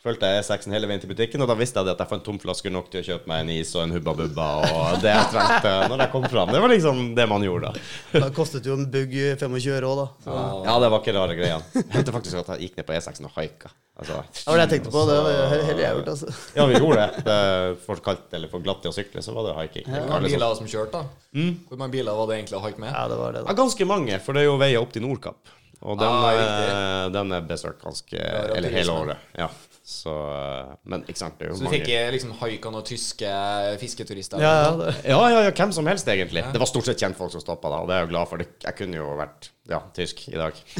Fulgte 0.00 0.24
jeg 0.30 0.40
E6-en 0.40 0.72
hele 0.72 0.88
veien 0.88 1.00
til 1.02 1.10
butikken, 1.10 1.42
og 1.44 1.48
da 1.50 1.54
visste 1.60 1.76
jeg 1.76 1.84
det 1.84 1.92
at 1.92 1.98
jeg 2.00 2.08
fant 2.08 2.22
tomflasker 2.24 2.72
nok 2.72 2.86
til 2.88 3.02
å 3.02 3.04
kjøpe 3.04 3.28
meg 3.28 3.42
en 3.42 3.50
is 3.52 3.74
og 3.76 3.82
en 3.82 3.90
Hubba 3.92 4.14
Bubba 4.16 4.46
og 4.64 5.02
det 5.02 5.10
jeg 5.12 5.26
trengte 5.34 5.72
når 5.92 6.00
jeg 6.06 6.10
kom 6.14 6.24
fram. 6.32 6.52
Det 6.54 6.62
var 6.64 6.72
liksom 6.72 7.02
det 7.18 7.26
man 7.28 7.44
gjorde 7.44 7.68
da. 7.68 7.82
Da 8.24 8.30
kostet 8.32 8.64
jo 8.64 8.78
en 8.78 8.86
bugg 8.94 9.12
25 9.12 9.74
øre 9.76 9.90
òg, 9.90 10.00
da. 10.00 10.06
Så. 10.24 10.38
Ja, 10.70 10.78
det 10.80 10.88
var 10.94 11.04
ikke 11.04 11.14
rare 11.18 11.36
greiene. 11.36 11.68
Jeg 11.76 11.84
hendte 11.98 12.16
faktisk 12.16 12.40
at 12.40 12.48
jeg 12.54 12.70
gikk 12.70 12.80
ned 12.80 12.88
på 12.88 12.96
E6-en 12.96 13.28
og 13.28 13.36
haika. 13.36 13.74
Altså, 14.00 14.22
Det 14.32 14.46
var 14.48 14.56
det 14.56 14.64
jeg 14.64 14.72
tenkte 14.72 14.94
på. 14.96 15.04
Det 15.10 15.18
var 15.20 15.30
he- 15.52 15.62
heller 15.68 15.84
jeg 15.84 15.96
gjort, 15.98 16.10
altså. 16.14 16.32
ja, 16.56 16.64
vi 16.72 16.80
gjorde 16.80 16.96
det. 17.04 17.24
det 17.28 17.38
for 17.84 18.00
kaldt 18.08 18.38
eller 18.40 18.48
for 18.56 18.64
glatt 18.64 18.80
til 18.80 18.94
å 18.94 18.96
sykle, 18.96 19.20
så 19.28 19.36
var 19.36 19.50
det 19.50 19.56
hiking. 19.60 19.84
Hvor 19.92 20.08
mange 20.14 20.30
liksom. 20.30 20.38
biler 20.40 20.56
som 20.64 20.70
kjørte, 20.78 21.02
da? 21.04 21.44
Hvor 21.68 21.76
mange 21.84 21.92
biler 21.98 22.16
var 22.16 22.30
det 22.32 22.40
egentlig 22.40 22.56
å 22.56 22.64
haike 22.64 22.80
med? 22.80 22.94
Ja, 22.96 23.04
det 23.12 23.20
var 23.20 23.36
det, 23.36 23.44
Ja, 23.44 23.58
ganske 23.60 23.84
mange, 23.92 24.16
for 24.24 24.32
det 24.32 24.46
er 24.46 24.48
jo 24.48 24.56
veier 24.64 24.80
opp 24.80 24.96
til 24.96 25.04
Nordkapp. 25.04 25.58
Og 25.80 25.96
den, 25.96 26.06
Ah, 26.06 27.08
den 27.14 27.32
er 27.32 27.40
besøkt 27.48 27.80
ganske 27.82 28.16
Ja, 28.16 28.42
Eller 28.56 28.68
hele 28.74 28.92
året. 28.92 29.16
Ja. 29.38 29.46
Så 29.90 30.12
eh, 30.14 30.74
Men 30.90 31.02
ikke 31.08 31.18
sant, 31.18 31.36
det 31.40 31.48
er 31.48 31.50
jo 31.50 31.58
Så 31.58 31.64
du 31.64 31.66
mange 31.66 31.80
fikk 31.80 32.14
liksom 32.14 32.34
haikan 32.38 32.78
og 32.78 32.84
tyske 32.86 33.30
fisketurister? 33.82 34.42
Ja, 34.42 34.52
ja, 34.62 34.92
ja, 35.02 35.22
ja, 35.34 35.40
ja, 35.48 35.54
hvem 35.56 35.72
som 35.74 35.88
helst, 35.90 36.08
egentlig. 36.08 36.44
Det 36.54 36.62
var 36.62 36.70
stort 36.70 36.86
sett 36.86 37.02
kjentfolk 37.02 37.34
som 37.34 37.42
stoppa 37.42 37.72
da, 37.72 37.82
og 37.82 37.90
det 37.90 37.96
er 37.96 38.04
jeg 38.04 38.12
glad 38.12 38.30
for. 38.30 38.44
Jeg 38.66 38.78
kunne 38.78 39.00
jo 39.00 39.10
vært 39.18 39.50
ja, 39.70 39.78
tysk 39.94 40.22
i 40.28 40.36
dag. 40.38 40.52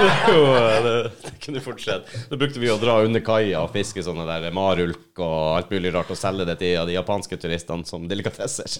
det, 0.00 0.10
jo, 0.30 0.42
det, 0.84 0.92
det 1.22 1.32
kunne 1.42 1.62
fort 1.64 1.80
skjedd. 1.82 2.04
Da 2.30 2.38
brukte 2.38 2.62
vi 2.62 2.70
å 2.70 2.76
dra 2.78 2.98
under 3.06 3.22
kaia 3.26 3.64
og 3.64 3.72
fiske 3.74 4.04
sånne 4.06 4.26
der 4.28 4.54
marulk 4.54 5.18
og 5.18 5.56
alt 5.56 5.72
mulig 5.74 5.90
rart, 5.94 6.12
og 6.14 6.20
selge 6.20 6.46
det 6.46 6.58
til 6.60 6.78
de 6.86 6.94
japanske 6.94 7.38
turistene 7.42 7.86
som 7.88 8.06
delikatesser. 8.10 8.70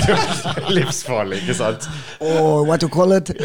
Livsfarlig, 0.76 1.40
ikke 1.44 1.56
sant? 1.60 1.88
Oh, 2.20 2.60
what 2.68 2.84
you 2.84 2.92
call 2.92 3.16
it? 3.16 3.32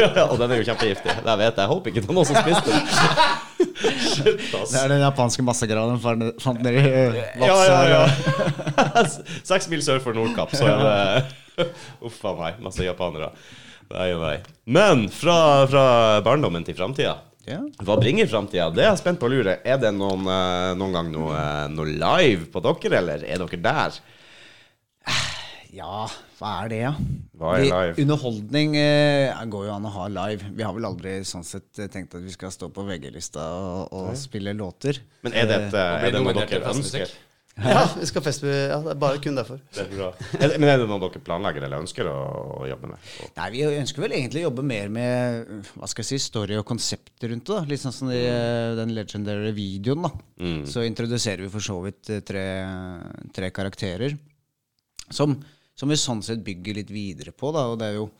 Ja, 0.00 0.28
og 0.30 0.38
den 0.40 0.54
er 0.54 0.60
jo 0.60 0.64
kjempegiftig. 0.70 1.12
Det 1.24 1.34
vet 1.40 1.50
jeg. 1.50 1.60
Jeg 1.60 1.70
håper 1.70 1.90
ikke 1.90 2.02
det 2.04 2.08
er 2.08 2.16
noen 2.16 2.28
som 2.28 2.38
spiste 2.40 2.70
den. 2.70 3.59
Shit, 3.80 4.42
ass. 4.54 4.72
Det 4.72 4.80
er 4.82 4.92
den 4.92 5.02
japanske 5.02 5.44
massegraven 5.46 6.00
fant 6.02 6.60
dere 6.64 6.82
i 6.82 6.92
Vadsø? 7.40 7.48
Ja, 7.48 7.56
ja, 7.64 8.04
ja. 8.04 9.04
Seks 9.50 9.70
mil 9.72 9.82
sør 9.84 10.02
for 10.04 10.16
Nordkapp, 10.16 10.52
så 10.56 10.68
er 10.68 10.84
det 10.84 11.66
Uff 12.06 12.20
a 12.28 12.34
meg. 12.38 12.60
Masse 12.64 12.84
japanere. 12.86 13.32
Nei, 13.90 14.12
nei. 14.16 14.36
Men 14.70 15.08
fra, 15.12 15.66
fra 15.70 15.84
barndommen 16.24 16.64
til 16.66 16.76
framtida. 16.78 17.16
Hva 17.82 17.96
bringer 17.98 18.28
framtida? 18.30 18.68
Det 18.74 18.84
er 18.84 18.90
jeg 18.92 19.00
spent 19.00 19.20
på 19.20 19.26
å 19.26 19.32
lure. 19.32 19.56
Er 19.66 19.80
det 19.82 19.90
noen, 19.96 20.26
eh, 20.30 20.70
noen 20.78 20.94
gang 20.94 21.10
noe, 21.12 21.34
eh, 21.34 21.66
noe 21.72 21.88
live 21.88 22.46
på 22.52 22.62
dere, 22.62 22.98
eller 23.00 23.24
er 23.26 23.42
dere 23.42 23.60
der? 23.64 23.98
Ja, 25.74 26.06
hva 26.40 26.50
er 26.64 26.68
det, 26.72 26.78
ja? 26.80 26.92
Hva 27.36 27.54
er 27.60 27.94
Vi- 27.94 28.02
Underholdning 28.06 28.76
eh, 28.80 29.44
går 29.52 29.66
jo 29.68 29.72
an 29.76 29.84
å 29.88 29.94
ha 29.94 30.06
live. 30.08 30.50
Vi 30.56 30.64
har 30.64 30.72
vel 30.76 30.88
aldri 30.88 31.18
sånn 31.28 31.44
sett 31.44 31.78
eh, 31.78 31.88
tenkt 31.92 32.14
at 32.16 32.24
vi 32.24 32.32
skal 32.32 32.50
stå 32.54 32.70
på 32.72 32.84
VG-lista 32.88 33.44
og, 33.60 33.90
og 33.92 34.14
spille 34.16 34.54
låter. 34.56 35.02
Men 35.22 35.36
er, 35.36 35.50
dette, 35.50 35.76
Og 35.76 36.06
er 36.06 36.14
det 36.16 36.22
noe 36.24 36.38
dere 36.46 36.72
ønsker? 36.72 37.12
Ja, 37.60 37.80
vi 37.98 38.06
skal 38.08 38.22
feste 38.24 38.46
ja, 38.48 38.76
Det 38.80 38.92
er 38.94 38.98
bare 39.02 39.18
kun 39.20 39.34
derfor. 39.36 39.58
Det 39.74 39.82
er 39.82 39.88
bra. 39.92 40.06
Men 40.62 40.68
er 40.70 40.78
det 40.80 40.86
noe 40.88 41.00
dere 41.02 41.20
planlegger 41.26 41.66
eller 41.66 41.82
ønsker 41.82 42.08
å, 42.08 42.14
å 42.62 42.68
jobbe 42.70 42.88
med? 42.94 43.08
Nei, 43.36 43.48
Vi 43.52 43.64
ønsker 43.82 44.04
vel 44.06 44.14
egentlig 44.16 44.40
å 44.40 44.46
jobbe 44.46 44.64
mer 44.64 44.88
med 44.94 45.50
hva 45.74 45.88
skal 45.90 46.06
jeg 46.06 46.08
si, 46.14 46.20
story 46.30 46.56
og 46.56 46.64
konsept 46.70 47.26
rundt 47.26 47.44
det. 47.50 47.58
da. 47.58 47.66
Litt 47.68 47.82
sånn 47.82 47.92
som 47.92 48.12
i 48.14 48.20
eh, 48.22 48.72
den 48.78 48.94
legendary 48.96 49.52
videoen. 49.58 50.06
da. 50.08 50.12
Mm. 50.40 50.62
Så 50.72 50.86
introduserer 50.88 51.44
vi 51.44 51.52
for 51.52 51.66
så 51.68 51.76
vidt 51.84 52.08
eh, 52.14 52.22
tre, 52.24 52.46
tre 53.36 53.50
karakterer 53.52 54.16
som, 55.10 55.34
som 55.80 55.88
vi 55.88 55.96
sånn 55.96 56.20
sett 56.24 56.42
bygger 56.44 56.74
litt 56.76 56.90
videre 56.92 57.32
på. 57.32 57.52
da, 57.56 57.60
Og 57.72 57.78
det 57.80 57.86
er 57.88 57.94
jo 57.96 58.10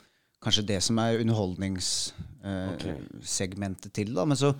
kanskje 0.41 0.65
det 0.71 0.81
som 0.85 0.99
er 1.03 1.21
underholdningssegmentet 1.21 3.91
til. 3.93 4.15
det. 4.17 4.25
Men 4.31 4.37
så, 4.41 4.51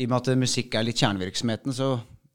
i 0.00 0.04
og 0.06 0.10
med 0.12 0.18
at 0.20 0.40
musikk 0.40 0.68
er 0.74 0.86
litt 0.86 1.00
kjernevirksomheten, 1.02 1.70
så, 1.76 1.88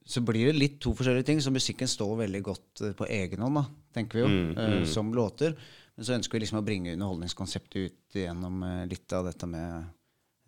så 0.06 0.20
blir 0.22 0.46
det 0.52 0.60
litt 0.60 0.78
to 0.84 0.90
forskjellige 0.98 1.28
ting. 1.32 1.40
Så 1.42 1.56
musikken 1.56 1.90
står 1.90 2.14
veldig 2.26 2.44
godt 2.46 2.72
eh, 2.86 2.96
på 2.98 3.06
egen 3.10 3.42
hånd, 3.42 3.56
da, 3.58 3.66
tenker 3.98 4.14
vi 4.20 4.24
jo, 4.26 4.30
eh, 4.54 4.84
som 4.92 5.06
låter. 5.18 5.50
Men 5.96 6.04
så 6.06 6.16
ønsker 6.18 6.34
vi 6.36 6.42
liksom 6.44 6.62
å 6.62 6.68
bringe 6.68 6.94
underholdningskonseptet 6.94 7.78
ut 7.82 8.10
gjennom 8.22 8.56
eh, 8.68 8.86
litt 8.92 9.10
av 9.16 9.22
dette 9.32 9.46
med 9.50 9.70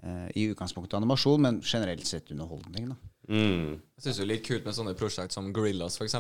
eh, 0.03 0.28
i 0.38 0.41
utgangspunktet 0.51 0.97
animasjon, 0.99 1.41
men 1.41 1.61
generelt 1.63 2.05
sett 2.05 2.32
underholdning. 2.36 2.84
da. 2.93 2.97
Mm. 3.28 3.72
Jeg 3.97 4.01
syns 4.03 4.18
det 4.20 4.26
er 4.28 4.34
litt 4.36 4.47
kult 4.47 4.65
med 4.68 4.76
sånne 4.78 4.99
prosjekt 4.99 5.34
som 5.36 5.53
Gorillas, 5.55 5.97
f.eks. 5.97 6.15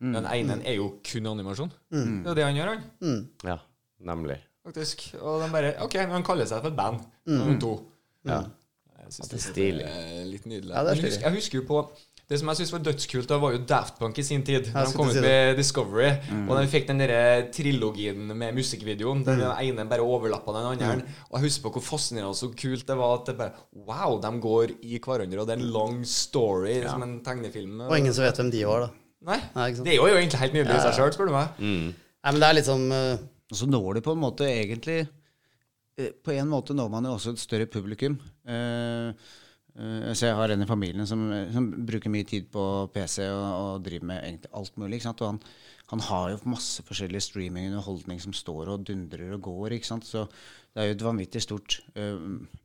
Den 0.00 0.26
ene 0.30 0.60
er 0.64 0.76
jo 0.78 0.90
kun 1.06 1.26
animasjon. 1.32 1.72
Det 1.90 2.30
er 2.32 2.38
det 2.38 2.44
han 2.46 2.58
gjør, 2.60 2.74
han. 2.74 3.24
Ja, 3.44 3.58
nemlig. 4.12 4.38
Faktisk. 4.68 5.08
Og 5.22 5.40
de 5.42 5.48
bare 5.52 5.72
OK, 5.84 5.94
men 6.04 6.18
han 6.18 6.26
kaller 6.26 6.46
seg 6.46 6.60
for 6.62 6.70
et 6.70 6.76
band. 6.78 7.00
Mm. 7.26 7.56
To. 7.62 7.72
Ja. 8.28 8.42
Jeg 8.98 9.14
syns 9.16 9.30
Det 9.32 9.38
er 9.38 9.46
stilig. 9.46 9.88
litt 10.28 10.46
nydelig. 10.46 10.74
Ja, 10.74 10.84
det 10.84 10.92
er 10.98 11.02
husk, 11.08 11.22
jeg 11.24 11.34
husker 11.38 11.62
jo 11.62 11.66
på 11.70 11.82
det 12.28 12.36
som 12.36 12.50
jeg 12.52 12.58
synes 12.58 12.72
var 12.74 12.82
dødskult, 12.84 13.28
da 13.30 13.36
var 13.40 13.54
jo 13.54 13.60
Daft 13.64 13.94
Punk 13.96 14.18
i 14.20 14.22
sin 14.26 14.42
tid. 14.44 14.66
Da 14.74 14.82
de 14.84 14.92
kom 14.92 15.08
ut 15.08 15.14
si 15.16 15.20
med 15.24 15.56
Discovery. 15.56 16.10
Og 16.44 16.50
de 16.58 16.66
fikk 16.68 16.90
den 16.90 17.00
der 17.00 17.46
trilogien 17.56 18.26
med 18.36 18.52
musikkvideoen. 18.58 19.22
Den 19.24 19.40
ene 19.48 19.86
bare 19.88 20.04
overlappa 20.04 20.52
den 20.58 20.68
andre. 20.74 21.06
Og 21.30 21.38
jeg 21.38 21.46
husker 21.46 21.64
på 21.64 21.78
hvor 21.78 21.86
fascinerende 21.86 22.34
og 22.34 22.36
så 22.36 22.50
kult 22.52 22.84
det 22.84 22.98
var 23.00 23.14
at 23.16 23.30
det 23.30 23.36
bare 23.38 23.56
Wow, 23.88 24.18
de 24.20 24.32
går 24.44 24.74
i 24.84 25.00
hverandre, 25.00 25.40
og 25.40 25.48
det 25.48 25.56
er 25.56 25.62
en 25.62 25.72
lang 25.72 26.02
story 26.04 26.82
som 26.84 27.06
en 27.06 27.16
tegnefilm. 27.24 27.80
Og 27.88 27.96
ingen 27.96 28.12
som 28.12 28.28
vet 28.28 28.36
hvem 28.42 28.52
de 28.52 28.64
var, 28.68 28.84
da. 28.84 29.07
Nei. 29.26 29.38
Nei. 29.56 29.72
Det 29.74 29.94
er 29.94 29.98
jo 29.98 30.06
egentlig 30.14 30.40
helt 30.42 30.54
nydelig 30.54 30.76
i 30.78 30.84
seg 30.84 30.94
sjøl, 30.98 31.10
spør 31.14 31.30
du 31.30 31.34
meg. 31.34 31.58
Mm. 31.58 31.90
Nei, 31.90 32.32
men 32.32 32.42
det 32.42 32.48
er 32.48 32.56
litt 32.58 32.68
sånn 32.68 32.86
eh, 32.94 33.26
Og 33.50 33.60
så 33.60 33.68
når 33.70 33.98
du 33.98 34.04
på 34.06 34.14
en 34.14 34.22
måte 34.22 34.46
egentlig 34.50 35.00
uh, 35.06 36.10
På 36.24 36.34
en 36.34 36.50
måte 36.50 36.76
når 36.76 36.90
man 36.92 37.06
jo 37.08 37.16
også 37.16 37.34
et 37.34 37.42
større 37.42 37.68
publikum. 37.70 38.18
Uh, 38.46 39.10
eh, 39.78 40.10
så 40.12 40.28
jeg 40.28 40.36
har 40.38 40.54
en 40.54 40.62
i 40.62 40.68
familien 40.68 41.08
som, 41.08 41.24
som 41.54 41.70
bruker 41.88 42.12
mye 42.14 42.26
tid 42.28 42.50
på 42.52 42.62
PC 42.94 43.24
og, 43.30 43.46
og 43.48 43.86
driver 43.86 44.12
med 44.12 44.22
egentlig 44.22 44.54
alt 44.60 44.78
mulig. 44.78 44.98
ikke 44.98 45.08
sant? 45.08 45.22
Og 45.24 45.34
han, 45.34 45.42
han 45.94 46.04
har 46.08 46.32
jo 46.34 46.54
masse 46.54 46.86
forskjellig 46.86 47.22
streaming 47.24 47.68
og 47.68 47.72
underholdning 47.72 48.22
som 48.22 48.36
står 48.36 48.74
og 48.74 48.86
dundrer 48.90 49.34
og 49.34 49.46
går. 49.50 49.78
ikke 49.78 49.90
sant? 49.90 50.06
Så 50.06 50.28
det 50.74 50.82
er 50.82 50.90
jo 50.90 50.98
et 50.98 51.06
vanvittig 51.06 51.42
stort 51.42 51.80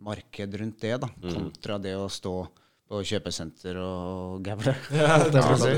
marked 0.04 0.60
rundt 0.60 0.84
det, 0.84 0.98
da, 1.02 1.10
kontra 1.24 1.80
det 1.82 1.96
å 1.98 2.10
stå 2.12 2.36
på 2.94 3.02
kjøpesenter 3.10 3.78
og 3.82 4.44
gavle. 4.46 4.76
holdt 4.94 5.38
jeg 5.40 5.48
på 5.50 5.56
å 5.56 5.62
si. 5.62 5.78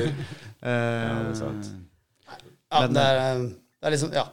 Eh, 0.66 1.06
Ja, 2.76 2.88
det, 2.92 3.04
er, 3.06 3.46
det 3.48 3.88
er 3.88 3.96
liksom 3.96 4.12
Ja. 4.16 4.26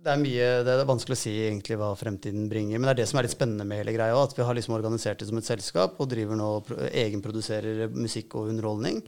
Det 0.00 0.08
er 0.14 0.16
mye 0.22 0.44
Det 0.64 0.72
er 0.72 0.86
vanskelig 0.88 1.12
å 1.12 1.20
si 1.20 1.32
egentlig 1.44 1.76
hva 1.76 1.90
fremtiden 2.00 2.46
bringer. 2.48 2.78
Men 2.80 2.88
det 2.88 2.92
er 2.94 3.00
det 3.02 3.08
som 3.10 3.18
er 3.20 3.26
litt 3.26 3.34
spennende 3.34 3.66
med 3.68 3.82
hele 3.82 3.92
greia. 3.92 4.16
At 4.16 4.32
vi 4.32 4.46
har 4.48 4.56
liksom 4.56 4.72
organisert 4.78 5.20
det 5.20 5.26
som 5.28 5.36
et 5.36 5.44
selskap 5.44 5.98
og 6.00 6.08
driver 6.08 6.38
nå 6.40 6.46
egenproduserer 6.88 7.90
musikk 7.92 8.38
og 8.40 8.48
underholdning. 8.54 9.02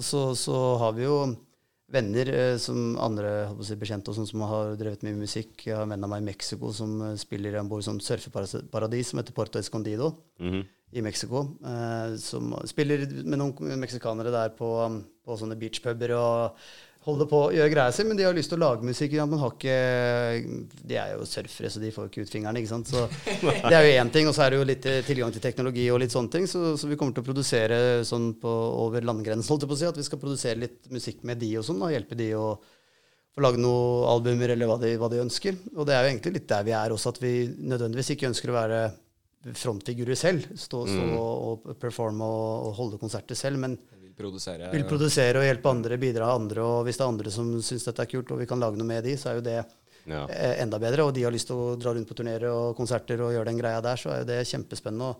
Og 0.00 0.04
så, 0.06 0.22
så 0.40 0.56
har 0.80 0.94
vi 0.96 1.04
jo 1.04 1.18
venner 1.92 2.28
eh, 2.32 2.56
som 2.58 2.96
andre 2.98 3.34
bekjente 3.78 4.08
og 4.10 4.16
sånn 4.16 4.26
som 4.30 4.40
har 4.48 4.72
drevet 4.80 5.04
mye 5.04 5.20
musikk. 5.20 5.66
Jeg 5.68 5.76
har 5.76 5.84
en 5.84 5.92
venn 5.92 6.08
av 6.08 6.14
meg 6.14 6.24
i 6.24 6.28
Mexico 6.30 6.72
som 6.74 6.96
eh, 7.10 7.18
spiller 7.20 7.60
om 7.60 7.68
bord 7.70 7.84
som 7.84 8.00
surfeparadis 8.00 9.12
som 9.12 9.20
heter 9.20 9.36
Porto 9.36 9.60
Escondido 9.60 10.14
i 10.92 11.02
Mexico. 11.02 11.46
Eh, 11.64 12.16
som 12.22 12.54
spiller 12.68 13.06
med 13.24 13.40
noen 13.40 13.78
meksikanere 13.80 14.34
der 14.34 14.52
på, 14.56 14.70
på 15.24 15.38
sånne 15.38 15.58
beachpuber 15.58 16.14
og 16.16 16.60
holder 17.06 17.28
på 17.30 17.38
å 17.38 17.50
gjøre 17.54 17.70
greia 17.70 17.92
si, 17.94 18.02
men 18.06 18.18
de 18.18 18.24
har 18.26 18.34
lyst 18.34 18.50
til 18.50 18.58
å 18.58 18.64
lage 18.64 18.86
musikk. 18.86 19.14
Ja, 19.14 19.26
men 19.30 19.38
har 19.38 19.52
ikke 19.54 19.76
De 20.82 20.98
er 20.98 21.12
jo 21.14 21.26
surfere, 21.28 21.70
så 21.70 21.82
de 21.82 21.92
får 21.94 22.06
jo 22.06 22.10
ikke 22.10 22.26
ut 22.26 22.32
fingrene, 22.32 22.62
ikke 22.62 22.72
sant. 22.72 22.90
Så 22.90 23.04
det 23.70 23.74
er 23.76 23.86
jo 23.86 23.98
én 24.00 24.12
ting. 24.14 24.30
Og 24.30 24.34
så 24.36 24.46
er 24.46 24.54
det 24.54 24.60
jo 24.60 24.68
litt 24.70 24.88
eh, 24.90 25.02
tilgang 25.06 25.34
til 25.34 25.44
teknologi 25.44 25.86
og 25.92 26.00
litt 26.02 26.14
sånne 26.14 26.32
ting. 26.34 26.48
Så, 26.50 26.74
så 26.80 26.90
vi 26.90 26.98
kommer 26.98 27.14
til 27.16 27.22
å 27.22 27.28
produsere 27.28 27.78
sånn 28.06 28.32
på, 28.42 28.56
over 28.86 29.06
landegrensen, 29.06 29.52
holdt 29.52 29.66
jeg 29.66 29.72
på 29.72 29.78
å 29.78 29.82
si. 29.82 29.90
At 29.90 30.00
vi 30.00 30.08
skal 30.08 30.22
produsere 30.22 30.64
litt 30.64 30.90
musikk 30.94 31.22
med 31.28 31.42
de 31.42 31.52
og 31.60 31.66
sånn, 31.68 31.82
og 31.82 31.94
hjelpe 31.94 32.18
de 32.18 32.32
å 32.38 32.48
få 33.36 33.42
lage 33.44 33.60
noen 33.60 34.06
albumer 34.08 34.54
eller 34.54 34.70
hva 34.70 34.78
de, 34.80 34.94
hva 34.98 35.10
de 35.12 35.22
ønsker. 35.22 35.58
Og 35.76 35.86
det 35.86 35.94
er 35.94 36.06
jo 36.06 36.14
egentlig 36.14 36.38
litt 36.38 36.50
der 36.50 36.66
vi 36.66 36.74
er 36.74 36.94
også, 36.94 37.12
at 37.12 37.20
vi 37.22 37.34
nødvendigvis 37.54 38.14
ikke 38.16 38.30
ønsker 38.32 38.50
å 38.50 38.56
være 38.56 38.86
frontfigurer 39.54 40.16
selv. 40.18 40.46
Stå, 40.58 40.82
stå 40.88 41.04
og, 41.14 41.66
og 41.68 41.76
performe 41.78 42.24
og, 42.24 42.66
og 42.68 42.74
holde 42.80 42.98
konserter 42.98 43.34
selv. 43.38 43.58
Men 43.62 43.76
Vil 44.02 44.12
produsere 44.18 44.70
vil 44.72 44.84
produsere 44.88 45.38
og 45.38 45.44
hjelpe 45.46 45.70
andre, 45.70 45.98
bidra 46.00 46.32
andre. 46.34 46.62
Og 46.64 46.84
hvis 46.88 46.96
det 46.98 47.04
er 47.04 47.12
andre 47.12 47.30
som 47.30 47.50
syns 47.62 47.84
dette 47.84 48.02
er 48.02 48.10
kult, 48.10 48.30
og 48.32 48.40
vi 48.42 48.46
kan 48.50 48.58
lage 48.62 48.76
noe 48.80 48.86
med 48.88 49.04
de, 49.04 49.16
så 49.20 49.30
er 49.30 49.34
jo 49.40 49.46
det 49.46 49.58
Ja. 50.06 50.26
eh, 50.30 50.62
enda 50.62 50.78
bedre. 50.78 51.02
Og 51.04 51.14
de 51.14 51.22
har 51.24 51.32
lyst 51.34 51.46
til 51.50 51.56
å 51.56 51.76
dra 51.78 51.92
rundt 51.94 52.08
på 52.08 52.14
turneer 52.14 52.44
og 52.50 52.76
konserter 52.78 53.20
og 53.20 53.32
gjøre 53.34 53.46
den 53.50 53.58
greia 53.58 53.80
der, 53.82 53.96
så 53.96 54.10
er 54.14 54.18
jo 54.22 54.28
det 54.32 54.42
kjempespennende. 54.46 55.14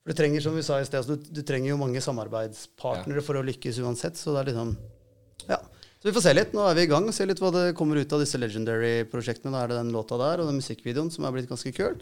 For 0.00 0.12
du 0.12 0.16
trenger, 0.16 0.40
som 0.40 0.54
vi 0.56 0.62
sa 0.64 0.78
i 0.80 0.84
sted, 0.88 0.98
altså, 1.02 1.16
du, 1.20 1.28
du 1.30 1.42
trenger 1.44 1.68
jo 1.74 1.76
mange 1.76 2.00
samarbeidspartnere 2.00 3.20
for 3.22 3.36
å 3.36 3.44
lykkes 3.44 3.78
uansett. 3.84 4.16
Så 4.16 4.32
det 4.34 4.40
er 4.40 4.50
liksom 4.52 4.76
Ja. 5.48 5.58
Så 6.00 6.08
vi 6.08 6.12
får 6.16 6.22
se 6.24 6.32
litt. 6.32 6.52
Nå 6.56 6.64
er 6.64 6.74
vi 6.74 6.82
i 6.86 6.88
gang 6.88 7.10
Se 7.12 7.26
litt 7.28 7.38
hva 7.38 7.50
det 7.52 7.74
kommer 7.76 8.00
ut 8.00 8.12
av 8.16 8.20
disse 8.22 8.38
Legendary-prosjektene. 8.40 9.52
Da 9.52 9.64
er 9.64 9.68
det 9.68 9.76
den 9.82 9.92
låta 9.92 10.16
der 10.16 10.40
og 10.40 10.48
den 10.48 10.56
musikkvideoen 10.60 11.10
som 11.12 11.26
er 11.28 11.32
blitt 11.36 11.48
ganske 11.50 11.72
kul. 11.76 12.00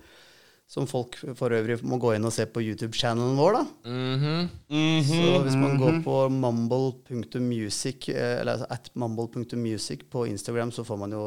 Som 0.69 0.85
folk 0.85 1.17
for 1.39 1.55
øvrig 1.57 1.79
må 1.89 1.97
gå 1.97 2.11
inn 2.13 2.29
og 2.29 2.33
se 2.35 2.45
på 2.45 2.61
YouTube-channelen 2.61 3.39
vår, 3.41 3.55
da. 3.57 3.63
Mhm. 3.89 4.49
Så 5.09 5.39
hvis 5.47 5.57
man 5.57 5.79
går 5.81 6.03
på 6.05 6.17
mumble.music, 6.29 8.09
eh, 8.13 8.41
eller 8.41 8.59
altså 8.59 8.67
at 8.71 8.91
mumble.music 8.95 10.05
på 10.13 10.27
Instagram, 10.29 10.73
så 10.73 10.85
får 10.85 10.99
man 11.01 11.17
jo 11.17 11.23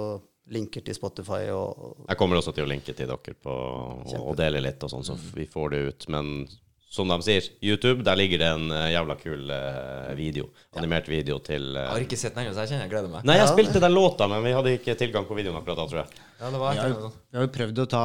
linker 0.52 0.84
til 0.86 0.94
Spotify 0.98 1.48
og, 1.54 1.78
og 1.80 2.06
Jeg 2.10 2.20
kommer 2.20 2.38
også 2.38 2.54
til 2.54 2.66
å 2.66 2.70
linke 2.70 2.94
til 2.94 3.08
dere 3.08 3.18
på, 3.42 3.50
og, 3.56 4.14
og 4.20 4.38
dele 4.38 4.62
litt, 4.62 4.84
og 4.84 4.92
sånn, 4.94 5.06
så 5.06 5.18
vi 5.36 5.48
får 5.50 5.74
det 5.74 5.82
ut. 5.88 6.08
Men 6.14 6.32
som 6.92 7.08
de 7.08 7.16
sier, 7.24 7.46
YouTube, 7.64 8.04
der 8.04 8.18
ligger 8.20 8.42
det 8.42 8.48
en 8.52 8.72
eh, 8.76 8.90
jævla 8.92 9.16
kul 9.16 9.46
uh, 9.48 10.10
video. 10.18 10.50
Animert 10.76 11.08
video 11.08 11.38
til 11.40 11.70
Jeg 11.72 11.86
eh, 11.86 11.92
har 11.94 12.04
ikke 12.04 12.18
sett 12.20 12.36
den 12.36 12.44
ennå, 12.44 12.56
så 12.58 12.66
jeg 12.66 12.74
kjenner 12.74 12.84
jeg 12.84 12.92
gleder 12.92 13.14
meg. 13.14 13.24
Nei, 13.30 13.38
jeg 13.40 13.46
Ja, 13.46 13.52
spilte 13.54 13.80
den 13.80 13.96
låta, 13.96 14.28
men 14.28 14.44
vi 14.44 14.52
hadde 14.58 14.74
ikke 14.76 14.96
tilgang 15.00 15.28
på 15.30 15.38
videoen 15.38 15.56
akkurat 15.62 15.80
da, 15.80 15.86
tror 15.88 16.02
jeg. 16.02 16.20
Ja, 16.42 16.50
det 16.52 16.60
var 16.60 16.76
Vi 16.76 16.82
har, 16.82 16.90
jo- 16.92 17.12
vi 17.32 17.40
har 17.40 17.46
jo 17.48 17.52
prøvd 17.56 17.80
å, 17.80 17.86
ta, 17.94 18.02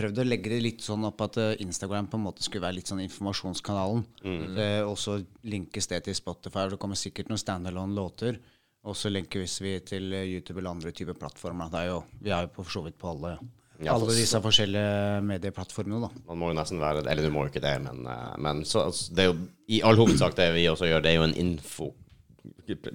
prøvd 0.00 0.22
å 0.22 0.26
legge 0.30 0.54
det 0.54 0.62
litt 0.64 0.80
sånn 0.86 1.04
opp 1.10 1.20
at 1.26 1.36
Instagram 1.60 2.08
på 2.08 2.16
en 2.16 2.24
måte 2.24 2.46
skulle 2.46 2.64
være 2.64 2.78
litt 2.78 2.88
sånn 2.88 3.04
informasjonskanalen. 3.04 4.06
Eh, 4.24 4.80
og 4.86 4.96
så 4.96 5.18
linkes 5.44 5.92
det 5.92 6.04
til 6.08 6.16
Spotify. 6.16 6.70
Det 6.72 6.80
kommer 6.80 6.96
sikkert 6.96 7.28
noen 7.28 7.42
standalone-låter. 7.42 8.40
Og 8.86 8.96
så 8.96 9.12
linkes 9.12 9.60
vi 9.60 9.76
til 9.84 10.08
YouTube 10.14 10.60
eller 10.62 10.72
andre 10.72 10.92
typer 10.94 11.18
plattformer. 11.20 11.68
Det 11.68 11.84
er 11.84 11.92
jo, 11.92 12.00
vi 12.22 12.32
er 12.32 12.46
jo 12.46 12.54
på 12.54 12.64
for 12.64 12.78
så 12.78 12.84
vidt 12.86 12.96
på 12.96 13.12
alle. 13.12 13.36
Ja, 13.36 13.52
alle 13.84 14.16
disse 14.16 14.40
forskjellige 14.40 15.20
medieplattformene, 15.26 16.00
da. 16.06 16.24
Man 16.30 16.40
må 16.40 16.50
jo 16.50 16.56
nesten 16.56 16.80
være 16.80 17.04
Eller 17.04 17.26
du 17.26 17.30
må 17.34 17.44
jo 17.44 17.52
ikke 17.52 17.64
det, 17.64 17.76
men, 17.84 18.06
eh, 18.08 18.34
men 18.38 18.64
så, 18.64 18.86
altså, 18.88 19.12
det 19.14 19.24
er 19.24 19.30
jo 19.32 19.38
i 19.68 19.82
all 19.84 19.96
hovedsak 20.00 20.36
det 20.38 20.50
vi 20.54 20.68
også 20.70 20.88
gjør, 20.88 21.02
det 21.04 21.12
er 21.12 21.20
jo 21.20 21.28
en 21.28 21.38
info 21.44 21.92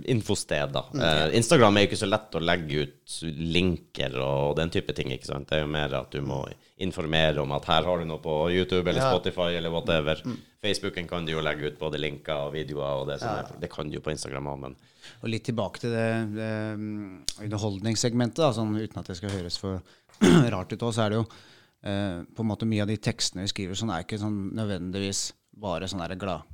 infosted, 0.07 0.71
da. 0.73 0.83
Eh, 0.95 1.37
Instagram 1.37 1.77
er 1.77 1.85
jo 1.85 1.89
ikke 1.91 1.99
så 2.01 2.09
lett 2.09 2.35
å 2.35 2.41
legge 2.43 2.85
ut 2.85 3.15
linker 3.55 4.15
og 4.19 4.55
den 4.59 4.71
type 4.73 4.93
ting, 4.95 5.11
ikke 5.15 5.29
sant. 5.29 5.47
Det 5.49 5.59
er 5.59 5.65
jo 5.65 5.71
mer 5.71 5.95
at 6.01 6.11
du 6.11 6.21
må 6.25 6.43
informere 6.81 7.41
om 7.43 7.51
at 7.55 7.67
her 7.69 7.87
har 7.87 8.01
du 8.01 8.07
noe 8.09 8.21
på 8.23 8.35
YouTube 8.51 8.87
eller 8.89 9.01
Ja. 9.01 9.11
Spotify 9.11 9.55
eller 9.57 9.69
whatever. 9.73 10.21
Facebooken 10.61 11.07
kan 11.07 11.25
du 11.25 11.33
jo 11.33 11.41
legge 11.41 11.71
ut 11.71 11.79
både 11.79 11.99
linker 11.99 12.47
og 12.47 12.53
videoer 12.53 13.01
og 13.01 13.07
det 13.07 13.19
som 13.19 13.29
er 13.29 13.59
Det 13.59 13.69
kan 13.69 13.89
du 13.89 13.95
jo 13.95 14.01
på 14.01 14.11
Instagram 14.11 14.47
òg, 14.47 14.59
men 14.59 14.75
Og 15.23 15.29
litt 15.29 15.43
tilbake 15.43 15.79
til 15.79 15.89
det, 15.89 16.35
det 16.35 16.77
mm, 16.77 17.25
underholdningssegmentet, 17.41 18.37
da, 18.37 18.51
sånn, 18.53 18.75
uten 18.77 18.99
at 18.99 19.07
det 19.07 19.17
skal 19.17 19.29
høres 19.33 19.57
for 19.57 19.81
rart 20.53 20.73
ut 20.73 20.87
òg, 20.87 20.95
så 20.95 21.05
er 21.05 21.13
det 21.13 21.21
jo 21.21 21.25
eh, 21.27 22.17
på 22.23 22.45
en 22.45 22.49
måte 22.49 22.69
mye 22.69 22.85
av 22.85 22.91
de 22.91 22.97
tekstene 23.01 23.45
vi 23.45 23.53
skriver, 23.53 23.77
sånn 23.79 23.93
er 23.93 24.05
ikke 24.05 24.21
sånn 24.21 24.41
nødvendigvis 24.57 25.29
bare 25.61 25.89
sånn 25.91 26.03
der 26.05 26.17
glad 26.19 26.47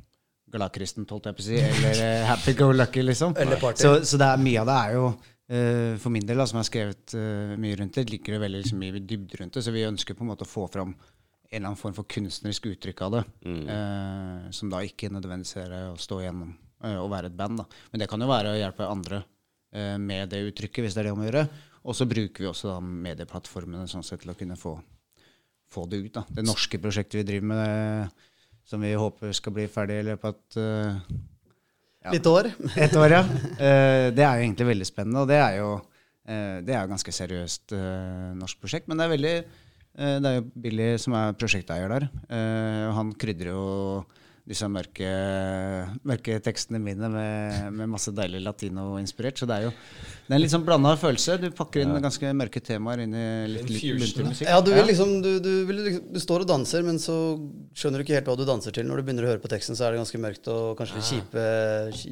gladkristent, 0.47 1.09
holdt 1.11 1.25
jeg 1.27 1.35
på 1.35 1.43
å 1.43 1.45
si, 1.45 1.57
eller 1.59 1.97
eh, 2.05 2.21
happy 2.27 2.53
go 2.55 2.69
lucky, 2.71 3.01
liksom. 3.03 3.33
Så, 3.75 3.97
så 4.07 4.19
er, 4.21 4.39
mye 4.39 4.61
av 4.61 4.69
det 4.69 4.77
er 4.79 4.93
jo 4.95 5.03
eh, 5.51 5.97
for 5.99 6.13
min 6.13 6.27
del, 6.27 6.39
da, 6.39 6.47
som 6.47 6.59
jeg 6.59 6.63
har 6.63 6.69
skrevet 6.69 7.15
eh, 7.19 7.53
mye 7.59 7.79
rundt 7.81 7.99
det, 7.99 8.05
ligger 8.11 8.37
det 8.37 8.41
veldig 8.45 8.61
liksom, 8.63 8.79
mye 8.79 9.01
dybde 9.03 9.41
rundt 9.41 9.57
det. 9.59 9.63
Så 9.65 9.75
vi 9.75 9.85
ønsker 9.87 10.17
på 10.17 10.23
en 10.23 10.31
måte 10.31 10.47
å 10.47 10.49
få 10.49 10.67
fram 10.71 10.95
en 10.95 11.55
eller 11.55 11.69
annen 11.69 11.79
form 11.79 11.95
for 11.95 12.07
kunstnerisk 12.11 12.67
uttrykk 12.73 13.03
av 13.05 13.17
det. 13.17 13.23
Eh, 13.71 14.49
som 14.55 14.71
da 14.71 14.83
ikke 14.83 15.11
nødvendigvis 15.13 15.55
er 15.63 15.75
å 15.93 15.97
stå 15.99 16.21
igjennom 16.23 16.51
eh, 16.83 16.97
og 16.99 17.11
være 17.13 17.31
et 17.31 17.37
band. 17.39 17.61
da. 17.63 17.67
Men 17.91 18.03
det 18.03 18.09
kan 18.11 18.23
jo 18.23 18.29
være 18.31 18.53
å 18.53 18.59
hjelpe 18.59 18.89
andre 18.91 19.21
eh, 19.71 19.95
med 20.01 20.33
det 20.33 20.43
uttrykket, 20.49 20.83
hvis 20.83 20.97
det 20.97 21.03
er 21.03 21.09
det 21.09 21.15
om 21.15 21.23
å 21.23 21.29
gjøre. 21.29 21.45
Og 21.87 21.95
så 21.95 22.07
bruker 22.09 22.43
vi 22.43 22.49
også 22.49 22.73
da 22.73 22.77
medieplattformene 22.83 23.87
sånn 23.87 24.03
sett 24.05 24.23
til 24.23 24.33
å 24.33 24.37
kunne 24.37 24.57
få, 24.59 24.75
få 25.71 25.85
det 25.87 26.01
ut. 26.03 26.13
da. 26.19 26.25
Det 26.27 26.43
norske 26.45 26.79
prosjektet 26.83 27.21
vi 27.21 27.27
driver 27.29 27.51
med, 27.53 27.63
eh, 27.63 28.33
som 28.67 28.83
vi 28.83 28.91
håper 28.99 29.31
skal 29.35 29.55
bli 29.55 29.67
ferdig 29.71 30.01
i 30.01 30.07
løpet 30.09 30.27
av 30.27 30.35
et 30.35 30.61
eh, 30.63 31.15
Ja. 32.07 32.11
Litt 32.13 32.27
år. 32.29 32.47
et 32.85 32.93
år, 32.95 33.13
ja. 33.15 33.21
Eh, 33.59 34.09
det 34.15 34.23
er 34.23 34.39
jo 34.39 34.43
egentlig 34.45 34.67
veldig 34.69 34.87
spennende, 34.87 35.23
og 35.23 35.31
det 35.31 35.39
er 35.39 35.57
jo 35.61 35.71
eh, 36.27 36.59
det 36.67 36.75
er 36.75 36.91
ganske 36.91 37.15
seriøst 37.15 37.75
norsk 38.37 38.61
prosjekt. 38.61 38.87
Men 38.87 38.99
det 38.99 39.07
er 39.07 39.15
veldig 39.15 39.37
Det 39.97 40.29
er 40.29 40.35
jo 40.35 40.43
Billy 40.61 40.87
som 41.01 41.15
er 41.17 41.33
prosjekteier 41.33 41.89
der. 41.89 42.03
han 42.93 43.13
krydrer 43.17 43.49
jo 43.49 44.03
disse 44.47 44.67
mørke, 44.71 45.07
mørke 46.07 46.37
tekstene 46.43 46.79
mine 46.79 47.09
med, 47.11 47.65
med 47.75 47.89
masse 47.91 48.13
deilig 48.15 48.39
latinoinspirert. 48.45 49.41
Så 49.41 49.47
det 49.49 49.57
er 49.57 49.65
jo 49.67 49.71
det 50.27 50.33
er 50.33 50.37
en 50.37 50.43
litt 50.43 50.51
sånn 50.51 50.63
blanda 50.67 50.93
følelse. 50.99 51.37
Du 51.39 51.47
pakker 51.55 51.83
inn 51.85 51.93
ganske 52.03 52.31
mørke 52.35 52.59
temaer 52.63 53.03
inn 53.05 53.13
i 53.15 53.25
litt, 53.47 53.69
munter 53.95 54.25
musikk. 54.27 54.47
Ja, 54.49 54.57
du, 54.63 54.73
vil 54.75 54.87
liksom, 54.89 55.13
du, 55.23 55.29
du, 55.43 55.51
vil, 55.69 55.81
liksom- 55.87 56.09
du 56.15 56.19
står 56.23 56.43
og 56.43 56.49
danser, 56.51 56.83
men 56.87 56.99
så 56.99 57.15
skjønner 57.75 57.99
du 57.99 58.05
ikke 58.07 58.17
helt 58.17 58.31
hva 58.31 58.37
du 58.39 58.43
danser 58.47 58.75
til. 58.75 58.87
Når 58.87 58.99
du 59.01 59.07
begynner 59.07 59.27
å 59.27 59.31
høre 59.33 59.43
på 59.43 59.51
teksten, 59.51 59.77
så 59.79 59.87
er 59.87 59.95
det 59.95 60.01
ganske 60.03 60.23
mørkt 60.23 60.49
og 60.51 60.73
kanskje 60.79 60.99
litt 60.99 61.11
kjipe, 61.11 61.45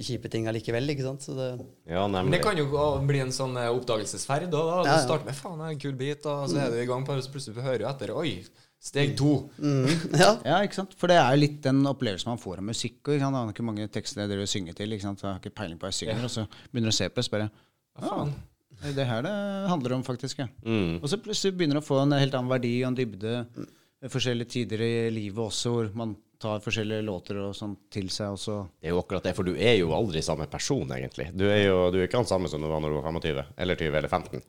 kjipe 0.09 0.31
ting 0.31 0.47
allikevel. 0.51 0.91
ikke 0.95 1.07
sant? 1.07 1.27
Så 1.27 1.35
det, 1.39 1.49
ja, 1.91 2.05
Men 2.07 2.31
det 2.31 2.43
kan 2.43 2.55
jo 2.59 2.67
bli 3.07 3.23
en 3.23 3.35
sånn 3.35 3.55
eh, 3.59 3.71
oppdagelsesferd. 3.75 4.47
Da, 4.51 4.63
da. 4.63 4.77
Du 4.83 4.89
Ja, 4.91 4.99
ja. 4.99 5.03
starter 5.03 5.27
med 5.31 5.35
'faen, 5.39 5.59
det 5.59 5.65
er 5.67 5.75
en 5.75 5.83
kul 5.87 5.95
bit', 5.99 6.25
og 6.25 6.47
så 6.51 6.61
er 6.63 6.71
du 6.71 6.79
i 6.83 6.87
gang, 6.87 7.03
plutselig 7.07 7.63
hører 7.63 7.83
du 7.83 7.87
etter. 7.91 8.15
Oi, 8.15 8.43
steg 8.85 9.15
to. 9.17 9.35
ja. 10.23 10.31
Ja, 10.45 10.59
ikke 10.65 10.77
sant? 10.77 10.95
For 10.99 11.11
det 11.11 11.17
er 11.19 11.35
jo 11.35 11.41
litt 11.41 11.61
den 11.65 11.81
opplevelsen 11.89 12.31
man 12.31 12.41
får 12.41 12.61
av 12.61 12.67
musikk. 12.67 12.99
Og, 13.03 13.15
ikke 13.15 13.23
sant? 13.23 13.37
Han 13.37 13.49
har 13.49 13.55
ikke 13.55 13.67
mange 13.67 13.87
tekster 13.91 14.23
jeg 14.23 14.33
driver 14.33 14.47
og 14.47 14.51
synger 14.51 14.77
til. 14.77 14.93
Ikke 14.95 15.07
sant? 15.07 15.21
Så 15.21 15.27
jeg 15.27 15.33
har 15.33 15.41
ikke 15.41 15.55
peiling 15.61 15.79
på 15.81 15.87
hva 15.87 15.93
jeg 15.93 16.01
synger. 16.03 16.27
Og 16.27 16.33
så 16.33 16.45
begynner 16.69 16.91
du 16.91 16.95
å 16.95 16.99
se 16.99 17.09
på 17.09 17.25
det 17.25 17.47
og 17.47 17.47
Hva 17.95 18.11
faen? 18.11 18.35
Ja, 18.75 18.91
det 18.91 19.05
er 19.05 19.07
her 19.07 19.23
det 19.23 19.33
handler 19.71 19.95
om, 19.95 20.03
faktisk. 20.03 20.43
Ja. 20.43 20.49
Mm. 20.67 20.99
Og 20.99 21.07
så 21.09 21.19
plutselig 21.23 21.55
begynner 21.55 21.79
du 21.79 21.83
å 21.83 21.87
få 21.87 22.01
en 22.03 22.15
helt 22.17 22.35
annen 22.35 22.51
verdi 22.51 22.75
og 22.83 22.89
en 22.91 22.97
dybde. 22.99 23.35
Mm. 23.55 23.73
Forskjellige 24.11 24.51
tider 24.51 24.83
i 24.85 24.93
livet 25.15 25.41
også, 25.41 25.71
hvor 25.71 25.91
man 25.97 26.11
tar 26.41 26.59
forskjellige 26.61 27.05
låter 27.07 27.39
og 27.41 27.55
sånn 27.57 27.77
til 27.91 28.09
seg. 28.13 28.35
også. 28.35 28.57
Det 28.81 28.89
er 28.89 28.93
jo 28.93 28.99
akkurat 29.01 29.25
det, 29.25 29.33
for 29.37 29.47
du 29.47 29.55
er 29.55 29.77
jo 29.79 29.93
aldri 29.95 30.21
samme 30.25 30.47
person, 30.51 30.91
egentlig. 30.97 31.29
Du 31.33 31.47
er 31.47 31.63
jo 31.63 31.77
du 31.93 32.01
er 32.01 32.09
ikke 32.09 32.21
han 32.21 32.29
samme 32.29 32.51
som 32.51 32.61
du 32.61 32.69
var 32.69 32.83
når 32.83 32.93
du 32.93 32.99
var 32.99 33.07
25, 33.15 33.55
eller 33.65 33.79
20 33.79 33.99
eller 34.01 34.11
15. 34.11 34.43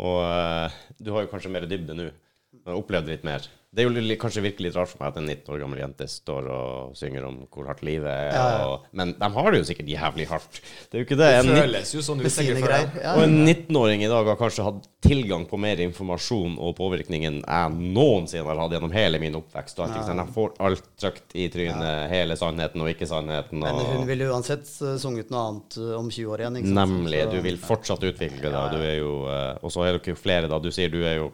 Og 0.00 0.18
eh, 0.26 0.82
du 0.98 1.12
har 1.14 1.24
jo 1.24 1.30
kanskje 1.32 1.54
mer 1.54 1.68
dybde 1.70 1.96
nå. 1.96 2.10
Du 2.50 2.66
har 2.66 2.78
opplevd 2.78 3.10
litt 3.12 3.24
mer. 3.26 3.46
Det 3.70 3.84
er 3.84 3.86
jo 3.86 4.14
kanskje 4.18 4.42
virkelig 4.42 4.66
litt 4.72 4.76
rart 4.80 4.90
for 4.90 4.98
meg 4.98 5.12
at 5.12 5.18
en 5.20 5.28
19 5.28 5.52
år 5.54 5.60
gammel 5.62 5.78
jente 5.78 6.06
står 6.10 6.46
og 6.50 6.94
synger 6.98 7.26
om 7.28 7.36
hvor 7.54 7.68
hardt 7.70 7.84
livet 7.86 8.10
er. 8.10 8.64
Og, 8.66 8.88
men 8.98 9.12
de 9.14 9.28
har 9.36 9.54
det 9.54 9.60
jo 9.60 9.66
sikkert 9.68 9.92
jævlig 9.92 10.26
hardt. 10.26 10.58
Det 10.90 10.98
er 10.98 11.04
jo 11.04 11.06
ikke 11.06 11.18
det. 11.20 11.28
Det 11.30 11.44
En, 11.44 11.50
føles 11.60 11.92
jo 11.94 12.02
sånn 12.02 12.24
ut 12.24 12.34
sikkert 12.34 12.58
for 12.64 12.74
deg. 12.74 12.98
Ja, 12.98 13.14
og 13.14 13.22
en 13.28 13.36
19-åring 13.44 14.02
i 14.02 14.10
dag 14.10 14.26
har 14.32 14.40
kanskje 14.40 14.66
hatt 14.66 14.90
tilgang 15.06 15.46
på 15.46 15.60
mer 15.62 15.84
informasjon 15.86 16.58
og 16.58 16.74
påvirkning 16.80 17.28
enn 17.30 17.38
jeg 17.44 17.94
noensinne 17.94 18.50
har 18.50 18.64
hatt 18.64 18.74
gjennom 18.74 18.98
hele 18.98 19.22
min 19.22 19.38
oppvekst. 19.38 19.78
Og 19.78 19.94
ikke 19.94 20.18
Jeg 20.18 20.34
får 20.40 20.52
alt 20.66 20.92
trykt 21.06 21.38
i 21.38 21.46
trynet, 21.54 22.10
hele 22.10 22.40
sannheten 22.42 22.82
og 22.82 22.90
ikke 22.90 23.06
sannheten. 23.06 23.62
Men 23.62 23.78
Og, 23.78 23.94
hun 24.00 24.06
ville 24.10 24.32
uansett 24.34 24.66
uh, 24.82 24.96
sunget 24.98 25.30
noe 25.30 25.46
annet 25.46 25.78
uh, 25.78 25.94
om 26.02 26.10
20 26.10 26.26
år 26.34 26.42
igjen. 26.42 26.58
ikke 26.58 26.74
sant? 26.74 26.82
Nemlig. 26.82 27.22
Du 27.30 27.38
vil 27.46 27.62
fortsatt 27.70 28.02
utvikle 28.10 28.50
deg. 28.50 28.74
Du 28.74 28.82
er 28.82 28.96
jo, 28.98 29.14
eh, 29.30 29.52
og 29.62 29.70
så 29.70 29.86
er 29.86 29.94
dere 29.94 30.16
jo 30.16 30.18
flere, 30.18 30.50
da. 30.50 30.58
Du 30.58 30.72
sier 30.74 30.90
du 30.90 31.04
er 31.06 31.20
jo 31.20 31.30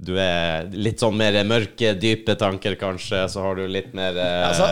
Du 0.00 0.14
er 0.16 0.70
litt 0.72 1.02
sånn 1.02 1.16
mer 1.18 1.36
mørke, 1.44 1.92
dype 2.00 2.36
tanker, 2.40 2.76
kanskje. 2.80 3.26
Så 3.28 3.42
har 3.44 3.58
du 3.58 3.66
litt 3.68 3.92
mer 3.96 4.16
eh, 4.16 4.46
Altså, 4.48 4.68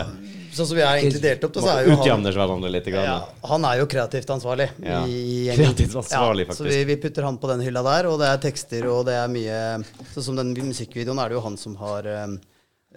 sånn 0.55 0.69
som 0.71 0.77
vi 0.79 0.83
er 0.83 1.01
egentlig 1.03 1.21
delt 1.21 1.43
opp, 1.45 1.53
da, 1.53 1.63
så 1.63 1.73
er 1.75 1.89
jo 1.89 1.97
han 2.01 2.25
hverandre 2.25 2.71
litt. 2.73 2.89
Grann. 2.89 3.05
ja, 3.05 3.17
Han 3.51 3.67
er 3.69 3.81
jo 3.83 3.87
kreativt 3.91 4.31
ansvarlig. 4.33 4.69
Ja. 4.81 5.03
Kreativt 5.59 5.97
ansvarlig, 6.01 6.47
ja, 6.49 6.57
Så 6.57 6.65
vi, 6.65 6.79
vi 6.89 6.97
putter 7.01 7.27
han 7.27 7.37
på 7.41 7.51
den 7.51 7.61
hylla 7.67 7.83
der, 7.85 8.09
og 8.09 8.17
det 8.23 8.31
er 8.31 8.41
tekster, 8.49 8.87
og 8.89 9.03
det 9.09 9.19
er 9.19 9.29
mye 9.31 9.59
Sånn 10.15 10.31
som 10.31 10.39
den 10.39 10.55
musikkvideoen 10.57 11.21
er 11.21 11.29
det 11.29 11.37
jo 11.37 11.43
han 11.45 11.59
som 11.61 11.77
har 11.81 12.09
um, 12.25 12.39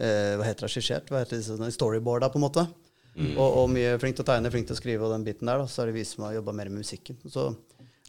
eh, 0.01 0.33
Hva 0.41 0.49
heter 0.49 0.67
det, 0.67 0.73
skissert? 0.73 1.13
Hva 1.13 1.21
heter 1.27 1.43
det, 1.43 1.75
storyboarda, 1.77 2.33
på 2.33 2.41
en 2.41 2.47
måte. 2.47 2.65
Mm. 3.13 3.35
Og, 3.37 3.49
og 3.61 3.69
mye 3.75 3.99
flink 4.01 4.17
til 4.17 4.25
å 4.25 4.31
tegne, 4.33 4.51
flink 4.53 4.71
til 4.71 4.77
å 4.77 4.81
skrive, 4.81 5.05
og 5.05 5.13
den 5.13 5.27
biten 5.27 5.51
der. 5.51 5.61
da, 5.61 5.69
Så 5.69 5.85
er 5.85 5.93
det 5.93 5.99
vi 6.01 6.07
som 6.09 6.25
har 6.25 6.39
jobba 6.39 6.57
mer 6.57 6.73
med 6.73 6.81
musikken. 6.81 7.21
Så, 7.29 7.51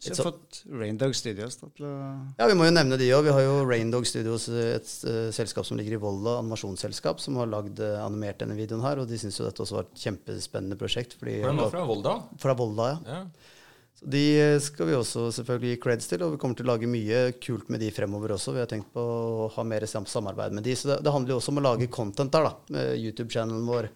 Så 0.03 0.09
jeg 0.11 0.17
har 0.17 0.25
så, 0.25 0.31
fått 0.33 0.57
Raindog 0.67 1.13
Studios 1.15 1.55
da, 1.61 1.69
til 1.77 1.85
å 1.87 1.93
ja, 2.35 2.47
Vi 2.49 2.55
må 2.59 2.65
jo 2.67 2.73
nevne 2.75 2.97
de 2.99 3.07
òg. 3.15 3.23
Vi 3.23 3.33
har 3.37 3.45
jo 3.45 3.53
Raindog 3.63 4.03
Studios, 4.09 4.49
et 4.51 4.89
uh, 5.07 5.29
selskap 5.31 5.67
som 5.67 5.79
ligger 5.79 5.95
i 5.95 6.01
Volda, 6.01 6.35
animasjonsselskap, 6.41 7.23
som 7.23 7.39
har 7.39 7.47
lagd 7.47 7.79
uh, 7.79 8.01
animert 8.03 8.41
denne 8.43 8.57
videoen 8.57 8.83
her. 8.83 8.99
Og 8.99 9.07
de 9.07 9.19
syns 9.21 9.39
jo 9.39 9.47
dette 9.47 9.63
også 9.63 9.77
var 9.77 9.87
et 9.87 10.03
kjempespennende 10.03 10.75
prosjekt. 10.79 11.15
Fordi 11.21 11.37
For 11.39 11.55
de 11.55 11.63
var 11.63 11.71
fra 11.71 11.85
Volda. 11.87 12.15
fra 12.43 12.55
Volda, 12.59 12.89
ja. 12.91 13.15
Ja. 13.15 13.61
Så 13.99 14.09
De 14.11 14.23
eh, 14.41 14.59
skal 14.59 14.89
vi 14.89 14.95
også 14.97 15.29
selvfølgelig 15.37 15.75
gi 15.75 15.81
creds 15.85 16.09
til, 16.09 16.25
og 16.25 16.33
vi 16.33 16.41
kommer 16.41 16.57
til 16.59 16.67
å 16.67 16.71
lage 16.73 16.89
mye 16.89 17.23
kult 17.39 17.71
med 17.71 17.79
de 17.85 17.91
fremover 17.95 18.33
også. 18.35 18.55
Vi 18.57 18.63
har 18.63 18.67
tenkt 18.67 18.91
på 18.91 18.99
å 18.99 19.47
ha 19.55 19.67
mer 19.67 19.85
samarbeid 19.87 20.57
med 20.57 20.67
de. 20.67 20.75
Så 20.75 20.91
det, 20.91 20.99
det 21.05 21.13
handler 21.13 21.35
jo 21.35 21.39
også 21.39 21.53
om 21.53 21.61
å 21.61 21.67
lage 21.69 21.87
content 21.93 22.33
der, 22.33 22.49
da. 22.49 22.75
med 22.75 22.97
YouTube-channelen 22.99 23.63
vår. 23.69 23.87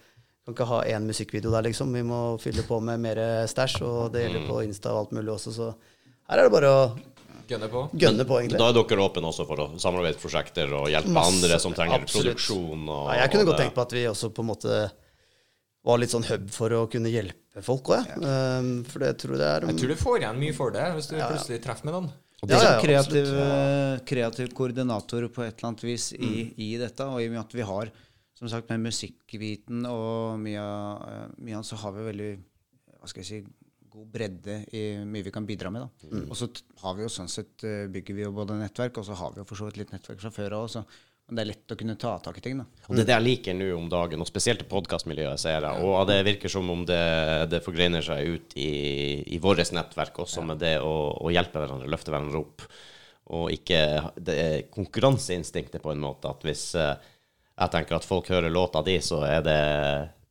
Kan 0.47 0.55
ikke 0.55 0.69
ha 0.69 0.79
én 0.87 1.03
musikkvideo 1.03 1.51
der, 1.51 1.67
liksom. 1.67 1.91
Vi 1.91 2.05
må 2.07 2.21
fylle 2.39 2.63
på 2.63 2.79
med 2.79 3.03
mer 3.03 3.19
stæsj, 3.51 3.81
og 3.83 4.13
det 4.13 4.23
gjelder 4.23 4.47
på 4.47 4.61
Insta 4.63 4.93
og 4.93 5.01
alt 5.01 5.17
mulig 5.17 5.33
også, 5.33 5.51
så 5.57 5.73
her 6.27 6.41
er 6.41 6.47
det 6.49 6.53
bare 6.53 6.71
å 6.71 6.81
Gønne 7.47 7.69
på. 7.71 7.81
gønne 7.95 8.25
på, 8.27 8.37
egentlig. 8.41 8.59
Da 8.59 8.65
er 8.67 8.75
dere 8.75 9.03
åpne 9.05 9.29
også 9.29 9.45
for 9.47 9.61
å 9.63 9.67
samarbeidsprosjekter 9.79 10.73
og 10.75 10.89
hjelpe 10.91 11.13
Masse. 11.15 11.31
andre 11.31 11.59
som 11.63 11.75
trenger 11.77 12.01
Absolutt. 12.03 12.33
produksjon. 12.35 12.81
Og, 12.91 13.05
Nei, 13.07 13.17
jeg 13.21 13.31
kunne 13.31 13.45
og 13.45 13.51
godt 13.53 13.61
tenkt 13.63 13.75
på 13.77 13.85
at 13.85 13.93
vi 13.95 14.01
også 14.09 14.29
på 14.35 14.43
en 14.43 14.49
måte 14.49 14.79
var 15.87 16.01
litt 16.01 16.11
sånn 16.11 16.25
hub 16.27 16.49
for 16.51 16.75
å 16.75 16.81
kunne 16.91 17.07
hjelpe 17.13 17.63
folk 17.63 17.93
òg, 17.95 18.03
jeg. 18.03 18.19
Um, 18.19 18.71
for 18.83 18.99
det 19.05 19.13
tror 19.21 19.37
jeg 19.37 19.39
det 19.39 19.47
er 19.47 19.67
Jeg 19.69 19.79
tror 19.79 19.93
du 19.93 19.99
får 20.01 20.17
igjen 20.19 20.41
mye 20.43 20.55
for 20.57 20.75
det 20.75 20.87
hvis 20.97 21.07
du 21.07 21.15
plutselig 21.15 21.61
treffer 21.63 21.87
med 21.87 21.95
noen. 21.95 22.09
Og 22.37 22.49
det 22.51 22.57
er 22.57 22.59
Ja, 22.59 22.65
ja, 22.67 22.73
sånn 22.75 22.83
kreativ, 22.83 23.31
kreativ 24.11 24.51
koordinator 24.53 25.29
på 25.31 25.45
et 25.47 25.55
eller 25.55 25.69
annet 25.71 25.85
vis 25.87 26.11
i, 26.13 26.51
i 26.59 26.75
dette. 26.77 27.07
Og 27.07 27.23
i 27.23 27.29
og 27.31 27.33
med 27.37 27.41
at 27.45 27.55
vi 27.55 27.65
har 27.65 27.89
som 28.37 28.51
sagt 28.51 28.69
med 28.69 28.83
musikkviten 28.83 29.87
og 29.89 30.35
mye 30.43 30.61
av 30.61 31.07
eh, 31.07 31.23
mye 31.41 31.57
av 31.57 31.63
det, 31.63 31.69
så 31.71 31.79
har 31.81 31.95
vi 31.95 32.03
veldig 32.11 32.29
hva 32.99 33.09
skal 33.09 33.23
jeg 33.23 33.29
si, 33.31 33.39
god 33.97 34.13
bredde 34.13 34.61
i 34.77 34.85
mye 35.05 35.25
vi 35.25 35.33
kan 35.33 35.45
bidra 35.47 35.71
med. 35.73 35.87
da. 35.87 36.23
Og 36.27 36.37
så 36.37 36.49
har 36.83 36.97
vi 36.97 37.05
jo 37.05 37.11
sånn 37.11 37.29
sett 37.31 37.65
eh, 37.65 37.85
bygger 37.91 38.17
vi 38.17 38.25
jo 38.27 38.33
både 38.35 38.57
nettverk, 38.59 39.01
og 39.01 39.07
så 39.07 39.17
har 39.17 39.33
vi 39.33 39.41
jo 39.41 39.47
for 39.49 39.59
så 39.59 39.69
vidt 39.69 39.79
litt 39.81 39.93
nettverk 39.95 40.21
fra 40.21 40.33
før 40.33 40.57
av. 40.59 40.75
Men 41.27 41.39
det 41.39 41.43
er 41.43 41.49
lett 41.49 41.73
å 41.73 41.75
kunne 41.75 41.97
ta 41.99 42.13
tak 42.23 42.37
i 42.39 42.43
ting. 42.43 42.59
da. 42.61 42.65
Og 42.87 42.95
det 42.95 43.03
er 43.03 43.09
det 43.09 43.15
jeg 43.17 43.25
liker 43.25 43.57
nå 43.57 43.65
om 43.75 43.89
dagen, 43.91 44.21
og 44.23 44.29
spesielt 44.29 44.61
i 44.63 44.67
podkastmiljøet, 44.71 45.41
ser 45.41 45.57
jeg. 45.59 45.83
Og 45.83 45.97
det 46.07 46.21
virker 46.23 46.51
som 46.51 46.69
om 46.71 46.85
det, 46.87 47.01
det 47.51 47.59
forgreiner 47.65 48.05
seg 48.05 48.37
ut 48.37 48.55
i, 48.55 48.69
i 49.35 49.39
vårt 49.43 49.73
nettverk 49.75 50.21
også, 50.23 50.45
med 50.47 50.61
det 50.63 50.77
å, 50.79 50.93
å 51.19 51.33
hjelpe 51.33 51.59
hverandre, 51.59 51.89
løfte 51.91 52.13
hverandre 52.13 52.39
opp. 52.45 52.63
Og 53.35 53.51
ikke 53.51 53.81
det 54.23 54.37
er 54.39 54.67
konkurranseinstinktet, 54.71 55.83
på 55.83 55.91
en 55.91 56.05
måte. 56.05 56.31
At 56.31 56.47
hvis 56.47 56.69
eh, 56.79 56.93
jeg 57.57 57.73
tenker 57.73 57.97
at 57.97 58.07
folk 58.07 58.31
hører 58.31 58.53
låta 58.53 58.85
di, 58.87 58.95
så 59.03 59.19
er 59.27 59.43
det 59.43 59.59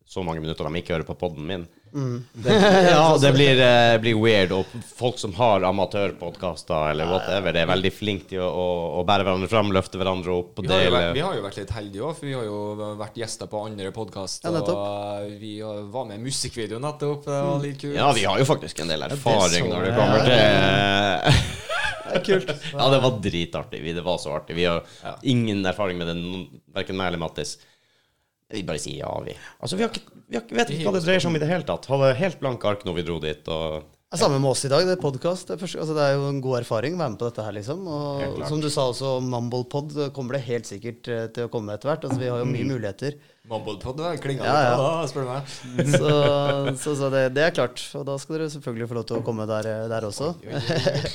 så 0.08 0.24
mange 0.24 0.40
minutter 0.40 0.64
de 0.64 0.80
ikke 0.80 0.94
hører 0.94 1.08
på 1.10 1.18
poden 1.18 1.44
min. 1.44 1.68
Det, 1.92 2.52
ja, 2.90 3.18
det 3.20 3.32
blir, 3.32 3.60
eh, 3.62 3.98
blir 4.02 4.18
weird. 4.20 4.52
Og 4.52 4.72
folk 4.96 5.18
som 5.20 5.32
har 5.38 5.64
amatørpodkaster 5.68 6.90
eller 6.92 7.08
whatever, 7.10 7.54
det 7.54 7.62
er 7.62 7.70
veldig 7.70 7.92
flinke 7.94 8.28
til 8.34 8.42
å, 8.44 8.48
å, 8.50 8.66
å 9.00 9.04
bære 9.08 9.26
hverandre 9.26 9.50
fram, 9.50 9.72
løfte 9.74 10.00
hverandre 10.00 10.34
opp. 10.34 10.62
Vi 10.62 10.70
har, 10.72 10.84
jo 10.86 10.94
vært, 10.96 11.12
vi 11.16 11.24
har 11.26 11.38
jo 11.38 11.44
vært 11.46 11.60
litt 11.62 11.74
heldige 11.76 12.06
òg, 12.08 12.16
for 12.18 12.28
vi 12.28 12.34
har 12.36 12.48
jo 12.48 12.96
vært 13.00 13.20
gjester 13.22 13.50
på 13.52 13.62
andre 13.68 13.92
podkaster. 13.96 14.56
Ja, 14.56 14.64
og 14.64 15.36
vi 15.40 15.54
var 15.62 16.08
med 16.08 16.20
i 16.20 16.24
musikkvideo 16.26 16.80
nettopp. 16.82 17.28
Det 17.28 17.44
var 17.50 17.62
litt 17.64 17.78
kult. 17.84 17.96
Ja, 17.96 18.10
vi 18.16 18.26
har 18.28 18.42
jo 18.42 18.48
faktisk 18.48 18.82
en 18.84 18.92
del 18.92 19.06
erfaring 19.08 19.70
så 19.70 19.70
når 19.72 19.88
det 19.88 19.94
kommer 19.96 20.28
til 20.28 21.54
Det 22.06 22.20
er 22.20 22.22
kult. 22.22 22.50
Ja, 22.70 22.84
det 22.92 22.98
var 23.02 23.16
dritartig. 23.18 23.80
Det 23.96 24.04
var 24.06 24.20
så 24.22 24.36
artig. 24.36 24.54
Vi 24.56 24.66
har 24.68 24.84
ingen 25.26 25.64
erfaring 25.66 25.98
med 25.98 26.12
det, 26.12 26.14
verken 26.76 26.98
meg 26.98 27.10
eller 27.10 27.22
Mattis. 27.24 27.56
Vi 28.52 28.62
bare 28.62 28.78
sier 28.78 29.00
ja, 29.02 29.10
vi. 29.26 29.34
Altså, 29.60 29.76
vi, 29.76 29.82
har 29.82 29.90
ikke, 29.90 30.20
vi 30.28 30.36
har, 30.38 30.44
ikke- 30.44 30.56
vet 30.60 30.70
ikke 30.70 30.86
hva 30.86 30.92
det 30.94 31.04
dreier 31.06 31.20
seg 31.24 31.30
om 31.32 31.36
i 31.36 31.42
det 31.42 31.48
hele 31.50 31.66
tatt. 31.66 31.88
Hadde 31.90 32.12
helt 32.20 32.38
blanke 32.42 32.68
ark 32.70 32.84
når 32.86 32.94
vi 33.00 33.02
dro 33.08 33.16
dit. 33.22 33.48
Og 33.50 33.84
Det 34.06 34.14
er 34.14 34.20
samme 34.20 34.36
med 34.38 34.52
oss 34.52 34.60
i 34.62 34.68
dag. 34.70 34.84
Det 34.86 34.92
er 34.94 35.00
podkast. 35.02 35.48
Det, 35.50 35.56
altså, 35.66 35.94
det 35.96 36.02
er 36.04 36.12
jo 36.14 36.28
en 36.28 36.36
god 36.38 36.60
erfaring 36.60 36.94
å 36.94 36.98
være 37.00 37.10
med 37.10 37.18
på 37.18 37.26
dette 37.26 37.42
her, 37.42 37.54
liksom. 37.56 37.80
Og 37.90 38.36
som 38.46 38.60
du 38.62 38.68
sa 38.70 38.84
også, 38.92 39.16
Mumblepod 39.26 39.96
kommer 40.14 40.36
det 40.36 40.44
helt 40.46 40.68
sikkert 40.68 41.10
eh, 41.10 41.24
til 41.34 41.48
å 41.48 41.50
komme 41.50 41.74
etter 41.74 41.90
hvert. 41.90 42.06
Altså, 42.06 42.20
vi 42.20 42.28
har 42.30 42.38
jo 42.38 42.46
mye 42.46 42.68
muligheter. 42.68 43.16
Mumblepod 43.50 43.98
klinga 44.22 44.46
Ja, 44.46 44.54
ja. 44.62 44.78
da, 44.78 45.10
spør 45.10 45.26
du 45.26 45.32
meg. 45.32 45.50
Så, 45.98 46.14
så, 46.84 46.96
så 47.02 47.10
det, 47.16 47.24
det 47.34 47.48
er 47.48 47.58
klart. 47.58 47.82
Og 47.98 48.06
da 48.06 48.14
skal 48.22 48.38
dere 48.38 48.48
selvfølgelig 48.54 48.90
få 48.94 49.00
lov 49.00 49.10
til 49.10 49.18
å 49.18 49.26
komme 49.26 49.50
der, 49.50 49.72
eh, 49.74 49.84
der 49.90 50.06
også. 50.06 50.32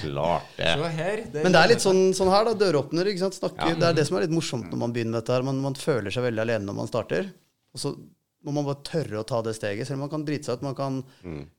klart 0.04 0.52
det. 0.60 1.44
Men 1.48 1.56
det 1.56 1.64
er 1.64 1.72
litt 1.72 1.88
sånn, 1.88 2.10
sånn 2.18 2.36
her, 2.36 2.52
da. 2.52 2.60
Døråpner. 2.60 3.08
ikke 3.16 3.24
sant? 3.24 3.40
Snakke, 3.40 3.72
Det 3.80 3.88
er 3.88 4.02
det 4.04 4.10
som 4.12 4.20
er 4.20 4.28
litt 4.28 4.36
morsomt 4.36 4.68
når 4.68 4.84
man 4.84 4.92
begynner 5.00 5.16
med 5.16 5.22
dette. 5.24 5.40
her. 5.40 5.48
Man, 5.48 5.64
man 5.64 5.80
føler 5.80 6.12
seg 6.12 6.28
veldig 6.28 6.44
alene 6.44 6.68
når 6.68 6.84
man 6.84 6.92
starter. 6.92 7.32
Og 7.72 7.88
så 7.88 7.96
må 8.42 8.54
man 8.56 8.66
bare 8.66 8.82
tørre 8.88 9.22
å 9.22 9.28
ta 9.28 9.42
det 9.46 9.54
steget. 9.58 9.88
Selv 9.88 10.00
om 10.00 10.06
man 10.08 10.14
kan 10.14 10.26
drite 10.26 10.50
seg 10.50 10.60
ut. 10.60 10.66
Man 10.66 10.78
kan 10.78 11.00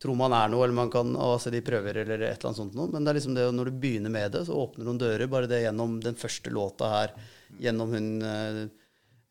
tro 0.02 0.16
man 0.18 0.34
er 0.34 0.50
noe, 0.50 0.64
eller 0.66 0.76
man 0.76 0.90
kan 0.90 1.14
å, 1.14 1.36
se 1.42 1.52
de 1.54 1.62
prøver, 1.64 2.02
eller 2.02 2.24
et 2.26 2.34
eller 2.34 2.50
annet 2.50 2.58
sånt 2.58 2.78
noe. 2.78 2.90
Men 2.90 3.04
det 3.04 3.12
er 3.12 3.18
liksom 3.20 3.36
det, 3.38 3.46
når 3.54 3.70
du 3.70 3.80
begynner 3.84 4.14
med 4.14 4.34
det, 4.34 4.44
så 4.48 4.58
åpner 4.64 4.88
noen 4.88 4.98
dører. 5.02 5.30
Bare 5.30 5.50
det 5.50 5.62
gjennom 5.62 6.00
den 6.02 6.18
første 6.18 6.50
låta 6.54 6.90
her, 6.90 7.14
gjennom 7.62 7.94
hun 7.94 8.08
eh, 8.26 8.62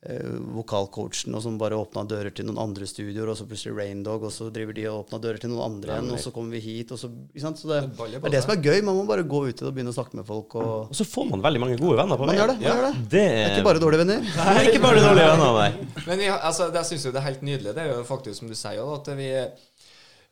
vokalcoachen, 0.01 1.35
og 1.37 1.43
som 1.43 1.57
bare 1.61 1.77
åpna 1.77 2.01
dører 2.09 2.33
til 2.33 2.47
noen 2.47 2.57
andre 2.63 2.87
studioer, 2.89 3.29
og 3.29 3.37
så 3.37 3.45
plutselig 3.45 3.75
Raindog, 3.77 4.23
og 4.25 4.31
så 4.33 4.47
driver 4.53 4.73
de 4.73 4.85
og 4.89 5.03
åpna 5.03 5.19
dører 5.21 5.37
til 5.43 5.51
noen 5.51 5.61
andre 5.75 5.93
igjen, 5.93 6.09
og 6.15 6.21
så 6.23 6.31
kommer 6.33 6.55
vi 6.57 6.61
hit, 6.65 6.93
og 6.95 6.97
så 6.97 7.09
ikke 7.11 7.43
sant? 7.43 7.61
Så 7.61 7.69
det, 7.69 7.81
Det 7.99 8.17
er 8.17 8.33
det 8.33 8.41
som 8.41 8.53
er 8.55 8.63
gøy. 8.65 8.79
Man 8.87 8.97
må 8.97 9.03
bare 9.09 9.23
gå 9.29 9.43
ut 9.45 9.53
til 9.53 9.67
det 9.67 9.69
og 9.69 9.75
begynne 9.77 9.93
å 9.93 9.97
snakke 9.99 10.17
med 10.17 10.25
folk. 10.25 10.55
Og 10.57 10.71
Og 10.89 10.95
så 10.97 11.05
får 11.05 11.29
man 11.29 11.43
veldig 11.45 11.61
mange 11.61 11.77
gode 11.77 11.99
venner 12.01 12.17
på 12.17 12.25
Man 12.31 12.35
gjør 12.39 12.53
det, 12.53 12.57
man 12.63 12.65
gjør 12.71 12.87
det. 12.87 13.03
Det 13.13 13.25
er 13.29 13.51
ikke 13.53 13.67
bare 13.69 13.83
dårlige 13.85 14.01
venner. 14.05 14.25
Nei, 14.39 14.55
ikke 14.71 14.81
bare 14.87 15.03
dårlige 15.05 15.29
venner, 15.35 15.53
nei. 15.61 15.69
Men 16.09 16.25
jeg, 16.25 16.31
har- 16.33 16.43
altså, 16.49 16.71
det 16.73 16.85
syns 16.89 17.05
jo 17.05 17.11
det 17.13 17.21
er 17.21 17.27
helt 17.29 17.45
nydelig. 17.45 17.75
Det 17.77 17.85
er 17.85 17.93
jo 17.93 18.03
faktisk 18.09 18.39
som 18.41 18.49
du 18.49 18.57
sier, 18.57 18.81
at 18.97 19.13
vi, 19.21 19.29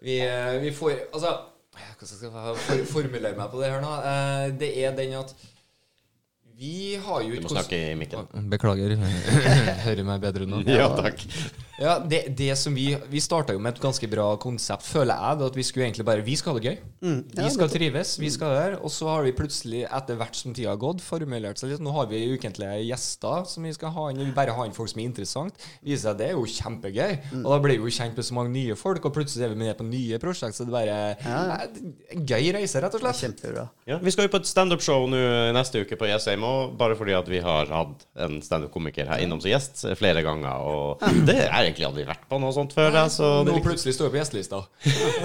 vi, 0.10 0.18
vi 0.66 0.74
får 0.82 0.98
Altså, 1.14 1.36
hvordan 1.78 2.10
skal 2.10 2.76
jeg 2.80 2.90
formulere 2.90 3.38
meg 3.38 3.54
på 3.54 3.62
det 3.62 3.70
her 3.72 3.82
nå? 3.86 3.94
Eh, 4.02 4.46
det 4.60 4.72
er 4.84 4.98
den 4.98 5.14
at 5.22 5.32
vi 6.60 7.00
har 7.00 7.22
jo 7.24 7.36
Du 7.40 7.46
må 7.46 7.52
snakke 7.54 7.78
i 7.92 7.96
mikken. 7.96 8.28
Beklager. 8.52 8.98
Hører 9.86 10.04
meg 10.08 10.24
bedre 10.26 10.48
nå? 10.50 10.60
Ja, 10.80 10.90
takk. 10.98 11.24
Ja, 11.80 11.96
det, 12.04 12.36
det 12.38 12.52
som 12.60 12.76
Vi 12.76 12.92
Vi 13.10 13.22
starta 13.24 13.56
jo 13.56 13.62
med 13.64 13.78
et 13.78 13.82
ganske 13.82 14.08
bra 14.12 14.34
konsept, 14.42 14.84
føler 14.88 15.16
jeg. 15.16 15.40
Da, 15.40 15.48
at 15.48 15.58
vi 15.58 15.64
skulle 15.64 15.88
egentlig 15.88 16.06
bare 16.08 16.26
Vi 16.26 16.36
skal 16.40 16.54
ha 16.54 16.60
det 16.60 16.70
gøy. 16.74 16.78
Mm, 17.00 17.20
ja, 17.38 17.46
vi 17.46 17.52
skal 17.56 17.72
trives. 17.72 18.14
Vi 18.20 18.32
skal 18.34 18.56
der. 18.58 18.78
Og 18.84 18.92
så 18.92 19.08
har 19.08 19.24
vi 19.24 19.34
plutselig, 19.36 19.86
etter 19.88 20.20
hvert 20.20 20.36
som 20.36 20.56
tida 20.56 20.74
har 20.74 20.82
gått, 20.82 21.04
formulert 21.04 21.62
seg 21.62 21.72
litt. 21.74 21.84
Nå 21.84 21.94
har 21.96 22.10
vi 22.12 22.22
ukentlige 22.36 22.82
gjester 22.90 23.46
som 23.48 23.68
vi 23.68 23.74
skal 23.76 23.94
ha 23.96 24.10
inn. 24.12 24.22
Vi 24.26 24.36
bare 24.36 24.56
ha 24.58 24.66
inn 24.68 24.76
folk 24.76 24.92
som 24.92 25.00
er 25.00 25.08
interessant. 25.08 25.56
Viser 25.86 26.04
seg 26.04 26.12
at 26.12 26.22
det 26.22 26.28
er 26.30 26.36
jo 26.36 26.44
kjempegøy. 26.44 27.16
Mm. 27.32 27.46
Og 27.46 27.50
da 27.54 27.62
blir 27.64 27.80
vi 27.80 27.88
jo 27.88 27.96
kjent 28.00 28.20
med 28.20 28.28
så 28.28 28.36
mange 28.38 28.54
nye 28.54 28.78
folk, 28.80 29.08
og 29.08 29.16
plutselig 29.16 29.48
er 29.48 29.56
vi 29.56 29.62
med 29.64 29.78
på 29.80 29.88
nye 29.88 30.20
prosjekt. 30.22 30.58
Så 30.58 30.68
det 30.68 30.74
er 30.74 30.80
bare 30.80 31.40
en 32.14 32.28
gøy 32.28 32.52
reise, 32.58 32.84
rett 32.84 33.00
og 33.00 33.06
slett. 33.06 33.24
Kjempebra. 33.24 33.66
Ja, 33.90 34.02
vi 34.04 34.14
skal 34.14 34.28
jo 34.28 34.34
på 34.36 34.44
et 34.44 34.50
standup-show 34.50 35.08
nå 35.10 35.24
neste 35.56 35.86
uke 35.86 35.98
på 36.00 36.10
Jessheim, 36.12 36.44
bare 36.80 36.98
fordi 37.00 37.16
at 37.18 37.32
vi 37.32 37.42
har 37.44 37.72
hatt 37.72 38.06
en 38.20 38.40
standup-komiker 38.44 39.08
her 39.10 39.24
innom 39.24 39.40
som 39.42 39.52
gjest 39.54 39.86
flere 40.00 40.24
ganger. 40.26 40.68
Og 40.68 41.08
det 41.28 41.40
jeg 41.40 41.69
egentlig 41.70 41.88
aldri 41.88 42.06
vært 42.10 42.28
på 42.30 42.40
noe 42.44 42.54
sånt 42.56 42.76
før. 42.76 42.92
jeg, 43.00 43.14
Så 43.16 43.32
Nå 43.48 43.56
er 43.56 43.66
plutselig 43.66 43.96
står 43.96 44.10
jeg 44.10 44.14
på 44.16 44.20
gjestelista. 44.22 44.62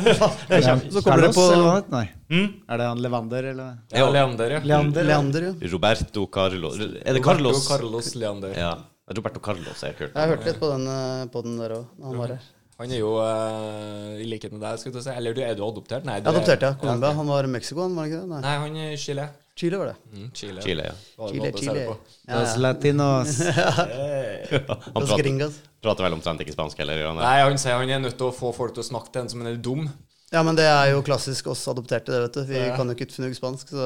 Så 0.94 1.02
kommer 1.02 1.26
det 1.26 1.34
på 1.34 1.46
Nei. 1.92 2.06
Mm? 2.30 2.48
Er 2.68 2.80
det 2.80 2.88
han 2.92 3.04
Levander, 3.04 3.50
eller? 3.52 3.76
Ja, 3.92 4.08
Leander, 4.14 4.56
ja. 4.58 4.64
Leander? 4.64 5.06
Leander, 5.10 5.48
ja. 5.50 5.54
Roberto 5.74 6.26
Carlos 6.32 6.80
Er 6.80 7.16
det 7.16 7.22
Carlos? 7.24 7.64
Roberto 7.64 7.70
Carlos 7.72 8.14
Leander. 8.14 8.58
Ja. 8.58 8.74
Roberto 9.10 9.40
Carlos 9.44 9.82
er 9.84 9.96
kult. 9.98 10.14
Jeg 10.14 10.20
har 10.20 10.30
hørt 10.32 10.46
litt 10.48 10.60
på 10.60 10.70
den, 10.72 10.86
eh, 10.88 11.24
på 11.32 11.42
den 11.44 11.58
der 11.60 11.74
òg. 11.76 11.88
Han 12.02 12.20
var 12.22 12.36
her. 12.36 12.52
Han 12.80 12.90
er 12.90 12.98
jo 12.98 13.10
uh, 13.22 14.16
i 14.18 14.24
likhet 14.26 14.50
med 14.50 14.64
deg, 14.64 14.80
skulle 14.80 14.98
du 14.98 15.04
si. 15.04 15.12
Eller 15.12 15.36
er 15.46 15.54
du 15.54 15.62
adoptert? 15.62 16.06
Nei, 16.08 16.18
du 16.18 16.26
er- 16.26 16.34
Adoptert, 16.34 16.64
ja. 16.64 16.72
Colombia. 16.80 17.12
Han 17.14 17.28
var 17.30 17.46
i 17.46 17.50
Mexico, 17.52 17.84
han 17.84 17.94
var 17.94 18.08
ikke 18.08 18.22
det? 18.24 18.30
Nei. 18.32 18.40
Nei, 18.42 18.54
han 18.64 18.78
er 18.88 18.96
Chile. 18.98 19.28
Chile 19.56 19.78
var 19.78 19.86
det. 19.86 19.96
Mm, 20.12 20.30
Chile. 20.34 20.62
Chile, 20.62 20.84
ja. 20.88 21.28
Chile, 21.28 21.52
Chile. 21.52 21.96
Ja, 22.26 22.40
Los. 22.40 22.56
Latinos. 22.56 23.40
Han 23.46 25.06
prater, 25.06 25.22
gringas. 25.22 25.60
prater 25.82 26.04
vel 26.08 26.16
omtrent 26.16 26.42
ikke 26.42 26.54
spansk 26.56 26.80
heller. 26.82 27.04
Nei, 27.20 27.36
han 27.44 27.58
sier 27.62 27.78
han 27.78 27.90
er 27.90 28.02
nødt 28.02 28.16
til 28.18 28.32
å 28.32 28.34
få 28.34 28.50
folk 28.56 28.74
til 28.74 28.82
å 28.82 28.88
snakke 28.88 29.14
til 29.14 29.22
en 29.22 29.30
som 29.30 29.46
er 29.46 29.60
dum. 29.62 29.86
Ja, 30.34 30.42
men 30.42 30.56
det 30.58 30.64
er 30.66 30.88
jo 30.90 31.02
klassisk 31.06 31.46
oss 31.52 31.60
adopterte, 31.70 32.10
det, 32.10 32.20
vet 32.24 32.34
du. 32.34 32.40
Vi 32.48 32.62
kan 32.74 32.88
jo 32.90 32.94
ikke 32.96 33.06
fnugg 33.14 33.36
spansk, 33.38 33.68
så 33.70 33.84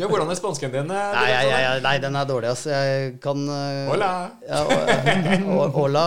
Ja, 0.00 0.06
hvordan 0.08 0.30
er 0.32 0.38
spansken 0.38 0.72
din? 0.72 0.88
eh, 0.88 1.10
Nei, 1.12 1.26
jeg, 1.28 1.50
jeg, 1.52 1.82
nei 1.84 1.92
den 2.00 2.16
er 2.16 2.24
dårlig, 2.30 2.48
altså. 2.54 2.70
Jeg 2.72 3.10
kan 3.20 3.42
eh, 3.52 3.90
Hola. 3.90 4.08
Ja, 4.48 4.62
hola. 5.76 6.06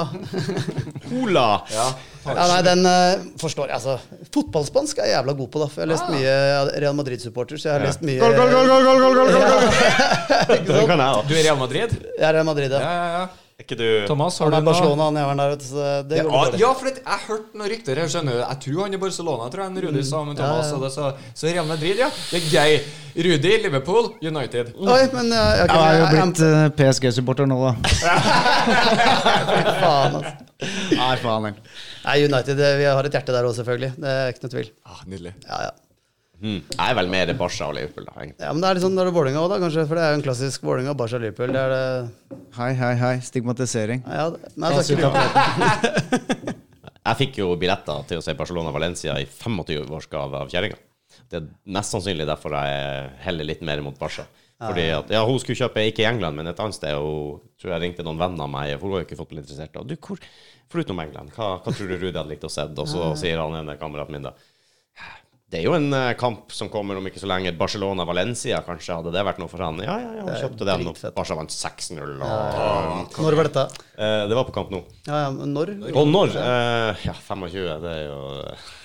Cola! 1.06 1.46
Ja. 1.70 1.86
Ja, 2.26 2.48
nei, 2.50 2.62
den 2.66 2.82
eh, 2.90 3.28
forstår 3.38 3.70
jeg. 3.70 3.78
Altså, 3.78 4.26
fotballspansk 4.34 4.98
er 5.04 5.12
jeg 5.12 5.18
jævla 5.20 5.38
god 5.38 5.52
på, 5.54 5.62
da. 5.62 5.70
For 5.70 5.84
jeg 5.84 5.86
har 5.86 5.94
lest 5.94 6.10
mye 6.16 6.82
Real 6.82 6.98
Madrid-supporter, 6.98 7.62
så 7.62 7.70
jeg 7.70 7.78
har 7.78 7.86
lest 7.86 8.02
mye 8.02 8.18
Goal, 8.24 8.34
goal, 8.42 8.50
goal, 8.50 8.68
goal, 8.74 8.84
goal, 8.90 9.00
goal, 9.06 9.16
goal, 9.30 10.90
goal. 10.90 11.26
Du 11.30 11.34
er 11.38 11.44
Real 11.46 11.60
Madrid? 11.62 11.94
Jeg 12.18 12.26
er 12.26 12.40
Real 12.40 12.48
Madrid, 12.50 12.74
Ja, 12.74 12.82
ja. 12.82 12.94
ja, 12.98 13.26
ja. 13.26 13.45
Er 13.56 13.64
ikke 13.64 13.76
du 13.80 13.88
Thomas, 14.04 14.36
har 14.42 14.50
du 14.52 14.56
noe 14.58 14.66
Barcelona, 14.68 15.06
han 15.08 15.16
jævelen 15.16 15.40
der, 15.40 15.52
vet 15.54 15.62
du. 15.62 15.68
Så 15.70 15.84
det 16.10 16.18
Ja, 16.18 16.24
går 16.28 16.58
ja, 16.60 16.72
for 16.76 16.90
det, 16.90 17.00
jeg 17.06 17.22
hørte 17.30 17.56
noen 17.56 17.70
rykter 17.72 18.02
her, 18.02 18.10
skjønner 18.12 18.36
du. 18.36 18.42
Jeg 18.42 18.58
tror 18.66 18.82
han 18.84 18.98
er 18.98 19.02
Barcelona, 19.06 19.46
tror 19.54 19.64
jeg 19.64 19.84
Rudi 19.86 20.04
sa 20.04 20.24
med 20.28 20.36
Thomas. 20.42 20.74
Ja, 20.74 20.80
ja. 20.84 20.90
Så, 20.92 21.06
så 21.40 21.54
Real 21.54 21.70
Madrid, 21.70 22.02
ja. 22.04 22.10
Det 22.34 22.42
er 22.42 22.50
gøy. 22.52 22.76
Rudi, 23.30 23.54
Liverpool, 23.64 24.10
United. 24.20 24.74
Oi, 24.76 25.00
men 25.14 25.32
eh, 25.32 25.54
jeg, 25.62 25.70
Jeg 25.72 25.86
er 25.86 26.02
jo 26.02 26.12
blitt 26.12 26.44
uh, 26.44 26.66
PSG-supporter 26.82 27.48
nå, 27.48 27.62
da. 27.64 27.96
Faen, 29.86 30.20
altså. 30.20 30.36
Nei, 31.00 31.16
faen. 31.24 31.50
Nei, 31.56 32.20
United, 32.28 32.60
eh, 32.60 32.78
vi 32.84 32.92
har 32.92 33.08
et 33.08 33.16
hjerte 33.22 33.40
der 33.40 33.48
òg, 33.48 33.56
selvfølgelig. 33.56 33.96
Det 34.04 34.20
er 34.20 34.36
ikke 34.36 34.50
noe 34.50 34.56
tvil. 34.58 34.72
Ah, 34.84 35.00
nydelig. 35.08 35.36
Ja, 35.48 35.64
ja. 35.70 35.74
Mm. 36.42 36.58
Jeg 36.68 36.90
er 36.92 36.96
vel 36.98 37.08
mer 37.10 37.30
Barca 37.40 37.68
og 37.70 37.76
Liverpool, 37.78 38.06
da. 38.06 38.14
egentlig. 38.22 38.44
ja, 38.44 38.52
Men 38.54 38.62
det 38.62 38.70
er 38.70 38.76
litt 38.78 38.84
sånn, 38.84 38.96
Det 39.00 39.06
er 39.08 39.12
Vålerenga 39.16 39.42
òg, 39.46 39.50
da, 39.54 39.60
kanskje. 39.64 39.86
For 39.88 39.96
det 40.00 40.04
er 40.04 40.12
jo 40.14 40.18
en 40.20 40.26
klassisk 40.26 40.66
Vålerenga, 40.68 40.94
Barca, 41.00 41.18
Liverpool. 41.22 41.54
Det 41.56 41.62
er 41.62 41.74
det 41.76 42.46
Hei, 42.58 42.72
hei, 42.82 42.94
hei. 43.00 43.14
Stigmatisering. 43.24 44.04
Ja, 44.06 44.30
det- 44.30 44.52
Nei, 44.58 44.70
det 44.76 44.84
er 44.84 44.96
ikke. 44.96 46.56
Jeg 47.06 47.18
fikk 47.22 47.38
jo 47.38 47.52
billetter 47.62 48.06
til 48.10 48.18
å 48.20 48.24
se 48.26 48.34
Barcelona-Valencia 48.34 49.16
i 49.22 49.26
25-årsgave 49.30 50.40
av 50.42 50.50
kjerringa. 50.50 50.78
Det 51.30 51.38
er 51.40 51.48
mest 51.78 51.94
sannsynlig 51.94 52.26
derfor 52.28 52.54
jeg 52.58 53.10
heller 53.26 53.48
litt 53.48 53.62
mer 53.66 53.82
mot 53.86 53.98
Barca. 54.00 54.26
Fordi 54.56 54.86
at, 54.96 55.10
ja, 55.12 55.22
Hun 55.28 55.38
skulle 55.40 55.58
kjøpe 55.60 55.84
ikke 55.90 56.04
i 56.06 56.08
England, 56.10 56.36
men 56.40 56.48
et 56.48 56.60
annet 56.64 56.76
sted. 56.78 56.96
Og 56.96 57.40
hun 57.42 57.42
tror 57.60 57.74
jeg 57.76 57.82
ringte 57.84 58.06
noen 58.08 58.18
venner 58.22 58.46
av 58.48 58.50
meg, 58.54 58.74
for 58.80 58.88
hun 58.88 58.96
var 58.96 59.04
jo 59.04 59.08
ikke 59.10 59.20
fotballinteressert. 59.20 59.78
Og 59.82 59.88
du, 59.90 59.96
hvor, 60.00 60.20
Foruten 60.72 61.00
England, 61.00 61.30
hva, 61.36 61.50
hva 61.62 61.74
tror 61.76 61.88
du 61.92 61.96
Rudi 62.00 62.16
hadde 62.18 62.32
likt 62.32 62.48
å 62.48 62.50
se? 62.50 62.64
Og 62.66 62.88
så 62.90 63.12
sier 63.20 63.38
han 63.42 63.54
ene 63.60 63.76
kameraten 63.78 64.16
min 64.18 64.26
da 64.30 64.34
Det 65.56 65.62
er 65.62 65.70
jo 65.70 65.76
en 65.78 65.94
eh, 65.96 66.10
kamp 66.20 66.52
som 66.52 66.68
kommer 66.68 66.98
om 67.00 67.06
ikke 67.08 67.22
så 67.22 67.28
lenge. 67.32 67.54
Barcelona-Valencia, 67.56 68.58
kanskje. 68.68 68.92
Hadde 68.98 69.12
det 69.16 69.22
vært 69.24 69.38
noe 69.40 69.48
for 69.48 69.62
han? 69.64 69.78
Ja, 69.80 69.94
ja, 70.02 70.10
ja, 70.18 70.24
han 70.28 70.36
kjøpte 70.42 70.66
den. 70.68 70.82
Og. 70.92 70.98
Barca 71.16 71.38
vant 71.40 71.54
6-0. 71.56 72.10
Ja. 72.20 73.06
Når 73.24 73.38
var 73.40 73.48
dette? 73.48 73.64
Eh, 73.96 74.26
det 74.28 74.36
var 74.36 74.44
på 74.50 74.52
Kamp 74.58 74.74
nå. 74.74 74.82
Ja, 75.08 75.22
ja, 75.24 75.30
men 75.32 75.54
når? 75.56 75.72
Og 75.96 76.10
når? 76.12 76.36
Eh, 76.42 77.06
ja, 77.08 77.14
25. 77.24 77.78
Det 77.86 77.94
er 77.94 78.04
jo 78.10 78.20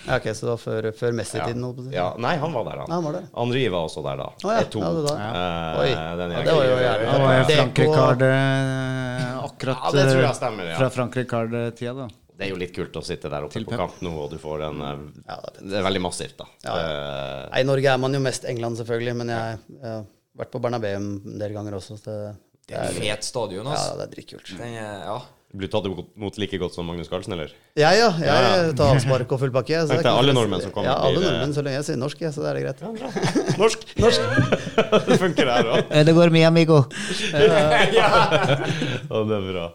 Ja, 0.06 0.20
ok, 0.20 0.30
Så 0.30 0.46
det 0.46 0.52
var 0.52 0.62
før, 0.62 0.88
før 1.00 1.16
Messi-tiden? 1.18 1.66
på 1.74 1.88
si. 1.88 1.96
ja, 1.96 2.06
Nei, 2.22 2.36
han 2.38 2.54
var 2.54 2.70
der, 2.70 2.84
Nei, 2.84 2.94
han. 2.94 3.04
var 3.08 3.18
der. 3.18 3.26
Henri 3.34 3.66
var 3.74 3.88
også 3.90 4.06
der 4.06 4.22
da. 4.22 4.28
Å, 4.30 4.54
ja. 4.54 4.62
E2. 4.62 4.84
Ja, 4.86 4.94
det 4.94 5.04
var- 5.10 5.26
Eh, 5.26 5.80
Oi. 5.82 5.90
den 6.22 6.30
Ja, 6.30 6.42
det 6.46 6.54
var 6.54 6.64
jo 6.70 6.78
jævlig- 6.86 7.10
Det 7.10 7.58
var 7.58 7.74
på- 7.74 8.22
eh, 8.30 9.44
akkurat 9.50 9.76
Ja, 9.82 9.90
det 9.90 10.06
tror 10.12 10.22
jeg 10.22 10.30
eh, 10.30 10.38
stemmer, 10.38 10.70
ja. 10.70 10.76
fra 10.78 10.88
Frankrike 10.90 11.28
Card-tida, 11.34 11.94
da. 12.06 12.08
Det 12.40 12.46
er 12.46 12.52
jo 12.54 12.60
litt 12.62 12.72
kult 12.72 12.94
å 12.96 13.02
sitte 13.04 13.28
der 13.28 13.44
oppe 13.44 13.60
på 13.68 13.76
pep. 13.76 13.98
Nå, 14.00 14.10
og 14.24 14.30
du 14.32 14.38
får 14.40 14.62
en 14.70 14.78
eh, 14.80 15.00
Ja, 15.28 15.34
det 15.44 15.50
er 15.60 15.66
Det 15.74 15.80
er 15.82 15.84
veldig 15.90 16.00
massivt, 16.08 16.38
da. 16.40 16.46
Ja, 16.64 16.76
Eh, 16.80 17.60
I 17.60 17.66
Norge 17.68 17.90
er 17.92 17.98
man 18.00 18.16
jo 18.16 18.20
mest 18.24 18.46
England, 18.48 18.80
selvfølgelig. 18.80 19.14
Men 19.20 19.28
jeg, 19.34 19.58
jeg 19.76 19.90
har 19.92 20.06
vært 20.40 20.54
på 20.54 20.62
Bernabeu 20.64 20.94
en 20.96 21.10
del 21.42 21.52
ganger 21.52 21.76
også. 21.76 21.98
Så 22.00 22.06
det, 22.08 22.32
Det 22.70 22.78
er 22.80 22.88
en 22.88 22.96
fet 23.02 23.28
stadion, 23.28 23.66
ja, 23.68 23.76
altså. 23.76 23.98
det 24.00 24.06
er 24.08 24.14
dritkult. 24.16 24.54
Ja. 24.72 25.18
blir 25.52 25.66
du 25.66 25.72
tatt 25.74 25.86
imot 25.90 26.36
like 26.38 26.58
godt 26.62 26.76
som 26.78 26.86
Magnus 26.86 27.08
Carlsen, 27.10 27.32
eller? 27.34 27.50
Ja, 27.76 27.90
ja. 27.98 28.08
Jeg 28.16 28.28
Ja, 28.30 28.36
ja. 28.62 28.72
tar 28.78 28.94
avspark 28.94 29.32
og 29.34 29.40
full 29.42 29.50
pakke. 29.50 29.80
så 29.84 29.90
det 29.98 30.06
er 30.06 30.10
alle 30.14 30.32
nordmenn 30.32 30.62
som 30.62 30.70
kommer 30.72 30.86
Ja, 30.92 30.96
alle 31.02 31.20
nordmenn, 31.24 31.52
så 31.56 31.64
lenge 31.66 31.80
jeg 31.82 31.88
sier 31.90 31.98
norsk, 32.00 32.20
ja, 32.22 32.30
så 32.32 32.44
det 32.46 32.52
er 32.52 32.60
det 32.60 32.64
greit. 32.70 33.58
Norsk! 33.58 33.84
Norsk! 33.98 34.20
det 35.10 35.18
funker 35.26 35.50
her 35.50 35.72
òg. 35.74 35.90
Eh, 35.90 36.04
Det 36.06 36.14
går 36.14 36.30
mye, 36.38 36.46
amigo. 36.48 36.84
Ja, 38.00 39.24
det 39.26 39.36
er 39.36 39.48
bra. 39.52 39.66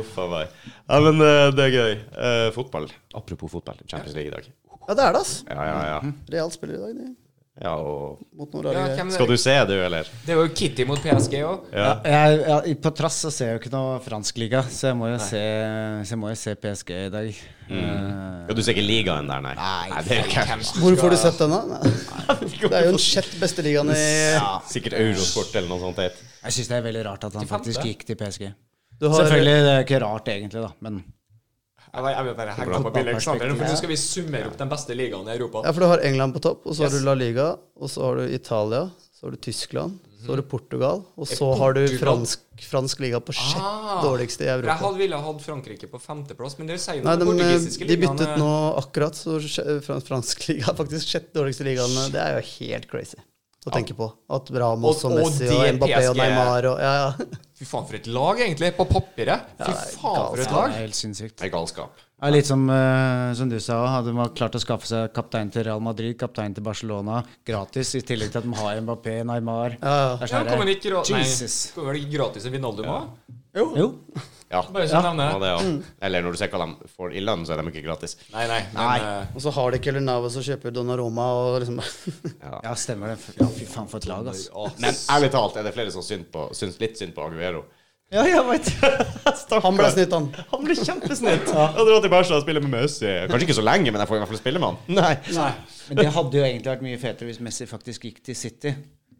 Uff 0.00 0.14
a 0.18 0.28
meg. 0.30 0.54
Ja, 0.88 1.00
men 1.04 1.20
eh, 1.24 1.48
det 1.54 1.66
er 1.68 1.74
gøy. 1.74 1.98
Uh, 2.14 2.48
fotball. 2.56 2.88
Apropos 3.14 3.52
fotball. 3.52 3.78
Champions 3.86 4.16
League 4.16 4.32
i 4.32 4.34
dag. 4.34 4.48
Ja, 4.84 4.94
det 4.94 5.04
er 5.04 5.12
det, 5.16 5.20
ass. 5.20 5.36
Ja, 5.48 5.68
ja, 5.68 5.84
ja. 5.94 6.00
Real 6.34 6.50
spiller 6.52 6.80
i 6.80 6.82
dag, 6.86 6.96
de. 7.02 7.12
Ja, 7.62 7.70
og 7.78 8.18
Ja, 8.66 9.10
Skal 9.14 9.28
du 9.30 9.36
se, 9.38 9.52
du, 9.68 9.74
eller? 9.78 10.08
Det 10.26 10.32
er 10.34 10.40
jo 10.40 10.48
Kitty 10.50 10.82
mot 10.88 10.98
PSG 10.98 11.36
òg. 11.46 11.68
Ja. 11.70 11.92
Ja, 12.02 12.56
på 12.82 12.90
trass 12.90 13.20
så 13.22 13.30
ser 13.30 13.52
jeg 13.52 13.54
jo 13.54 13.60
ikke 13.62 13.70
noe 13.76 14.00
fransk 14.02 14.40
liga, 14.42 14.64
så 14.66 14.90
jeg 14.90 14.98
må 14.98 15.12
jo, 15.12 15.20
se, 15.22 15.42
så 16.02 16.16
jeg 16.16 16.18
må 16.18 16.32
jo 16.32 16.40
se 16.40 16.56
PSG 16.58 16.90
i 16.96 17.12
dag. 17.14 17.38
Mm. 17.68 17.86
Ja, 18.48 18.56
du 18.58 18.62
ser 18.64 18.74
ikke 18.74 18.86
ligaen 18.88 19.30
der, 19.30 19.44
nei? 19.46 19.54
Nei, 19.60 20.02
det 20.02 20.18
er 20.18 20.26
ikke 20.26 20.58
Hvor 20.82 20.98
får 20.98 21.14
du 21.14 21.18
sett 21.22 21.38
den, 21.44 21.54
da? 21.54 21.78
Det 22.58 22.72
er 22.72 22.88
jo 22.88 22.96
den 22.96 23.00
sjette 23.00 23.38
beste 23.38 23.62
ligaen 23.64 23.94
i 23.94 24.02
Sikkert 24.68 24.98
Eurosport 24.98 25.54
eller 25.54 25.70
noe 25.70 25.80
sånt. 25.86 26.02
jeg 26.02 26.58
syns 26.58 26.72
det 26.72 26.80
er 26.80 26.86
veldig 26.90 27.06
rart 27.06 27.28
at 27.30 27.38
han 27.38 27.48
faktisk 27.54 27.86
gikk 27.86 28.02
til 28.10 28.18
PSG. 28.18 28.50
Du 29.00 29.08
har- 29.08 29.24
Selvfølgelig, 29.24 29.56
det 29.66 29.72
er 29.74 29.84
ikke 29.84 30.00
rart 30.04 30.28
egentlig, 30.28 30.62
da, 30.62 30.70
men 30.80 31.04
Jeg 31.94 32.02
vil- 32.02 32.10
jeg 32.14 32.36
bare 32.36 32.54
henge 32.58 32.82
på 32.82 32.92
billig 32.94 33.14
nå 33.14 33.76
skal 33.76 33.88
vi 33.88 33.96
summere 33.96 34.46
opp 34.48 34.56
den 34.58 34.68
beste 34.68 34.94
ligaen 34.96 35.28
i 35.28 35.36
Europa. 35.36 35.62
Ja, 35.64 35.70
for 35.72 35.80
du 35.80 35.86
har 35.86 35.98
England 36.02 36.34
på 36.34 36.40
topp, 36.42 36.66
og 36.66 36.74
så 36.74 36.82
har 36.88 36.90
du 36.90 37.04
La 37.04 37.14
Liga, 37.14 37.56
og 37.80 37.88
så 37.88 38.02
har 38.02 38.16
du 38.16 38.22
Italia, 38.34 38.90
så 39.14 39.22
har 39.26 39.30
du 39.30 39.36
Tyskland, 39.36 39.98
så 40.24 40.28
har 40.32 40.36
du 40.36 40.42
Portugal, 40.42 41.04
og 41.16 41.26
så 41.28 41.56
har 41.56 41.72
du 41.74 41.86
fransk, 41.98 42.40
fransk 42.70 42.98
liga 43.00 43.20
på 43.20 43.32
sjette 43.32 43.60
Ah. 43.62 44.02
dårligste 44.02 44.42
i 44.42 44.48
Europa. 44.48 44.66
Jeg 44.72 44.76
hadde 44.78 44.98
ville 44.98 45.20
hatt 45.22 45.40
Frankrike 45.42 45.86
på 45.90 46.00
femteplass, 46.00 46.58
men 46.58 46.66
det 46.66 46.80
sier 46.80 46.96
jo 46.96 47.02
noe 47.04 47.16
de, 47.16 47.24
portugisiske 47.26 47.86
de 47.86 47.96
byttet 47.96 48.26
eh, 48.28 48.36
nå 48.38 48.76
akkurat, 48.82 49.14
så 49.14 49.38
fransk 50.02 50.38
liga 50.48 50.70
er 50.70 50.74
faktisk 50.74 51.06
sjette 51.06 51.32
dårligste 51.34 51.62
ligaen. 51.62 52.10
Det 52.10 52.20
er 52.20 52.40
jo 52.40 52.64
helt 52.64 52.88
crazy 52.90 53.18
å 53.66 53.72
tenke 53.74 53.96
på. 53.96 54.10
At 54.30 54.50
Ramos 54.52 55.04
Og- 55.04 55.10
og, 55.12 55.18
Messi 55.18 55.48
og, 55.48 55.56
og 55.56 55.74
Mbappé 55.78 56.08
og 56.10 56.16
Neymar 56.20 56.70
og 56.72 56.80
Ja, 56.80 56.94
ja. 57.02 57.26
Fy 57.58 57.64
faen, 57.70 57.86
for 57.86 57.94
et 57.94 58.08
lag, 58.10 58.40
egentlig. 58.42 58.72
På 58.76 58.84
papiret. 58.90 59.52
Fy 59.56 59.62
det 59.62 59.68
er 59.70 59.92
faen, 59.94 60.24
for 60.32 60.42
et 60.42 60.50
lag. 60.50 60.66
det 60.72 60.74
er 60.74 60.82
helt 60.88 60.98
sinnssykt. 60.98 61.36
Det 61.38 61.46
er 61.46 61.52
galskap. 61.54 62.02
Ja, 62.24 62.30
litt 62.32 62.46
som, 62.48 62.62
uh, 62.70 63.34
som 63.36 63.50
du 63.50 63.58
sa, 63.60 63.78
hadde 63.98 64.12
man 64.16 64.30
klart 64.34 64.54
å 64.56 64.60
skaffe 64.62 64.88
seg 64.88 65.10
kaptein 65.12 65.50
til 65.52 65.66
Real 65.66 65.82
Madrid, 65.84 66.16
kaptein 66.18 66.54
til 66.56 66.64
Barcelona 66.64 67.18
gratis, 67.46 67.94
i 67.98 68.02
tillegg 68.06 68.30
til 68.32 68.40
at 68.40 68.46
de 68.48 68.54
har 68.62 68.80
Mbappé, 68.80 69.18
Neymar 69.28 69.76
Ja, 69.76 69.94
ja. 69.94 70.16
Det 70.16 70.30
er 70.30 70.32
Ja, 70.32 70.44
sånn 70.44 70.70
ikke 72.00 72.12
gratis 72.14 72.46
en 72.48 72.54
Vinaldum 72.54 72.88
òg? 72.94 73.10
Jo. 73.54 73.90
Ja, 74.54 74.62
Bare 74.70 74.86
så 74.90 75.02
nevne 75.02 75.26
ja 75.32 75.38
det. 75.42 75.52
Ja. 75.52 75.74
Eller 76.06 76.22
når 76.24 76.36
du 76.36 76.40
ser 76.40 76.52
hva 76.54 76.62
de 76.64 76.88
får 76.94 77.14
i 77.18 77.22
lønn, 77.26 77.42
så 77.48 77.56
er 77.56 77.62
de 77.64 77.72
ikke 77.74 77.84
gratis. 77.84 78.14
Nei, 78.32 78.46
nei. 78.50 78.60
Men, 78.72 78.80
Nei. 78.80 78.98
eh, 79.02 79.34
Og 79.34 79.42
så 79.44 79.52
har 79.58 79.74
de 79.74 79.80
ikke 79.82 79.90
Eller 79.92 80.04
Navas 80.06 80.36
og 80.38 80.46
kjøper 80.46 80.74
Donnaroma 80.74 81.28
og 81.42 81.60
liksom 81.64 81.80
Ja, 82.62 82.74
stemmer 82.78 83.14
det. 83.14 83.18
Ja, 83.40 83.48
fy 83.50 83.66
faen, 83.68 83.88
for 83.90 83.98
et 83.98 84.06
lag, 84.10 84.26
altså. 84.30 84.68
Men 84.82 84.94
ærlig 85.16 85.32
talt 85.34 85.58
er 85.58 85.66
det 85.66 85.74
flere 85.76 85.92
som 85.94 86.04
synd 86.06 86.28
på, 86.32 86.48
syns 86.56 86.78
litt 86.82 87.00
synd 87.00 87.16
på 87.16 87.26
Aguero. 87.26 87.64
Ja, 88.14 88.22
jeg 88.28 88.42
vet 88.46 88.68
Han 89.64 89.78
ble 89.78 89.88
snytt, 89.90 90.12
han. 90.14 90.26
Han 90.52 90.62
ble 90.66 90.74
kjempesnitt. 90.78 91.48
Han 91.50 91.86
dra 91.88 91.96
til 92.04 92.12
Barca 92.12 92.36
og 92.36 92.44
spille 92.44 92.60
med 92.62 92.70
Messi. 92.76 93.08
Kanskje 93.30 93.48
ikke 93.48 93.56
så 93.58 93.64
lenge, 93.64 93.90
men 93.90 94.02
jeg 94.02 94.10
får 94.10 94.18
i 94.18 94.22
hvert 94.22 94.30
fall 94.30 94.40
spille 94.42 94.60
med 94.62 94.68
han. 94.70 95.00
Nei. 95.00 95.14
Men 95.88 95.98
det 96.02 96.10
hadde 96.14 96.38
jo 96.38 96.44
egentlig 96.46 96.70
vært 96.70 96.84
mye 96.86 97.00
fetere 97.00 97.30
hvis 97.30 97.40
Messi 97.42 97.66
faktisk 97.70 98.06
gikk 98.06 98.20
til 98.28 98.36
City. 98.38 98.74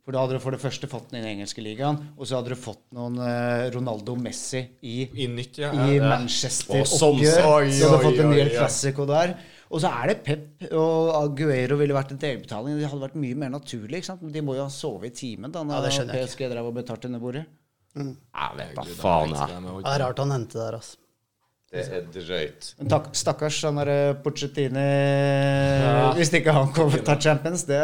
For 0.04 0.12
da 0.12 0.20
hadde 0.20 0.36
du 0.36 0.42
for 0.44 0.52
det 0.52 0.60
første 0.60 0.88
fått 0.90 1.06
den 1.10 1.22
i 1.22 1.24
den 1.24 1.38
engelske 1.38 1.62
ligaen, 1.64 1.96
og 2.18 2.28
så 2.28 2.36
hadde 2.36 2.52
du 2.52 2.60
fått 2.60 2.82
noen 2.92 3.14
eh, 3.24 3.70
Ronaldo 3.72 4.12
Messi 4.20 4.60
i, 4.84 5.06
I 5.24 5.28
nytt, 5.32 5.62
ja. 5.62 5.70
i 5.72 5.94
Ja. 5.96 6.10
Manchester-oppgjør. 6.12 7.46
Oi, 7.48 7.70
Så 7.72 7.88
hadde 7.88 8.02
du 8.02 8.04
fått 8.10 8.20
en 8.26 8.32
ny 8.34 8.42
klassiko 8.52 9.06
der. 9.08 9.32
Og 9.72 9.80
så 9.80 9.88
er 9.90 10.12
det 10.12 10.16
Pep 10.26 10.66
og 10.76 11.08
Aguero 11.18 11.78
ville 11.80 11.96
vært 11.96 12.12
en 12.12 12.20
delbetaling. 12.20 12.76
Det 12.78 12.90
hadde 12.92 13.06
vært 13.06 13.16
mye 13.18 13.38
mer 13.46 13.54
naturlig. 13.56 14.02
ikke 14.02 14.10
sant? 14.12 14.22
Men 14.22 14.34
de 14.36 14.42
må 14.44 14.58
jo 14.58 14.66
ha 14.66 14.70
sovet 14.70 15.08
i 15.08 15.14
timen 15.22 15.54
da 15.54 15.64
når 15.64 15.88
ja, 15.88 16.04
PSG 16.12 16.44
drev 16.52 16.68
og 16.68 16.76
betalte 16.76 17.08
under 17.08 17.22
bordet. 17.24 17.46
Mm. 17.96 18.12
Ja, 18.34 18.50
det 18.58 18.68
er, 18.68 18.76
Hva 18.76 18.84
faen, 19.00 19.32
ja. 19.34 19.48
Det 19.56 19.94
er 19.94 20.04
rart 20.04 20.20
han 20.20 20.34
hentet 20.34 20.60
der, 20.60 20.76
altså. 20.82 21.00
Det 21.74 21.82
er 21.90 22.04
drøyt. 22.14 22.68
Takk, 22.90 23.08
stakkars 23.18 23.56
han 23.66 23.80
derre 23.80 24.14
Pochettini 24.22 24.84
Hvis 26.14 26.30
ikke 26.38 26.52
han 26.54 26.68
kommer 26.76 27.02
til 27.02 27.18
Champions, 27.24 27.64
det 27.66 27.80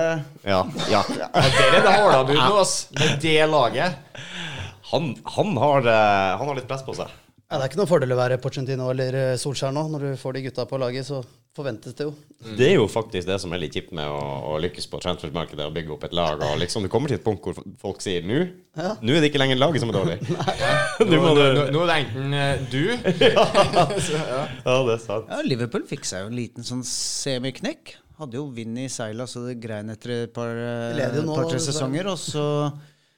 Ja. 0.46 0.60
ja. 0.92 1.00
Der 1.10 1.74
er 1.74 1.80
det 1.80 1.94
Hardabud 1.96 2.38
nå, 2.38 2.60
ass. 2.62 2.76
Med 2.94 3.18
det 3.24 3.40
laget. 3.50 3.98
Han, 4.92 5.10
han, 5.36 5.56
har, 5.62 5.90
eh, 5.90 6.38
han 6.38 6.46
har 6.50 6.54
litt 6.58 6.68
press 6.70 6.86
på 6.86 6.94
seg. 6.98 7.10
Ja, 7.51 7.59
det 7.59 7.64
er 7.64 7.70
ikke 7.72 7.81
noen 7.81 7.90
fordel 7.90 8.12
å 8.14 8.16
være 8.20 8.36
Porcentino 8.39 8.85
eller 8.93 9.16
eh, 9.18 9.36
Solskjær 9.43 9.72
nå. 9.74 9.82
Når 9.90 10.05
du 10.05 10.10
får 10.20 10.36
de 10.36 10.43
gutta 10.44 10.64
på 10.70 10.78
laget, 10.78 11.02
så 11.09 11.18
forventes 11.59 11.97
det 11.98 12.05
jo. 12.06 12.12
Det 12.55 12.68
er 12.68 12.77
jo 12.77 12.85
faktisk 12.86 13.27
det 13.27 13.40
som 13.43 13.51
er 13.51 13.59
litt 13.64 13.74
kjipt 13.74 13.90
med 13.98 14.06
å, 14.06 14.20
å 14.52 14.59
lykkes 14.62 14.86
på 14.93 15.01
transfermarkedet 15.02 15.64
og 15.66 15.74
bygge 15.74 15.90
opp 15.97 16.05
et 16.06 16.14
lag. 16.14 16.44
Og 16.47 16.60
liksom 16.62 16.86
Du 16.86 16.90
kommer 16.93 17.10
til 17.10 17.18
et 17.18 17.24
punkt 17.24 17.43
hvor 17.43 17.59
folk 17.82 18.05
sier 18.05 18.22
nå 18.22 18.44
Nå 19.02 19.16
er 19.16 19.18
det 19.18 19.32
ikke 19.32 19.40
lenger 19.43 19.59
laget 19.59 19.82
som 19.82 19.90
er 19.90 19.98
dårlig. 19.98 20.20
Nå, 21.01 21.09
Nå 21.10 21.18
nå, 21.24 21.32
nå, 21.35 21.64
nå 21.74 21.82
er 21.82 21.90
det 21.90 21.97
enten 22.05 22.39
eh, 22.39 22.62
du 22.70 22.85
Ja, 24.14 24.77
det 24.86 24.94
er 24.94 25.02
sant. 25.02 25.27
Ja, 25.27 25.40
Liverpool 25.43 25.89
fikk 25.90 26.06
seg 26.06 26.22
jo 26.22 26.31
en 26.31 26.39
liten 26.39 26.66
sånn 26.70 26.86
semiknekk. 26.86 27.97
Hadde 28.20 28.39
jo 28.39 28.47
vind 28.55 28.78
i 28.78 28.86
seila 28.93 29.27
så 29.27 29.43
det 29.48 29.59
grein 29.59 29.90
etter 29.90 30.14
et 30.20 30.32
par-tre 30.39 30.94
leder 31.01 31.27
par-tre 31.27 31.59
sesonger. 31.66 32.12
Og 32.14 32.22
så 32.22 32.47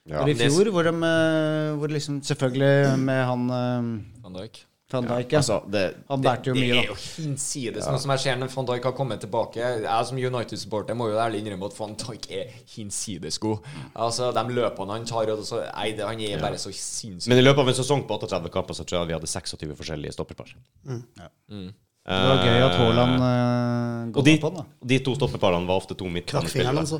Ja, 0.09 0.25
i 0.27 0.35
fjor, 0.35 0.67
hvor 0.75 0.83
de 0.83 0.91
eh, 1.07 1.73
hvor 1.79 1.91
liksom 1.91 2.19
Selvfølgelig 2.27 2.99
med 2.99 3.21
han 3.23 3.43
eh, 3.55 3.91
Van 4.23 4.33
Dijk. 4.35 4.65
Van 4.93 5.05
Dijk, 5.07 5.31
ja. 5.31 5.39
Altså, 5.39 5.61
det, 5.71 5.83
Han 6.09 6.21
bærte 6.21 6.51
jo 6.51 6.53
Det 6.53 6.65
mye, 6.65 6.81
er 6.81 6.89
jo 6.91 6.97
hinsides 6.99 7.87
noe 7.87 8.01
som 8.03 8.11
jeg 8.13 8.21
ser 8.25 8.35
når 8.41 8.51
Van 8.53 8.67
Dijk 8.67 8.83
har 8.89 8.93
kommet 8.97 9.23
tilbake. 9.23 9.61
Jeg 9.85 10.09
som 10.09 10.19
United-supporter 10.19 10.97
må 10.99 11.07
jo 11.09 11.17
ærlig 11.23 11.39
innrømme 11.41 11.69
at 11.71 11.79
Van 11.79 11.95
Dijk 12.03 12.27
er 12.35 12.51
hinsides 12.75 13.39
god. 13.41 13.63
Altså, 13.95 14.29
De 14.35 14.43
løpene 14.59 14.99
han 14.99 15.07
tar, 15.09 15.31
og 15.33 15.47
så, 15.47 15.63
nei, 15.71 15.87
det, 15.97 16.05
han 16.05 16.21
er 16.27 16.43
bare 16.43 16.59
så 16.61 16.73
sinnssyk. 16.75 17.31
Men 17.31 17.41
i 17.41 17.47
løpet 17.47 17.63
av 17.63 17.73
en 17.73 17.79
sesong 17.79 18.05
på 18.09 18.19
38 18.19 18.53
kamper 18.53 18.77
så 18.77 18.85
tror 18.85 18.99
jeg 19.01 19.13
vi 19.13 19.17
hadde 19.17 19.31
26 19.33 19.73
forskjellige 19.81 20.17
stopperpar. 20.19 20.53
Det 20.83 22.23
var 22.27 22.43
gøy 22.43 22.61
at 22.67 22.73
Haaland 22.75 23.13
uh, 23.23 24.17
Og 24.19 24.25
de, 24.27 24.37
på 24.37 24.49
den, 24.51 24.59
da. 24.59 24.87
de 24.91 24.97
to 25.07 25.15
stopperparene 25.15 25.69
var 25.69 25.79
ofte 25.79 25.95
to 25.95 26.11
midtbanespillere. 26.11 26.75
altså. 26.83 26.99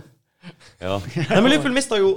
Ja. 0.82 0.98
Nei, 1.30 1.42
men 1.42 1.52
Liverpool 1.52 1.76
mista 1.76 2.00
jo 2.00 2.16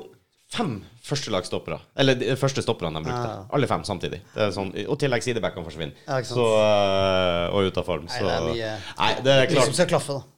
fem 0.52 0.76
førstelagsstoppere. 1.06 1.80
Eller 1.98 2.18
de 2.18 2.36
første 2.38 2.62
stopperne 2.64 3.00
de 3.00 3.08
brukte. 3.08 3.32
Ja. 3.32 3.42
Alle 3.56 3.68
fem 3.70 3.82
samtidig. 3.86 4.22
Det 4.34 4.46
er 4.46 4.54
sånn, 4.54 4.70
og 4.86 4.98
tillegg 5.02 5.24
sidebackene 5.26 5.66
forsvinner. 5.66 5.98
Ja, 6.06 6.20
så, 6.26 6.46
øh, 6.60 7.56
og 7.56 7.68
ut 7.70 7.82
av 7.82 7.88
form. 7.88 8.06
Nei, 8.06 8.22
det 8.22 8.32
er 8.36 8.48
mye 8.50 8.72
Nei, 9.00 9.12
det 9.26 9.36
er 9.36 9.52
klart. 9.52 9.74
skal 9.74 9.92
klaffe, 9.96 10.18
da. 10.20 10.32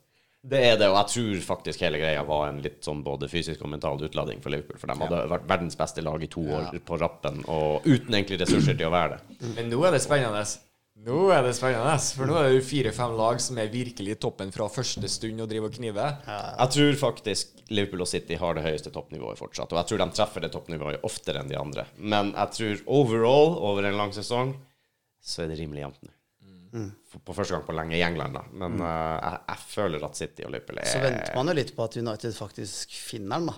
Det 0.49 0.59
er 0.63 0.77
det, 0.79 0.87
og 0.87 0.95
jeg 0.95 1.11
tror 1.11 1.41
faktisk 1.43 1.81
hele 1.83 1.99
greia 1.99 2.21
var 2.23 2.45
en 2.47 2.61
litt 2.63 2.77
sånn 2.85 3.01
både 3.03 3.27
fysisk 3.27 3.59
og 3.65 3.73
mental 3.73 3.99
utlading 3.99 4.39
for 4.39 4.53
Liverpool. 4.53 4.79
For 4.79 4.87
de 4.87 4.95
hadde 5.01 5.17
vært 5.33 5.49
verdens 5.49 5.75
beste 5.75 6.03
lag 6.05 6.23
i 6.23 6.29
to 6.31 6.45
år 6.55 6.69
på 6.87 6.99
rappen, 7.01 7.41
og 7.51 7.83
uten 7.83 8.15
egentlig 8.15 8.39
ressurser 8.39 8.77
til 8.79 8.87
å 8.87 8.93
være 8.93 9.17
det. 9.17 9.49
Men 9.57 9.67
nå 9.73 9.83
er 9.83 9.97
det 9.97 10.01
spennende. 10.05 10.45
Nå 11.05 11.19
er 11.31 11.45
det 11.45 11.53
spennende, 11.55 11.95
for 12.17 12.27
nå 12.27 12.35
er 12.35 12.49
det 12.49 12.57
jo 12.57 12.65
fire-fem 12.67 13.13
lag 13.15 13.39
som 13.39 13.59
er 13.61 13.71
virkelig 13.71 14.15
i 14.15 14.19
toppen 14.19 14.49
fra 14.51 14.67
første 14.71 15.07
stund 15.11 15.39
og 15.39 15.47
driver 15.47 15.71
og 15.71 15.77
kniver. 15.77 16.17
Jeg 16.27 16.73
tror 16.75 16.97
faktisk 16.99 17.61
Liverpool 17.71 18.03
og 18.03 18.09
City 18.11 18.35
har 18.41 18.57
det 18.57 18.65
høyeste 18.65 18.91
toppnivået 18.91 19.39
fortsatt. 19.39 19.71
Og 19.71 19.79
jeg 19.79 19.89
tror 19.91 20.01
de 20.03 20.07
treffer 20.17 20.43
det 20.43 20.51
toppnivået 20.55 21.05
oftere 21.07 21.39
enn 21.39 21.51
de 21.51 21.59
andre. 21.59 21.85
Men 21.95 22.33
jeg 22.33 22.55
tror 22.57 22.83
overall, 22.99 23.55
over 23.69 23.87
en 23.87 23.99
lang 24.01 24.11
sesong, 24.15 24.55
så 25.23 25.45
er 25.45 25.53
det 25.53 25.59
rimelig 25.61 25.85
jevnt 25.85 26.01
nå. 26.03 26.15
Mm. 26.69 26.89
På 27.25 27.33
første 27.33 27.55
gang 27.55 27.63
på 27.65 27.73
lenge 27.73 27.97
i 27.97 28.03
England, 28.05 28.35
da. 28.37 28.43
Men 28.61 28.75
eh, 28.85 29.15
jeg, 29.15 29.39
jeg 29.47 29.63
føler 29.71 30.03
at 30.05 30.19
City 30.19 30.43
og 30.45 30.51
Liverpool 30.53 30.81
er 30.83 30.91
Så 30.91 30.99
venter 31.01 31.37
man 31.39 31.49
jo 31.49 31.55
litt 31.57 31.71
på 31.77 31.87
at 31.87 31.97
United 31.97 32.35
faktisk 32.37 32.93
finner 32.93 33.39
den, 33.39 33.49
da. 33.49 33.55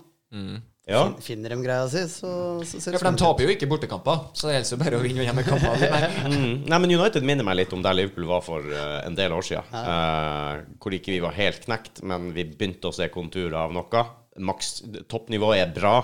Ja. 0.90 1.03
Fin- 1.06 1.22
Finner 1.22 1.53
de 1.53 1.60
greia 1.62 1.84
si, 1.91 2.02
så, 2.10 2.30
så 2.66 2.80
ser 2.82 2.95
Ja, 2.95 2.99
for 2.99 3.12
de 3.14 3.22
taper 3.22 3.45
jo 3.45 3.52
ikke 3.53 3.68
bortekamper, 3.70 4.24
så 4.34 4.49
det 4.49 4.56
gjelder 4.56 4.72
jo 4.74 4.80
bare 4.82 4.98
å 4.98 5.03
vinne 5.06 5.28
hjemmekamper. 5.28 5.86
Mm. 6.32 6.64
Nei, 6.70 6.78
men 6.82 6.94
United 6.95 7.26
minner 7.28 7.45
meg 7.45 7.58
litt 7.60 7.74
om 7.76 7.82
der 7.86 7.95
Liverpool 7.98 8.26
var 8.30 8.41
for 8.45 8.66
uh, 8.66 8.99
en 9.06 9.16
del 9.18 9.34
år 9.36 9.45
siden. 9.45 9.68
Eh, 9.78 10.60
hvor 10.82 10.94
ikke 10.95 11.14
vi 11.14 11.20
var 11.24 11.36
helt 11.38 11.64
knekt, 11.68 12.02
men 12.08 12.32
vi 12.36 12.45
begynte 12.49 12.90
å 12.90 12.95
se 12.95 13.08
konturer 13.14 13.56
av 13.62 13.74
noe. 13.76 14.03
Maks 14.41 14.82
toppnivået 15.12 15.62
er 15.66 15.74
bra, 15.76 15.95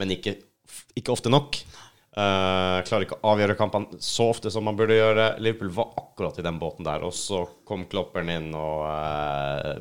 men 0.00 0.14
ikke, 0.16 0.36
ikke 0.98 1.12
ofte 1.14 1.30
nok. 1.32 1.58
Uh, 2.16 2.80
klarer 2.88 3.04
ikke 3.04 3.18
å 3.20 3.34
avgjøre 3.34 3.56
kampene 3.60 3.98
så 4.00 4.30
ofte 4.32 4.50
som 4.54 4.64
man 4.66 4.78
burde 4.78 4.96
gjøre. 4.96 5.26
Liverpool 5.44 5.70
var 5.76 5.90
akkurat 6.00 6.38
i 6.40 6.46
den 6.46 6.58
båten 6.62 6.86
der, 6.88 7.04
og 7.04 7.12
så 7.14 7.42
kom 7.68 7.84
klopperen 7.92 8.30
inn 8.32 8.48
og 8.56 8.86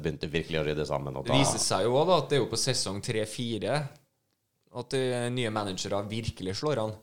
begynte 0.03 0.27
virkelig 0.33 0.59
å 0.59 0.65
rydde 0.67 0.85
sammen. 0.89 1.15
Og 1.15 1.23
Det 1.25 1.31
da, 1.33 1.39
viser 1.39 1.61
seg 1.63 1.85
jo 1.87 1.95
også 2.01 2.17
at 2.19 2.27
det 2.33 2.37
er 2.39 2.43
jo 2.43 2.49
på 2.51 2.59
sesong 2.59 2.99
3-4 3.05 3.79
at 4.75 4.89
de 4.91 5.01
nye 5.35 5.51
managere 5.55 6.01
virkelig 6.09 6.57
slår 6.59 6.81
an. 6.83 6.93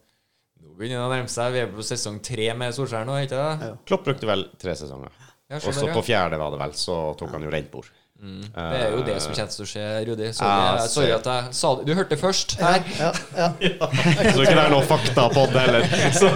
Nå 0.63 0.77
begynner 0.79 1.01
det 1.01 1.07
å 1.09 1.13
nærme 1.13 1.33
seg. 1.33 1.53
Vi 1.57 1.63
er 1.65 1.73
på 1.73 1.85
sesong 1.87 2.21
tre 2.23 2.51
med 2.55 2.75
Solskjær 2.77 3.07
nå, 3.09 3.17
ikke 3.25 3.39
det? 3.41 3.73
Klopp 3.89 4.05
brukte 4.07 4.29
vel 4.29 4.47
tre 4.61 4.77
sesonger. 4.79 5.11
Ja, 5.51 5.59
Og 5.59 5.75
så 5.75 5.89
på 5.93 6.05
fjerde, 6.07 6.39
var 6.41 6.53
det 6.55 6.61
vel, 6.63 6.73
så 6.79 7.01
tok 7.19 7.35
han 7.35 7.43
jo 7.45 7.51
rent 7.53 7.71
bord. 7.73 7.89
Det 8.23 8.55
er 8.79 8.93
jo 8.95 9.01
det 9.03 9.17
som 9.19 9.33
kommer 9.35 9.51
til 9.51 9.65
å 9.65 9.67
skje, 9.67 9.85
Rudi. 10.07 10.29
Sorry, 10.31 10.49
Ja, 10.49 10.77
jeg- 10.79 10.91
sorry 10.93 11.11
at 11.11 11.25
jeg 11.27 11.55
sa 11.59 11.75
det. 11.75 11.87
Du 11.89 11.95
hørte 11.99 12.15
det 12.15 12.21
først 12.21 12.55
her. 12.61 12.85
Så 12.87 14.43
ikke 14.45 14.55
det 14.55 14.63
er 14.63 14.71
noe 14.71 14.87
fakta 14.87 15.25
på 15.35 15.47
det 15.51 15.65
heller. 15.65 15.89
Så, 16.15 16.29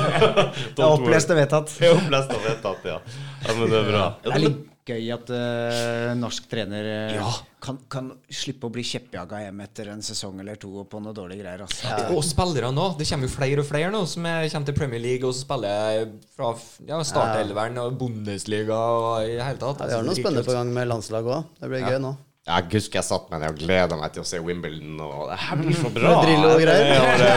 Det 0.75 0.83
er 0.83 0.89
opplest 0.89 1.31
og 1.31 1.39
vedtatt. 1.39 1.71
Det 1.79 1.87
er 1.87 1.95
opplest 2.01 2.35
og 2.35 2.43
vedtatt, 2.49 2.89
ja. 2.91 2.99
ja. 3.47 3.55
Men 3.61 3.71
det 3.71 3.79
er 3.79 3.87
bra. 3.93 4.07
Det 4.25 4.33
er 4.35 4.43
litt 4.49 4.65
gøy 4.87 5.09
at 5.15 5.31
uh, 5.35 6.13
norsk 6.19 6.47
trener 6.51 6.87
uh, 6.87 7.15
Ja. 7.17 7.31
kan, 7.63 7.79
kan 7.91 8.11
slippe 8.31 8.69
å 8.69 8.73
bli 8.73 8.85
kjeppjaga 8.87 9.41
hjem 9.45 9.63
etter 9.65 9.91
en 9.93 10.05
sesong 10.07 10.39
eller 10.43 10.61
to 10.63 10.85
på 10.89 11.01
noe 11.03 11.15
dårlige 11.17 11.43
greier. 11.43 11.65
Altså. 11.67 11.91
Og 12.15 12.23
spillere 12.27 12.71
nå. 12.75 12.87
Det 13.01 13.09
kommer 13.11 13.27
jo 13.29 13.35
flere 13.35 13.65
og 13.65 13.69
flere 13.69 13.91
nå 13.95 14.05
som 14.11 14.29
er, 14.31 14.47
kommer 14.53 14.71
til 14.71 14.79
Premier 14.79 15.03
League 15.03 15.27
og 15.27 15.35
spiller 15.37 16.07
fra 16.37 16.53
ja, 16.87 17.01
startelveren 17.03 17.83
og 17.83 17.99
Bundesliga 18.01 18.79
og 19.01 19.27
i 19.27 19.37
hele 19.41 19.59
tatt. 19.63 19.83
Ja, 19.83 19.91
vi 19.91 19.99
har 19.99 20.07
noe 20.07 20.19
spennende 20.19 20.47
på 20.47 20.55
gang 20.57 20.73
med 20.79 20.89
landslaget 20.93 21.37
òg. 21.41 21.53
Det 21.61 21.73
blir 21.75 21.87
gøy 21.91 22.01
nå. 22.07 22.15
Jeg 22.47 22.69
husker 22.77 23.01
jeg 23.01 23.07
satt 23.09 23.25
meg 23.33 23.41
ned 23.43 23.51
og 23.51 23.57
gleda 23.59 23.97
meg 23.99 24.13
til 24.15 24.23
å 24.23 24.27
se 24.29 24.39
Wimbledon, 24.39 25.01
og 25.03 25.25
det 25.33 25.39
her 25.43 25.59
blir 25.59 25.75
så 25.75 25.89
bra. 25.91 26.13
Med 26.23 26.45
og 26.47 26.61
greier. 26.63 27.19
Det, 27.19 27.33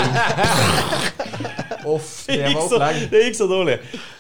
Off, 1.90 2.12
det 2.28 2.36
det, 2.36 2.44
var 2.44 2.52
gikk 2.52 2.60
så, 2.60 2.78
opplegg. 2.78 3.00
det 3.10 3.22
gikk 3.24 3.40
så 3.40 3.48
dårlig. 3.50 3.78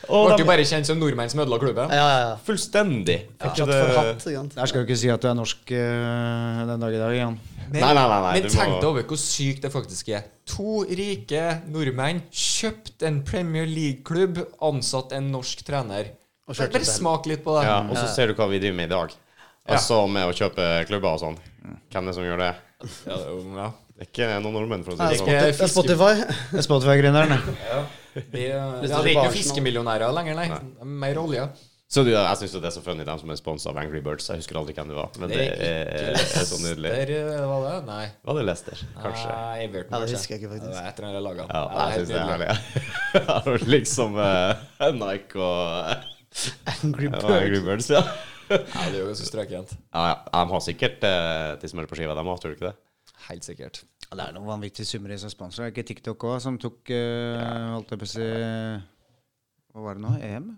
Og 0.09 0.23
Ble 0.31 0.33
de, 0.33 0.41
jo 0.41 0.47
bare 0.49 0.65
kjent 0.65 0.89
som 0.89 0.97
nordmenn 0.97 1.29
som 1.29 1.43
ødela 1.43 1.59
klubben. 1.61 1.93
Ja, 1.93 2.07
ja, 2.09 2.17
ja. 2.23 2.33
fullstendig. 2.47 3.19
Ja. 3.37 3.51
Det- 3.53 3.67
for 3.69 3.93
hatt. 3.99 4.25
ikke? 4.31 4.43
Der 4.55 4.71
skal 4.73 4.81
du 4.81 4.89
ikke 4.89 4.99
si 5.03 5.13
at 5.13 5.21
du 5.21 5.29
er 5.29 5.37
norsk 5.37 5.75
uh, 5.77 6.65
den 6.71 6.87
dag 6.87 6.97
i 6.97 7.03
dag, 7.03 7.15
igjen. 7.19 7.37
Men, 7.69 7.83
Nei, 7.83 7.93
nei, 7.93 8.01
nei, 8.09 8.19
nei, 8.25 8.33
men 8.33 8.49
tenk 8.49 8.79
deg 8.79 8.89
over 8.89 9.03
hvor 9.11 9.19
sykt 9.21 9.61
det 9.67 9.69
faktisk 9.69 10.07
er. 10.17 10.23
To 10.55 10.79
rike 10.89 11.43
nordmenn 11.69 12.23
kjøpt 12.33 13.05
en 13.05 13.21
Premier 13.27 13.69
League-klubb, 13.69 14.41
ansatt 14.65 15.13
en 15.13 15.29
norsk 15.35 15.61
trener. 15.67 16.15
Og 16.49 16.57
Bare, 16.57 16.81
smak 16.81 17.29
litt 17.29 17.45
på 17.45 17.53
det. 17.59 17.67
Ja, 17.69 17.83
og 17.85 17.93
så 17.93 18.07
ser 18.09 18.31
du 18.31 18.39
hva 18.39 18.49
vi 18.49 18.57
driver 18.57 18.79
med 18.81 18.89
i 18.89 18.95
dag. 18.95 19.13
Altså 19.75 19.99
med 20.09 20.27
å 20.29 20.33
kjøpe 20.35 20.65
klubber 20.89 21.13
og 21.15 21.21
sånn. 21.23 21.37
Hvem 21.91 22.01
er 22.03 22.09
det 22.11 22.15
som 22.17 22.25
gjør 22.25 22.43
det? 22.43 22.51
Ja, 22.79 23.15
det 23.15 23.15
er 23.19 23.29
jo- 23.29 23.55
ja. 23.57 23.69
Det 23.99 24.05
er 24.05 24.11
ikke 24.13 24.27
noen 24.43 24.53
nordmenn, 24.55 24.83
for 24.85 24.93
å 24.93 24.95
si 24.95 25.07
det 25.11 25.17
sånn. 25.19 25.27
Det 25.27 25.61
er 25.61 25.67
Spotify. 25.67 26.13
Det 26.53 26.59
er 26.61 26.67
Spotify-gründeren, 26.67 27.33
det. 27.35 27.57
Det, 28.33 28.39
ja, 28.49 28.63
det 28.81 28.89
er 28.91 29.07
ikke 29.13 29.31
fiskemillionærer 29.35 30.11
lenger, 30.11 30.35
nei. 30.35 30.47
Er 30.49 30.85
Mer 30.85 31.19
olje. 31.21 31.43
Så 31.89 32.03
du, 32.05 32.09
jeg 32.11 32.37
syns 32.37 32.51
det 32.53 32.67
er 32.69 32.73
så 32.75 32.81
funny, 32.85 33.03
dem 33.05 33.17
som 33.17 33.29
er 33.33 33.37
sponsa 33.39 33.69
av 33.71 33.77
Angry 33.81 33.99
Birds. 34.05 34.27
Jeg 34.29 34.41
husker 34.43 34.57
aldri 34.59 34.75
hvem 34.77 34.91
det 34.91 34.97
var, 34.97 35.07
men 35.17 35.31
det 35.31 35.39
er, 35.41 36.17
er 36.21 36.45
så 36.45 36.59
nydelig. 36.61 36.91
Der 36.93 37.11
eh, 37.15 37.45
var 37.49 37.63
det? 37.65 37.75
Nei. 37.87 38.03
Var 38.29 38.37
det 38.37 38.43
Lester? 38.45 38.83
Kanskje? 39.01 39.29
Nei, 39.29 39.63
Everton, 39.63 39.95
Ja, 39.95 40.01
det 40.05 40.13
husker 40.13 40.35
jeg 40.35 40.43
ikke, 40.43 40.51
faktisk. 40.53 40.69
Det 40.69 40.77
er 40.77 40.85
jeg 40.85 40.93
eller 40.99 41.09
annet 41.09 41.25
laget. 41.25 41.45
Ja, 41.49 41.63
Ja, 41.65 41.87
jeg 41.89 41.89
er 41.89 41.97
syns 41.97 42.11
det 42.11 42.19
er 42.19 42.29
herlig. 42.29 42.49
Ja, 43.29 43.37
liksom 43.73 44.19
uh, 44.21 44.91
Nike 45.01 45.41
og 45.41 45.59
Angry 46.75 47.09
Birds. 47.09 47.25
Angry 47.39 47.63
Birds, 47.65 47.89
ja. 47.97 48.03
Ja, 48.49 48.85
det 48.89 48.99
er 48.99 49.01
jo 49.03 49.15
så 49.17 49.25
strøkent. 49.27 49.73
Ja, 49.93 50.05
ja. 50.11 50.15
De 50.33 50.43
har 50.53 50.63
sikkert 50.65 51.03
eh, 51.05 51.67
som 51.69 51.79
er 51.81 51.89
på 51.89 51.97
skiva, 51.99 52.15
de 52.17 52.23
òg, 52.25 52.39
tror 52.41 52.53
du 52.53 52.57
ikke 52.57 52.69
det? 52.71 52.77
Helt 53.29 53.45
sikkert. 53.45 53.83
Ja, 54.09 54.15
Det 54.15 54.23
er 54.29 54.33
noen 54.37 54.47
vanvittige 54.49 54.87
summer 54.89 55.11
i 55.13 55.17
sponsorer. 55.21 55.67
Er 55.69 55.73
ikke 55.75 55.85
TikTok 55.91 56.23
òg 56.31 56.39
som 56.41 56.57
tok 56.61 56.89
eh, 56.95 57.67
Holdt 57.75 57.91
jeg 57.93 58.01
på 58.01 58.07
å 58.07 58.11
si 58.15 58.27
Hva 59.73 59.83
var 59.85 59.99
det 59.99 60.03
nå? 60.05 60.15
EM? 60.25 60.49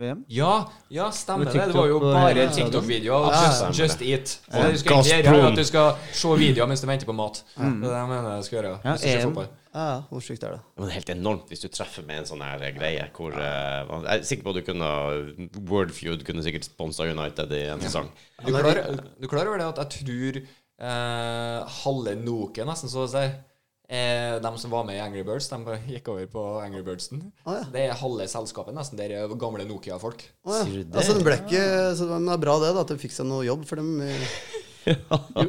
VM? 0.00 0.24
Ja, 0.28 0.52
ja, 0.90 1.04
stemmer 1.14 1.46
det. 1.46 1.52
Det 1.70 1.74
var 1.76 1.86
jo 1.86 2.00
bare 2.02 2.46
TikTok-videoer. 2.50 3.28
Ja, 3.30 3.42
Just, 3.68 3.78
just 3.78 4.00
eat. 4.02 4.32
Så 4.48 4.62
det 4.64 4.72
du 4.74 4.78
skal 4.80 5.04
gjøre, 5.06 5.34
er 5.38 5.44
at 5.52 5.58
du 5.60 5.66
skal 5.68 5.92
se 6.10 6.32
videoer 6.40 6.66
mens 6.70 6.82
du 6.82 6.88
venter 6.90 7.06
på 7.06 7.14
mat. 7.14 7.44
Det 7.54 7.62
er 7.68 7.76
det 7.84 7.92
jeg 8.00 8.08
mener 8.10 8.32
jeg 8.34 8.48
skal 8.48 8.58
gjøre. 8.58 8.72
Ja, 8.82 8.96
hvis 8.96 9.04
du 9.04 9.06
ser 9.06 9.20
EM. 9.20 9.28
fotball. 9.28 9.52
Ja, 9.74 9.84
ja, 9.90 9.94
hvor 10.06 10.22
sykt 10.22 10.44
er 10.46 10.52
det? 10.54 10.60
Men 10.76 10.86
det 10.86 10.92
er 10.92 10.98
helt 11.00 11.08
enormt 11.16 11.48
hvis 11.50 11.64
du 11.64 11.66
treffer 11.72 12.04
med 12.06 12.20
en 12.20 12.28
sånn 12.28 12.42
her 12.46 12.62
greie 12.76 13.08
hvor 13.16 13.34
eh, 13.34 13.80
Jeg 13.90 14.20
er 14.20 14.28
sikker 14.28 14.46
på 14.46 14.52
at 14.52 14.60
du 14.60 14.66
kunne 14.68 14.90
Wordfeud 15.66 16.22
kunne 16.26 16.44
sikkert 16.46 16.68
sponsa 16.68 17.08
United 17.10 17.50
i 17.58 17.64
en 17.72 17.82
sesong. 17.82 18.06
Du 18.44 18.52
klarer, 18.52 19.00
du 19.18 19.26
klarer 19.30 19.50
over 19.50 19.58
det 19.64 19.66
at 19.72 19.82
jeg 19.82 20.04
tror 20.04 20.38
eh, 20.38 21.74
halve 21.80 22.14
Nokia, 22.22 22.68
nesten 22.70 22.92
så 22.92 23.02
å 23.02 23.10
si 23.10 23.24
eh, 23.24 24.36
De 24.46 24.52
som 24.62 24.76
var 24.76 24.86
med 24.86 25.00
i 25.00 25.02
Angry 25.02 25.26
Birds, 25.26 25.50
de 25.50 25.78
gikk 25.90 26.12
over 26.14 26.30
på 26.30 26.46
Angry 26.62 26.84
Birdsen. 26.86 27.26
Å, 27.42 27.58
ja. 27.58 27.66
Det 27.74 27.86
er 27.88 27.98
halve 27.98 28.30
selskapet 28.30 28.78
nesten. 28.78 29.00
Det 29.00 29.10
er 29.10 29.34
gamle 29.42 29.66
Nokia-folk. 29.66 30.22
Å, 30.46 30.60
ja. 30.60 30.64
Det? 30.70 30.86
Altså, 30.94 31.18
det 31.18 31.26
ble 31.26 31.40
ikke 31.42 31.66
Så 31.98 32.06
det 32.12 32.22
er 32.22 32.44
bra 32.46 32.60
det, 32.62 32.70
da, 32.78 32.86
at 32.86 32.94
de 32.94 33.02
fikk 33.02 33.18
seg 33.18 33.26
noe 33.26 33.42
jobb, 33.46 33.66
for 33.66 33.82
dem 33.82 33.96
eh, 34.06 34.30
ikke 34.94 35.48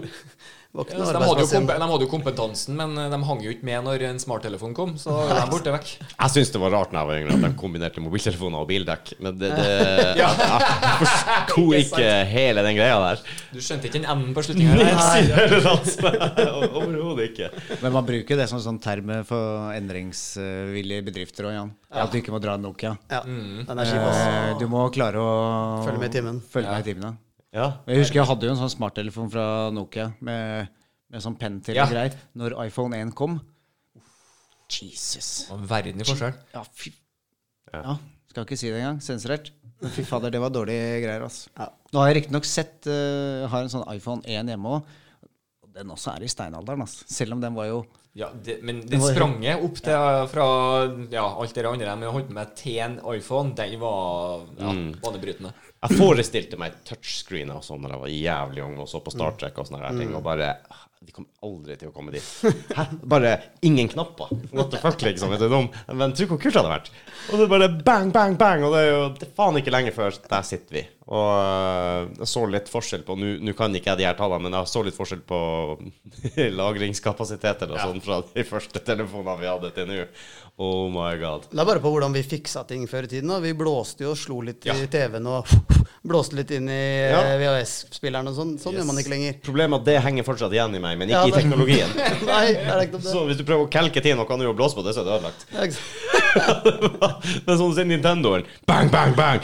Ja, 0.76 0.84
de, 1.00 1.04
hadde 1.24 1.44
igjen. 1.46 1.68
de 1.70 1.76
hadde 1.88 2.04
jo 2.04 2.10
kompetansen, 2.12 2.76
men 2.76 2.98
eh, 3.00 3.08
de 3.14 3.18
hang 3.30 3.40
jo 3.46 3.52
ikke 3.54 3.64
med 3.68 3.80
når 3.88 4.02
en 4.10 4.20
smarttelefon 4.20 4.74
kom. 4.76 4.92
Så 5.00 5.10
de 5.30 5.38
er 5.40 5.48
borte 5.52 5.72
vekk. 5.72 5.88
Jeg 6.04 6.30
syns 6.34 6.52
det 6.52 6.60
var 6.62 6.72
rart 6.76 6.92
når 6.92 7.00
jeg 7.00 7.08
var 7.12 7.16
yngre 7.22 7.34
at 7.38 7.44
de 7.46 7.52
kombinerte 7.62 8.04
mobiltelefoner 8.04 8.60
og 8.66 8.70
bildekk, 8.70 9.06
men 9.24 9.32
det, 9.40 9.50
det 9.56 9.70
Jeg 10.20 10.30
forsto 11.00 11.64
ikke 11.80 12.10
hele 12.32 12.60
den 12.68 12.76
greia 12.78 12.98
der. 13.06 13.18
Du 13.56 13.60
skjønte 13.64 13.88
ikke 13.90 14.00
den 14.02 14.10
enden 14.12 14.32
på 14.36 14.42
slutninga? 14.46 14.76
Overhodet 16.76 17.24
ikke. 17.32 17.48
Men 17.82 17.90
man 17.96 18.06
bruker 18.08 18.36
det 18.40 18.48
som 18.52 18.60
sånn 18.64 18.80
term 18.84 19.10
for 19.28 19.72
endringsvillige 19.76 21.06
bedrifter 21.08 21.44
òg, 21.50 21.54
Jan. 21.60 21.72
At 21.96 22.12
du 22.12 22.16
ikke 22.20 22.34
må 22.36 22.40
dra 22.44 22.54
Nokia. 22.60 22.92
Ja, 23.12 23.22
kjip. 23.24 24.02
Eh, 24.12 24.52
Du 24.60 24.66
må 24.72 24.80
klare 24.94 25.18
å 25.22 25.30
Følge 25.86 26.00
med 26.02 26.10
i 26.12 26.14
timen. 26.18 26.36
Følge 26.52 26.70
med 26.72 26.80
i 26.84 26.86
timen, 26.92 27.04
ja. 27.56 27.66
Ja. 27.66 27.68
Jeg 27.88 28.04
husker 28.04 28.20
jeg 28.20 28.28
hadde 28.28 28.48
jo 28.50 28.54
en 28.54 28.60
sånn 28.60 28.74
smarttelefon 28.74 29.30
fra 29.32 29.46
Nokia 29.74 30.10
med, 30.26 30.72
med 31.12 31.24
sånn 31.24 31.38
penn 31.40 31.62
til 31.64 31.78
Ja. 31.80 31.86
og 31.88 31.94
greier. 31.96 32.18
Når 32.36 32.58
iPhone 32.68 32.98
1 33.00 33.14
kom 33.16 33.40
Jesus. 34.72 35.48
Verden 35.70 36.02
i 36.02 36.08
forskjell. 36.08 36.36
Ja, 36.56 36.64
fy 36.74 36.92
Ja, 37.72 37.98
skal 38.32 38.46
ikke 38.46 38.58
si 38.58 38.70
det 38.72 38.80
engang. 38.80 39.02
Sensurert. 39.04 39.52
Men 39.82 39.92
fy 39.92 40.06
fader, 40.08 40.32
det 40.32 40.40
var 40.40 40.54
dårlige 40.54 41.02
greier, 41.04 41.26
altså. 41.26 41.50
Ja. 41.58 41.70
Nå 41.92 42.02
har 42.02 42.12
jeg 42.12 42.18
riktignok 42.22 42.48
sett 42.48 42.88
uh, 42.88 43.44
Har 43.52 43.66
en 43.66 43.72
sånn 43.72 43.84
iPhone 43.92 44.24
1 44.24 44.52
hjemme 44.54 44.78
òg. 44.78 44.96
Den 45.76 45.92
også 45.92 46.14
er 46.14 46.24
i 46.24 46.32
steinalderen, 46.32 46.86
altså. 46.86 47.04
Selv 47.12 47.36
om 47.36 47.44
den 47.44 47.56
var 47.56 47.68
jo 47.68 47.84
Ja, 48.16 48.30
det, 48.32 48.62
men 48.64 48.80
den 48.88 49.04
sprang 49.04 49.42
opp 49.58 49.80
til 49.84 50.28
fra 50.32 50.46
ja, 51.12 51.26
alt 51.26 51.56
det 51.56 51.66
andre 51.68 51.96
de 52.00 52.12
holdt 52.16 52.30
på 52.30 52.38
med 52.38 52.54
til 52.56 52.80
en 52.80 52.96
iPhone, 53.12 53.52
den 53.58 53.76
var 53.82 54.46
ja, 54.56 54.72
banebrytende. 55.04 55.52
Jeg 55.86 56.00
forestilte 56.00 56.58
meg 56.60 56.76
touchscreen 56.88 57.52
og 57.54 57.64
sånn 57.66 57.86
da 57.86 57.94
jeg 57.94 58.02
var 58.02 58.14
jævlig 58.14 58.64
ung 58.66 58.78
og 58.82 58.90
så 58.90 59.02
på 59.06 59.14
Star 59.14 59.36
Trek 59.40 59.58
og 59.62 59.68
sånne 59.70 59.84
her 59.86 59.98
ting, 60.00 60.16
og 60.18 60.24
bare 60.26 60.56
Vi 61.06 61.14
kommer 61.14 61.30
aldri 61.46 61.76
til 61.78 61.92
å 61.92 61.94
komme 61.94 62.10
dit. 62.16 62.26
Hæ? 62.74 62.88
Bare 63.06 63.36
ingen 63.62 63.92
knapper. 63.92 64.32
What 64.56 64.72
the 64.74 64.80
fuck, 64.82 64.98
liksom. 65.06 65.30
Vet 65.36 65.44
du. 65.44 65.54
Men 65.94 66.16
tro 66.18 66.26
hvor 66.32 66.40
kult 66.42 66.56
det 66.56 66.58
hadde 66.64 66.72
vært. 66.72 66.90
Og 67.32 67.42
er 67.42 67.48
bare 67.50 67.70
bang, 67.86 68.12
bang, 68.14 68.36
bang, 68.38 68.64
og 68.68 68.74
det 68.76 68.82
er 68.86 68.92
jo 68.92 69.00
det 69.18 69.28
er 69.28 69.34
faen 69.38 69.58
ikke 69.62 69.74
lenge 69.74 69.92
før 69.96 70.14
der 70.30 70.46
sitter 70.46 70.78
vi. 70.80 70.84
Og 71.06 71.28
øh, 71.38 72.08
jeg 72.18 72.28
så 72.32 72.42
litt 72.50 72.70
forskjell 72.72 73.04
på 73.06 73.14
Nå 73.20 73.54
kan 73.54 73.76
ikke 73.78 73.92
jeg 73.92 74.00
de 74.00 74.06
her 74.08 74.16
tallene, 74.18 74.48
men 74.48 74.56
jeg 74.58 74.72
så 74.72 74.82
litt 74.86 74.96
forskjell 74.98 75.22
på 75.30 75.38
lagringskapasiteter 76.60 77.70
og 77.74 77.78
sånn 77.82 78.02
fra 78.02 78.20
de 78.34 78.46
første 78.48 78.82
telefonene 78.86 79.38
vi 79.42 79.50
hadde 79.52 79.72
til 79.76 79.90
nå. 79.90 80.00
Oh 80.58 80.88
my 80.90 81.12
god. 81.20 81.50
Det 81.52 81.60
er 81.60 81.68
bare 81.68 81.82
på 81.84 81.92
hvordan 81.92 82.14
vi 82.16 82.22
fiksa 82.24 82.62
ting 82.70 82.86
før 82.88 83.06
i 83.06 83.12
tiden. 83.12 83.28
Da. 83.34 83.42
Vi 83.44 83.52
blåste 83.60 84.06
jo 84.06 84.14
og 84.14 84.18
slo 84.20 84.38
litt 84.48 84.64
Ja. 84.66 84.74
i 84.80 84.88
TV-en 84.88 85.28
og 85.28 85.50
blåste 86.10 86.38
litt 86.40 86.54
inn 86.56 86.70
i 86.72 86.80
Ja. 87.12 87.20
eh, 87.22 87.38
VHS-spilleren 87.42 88.32
og 88.32 88.38
sånn. 88.38 88.54
Sånn 88.64 88.78
gjør 88.80 88.88
man 88.88 89.02
ikke 89.02 89.12
lenger. 89.14 89.38
Problemet 89.46 89.76
er 89.76 89.82
at 89.84 89.90
det 89.92 89.98
henger 90.08 90.28
fortsatt 90.30 90.56
igjen 90.56 90.78
i 90.80 90.82
meg, 90.82 90.98
men 91.02 91.12
ikke 91.12 91.26
Ja, 91.26 91.28
i 91.28 91.36
teknologien. 91.38 91.92
Nei, 92.32 92.46
det 92.56 92.70
er 92.72 92.86
ikke 92.88 93.02
det. 93.04 93.12
Så 93.12 93.26
hvis 93.28 93.38
du 93.38 93.44
prøver 93.44 93.68
å 93.68 93.72
kelke 93.78 94.02
til 94.06 94.16
noe 94.18 94.32
annet 94.32 94.54
å 94.54 94.56
blåse 94.58 94.80
på 94.80 94.86
det, 94.88 94.96
så 94.96 95.04
er 95.04 95.10
det 95.12 95.18
ødelagt. 95.20 95.46
Ja, 96.36 96.56
er? 96.66 97.16
Men 97.48 97.58
sånn 97.60 97.74
som 97.78 97.88
Nintendoen. 97.90 98.44
Bang, 98.68 98.92
bang, 98.94 99.16
bang! 99.18 99.42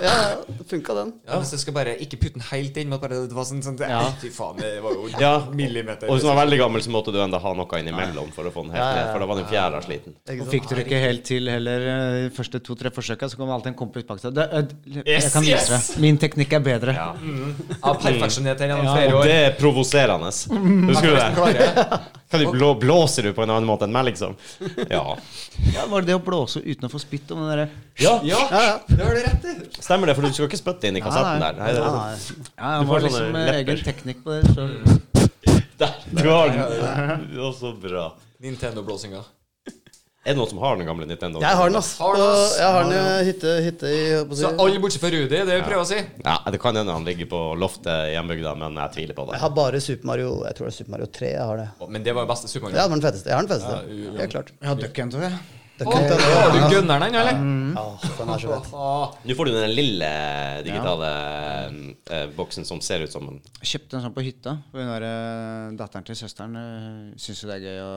ja, 0.00 0.14
det 0.46 0.64
funka 0.70 0.94
den. 0.96 1.10
Ja, 1.28 1.40
Hvis 1.42 1.50
du 1.52 1.58
skal 1.60 1.74
bare 1.76 1.96
ikke 2.00 2.16
putte 2.22 2.38
den 2.38 2.46
helt 2.50 2.76
inn, 2.80 2.88
men 2.88 3.00
bare 3.02 3.18
det 3.28 3.34
var 3.36 3.44
sånn, 3.48 3.60
sånn 3.64 3.76
Ja. 3.82 4.00
Fy 4.22 4.30
faen, 4.32 4.56
det 4.62 4.72
var 4.84 4.94
jo 4.96 5.10
Ja. 5.20 5.32
millimeter. 5.52 6.08
Og 6.08 6.16
hvis 6.16 6.24
den 6.24 6.30
var 6.32 6.40
veldig 6.44 6.58
gammel, 6.62 6.80
så 6.86 6.94
måtte 6.94 7.12
du 7.12 7.18
enda 7.20 7.38
ha 7.42 7.52
noe 7.58 7.80
innimellom 7.82 8.30
for 8.32 8.48
å 8.48 8.52
få 8.54 8.64
den 8.64 8.72
helt 8.76 8.80
Ja, 8.80 8.88
ja, 8.88 8.96
ja. 8.96 9.04
ned. 9.04 9.12
For 9.12 9.18
da 9.24 9.26
var 9.26 9.40
den 9.42 9.50
fjæra 9.50 9.82
sliten. 9.84 10.14
Og 10.40 10.46
fikk 10.48 10.60
fikk 10.60 10.76
det 10.76 10.84
ikke 10.86 11.00
helt 11.02 11.24
til 11.24 11.48
heller 11.50 11.84
eh, 11.90 12.28
de 12.28 12.30
første 12.36 12.60
to-tre 12.62 12.90
forsøka, 12.94 13.28
så 13.30 13.36
kom 13.40 13.50
alltid 13.50 13.72
en 13.72 13.78
kompis 13.80 14.04
bak 14.06 14.20
seg. 14.22 14.34
Det, 14.36 14.46
eh, 14.52 15.02
jeg 15.08 15.32
kan 15.32 15.42
vise 15.42 15.56
yes! 15.56 15.88
deg. 15.96 16.00
Min 16.04 16.18
teknikk 16.20 16.52
er 16.58 16.60
bedre. 16.64 16.94
Ja. 16.94 17.08
Ja, 17.16 17.94
perfeksjonert 17.94 18.60
gjennom 18.60 18.84
Ja, 18.84 18.94
flere 18.96 19.14
Og 19.14 19.20
år. 19.20 19.24
det 19.24 19.36
er 19.48 19.56
provoserende. 19.58 20.30
Husker 20.30 21.08
du 21.10 21.16
det? 21.16 22.00
Kan 22.30 22.44
du 22.44 22.50
blå, 22.52 22.74
blåser 22.78 23.22
du 23.26 23.32
på 23.34 23.42
en 23.42 23.50
annen 23.50 23.66
måte 23.66 23.88
enn 23.88 23.92
meg, 23.94 24.12
liksom? 24.12 24.36
Ja. 24.90 25.16
Ja, 25.74 25.86
var 25.90 26.04
det 26.04 26.12
det 26.12 26.19
å 26.20 26.24
blåse 26.28 26.62
uten 26.62 26.86
å 26.86 26.92
få 26.92 27.00
spytt 27.02 27.32
om 27.34 27.40
den 27.42 27.50
derre 27.50 27.66
ja. 28.00 28.14
Ja, 28.24 28.40
det 28.86 29.00
har 29.00 29.16
du 29.18 29.22
rett 29.26 29.48
i. 29.50 29.56
Stemmer 29.80 30.10
det, 30.12 30.14
for 30.18 30.28
du 30.28 30.32
skal 30.36 30.46
ikke 30.50 30.60
spytte 30.60 30.88
inn 30.92 31.00
i 31.00 31.04
kassetten 31.04 31.40
Nei, 31.42 31.50
der. 31.50 31.58
Nei, 31.58 31.72
det, 31.72 31.82
Ja, 31.82 31.90
nei. 31.96 32.46
Ja, 32.60 32.70
Du 32.70 32.84
det 32.84 32.86
får 32.86 32.94
var 32.94 33.04
liksom 33.08 33.42
egen 33.56 33.84
teknikk 33.90 34.22
på 34.24 34.38
det. 34.38 34.54
Så. 34.54 34.70
der. 35.82 35.98
Du 36.14 36.24
har 36.30 36.54
den. 36.54 37.28
Ja, 37.36 37.52
så 37.56 37.74
bra. 37.82 38.06
Nintendo-blåsinga. 38.40 39.26
Er 40.20 40.34
det 40.34 40.36
noen 40.36 40.50
som 40.50 40.58
har 40.60 40.74
den 40.76 40.84
gamle 40.84 41.06
Nintendo? 41.08 41.40
Jeg 41.40 41.56
har 41.56 41.70
den, 41.70 41.78
ass. 41.80 41.94
Har 41.96 42.12
den, 42.12 42.22
ass. 42.28 42.50
Jeg 42.60 42.72
har 42.74 42.88
den 42.90 42.92
i 42.92 43.22
hytte, 43.24 43.52
hytte 43.64 43.88
i. 43.88 44.00
Så 44.36 44.50
alle 44.52 44.80
bortsett 44.82 45.00
fra 45.00 45.08
Rudi, 45.14 45.30
det 45.32 45.38
det 45.48 45.54
vi 45.56 45.62
prøver 45.64 45.80
å 45.80 45.88
si. 45.88 45.96
Ja, 46.26 46.34
Det 46.52 46.60
kan 46.60 46.76
hende 46.76 46.92
han 46.92 47.06
ligger 47.08 47.30
på 47.30 47.40
loftet 47.56 48.10
i 48.10 48.12
hjembygda, 48.18 48.52
men 48.60 48.76
jeg 48.82 48.92
tviler 48.98 49.16
på 49.16 49.24
det. 49.30 49.38
Jeg 49.38 49.44
har 49.46 49.54
bare 49.56 49.80
Super 49.80 50.10
Mario 50.12 50.34
Jeg 50.44 50.58
tror 50.58 50.68
det 50.68 50.74
er 50.74 50.76
Super 50.76 50.92
Mario 50.92 51.08
3 51.20 51.30
jeg 51.32 51.46
har 51.52 51.62
det. 51.62 51.68
Men 51.96 52.04
det 52.04 52.12
var 52.18 52.26
jo 52.28 52.32
beste 52.34 52.52
Super 52.52 52.68
Ja, 52.68 52.68
Mario. 52.68 52.76
det 52.76 52.90
var 52.90 53.00
den 53.00 53.06
feteste. 53.08 53.32
Jeg 53.32 53.38
har 53.38 53.48
den 53.48 53.52
feteste. 53.54 53.80
Ja, 53.80 54.18
Helt 54.20 54.34
klart. 54.36 54.52
Jeg 54.60 54.68
har 54.72 54.82
Duck 54.84 55.00
Hunter, 55.04 55.24
jeg. 55.24 55.40
Det 55.80 55.86
Har 55.88 56.50
du 56.52 56.58
gunner 56.58 56.74
gunneren 56.74 57.06
ennå, 57.06 57.20
eller? 57.22 57.38
Ja, 57.76 57.84
den 58.18 58.32
er 58.34 58.42
så 58.42 58.56
fet. 58.56 58.74
Ah, 58.76 59.14
Nå 59.24 59.36
får 59.38 59.48
du 59.48 59.54
den 59.54 59.72
lille 59.72 60.10
digitale 60.66 61.12
ja. 61.14 62.26
boksen 62.36 62.68
som 62.68 62.82
ser 62.84 63.06
ut 63.06 63.14
som 63.14 63.30
en 63.30 63.38
Jeg 63.62 63.70
kjøpte 63.74 63.96
en 63.96 64.04
sånn 64.04 64.16
på 64.16 64.26
hytta. 64.26 64.58
Hun 64.74 64.92
der, 64.92 65.06
eh, 65.08 65.70
datteren 65.80 66.04
til 66.04 66.18
søsteren 66.20 66.58
uh, 66.60 67.16
syns 67.16 67.40
jo 67.40 67.48
det 67.48 67.56
er 67.60 67.66
gøy 67.70 67.80
å, 67.86 67.96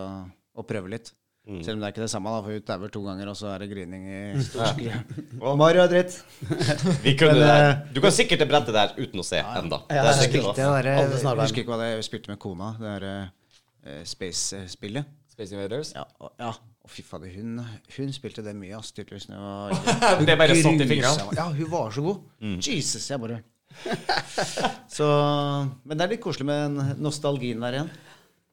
å 0.64 0.66
prøve 0.70 0.96
litt. 0.96 1.12
Selv 1.44 1.76
om 1.76 1.82
det 1.82 1.90
er 1.90 1.92
ikke 1.92 2.06
det 2.06 2.12
samme, 2.14 2.32
da, 2.32 2.40
for 2.40 2.56
hun 2.56 2.64
dauer 2.70 2.92
to 2.94 3.02
ganger, 3.04 3.30
og 3.34 3.36
så 3.36 3.50
er 3.52 3.64
det 3.66 3.68
grining 3.74 4.06
i 4.08 4.20
storskriet. 4.48 5.18
Mario 5.60 5.82
er 5.84 5.90
dritt. 5.92 6.16
Vi 7.04 7.18
kunne 7.20 7.36
Men, 7.42 7.50
eh, 7.50 7.82
Du 7.92 8.00
kan 8.06 8.16
sikkert 8.16 8.46
det 8.46 8.48
brettet 8.48 8.78
der 8.78 8.94
uten 8.96 9.20
å 9.20 9.26
se. 9.28 9.42
Ja, 9.42 9.58
ennå. 9.60 9.82
Ja, 9.92 10.06
jeg 10.08 10.30
Spilte 10.30 10.54
jeg, 10.56 10.86
der, 10.88 10.88
jeg 10.94 11.42
husker 11.42 11.66
ikke 11.66 11.74
hva 11.74 11.82
det 11.84 11.90
jeg 11.98 12.08
spilte 12.08 12.32
med 12.32 12.40
kona. 12.40 12.72
Det 12.80 12.94
derre 12.94 13.16
uh, 13.28 14.00
Space-spillet. 14.08 15.12
Space 15.34 15.52
Invaders. 15.58 15.92
Ja, 15.98 16.08
og, 16.24 16.32
ja. 16.40 16.54
Og 16.84 16.92
fy 16.92 17.02
fader, 17.08 17.32
hun, 17.38 17.62
hun 17.96 18.10
spilte 18.12 18.44
det 18.44 18.54
mye, 18.60 18.76
ass, 18.76 18.92
tydeligvis. 18.92 19.30
var- 19.32 20.24
Det 20.28 20.36
bare 20.40 20.56
satt 20.60 20.84
i 20.84 20.88
fingrene. 20.90 21.30
Ja, 21.38 21.46
hun 21.56 21.70
var 21.72 21.92
så 21.96 22.04
god. 22.04 22.24
Jesus, 22.68 23.06
jeg 23.10 23.22
bare 23.24 23.42
Så, 24.94 25.06
men 25.88 25.98
det 25.98 26.04
er 26.06 26.12
litt 26.14 26.22
koselig 26.24 26.46
med 26.46 26.98
nostalgien 27.02 27.64
der 27.64 27.78
igjen. 27.80 27.94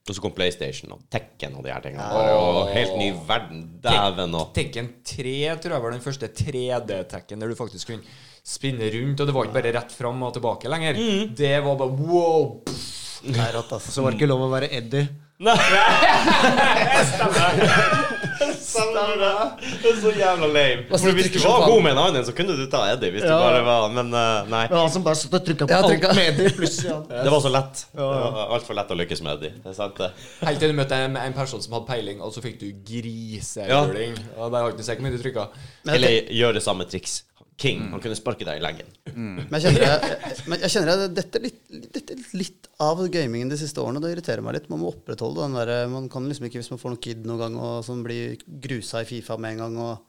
Og 0.09 0.17
så 0.17 0.23
kom 0.25 0.33
PlayStation 0.35 0.95
og 0.95 1.03
Tekken 1.13 1.59
og 1.59 1.67
de 1.67 1.71
her 1.75 1.83
tingene. 1.85 2.07
Bare, 2.09 2.33
og 2.41 2.71
helt 2.73 2.95
ny 2.99 3.11
verden. 3.29 3.61
Dæven 3.85 4.33
og 4.39 4.55
Tekken 4.57 4.89
3 5.07 5.35
tror 5.61 5.75
jeg 5.77 5.85
var 5.85 5.93
den 5.95 6.03
første 6.07 6.31
3D-tekken 6.41 7.43
der 7.45 7.53
du 7.53 7.59
faktisk 7.59 7.93
kunne 7.93 8.17
spinne 8.41 8.89
rundt, 8.95 9.21
og 9.21 9.29
det 9.29 9.35
var 9.37 9.47
ikke 9.51 9.59
bare 9.59 9.75
rett 9.77 9.93
fram 9.93 10.23
og 10.27 10.33
tilbake 10.39 10.71
lenger. 10.73 10.97
Det 11.37 11.53
var 11.67 11.77
bare 11.83 11.99
wow! 12.01 12.47
pff. 12.65 13.21
Det 13.27 13.37
er 13.37 13.53
rått, 13.59 13.75
altså. 13.77 13.93
Så 13.93 14.01
var 14.03 14.15
det 14.15 14.23
ikke 14.23 14.31
lov 14.33 14.47
å 14.47 14.51
være 14.55 14.71
Eddie. 14.79 15.05
Stemmer 18.61 19.17
det. 19.21 19.37
Det 19.83 19.91
er 19.91 19.97
så 20.01 20.11
jævla 20.13 20.47
lame. 20.53 20.83
For 20.91 21.13
hvis 21.17 21.31
du 21.33 21.39
var 21.43 21.67
god 21.67 21.83
med 21.83 21.93
en 21.93 21.99
annen, 22.03 22.25
så 22.25 22.33
kunne 22.37 22.57
du 22.59 22.67
ta 22.71 22.83
Eddie. 22.93 23.11
Hvis 23.15 23.23
du 23.25 23.29
bare 23.33 23.63
var 23.65 23.89
Men 23.95 24.07
uh, 24.13 24.19
nei. 24.53 24.67
Men 24.69 24.79
han 24.79 24.91
som 24.93 25.05
bare 25.05 25.15
satt 25.17 25.35
og 25.39 25.45
trykka 25.47 25.67
på 25.71 25.75
alt 25.79 26.05
med 26.17 26.27
Eddie, 26.27 26.51
plutselig 26.57 26.91
Ja. 26.91 26.99
Det 27.25 27.31
var 27.33 27.41
så 27.41 27.49
lett. 27.53 27.87
Det 27.93 28.03
var 28.05 28.55
altfor 28.57 28.75
lett 28.77 28.91
å 28.93 28.95
lykkes 29.01 29.21
med 29.25 29.33
Eddie. 29.39 29.53
Det 29.65 29.71
er 29.73 29.77
sant, 29.81 29.97
det. 30.01 30.11
Helt 30.45 30.59
til 30.61 30.69
du 30.73 30.77
møtte 30.77 30.95
en, 31.09 31.15
en 31.21 31.35
person 31.37 31.61
som 31.65 31.73
hadde 31.79 31.89
peiling, 31.89 32.19
og 32.21 32.29
så 32.37 32.41
fikk 32.45 32.57
du 32.61 32.69
grisejuling. 32.93 34.13
Og 34.37 34.53
der 34.53 34.61
har 34.61 34.69
ikke 34.77 34.89
hvor 34.91 35.05
mye 35.09 35.17
du 35.17 35.21
trykka. 35.25 35.43
Eller 35.89 36.11
gjør 36.21 36.41
gjøre 36.41 36.61
samme 36.65 36.85
triks. 36.91 37.13
King. 37.61 37.83
Han 37.93 38.01
kunne 38.03 38.17
sparke 38.19 38.47
deg 38.49 38.61
i 38.61 38.65
leggen. 38.65 38.89
men 39.13 39.57
jeg 39.59 39.67
kjenner 39.67 39.85
jeg, 39.85 40.45
men 40.49 40.63
jeg 40.65 40.73
kjenner 40.75 40.93
at 40.95 41.17
dette 41.17 41.43
litt, 41.45 41.59
dette 41.93 42.17
litt 42.39 42.69
av 42.81 43.03
gamingen 43.13 43.53
de 43.53 43.59
siste 43.61 43.83
årene. 43.83 44.01
Det 44.01 44.15
irriterer 44.15 44.45
meg 44.45 44.57
litt. 44.57 44.71
Man 44.73 44.81
må 44.81 44.95
opprettholde 44.95 45.45
den 45.45 45.59
der 45.59 45.91
Man 45.93 46.09
kan 46.13 46.25
liksom 46.29 46.49
ikke, 46.49 46.63
hvis 46.63 46.73
man 46.73 46.81
får 46.81 46.95
noen 46.95 47.03
kid 47.05 47.27
noen 47.29 47.43
gang 47.45 47.59
og 47.61 47.83
som 47.85 48.01
blir 48.07 48.41
grusa 48.65 49.05
i 49.05 49.09
Fifa 49.11 49.37
med 49.41 49.59
en 49.59 49.65
gang 49.67 49.77
og 49.85 50.07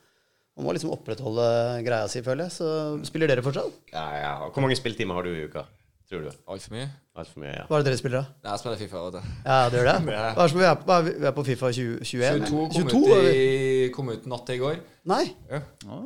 Man 0.60 0.66
må 0.68 0.74
liksom 0.76 0.92
opprettholde 0.92 1.44
greia 1.88 2.08
si, 2.12 2.20
føler 2.24 2.48
jeg. 2.50 2.56
Så 2.60 2.72
spiller 3.08 3.32
dere 3.32 3.44
fortsatt? 3.44 3.72
Ja, 3.94 4.08
ja. 4.20 4.32
Hvor 4.52 4.64
mange 4.64 4.76
spilletimer 4.80 5.16
har 5.20 5.28
du 5.28 5.32
i 5.32 5.46
uka? 5.48 5.64
Tror 6.12 6.26
du? 6.28 6.32
Altfor 6.52 6.74
mye. 6.76 6.88
Altfor 7.16 7.40
mye, 7.40 7.52
ja. 7.56 7.64
Hva 7.70 7.78
er 7.78 7.84
det 7.86 7.88
dere 7.92 8.00
spiller, 8.02 8.20
da? 8.26 8.34
Nei, 8.44 8.52
Jeg 8.52 8.60
spiller 8.60 8.80
Fifa. 8.82 9.04
vet 9.06 9.14
du. 9.16 9.30
Ja, 9.46 9.60
det 9.72 9.78
gjør 9.80 9.88
det? 9.88 9.94
Hva 10.12 10.26
er 10.32 10.42
det 10.42 10.50
som 10.52 10.60
vi 10.60 10.66
er 10.68 10.76
på, 10.82 10.98
vi- 11.06 11.14
er 11.30 11.32
på 11.38 11.46
Fifa 11.48 11.70
20, 11.72 12.00
21? 12.04 12.42
22 12.50 12.50
kom, 12.52 12.70
22, 12.76 13.00
ut 13.16 13.30
i, 13.32 13.90
kom 13.96 14.10
ut 14.12 14.28
natt 14.28 14.46
til 14.46 14.56
i 14.56 14.60
går. 14.60 14.76
Nei, 15.08 15.24
Ja. 15.50 15.62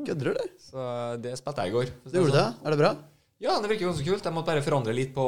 kødder 0.05 0.23
du, 0.23 0.29
eller? 0.29 0.49
Så 0.61 1.21
det 1.25 1.33
spilte 1.41 1.61
jeg 1.65 1.73
i 1.73 1.75
går. 1.79 1.85
Du 2.05 2.19
gjorde 2.21 2.37
det? 2.37 2.45
Er 2.65 2.69
det 2.69 2.79
bra? 2.79 2.93
Ja, 3.43 3.57
det 3.59 3.67
virker 3.67 3.89
ganske 3.89 4.05
kult. 4.07 4.23
Jeg 4.23 4.31
måtte 4.31 4.47
bare 4.47 4.61
forandre 4.63 4.93
litt 4.95 5.09
på 5.11 5.23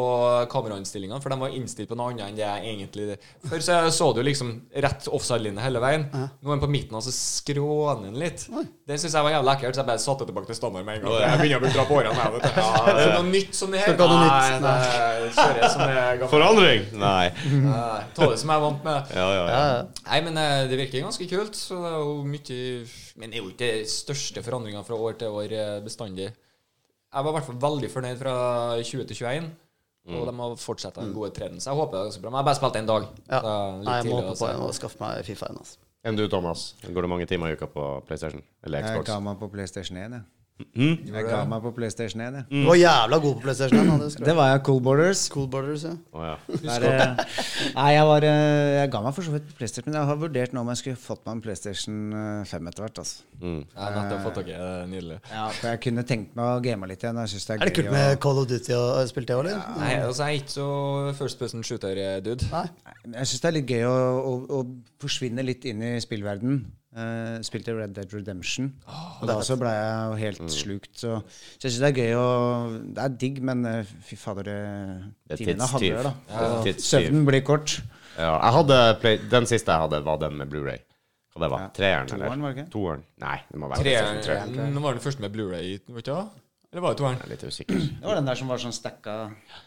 kamerainnstillingene, 0.47 1.19
for 1.19 1.33
de 1.33 1.37
var 1.41 1.51
innstilt 1.51 1.89
på 1.91 1.95
noe 1.99 2.13
annet 2.13 2.29
enn 2.29 2.37
det 2.37 2.45
jeg 2.45 2.69
egentlig 2.71 3.17
Før 3.49 3.63
så 3.65 3.79
så 3.91 4.05
du 4.15 4.21
liksom 4.23 4.53
rett 4.85 5.09
offside-linje 5.11 5.65
hele 5.65 5.81
veien. 5.83 6.05
Nå 6.15 6.47
er 6.47 6.53
den 6.53 6.61
på 6.63 6.69
midten, 6.71 6.95
og 6.95 7.03
så 7.03 7.11
skråner 7.11 8.05
den 8.07 8.15
litt. 8.21 8.45
Det 8.87 8.95
syns 8.95 9.11
jeg 9.11 9.27
var 9.27 9.35
jævlig 9.35 9.53
ekkelt, 9.57 9.75
så 9.75 9.83
jeg 9.83 9.89
bare 9.91 10.03
satte 10.05 10.23
det 10.23 10.31
tilbake 10.31 10.47
til 10.53 10.59
standard 10.61 10.87
med 10.87 11.01
en 11.01 11.03
gang. 11.03 11.17
Jeg 11.25 11.41
begynner 11.41 11.59
å 11.59 11.65
bli 11.65 11.73
dra 11.75 11.85
på 11.91 11.99
årene. 11.99 12.15
jeg, 12.21 12.33
vet 12.37 12.47
du. 12.47 12.61
Det 12.87 13.03
er 13.03 13.13
noe 13.17 13.27
nytt 13.33 13.59
som 13.59 13.75
det 13.75 13.83
her. 13.83 13.99
Noe 13.99 14.23
nytt. 14.23 14.39
Nei, 14.39 14.63
nei. 14.63 15.29
kjører 15.41 15.75
som 15.75 15.85
det. 15.91 16.31
Forandring? 16.37 16.89
Nei. 17.03 17.27
Nei, 17.67 18.01
Ta 18.15 18.31
det 18.31 18.39
som 18.39 18.55
jeg 18.55 18.55
er 18.55 18.65
vant 18.69 18.87
med. 18.87 19.15
Ja, 19.19 19.27
ja, 19.35 19.43
ja. 19.43 19.51
Ja, 19.51 19.69
ja. 19.75 19.85
Nei, 20.07 20.23
men 20.29 20.39
eh, 20.47 20.63
det 20.71 20.79
virker 20.85 21.03
ganske 21.09 21.27
kult. 21.27 21.59
Så 21.59 21.83
det 21.83 21.91
er 21.91 21.99
jo 21.99 22.17
mye 22.23 22.63
Men 23.19 23.31
det 23.33 23.41
er 23.41 23.43
jo 23.43 23.51
ikke 23.51 23.71
største 23.91 24.47
forandringene 24.47 24.87
fra 24.87 24.95
år 24.95 25.19
til 25.19 25.41
år 25.43 25.59
eh, 25.59 25.79
bestandig. 25.83 26.31
Jeg 27.13 27.23
var 27.23 27.31
i 27.31 27.35
hvert 27.37 27.47
fall 27.47 27.59
veldig 27.63 27.89
fornøyd 27.91 28.19
fra 28.19 28.35
20 28.83 29.07
til 29.07 29.19
21. 29.23 29.49
Og 30.07 30.23
de 30.29 30.33
har 30.39 30.55
fortsatt 30.61 30.95
den 30.95 31.11
gode 31.15 31.33
trenden. 31.35 31.59
Så 31.59 31.71
jeg 31.71 31.79
håper 31.81 31.97
det 31.97 31.99
er 31.99 32.07
ganske 32.11 32.21
bra. 32.23 32.29
Men 32.31 32.37
jeg 32.37 32.43
har 32.43 32.47
bare 32.47 32.59
spilt 32.59 32.79
én 32.79 32.87
dag. 32.87 33.07
Ja. 33.27 33.41
så 33.41 33.53
litt 33.81 33.89
Nei, 33.89 33.97
jeg 33.97 34.07
må 34.07 34.15
håpe 34.15 34.29
hoppe 34.29 34.37
å 34.37 34.39
på 34.39 34.49
en 34.53 34.63
og 34.67 34.73
skaffe 34.77 35.01
meg 35.03 35.27
Fifa 35.27 35.49
igjen. 35.49 35.59
Altså. 35.63 35.79
Enn 36.07 36.19
du, 36.19 36.23
Thomas? 36.31 36.63
Går 36.85 37.03
det 37.07 37.11
mange 37.11 37.27
timer 37.27 37.51
i 37.51 37.57
uka 37.59 37.67
på 37.71 37.85
PlayStation? 38.07 38.43
Eller 38.63 38.85
Jeg 38.85 39.07
tar 39.09 39.23
meg 39.25 39.39
på 39.41 39.49
PlayStation 39.51 39.99
1, 39.99 40.15
jeg. 40.15 40.23
Mm? 40.57 40.93
Jeg 41.13 41.25
ga 41.27 41.39
meg 41.45 41.61
på 41.61 41.71
PlayStation 41.75 42.21
1, 42.25 42.37
jeg. 42.39 42.45
Du 42.49 42.69
var 42.71 42.77
jævla 42.79 43.17
god 43.21 43.35
på 43.37 43.43
PlayStation. 43.45 43.91
1. 43.93 43.99
da, 44.01 44.25
Det 44.25 44.35
var 44.39 44.47
jeg. 44.51 44.61
Cool 44.65 44.79
Borders. 44.81 45.21
Cool 45.33 45.47
Borders, 45.53 45.83
ja. 45.85 45.91
Oh, 46.13 46.23
ja. 46.25 46.35
Der, 46.63 46.85
eh, 46.87 47.35
nei, 47.77 47.91
jeg 47.93 48.07
var 48.09 48.25
eh, 48.25 48.71
Jeg 48.79 48.91
ga 48.95 49.01
meg 49.05 49.13
for 49.13 49.27
så 49.27 49.35
vidt 49.35 49.45
på 49.51 49.57
PlayStation, 49.59 49.91
men 49.91 49.99
jeg 49.99 50.09
har 50.09 50.19
vurdert 50.23 50.55
nå 50.57 50.63
om 50.65 50.71
jeg 50.73 50.81
skulle 50.81 51.01
fått 51.01 51.21
meg 51.27 51.35
en 51.37 51.43
PlayStation 51.45 51.99
eh, 52.09 52.41
5 52.49 52.71
etter 52.71 52.87
hvert. 52.87 53.03
Altså. 53.03 53.27
Mm. 53.41 53.59
Jeg 53.75 53.97
har 53.99 54.23
fått 54.25 54.39
dere. 54.41 54.57
Det 54.57 54.71
er 54.81 54.89
nydelig. 54.95 55.19
Ja, 55.29 55.45
for 55.59 55.69
jeg 55.69 55.83
kunne 55.85 56.05
tenkt 56.09 56.33
meg 56.39 56.49
å 56.55 56.63
game 56.65 56.89
litt 56.89 57.05
igjen. 57.05 57.21
Jeg 57.21 57.33
synes 57.35 57.47
det 57.49 57.53
er, 57.53 57.61
Er 57.61 57.71
det 57.71 57.75
kult 57.77 57.91
med 57.91 58.07
med 58.07 58.21
Call 58.23 58.41
of 58.41 58.49
Duty 58.49 58.73
og 58.77 58.87
og 58.97 59.11
spilt 59.11 59.29
det 59.29 59.37
òg, 59.37 59.45
eller? 59.45 59.61
Nei, 59.77 59.93
altså, 60.01 60.25
jeg 60.25 60.39
er 60.39 60.41
ikke 60.41 60.55
så 60.55 60.67
first 61.19 61.39
person 61.39 61.63
shooter-dude. 61.65 62.49
Jeg 62.49 63.29
syns 63.29 63.43
det 63.43 63.49
er 63.51 63.55
litt 63.59 63.71
gøy 63.77 63.85
å, 63.87 63.95
å, 64.17 64.33
å 64.57 64.63
forsvinne 65.03 65.45
litt 65.45 65.65
inn 65.69 65.83
i 65.85 65.93
spillverden. 66.03 66.61
Uh, 66.97 67.37
spilte 67.45 67.75
Red 67.77 67.91
Dead 67.93 68.09
Redemption. 68.15 68.71
og 69.21 69.27
da 69.29 69.35
så 69.45 69.53
ble 69.59 69.69
jeg 69.69 69.97
jo 70.07 70.15
helt 70.23 70.53
slukt. 70.55 70.93
Så, 70.97 71.11
så 71.59 71.67
jeg 71.67 71.75
syns 71.75 71.83
det 71.83 71.89
er 71.91 71.99
gøy 72.01 72.15
å 72.17 72.29
Det 72.95 73.03
er 73.03 73.17
digg, 73.21 73.37
men 73.45 73.61
eh, 73.69 73.91
fy 74.07 74.17
fader, 74.17 74.47
det- 74.49 75.37
timene 75.37 75.67
handler, 75.69 76.09
da. 76.09 76.13
Ja. 76.31 76.73
Søvnen 76.81 77.27
blir 77.27 77.43
kort. 77.45 77.75
ja. 78.17 78.31
Jeg 78.41 78.53
hadde 78.57 78.79
play 79.03 79.17
Den 79.29 79.45
siste 79.45 79.69
jeg 79.69 79.83
hadde, 79.85 80.01
var 80.07 80.17
den 80.23 80.39
med 80.41 80.49
Blu-ray. 80.49 80.79
Hva 81.35 81.43
det 81.43 81.51
var 81.53 81.59
Ja. 81.61 81.69
Treeren, 81.77 82.07
Toeren, 82.09 82.25
eller? 82.25 82.41
var 82.41 82.53
det 82.53 82.57
ikke? 82.63 82.71
Toeren? 82.73 83.03
Nei, 83.21 83.37
det 83.51 83.59
må 83.61 83.69
være 83.69 83.83
Treeren 83.85 84.23
treeren. 84.25 84.73
Nå 84.73 84.81
var 84.87 84.97
den 84.97 85.05
første 85.05 85.21
med 85.21 85.35
Blu-ray, 85.37 85.77
hva? 85.85 86.29
Eller 86.71 86.81
var 86.83 86.95
det 86.95 86.97
toeren? 86.99 87.19
Jeg 87.21 87.27
er 87.27 87.29
litt 87.35 87.43
usikker. 87.47 87.77
Det 88.01 88.09
var 88.09 88.15
den 88.15 88.25
der 88.25 88.35
som 88.41 88.49
var 88.49 88.57
sånn 88.57 88.73
stacka 88.75 89.13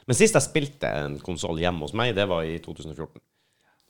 Men 0.07 0.19
sist 0.19 0.35
jeg 0.35 0.43
spilte 0.44 0.90
en 0.98 1.15
konsoll 1.23 1.62
hjemme 1.62 1.86
hos 1.86 1.94
meg, 1.94 2.12
det 2.19 2.27
var 2.28 2.43
i 2.43 2.59
2014. 2.59 3.23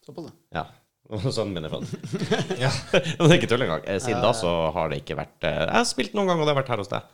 Såpass, 0.06 0.28
det? 0.28 0.36
Ja. 0.54 0.66
Sønnen 1.10 1.54
min 1.56 1.64
er 1.66 1.72
født. 1.72 1.94
Ja. 2.64 2.70
Det 2.92 3.26
er 3.30 3.36
ikke 3.38 3.48
tull 3.50 3.64
engang. 3.66 3.82
Eh, 3.90 3.98
Siden 4.02 4.22
da 4.22 4.30
så 4.36 4.52
har 4.76 4.92
det 4.92 5.00
ikke 5.02 5.16
vært 5.18 5.46
eh, 5.48 5.58
Jeg 5.66 5.76
har 5.80 5.88
spilt 5.88 6.14
noen 6.14 6.30
ganger, 6.30 6.44
og 6.44 6.48
det 6.50 6.54
har 6.54 6.60
vært 6.62 6.70
her 6.74 6.82
hos 6.84 6.92
deg. 6.92 7.08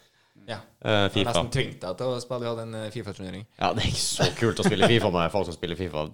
ja. 0.50 0.58
Eh, 0.84 0.98
Jeg 1.06 1.12
Fifa. 1.16 1.30
nesten 1.32 1.52
tvingt 1.56 1.80
deg 1.86 1.96
til 2.00 2.12
å 2.12 2.20
spille. 2.22 2.44
Jeg 2.46 2.52
hadde 2.54 2.66
en 2.68 2.74
eh, 2.82 2.90
Fifa-turnering. 2.94 3.46
Ja, 3.60 3.72
det 3.72 3.84
er 3.86 3.92
ikke 3.92 4.04
så 4.04 4.28
kult 4.38 4.60
å 4.60 4.66
spille 4.68 4.90
Fifa 4.92 5.10
med 5.16 5.32
folk 5.34 5.48
som 5.48 5.56
spiller 5.56 5.78
Fifa 5.80 6.06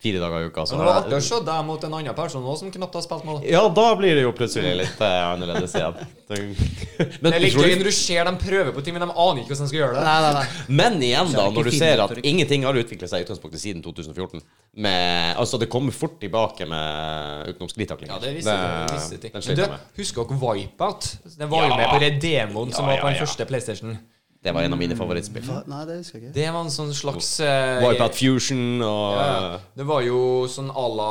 fire 0.00 0.20
dager 0.22 0.40
i 0.40 0.48
uka. 0.48 0.62
Så 0.66 0.76
Men 0.76 0.80
det 0.86 0.86
var 0.92 1.00
artig 1.02 1.16
å 1.18 1.20
se 1.26 1.38
deg 1.44 1.64
mot 1.68 1.82
en 1.84 1.94
annen 1.98 2.14
person 2.16 2.44
òg 2.48 2.56
som 2.56 2.70
knapt 2.72 2.94
har 2.96 3.02
spilt 3.04 3.24
med 3.28 3.40
deg. 3.42 3.50
ja, 3.52 3.62
da 3.68 3.86
blir 3.98 4.14
det 4.16 4.22
jo 4.24 4.32
plutselig 4.32 4.70
litt 4.78 5.00
eh, 5.04 5.16
annerledes 5.28 5.74
igjen. 5.76 5.98
Men, 6.30 7.30
Det 7.30 7.34
er 7.36 7.42
litt 7.42 7.56
gøy 7.58 7.74
når 7.80 7.88
du 7.90 7.94
ser 7.96 8.24
dem 8.28 8.36
prøve 8.40 8.72
på 8.76 8.84
ting, 8.86 8.94
men 8.96 9.02
de 9.02 9.10
aner 9.10 9.40
ikke 9.42 9.50
hvordan 9.52 9.66
de 9.66 9.70
skal 9.72 9.80
gjøre 9.80 9.94
det. 9.96 10.04
Nei, 10.06 10.18
nei, 10.24 10.32
nei. 10.36 10.74
Men 10.80 11.00
igjen, 11.02 11.32
da, 11.34 11.46
når 11.50 11.68
du 11.68 11.72
ser 11.74 12.02
at 12.04 12.12
ingenting 12.22 12.64
har 12.68 12.78
utviklet 12.80 13.10
seg 13.10 13.24
i 13.24 13.26
utgangspunktet 13.26 13.60
siden 13.64 13.82
2014 13.84 14.40
med, 14.86 15.34
Altså, 15.40 15.58
det 15.58 15.68
kommer 15.72 15.92
fort 15.96 16.16
tilbake 16.22 16.68
med 16.70 17.50
utenom 17.50 17.68
sklitaklinger. 17.72 18.14
Ja, 18.14 18.22
det 18.22 18.34
visste 18.38 18.54
det, 18.54 18.70
det 18.86 19.00
viser 19.00 19.22
ting. 19.24 19.34
Men 19.34 19.58
Du, 19.58 20.00
husker 20.00 20.28
dere 20.30 20.40
Wipeout? 20.44 21.10
Den 21.36 21.50
var 21.50 21.66
jo 21.66 21.72
Ja. 21.74 21.76
med 21.82 21.88
på 21.90 22.00
den 22.06 22.20
demoen 22.22 22.72
som 22.72 22.86
Ja, 22.86 22.94
var 22.94 23.02
på 23.02 23.06
ja, 23.08 23.12
den 23.12 23.18
ja. 23.20 23.26
første 23.26 23.46
PlayStation. 23.50 23.98
Det 24.40 24.54
var 24.56 24.64
en 24.64 24.72
av 24.72 24.78
mine 24.80 24.96
favorittspill. 24.96 25.44
Hva? 25.44 25.58
Nei, 25.68 25.82
det 25.84 25.98
husker 25.98 26.16
jeg 26.16 26.30
ikke. 26.30 26.34
Det 26.38 26.46
var 26.54 26.62
en 26.64 26.70
sånn 26.72 26.94
slags 26.96 27.26
eh, 27.44 27.82
Wipeout 27.84 28.14
Fusion 28.16 28.80
og 28.80 29.18
ja, 29.18 29.58
Det 29.76 29.84
var 29.84 30.00
jo 30.06 30.20
sånn 30.48 30.70
à 30.72 30.84
la 30.96 31.10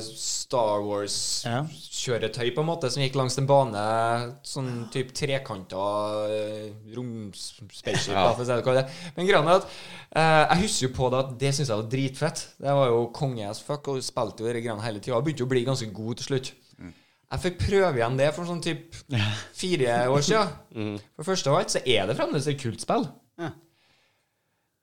Star 0.00 0.78
Ja. 0.80 0.86
Wars-kjøretøy, 0.86 2.52
på 2.56 2.62
en 2.62 2.68
måte, 2.70 2.88
som 2.94 3.02
gikk 3.02 3.16
langs 3.18 3.36
en 3.40 3.48
bane. 3.50 3.82
Sånn 4.46 4.70
type 4.94 5.12
trekanta 5.16 5.84
eh, 6.32 6.68
romspaceship, 6.96 8.14
Ja. 8.14 8.24
da, 8.28 8.34
for 8.34 8.44
å 8.44 8.46
si 8.46 8.52
det 8.54 8.64
hva 8.64 8.76
det 8.78 8.84
er. 8.86 9.00
Men 9.16 9.28
greia 9.28 9.42
er 9.42 9.56
at 9.58 9.66
eh, 9.66 10.44
jeg 10.54 10.62
husker 10.64 10.88
jo 10.88 10.92
på 10.96 11.10
det 11.12 11.18
at 11.24 11.32
det 11.40 11.52
syntes 11.56 11.72
jeg 11.74 11.82
var 11.82 11.90
dritfett. 11.92 12.44
Det 12.62 12.76
var 12.80 12.92
jo 12.92 13.02
konge 13.16 13.48
as 13.50 13.60
fuck, 13.60 13.88
og 13.92 14.00
spilte 14.06 14.44
jo 14.46 14.52
de 14.52 14.62
greiene 14.64 14.84
hele 14.86 15.02
tida. 15.02 15.20
Begynte 15.20 15.44
jo 15.44 15.48
å 15.50 15.52
bli 15.52 15.64
ganske 15.66 15.90
god 15.92 16.22
til 16.22 16.30
slutt. 16.30 16.52
Jeg 17.32 17.42
fikk 17.42 17.56
prøve 17.64 17.98
igjen 17.98 18.18
det 18.20 18.28
for 18.36 18.46
sånn 18.46 18.60
typ 18.62 18.94
fire 19.58 19.94
år 20.14 20.22
siden. 20.22 20.98
For 21.18 21.26
første 21.26 21.50
av 21.50 21.56
alt 21.58 21.72
så 21.74 21.80
er 21.82 22.06
det 22.06 22.14
fremdeles 22.18 22.46
et 22.52 22.60
kult 22.62 22.84
spill. 22.84 23.08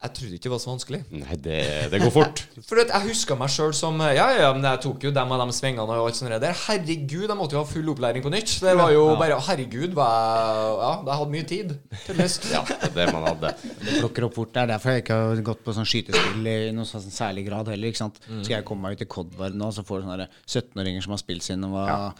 Ja. 0.04 0.10
Jeg 0.10 0.16
trodde 0.18 0.36
ikke 0.36 0.44
det 0.50 0.52
var 0.52 0.60
så 0.60 0.70
vanskelig. 0.74 0.98
Nei, 1.16 1.36
det, 1.40 1.58
det 1.94 2.00
går 2.04 2.12
fort. 2.12 2.42
For 2.68 2.82
at 2.82 2.90
jeg 2.92 3.08
huska 3.08 3.38
meg 3.40 3.52
sjøl 3.54 3.72
som 3.78 4.02
Ja, 4.04 4.26
ja, 4.36 4.50
men 4.56 4.66
jeg 4.68 4.82
tok 4.84 5.06
jo 5.08 5.12
dem 5.16 5.32
og 5.32 5.40
de 5.40 5.56
svingene 5.56 5.86
og 5.88 6.10
alt 6.10 6.18
sånt 6.20 6.34
der. 6.44 6.56
Herregud, 6.66 7.24
jeg 7.30 7.38
måtte 7.40 7.56
jo 7.56 7.62
ha 7.62 7.68
full 7.70 7.88
opplæring 7.94 8.26
på 8.26 8.32
nytt. 8.34 8.58
Det 8.64 8.74
var 8.76 8.92
jo 8.92 9.06
bare 9.20 9.38
Herregud, 9.48 9.94
jeg 9.96 9.96
Ja, 9.96 10.92
jeg 11.08 11.16
hadde 11.22 11.30
mye 11.38 11.48
tid. 11.48 11.74
Ja, 12.54 12.62
det 12.68 12.90
er 12.90 12.94
det 12.98 13.06
man 13.16 13.26
hadde. 13.30 13.54
Det 13.64 13.98
plukker 14.02 14.28
opp 14.28 14.36
fort. 14.38 14.52
Det 14.54 14.62
er 14.66 14.72
derfor 14.74 14.94
jeg 14.94 15.04
ikke 15.06 15.18
har 15.22 15.42
gått 15.48 15.64
på 15.66 15.74
sånn 15.78 15.88
skytespill 15.88 16.50
i 16.52 16.58
noen 16.76 16.88
sånn 16.90 17.06
særlig 17.08 17.46
grad 17.48 17.72
heller. 17.72 17.90
ikke 17.94 18.02
sant? 18.04 18.20
Mm. 18.28 18.42
Skal 18.44 18.58
jeg 18.58 18.68
komme 18.68 18.86
meg 18.90 18.98
ut 19.00 19.06
i 19.06 19.10
Codvar 19.10 19.56
nå, 19.56 19.72
så 19.76 19.86
får 19.88 20.04
du 20.04 20.10
sånne 20.10 20.28
17-åringer 20.44 21.06
som 21.08 21.16
har 21.16 21.22
spilt 21.24 21.46
siden 21.48 21.64
de 21.66 21.72
var 21.74 22.12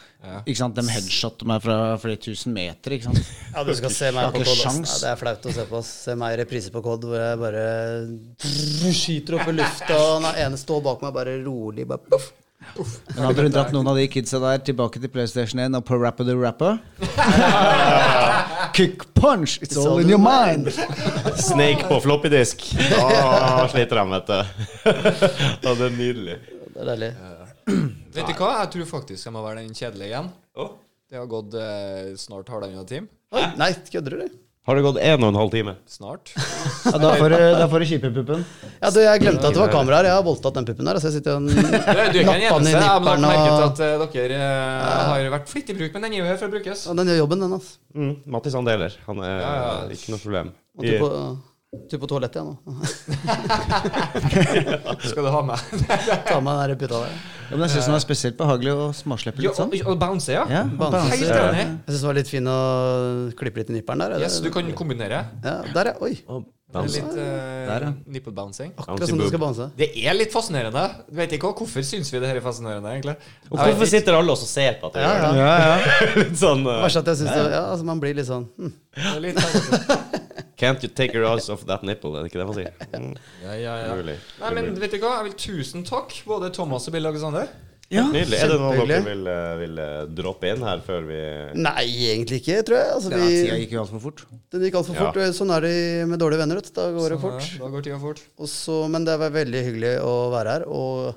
Ikke 0.48 0.60
sant? 0.62 0.80
De 0.80 0.88
headshotter 0.88 1.50
meg 1.52 1.62
fra 1.66 1.78
flere 2.02 2.22
tusen 2.24 2.56
meter, 2.56 2.96
ikke 2.96 3.12
sant? 3.12 3.34
Ja, 3.54 3.66
du 3.68 3.74
skal 3.78 3.94
se 3.94 4.12
meg 4.16 4.32
på 4.32 4.44
Kod 4.44 4.64
Cod. 4.64 4.88
det 5.04 5.12
er 5.12 5.20
flaut 5.20 5.50
å 5.52 5.56
se 5.60 5.68
på. 5.70 5.84
Se 5.88 6.16
meg 6.20 6.38
i 6.38 6.42
reprise 6.44 6.72
på 6.74 6.82
Cod 6.86 7.06
hvor 7.10 7.20
jeg 7.20 7.42
bare 7.44 7.66
skyter 8.94 9.38
opp 9.40 9.50
i 9.52 9.58
lufta, 9.58 9.98
og 9.98 10.24
den 10.24 10.40
ene 10.46 10.60
står 10.60 10.82
bak 10.86 11.04
meg 11.06 11.14
bare 11.16 11.36
rolig. 11.46 11.86
Bare 11.90 12.02
puff. 12.10 12.32
Men 13.14 13.26
hadde 13.28 13.44
du 13.44 13.50
dratt 13.52 13.74
noen 13.76 13.90
av 13.92 13.98
de 14.00 14.06
kidsa 14.08 14.40
der 14.40 14.62
tilbake 14.64 15.02
til 15.04 15.12
PlayStation 15.12 15.60
1 15.60 15.76
og 15.78 15.84
på 15.84 15.98
Rapper 16.00 16.24
the 16.24 16.36
Rapper 16.40 16.78
Kick 18.78 19.04
punch! 19.14 19.58
It's 19.62 19.78
all 19.78 20.00
in 20.00 20.10
your 20.10 20.22
mind! 20.22 20.72
Snake 21.38 21.84
på 21.90 22.00
floppydisk. 22.02 22.64
Da 22.90 23.68
sliter 23.70 24.00
de, 24.00 24.06
vet 24.16 24.32
du. 24.32 24.40
Ja, 24.88 25.76
det 25.76 25.90
er 25.90 25.98
nydelig. 25.98 26.38
Det 26.74 26.80
er 26.82 26.90
deilig. 26.94 27.12
Vet 28.16 28.32
du 28.32 28.34
hva? 28.40 28.50
Jeg 28.64 28.72
tror 28.78 28.90
faktisk 28.96 29.28
jeg 29.28 29.36
må 29.36 29.44
være 29.46 29.62
den 29.62 29.76
kjedelige 29.78 30.10
igjen. 30.10 30.32
Det 31.14 31.20
har 31.20 31.28
gått 31.30 31.54
eh, 31.60 32.16
snart 32.18 32.50
halvannen 32.50 32.88
time. 32.90 33.12
Nei, 33.60 33.70
kødder 33.94 34.24
du? 34.24 34.40
Har 34.64 34.78
det 34.80 34.84
gått 34.86 34.98
en 35.04 35.24
og 35.26 35.28
en 35.34 35.38
halv 35.42 35.50
time? 35.52 35.74
Snart. 35.92 36.32
Ja, 36.84 36.98
da 37.00 37.14
får 37.16 37.32
du, 37.32 37.36
da 37.58 37.66
får 37.72 37.80
du. 37.84 38.32
Ja, 38.84 38.90
du, 38.92 38.98
jeg 39.02 39.22
glemte 39.24 39.48
at 39.48 39.56
det 39.56 39.60
var 39.62 39.72
kamera 39.72 39.98
her. 40.02 40.08
Jeg 40.10 40.16
har 40.18 40.24
voldtatt 40.26 40.58
den 40.60 40.66
puppen 40.68 40.88
der. 40.88 41.00
Så 41.00 41.10
jeg 41.10 41.16
sitter 41.18 41.38
og 41.40 41.48
Du, 41.48 41.56
du 41.56 41.62
er 41.64 42.10
ikke 42.12 42.26
den 42.28 42.44
i 42.44 42.48
eneste. 42.50 42.74
Jeg 42.74 42.84
har 42.84 43.00
lagt 43.00 43.22
nipperen 43.24 43.24
merke 43.24 43.46
til 43.48 43.94
og 43.96 44.04
at 44.04 44.18
eh, 44.20 44.28
dere 44.28 44.42
eh, 44.44 45.08
har 45.10 45.30
vært 45.34 45.50
flittig 45.52 45.76
i 45.76 45.80
bruk, 45.80 45.96
men 45.96 46.06
den 46.06 46.16
er 46.18 46.22
jo 46.22 46.28
her 46.28 46.38
for 46.42 46.52
å 46.52 46.54
brukes. 46.54 46.84
ja, 46.90 46.96
Den 47.00 47.12
gjør 47.14 47.22
jobben, 47.24 47.46
den. 47.48 47.56
altså 47.60 47.80
Mm, 47.94 48.14
Mattis 48.36 48.56
han 48.58 48.66
deler. 48.68 48.96
Han 49.08 49.20
er 49.24 49.34
Ja, 49.40 49.50
ja. 49.64 49.74
ikke 49.96 50.14
noe 50.16 50.22
problem. 50.26 50.48
Må 50.76 50.86
du 50.88 50.94
på, 51.00 51.10
du 51.74 51.98
på 52.02 52.08
toalettet 52.10 52.38
igjen 52.40 52.50
nå. 52.54 52.56
Skal 55.10 55.24
du 55.26 55.30
ha 55.34 55.42
med? 55.46 55.60
Ta 56.30 56.40
med 56.44 56.70
den 56.74 56.80
puta 56.80 57.02
der. 57.04 57.14
Ja, 57.50 57.58
men 57.58 57.66
jeg 57.68 57.74
syns 57.76 57.88
den 57.90 57.98
er 57.98 58.04
spesielt 58.04 58.38
behagelig 58.40 58.74
å 58.74 58.88
småslippe 58.98 59.44
litt 59.44 59.58
sånn. 59.58 59.74
og, 59.84 59.94
bounce, 60.02 60.32
ja. 60.34 60.44
Ja, 60.50 60.64
Bounce. 60.66 60.96
bounce. 60.98 61.20
Helt 61.20 61.38
enig. 61.38 61.66
Jeg 61.86 61.94
syns 61.94 62.02
det 62.06 62.10
var 62.10 62.18
litt 62.18 62.32
fin 62.32 62.50
å 62.50 62.58
klippe 63.38 63.62
litt 63.62 63.70
i 63.74 63.78
nipperen 63.78 64.04
der. 64.06 64.16
Yes, 64.24 64.40
du 64.42 64.50
kan 64.54 64.70
kombinere. 64.78 65.20
Ja, 65.44 65.60
der, 65.76 65.92
ja. 65.92 65.96
Oi. 66.06 66.16
Oh, 66.26 66.42
er 66.74 66.80
bounce. 66.80 66.96
litt 66.98 67.12
uh, 67.14 67.20
Der, 67.70 67.86
ja. 67.86 67.92
nipple 68.16 68.34
bouncing. 68.34 68.72
Akkurat 68.80 69.06
som 69.12 69.20
du 69.22 69.28
skal 69.30 69.42
bounce. 69.44 69.68
Det 69.78 69.92
er 70.02 70.18
litt 70.18 70.34
fascinerende. 70.34 70.88
Du 71.10 71.18
vet 71.20 71.36
ikke 71.38 71.52
Hvorfor 71.54 71.86
syns 71.86 72.10
vi 72.14 72.22
det 72.24 72.32
her 72.32 72.40
er 72.42 72.46
fascinerende, 72.46 72.96
egentlig? 72.96 73.18
Og 73.52 73.60
hvorfor 73.60 73.92
sitter 73.92 74.18
alle 74.18 74.34
også 74.34 74.48
og 74.48 74.54
ser 74.56 74.80
på 74.82 74.90
at 74.90 74.98
det 74.98 75.04
Ja, 75.06 75.12
gjør 75.14 75.22
det? 75.22 75.38
ja. 75.38 75.52
Ja, 75.54 75.76
ja. 75.76 76.10
Litt 76.24 76.40
sånn 76.42 76.66
uh, 76.66 76.80
Verst 76.88 77.02
at 77.04 77.12
jeg 77.14 77.22
synes 77.22 77.36
det, 77.38 77.46
ja, 77.54 77.62
altså 77.76 77.86
Man 77.92 78.02
blir 78.02 78.18
litt 78.18 78.30
sånn 78.32 78.48
hm. 78.58 78.74
Det 78.98 79.12
er 79.12 79.22
litt, 79.28 79.38
Can't 80.58 80.84
you 80.84 80.90
take 80.90 81.14
your 81.18 81.26
eyes 81.26 81.50
off 81.50 81.66
that 81.66 81.82
nipple? 81.84 82.12
Er 82.16 82.24
det 82.24 82.32
ikke 82.32 82.40
det 82.44 82.48
man 82.48 82.58
sier? 82.60 82.74
Mm, 82.94 83.14
ja, 83.44 83.54
ja, 83.58 83.76
ja. 83.88 83.94
mulig. 83.98 84.18
Nei, 84.40 84.52
men 84.54 84.74
vet 84.80 84.92
du 84.94 85.00
hva? 85.02 85.16
Jeg 85.22 85.32
vil 85.32 85.38
tusen 85.42 85.84
takk, 85.88 86.14
både 86.30 86.52
Thomas 86.54 86.86
og 86.88 86.94
Bill 86.94 87.10
Alexander. 87.10 87.48
ja. 87.94 88.04
Nydelig. 88.10 88.38
Er 88.42 88.50
det 88.54 88.60
noe 88.62 88.86
dere 88.88 89.02
vil, 89.06 89.26
uh, 89.28 89.56
vil 89.60 89.82
uh, 89.82 90.06
droppe 90.18 90.50
inn 90.54 90.64
her 90.66 90.80
før 90.86 91.04
vi 91.10 91.18
Nei, 91.62 91.84
egentlig 92.14 92.40
ikke, 92.42 92.62
tror 92.70 92.78
jeg. 92.80 92.94
Altså, 93.00 93.12
Ja, 93.14 93.26
tida 93.34 93.58
gikk 93.64 93.76
jo 93.76 93.82
altfor 93.84 94.02
fort. 94.06 94.24
den 94.54 94.62
gikk 94.68 94.78
altfor 94.80 94.96
Ja. 94.98 95.10
fort. 95.12 95.20
Sånn 95.42 95.52
er 95.58 95.62
det 95.68 95.76
med 96.10 96.20
dårlige 96.22 96.42
venner. 96.46 96.62
Da 96.74 96.88
går 96.96 97.10
det 97.10 97.20
Sånn, 97.20 97.22
fort. 97.28 97.50
ja, 97.52 97.60
Da 97.66 97.70
går 97.76 97.82
tida 97.90 98.00
fort. 98.02 98.22
Også, 98.40 98.80
men 98.90 99.06
det 99.06 99.18
var 99.20 99.30
veldig 99.36 99.62
hyggelig 99.68 99.94
å 100.06 100.16
være 100.34 100.50
her. 100.58 100.66
Og 100.70 101.16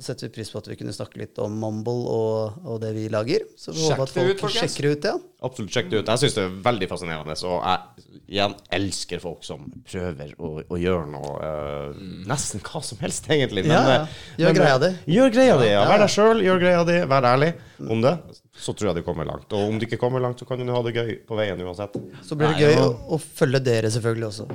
så 0.00 0.14
setter 0.14 0.28
vi 0.28 0.32
pris 0.38 0.48
på 0.48 0.60
at 0.60 0.68
vi 0.70 0.76
kunne 0.80 0.94
snakke 0.96 1.20
litt 1.20 1.38
om 1.44 1.52
Mumble 1.60 2.08
og, 2.08 2.60
og 2.64 2.78
det 2.80 2.94
vi 2.96 3.02
lager. 3.12 3.42
Så 3.60 3.74
vi 3.76 3.84
håper 3.84 4.06
at 4.06 4.12
folk 4.14 4.30
ut, 4.32 4.44
sjekker 4.54 4.86
det 4.86 4.92
ut. 4.94 5.08
ja. 5.10 5.16
Absolutt 5.44 5.72
sjekk 5.72 5.90
det 5.92 6.00
ut. 6.00 6.08
Jeg 6.12 6.22
syns 6.22 6.36
det 6.36 6.42
er 6.46 6.56
veldig 6.64 6.88
fascinerende. 6.88 7.36
Og 7.48 7.58
jeg 7.60 8.20
igjen 8.30 8.54
elsker 8.76 9.20
folk 9.22 9.44
som 9.44 9.66
prøver 9.88 10.32
å, 10.38 10.50
å 10.62 10.78
gjøre 10.80 11.08
noe 11.10 11.32
uh, 11.40 12.00
Nesten 12.30 12.62
hva 12.64 12.82
som 12.84 13.00
helst, 13.04 13.28
egentlig. 13.32 13.64
Ja, 13.68 13.80
ja. 13.84 13.98
uh, 14.04 14.22
Gjør 14.40 14.52
men, 14.52 14.58
greia 14.60 14.78
uh, 14.78 14.82
di. 14.84 14.90
Gjør 15.16 15.34
greia 15.36 15.58
di, 15.60 15.68
ja. 15.72 15.82
Vær 15.90 16.04
deg 16.04 16.14
sjøl, 16.14 16.44
gjør 16.46 16.62
greia 16.64 16.86
di, 16.88 16.96
vær 17.10 17.28
ærlig 17.34 17.52
om 17.84 18.04
det. 18.04 18.14
Så 18.60 18.76
tror 18.76 18.90
jeg 18.90 19.00
du 19.00 19.06
kommer 19.06 19.28
langt. 19.28 19.52
Og 19.56 19.74
om 19.74 19.80
du 19.80 19.88
ikke 19.88 20.00
kommer 20.00 20.24
langt, 20.24 20.40
så 20.40 20.48
kan 20.48 20.60
du 20.60 20.72
ha 20.72 20.82
det 20.86 20.96
gøy 20.96 21.14
på 21.28 21.38
veien 21.38 21.60
uansett. 21.64 22.00
Så 22.24 22.38
blir 22.38 22.52
det 22.52 22.56
Nei, 22.56 22.70
gøy 22.70 22.82
å, 22.84 22.90
å 23.16 23.20
følge 23.20 23.60
dere 23.68 23.92
selvfølgelig 23.92 24.28
også. 24.32 24.48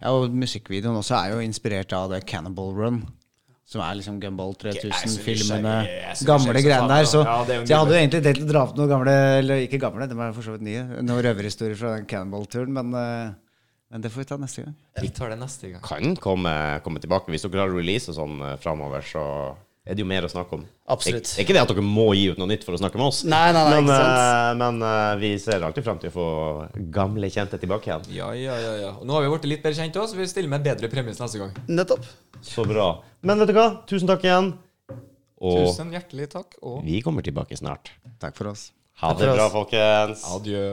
Ja, 0.00 0.14
og 0.14 0.32
musikkvideoen 0.32 0.96
også 0.96 1.18
er 1.18 1.34
jo 1.34 1.42
inspirert 1.44 1.92
av 1.96 2.12
det 2.14 2.22
Cannibal 2.30 2.72
Run. 2.76 3.02
Som 3.70 3.84
er 3.86 3.98
liksom 4.00 4.16
Gumball 4.18 4.56
Jeg 4.58 4.80
er 4.80 4.80
så 4.82 4.88
3000-filmene. 5.06 5.60
nysgjerrig, 5.62 5.90
jeg 5.94 6.08
er 6.10 6.16
så 6.18 6.26
Gamle 6.26 6.62
greiene 6.64 6.88
der. 6.90 7.04
Så, 7.06 7.20
ja. 7.22 7.36
Så 7.46 7.70
jeg 7.70 7.76
hadde 7.78 7.94
jo 7.94 8.00
egentlig 8.00 8.22
tenkt 8.24 8.42
å 8.42 8.48
dra 8.48 8.64
opp 8.66 8.72
noen 8.74 8.90
gamle 8.90 9.14
Eller 9.38 9.62
ikke 9.66 9.78
gamle, 9.84 10.08
de 10.10 10.16
er 10.18 10.34
for 10.34 10.46
så 10.46 10.56
vidt 10.56 10.64
nye. 10.66 10.82
Noen 10.98 11.22
røverhistorier 11.28 11.78
fra 11.78 11.92
den 11.94 12.08
Cannonball-turen, 12.10 12.72
Men, 12.74 12.90
eh, 12.98 13.30
men 13.94 14.02
det 14.02 14.10
får 14.10 14.24
vi 14.24 14.28
ta 14.32 14.38
neste 14.42 14.64
gang. 14.66 14.74
Vi 14.98 15.12
tar 15.14 15.30
det 15.30 15.38
neste 15.38 15.70
gang. 15.70 15.82
Kan 15.86 16.18
komme, 16.18 16.52
komme 16.82 17.02
tilbake. 17.02 17.30
Hvis 17.30 17.46
dere 17.46 17.62
har 17.62 17.70
release 17.74 18.10
og 18.10 18.18
sånn 18.18 18.42
uh, 18.42 18.56
framover, 18.62 19.02
så 19.06 19.22
er 19.86 19.96
det 19.96 20.02
jo 20.04 20.06
mer 20.10 20.26
å 20.26 20.30
snakke 20.30 20.54
om. 20.58 20.64
Absolutt. 20.92 21.24
Det 21.30 21.40
er 21.40 21.46
ikke 21.46 21.54
det 21.56 21.62
at 21.62 21.70
dere 21.72 21.82
må 21.86 22.08
gi 22.14 22.26
ut 22.30 22.38
noe 22.38 22.50
nytt 22.50 22.64
for 22.66 22.76
å 22.76 22.80
snakke 22.80 22.98
med 23.00 23.06
oss. 23.08 23.22
Nei, 23.24 23.46
nei, 23.56 23.62
nei, 23.64 23.78
men 23.80 23.88
ikke 23.88 23.96
sant. 23.96 24.20
eh, 24.20 24.50
men 24.60 24.82
uh, 24.84 25.14
vi 25.22 25.30
ser 25.42 25.64
alltid 25.66 25.86
fram 25.86 26.00
til 26.02 26.12
å 26.12 26.14
få 26.14 26.26
gamle 26.94 27.30
kjente 27.32 27.58
tilbake 27.62 27.88
igjen. 27.90 28.04
Ja, 28.14 28.28
ja, 28.36 28.58
ja, 28.60 28.74
ja. 28.84 28.90
Og 29.00 29.06
nå 29.08 29.16
har 29.16 29.24
vi 29.24 29.30
blitt 29.32 29.48
litt 29.54 29.62
bedre 29.64 29.78
kjent 29.80 29.96
også, 29.96 30.14
så 30.14 30.20
vi 30.20 30.28
stiller 30.30 30.52
med 30.52 30.66
bedre 30.66 30.90
premiss 30.92 31.18
neste 31.22 31.40
gang. 31.40 31.54
Nettopp. 31.70 32.04
Så 32.44 32.66
bra. 32.68 32.90
Men 33.24 33.40
vet 33.42 33.50
du 33.50 33.56
hva? 33.56 33.68
Tusen 33.90 34.10
takk 34.10 34.26
igjen. 34.28 34.52
Og 35.40 35.56
Tusen 35.64 35.90
hjertelig 35.96 36.28
takk, 36.36 36.58
og 36.60 36.82
vi 36.84 37.00
kommer 37.00 37.24
tilbake 37.24 37.56
snart. 37.56 37.94
Takk 38.20 38.36
for 38.36 38.52
oss. 38.52 38.68
Ha 39.00 39.14
Takk 39.14 39.22
det 39.24 39.30
bra, 39.32 39.46
oss. 39.48 39.54
folkens. 39.56 40.26
adjø. 40.36 40.66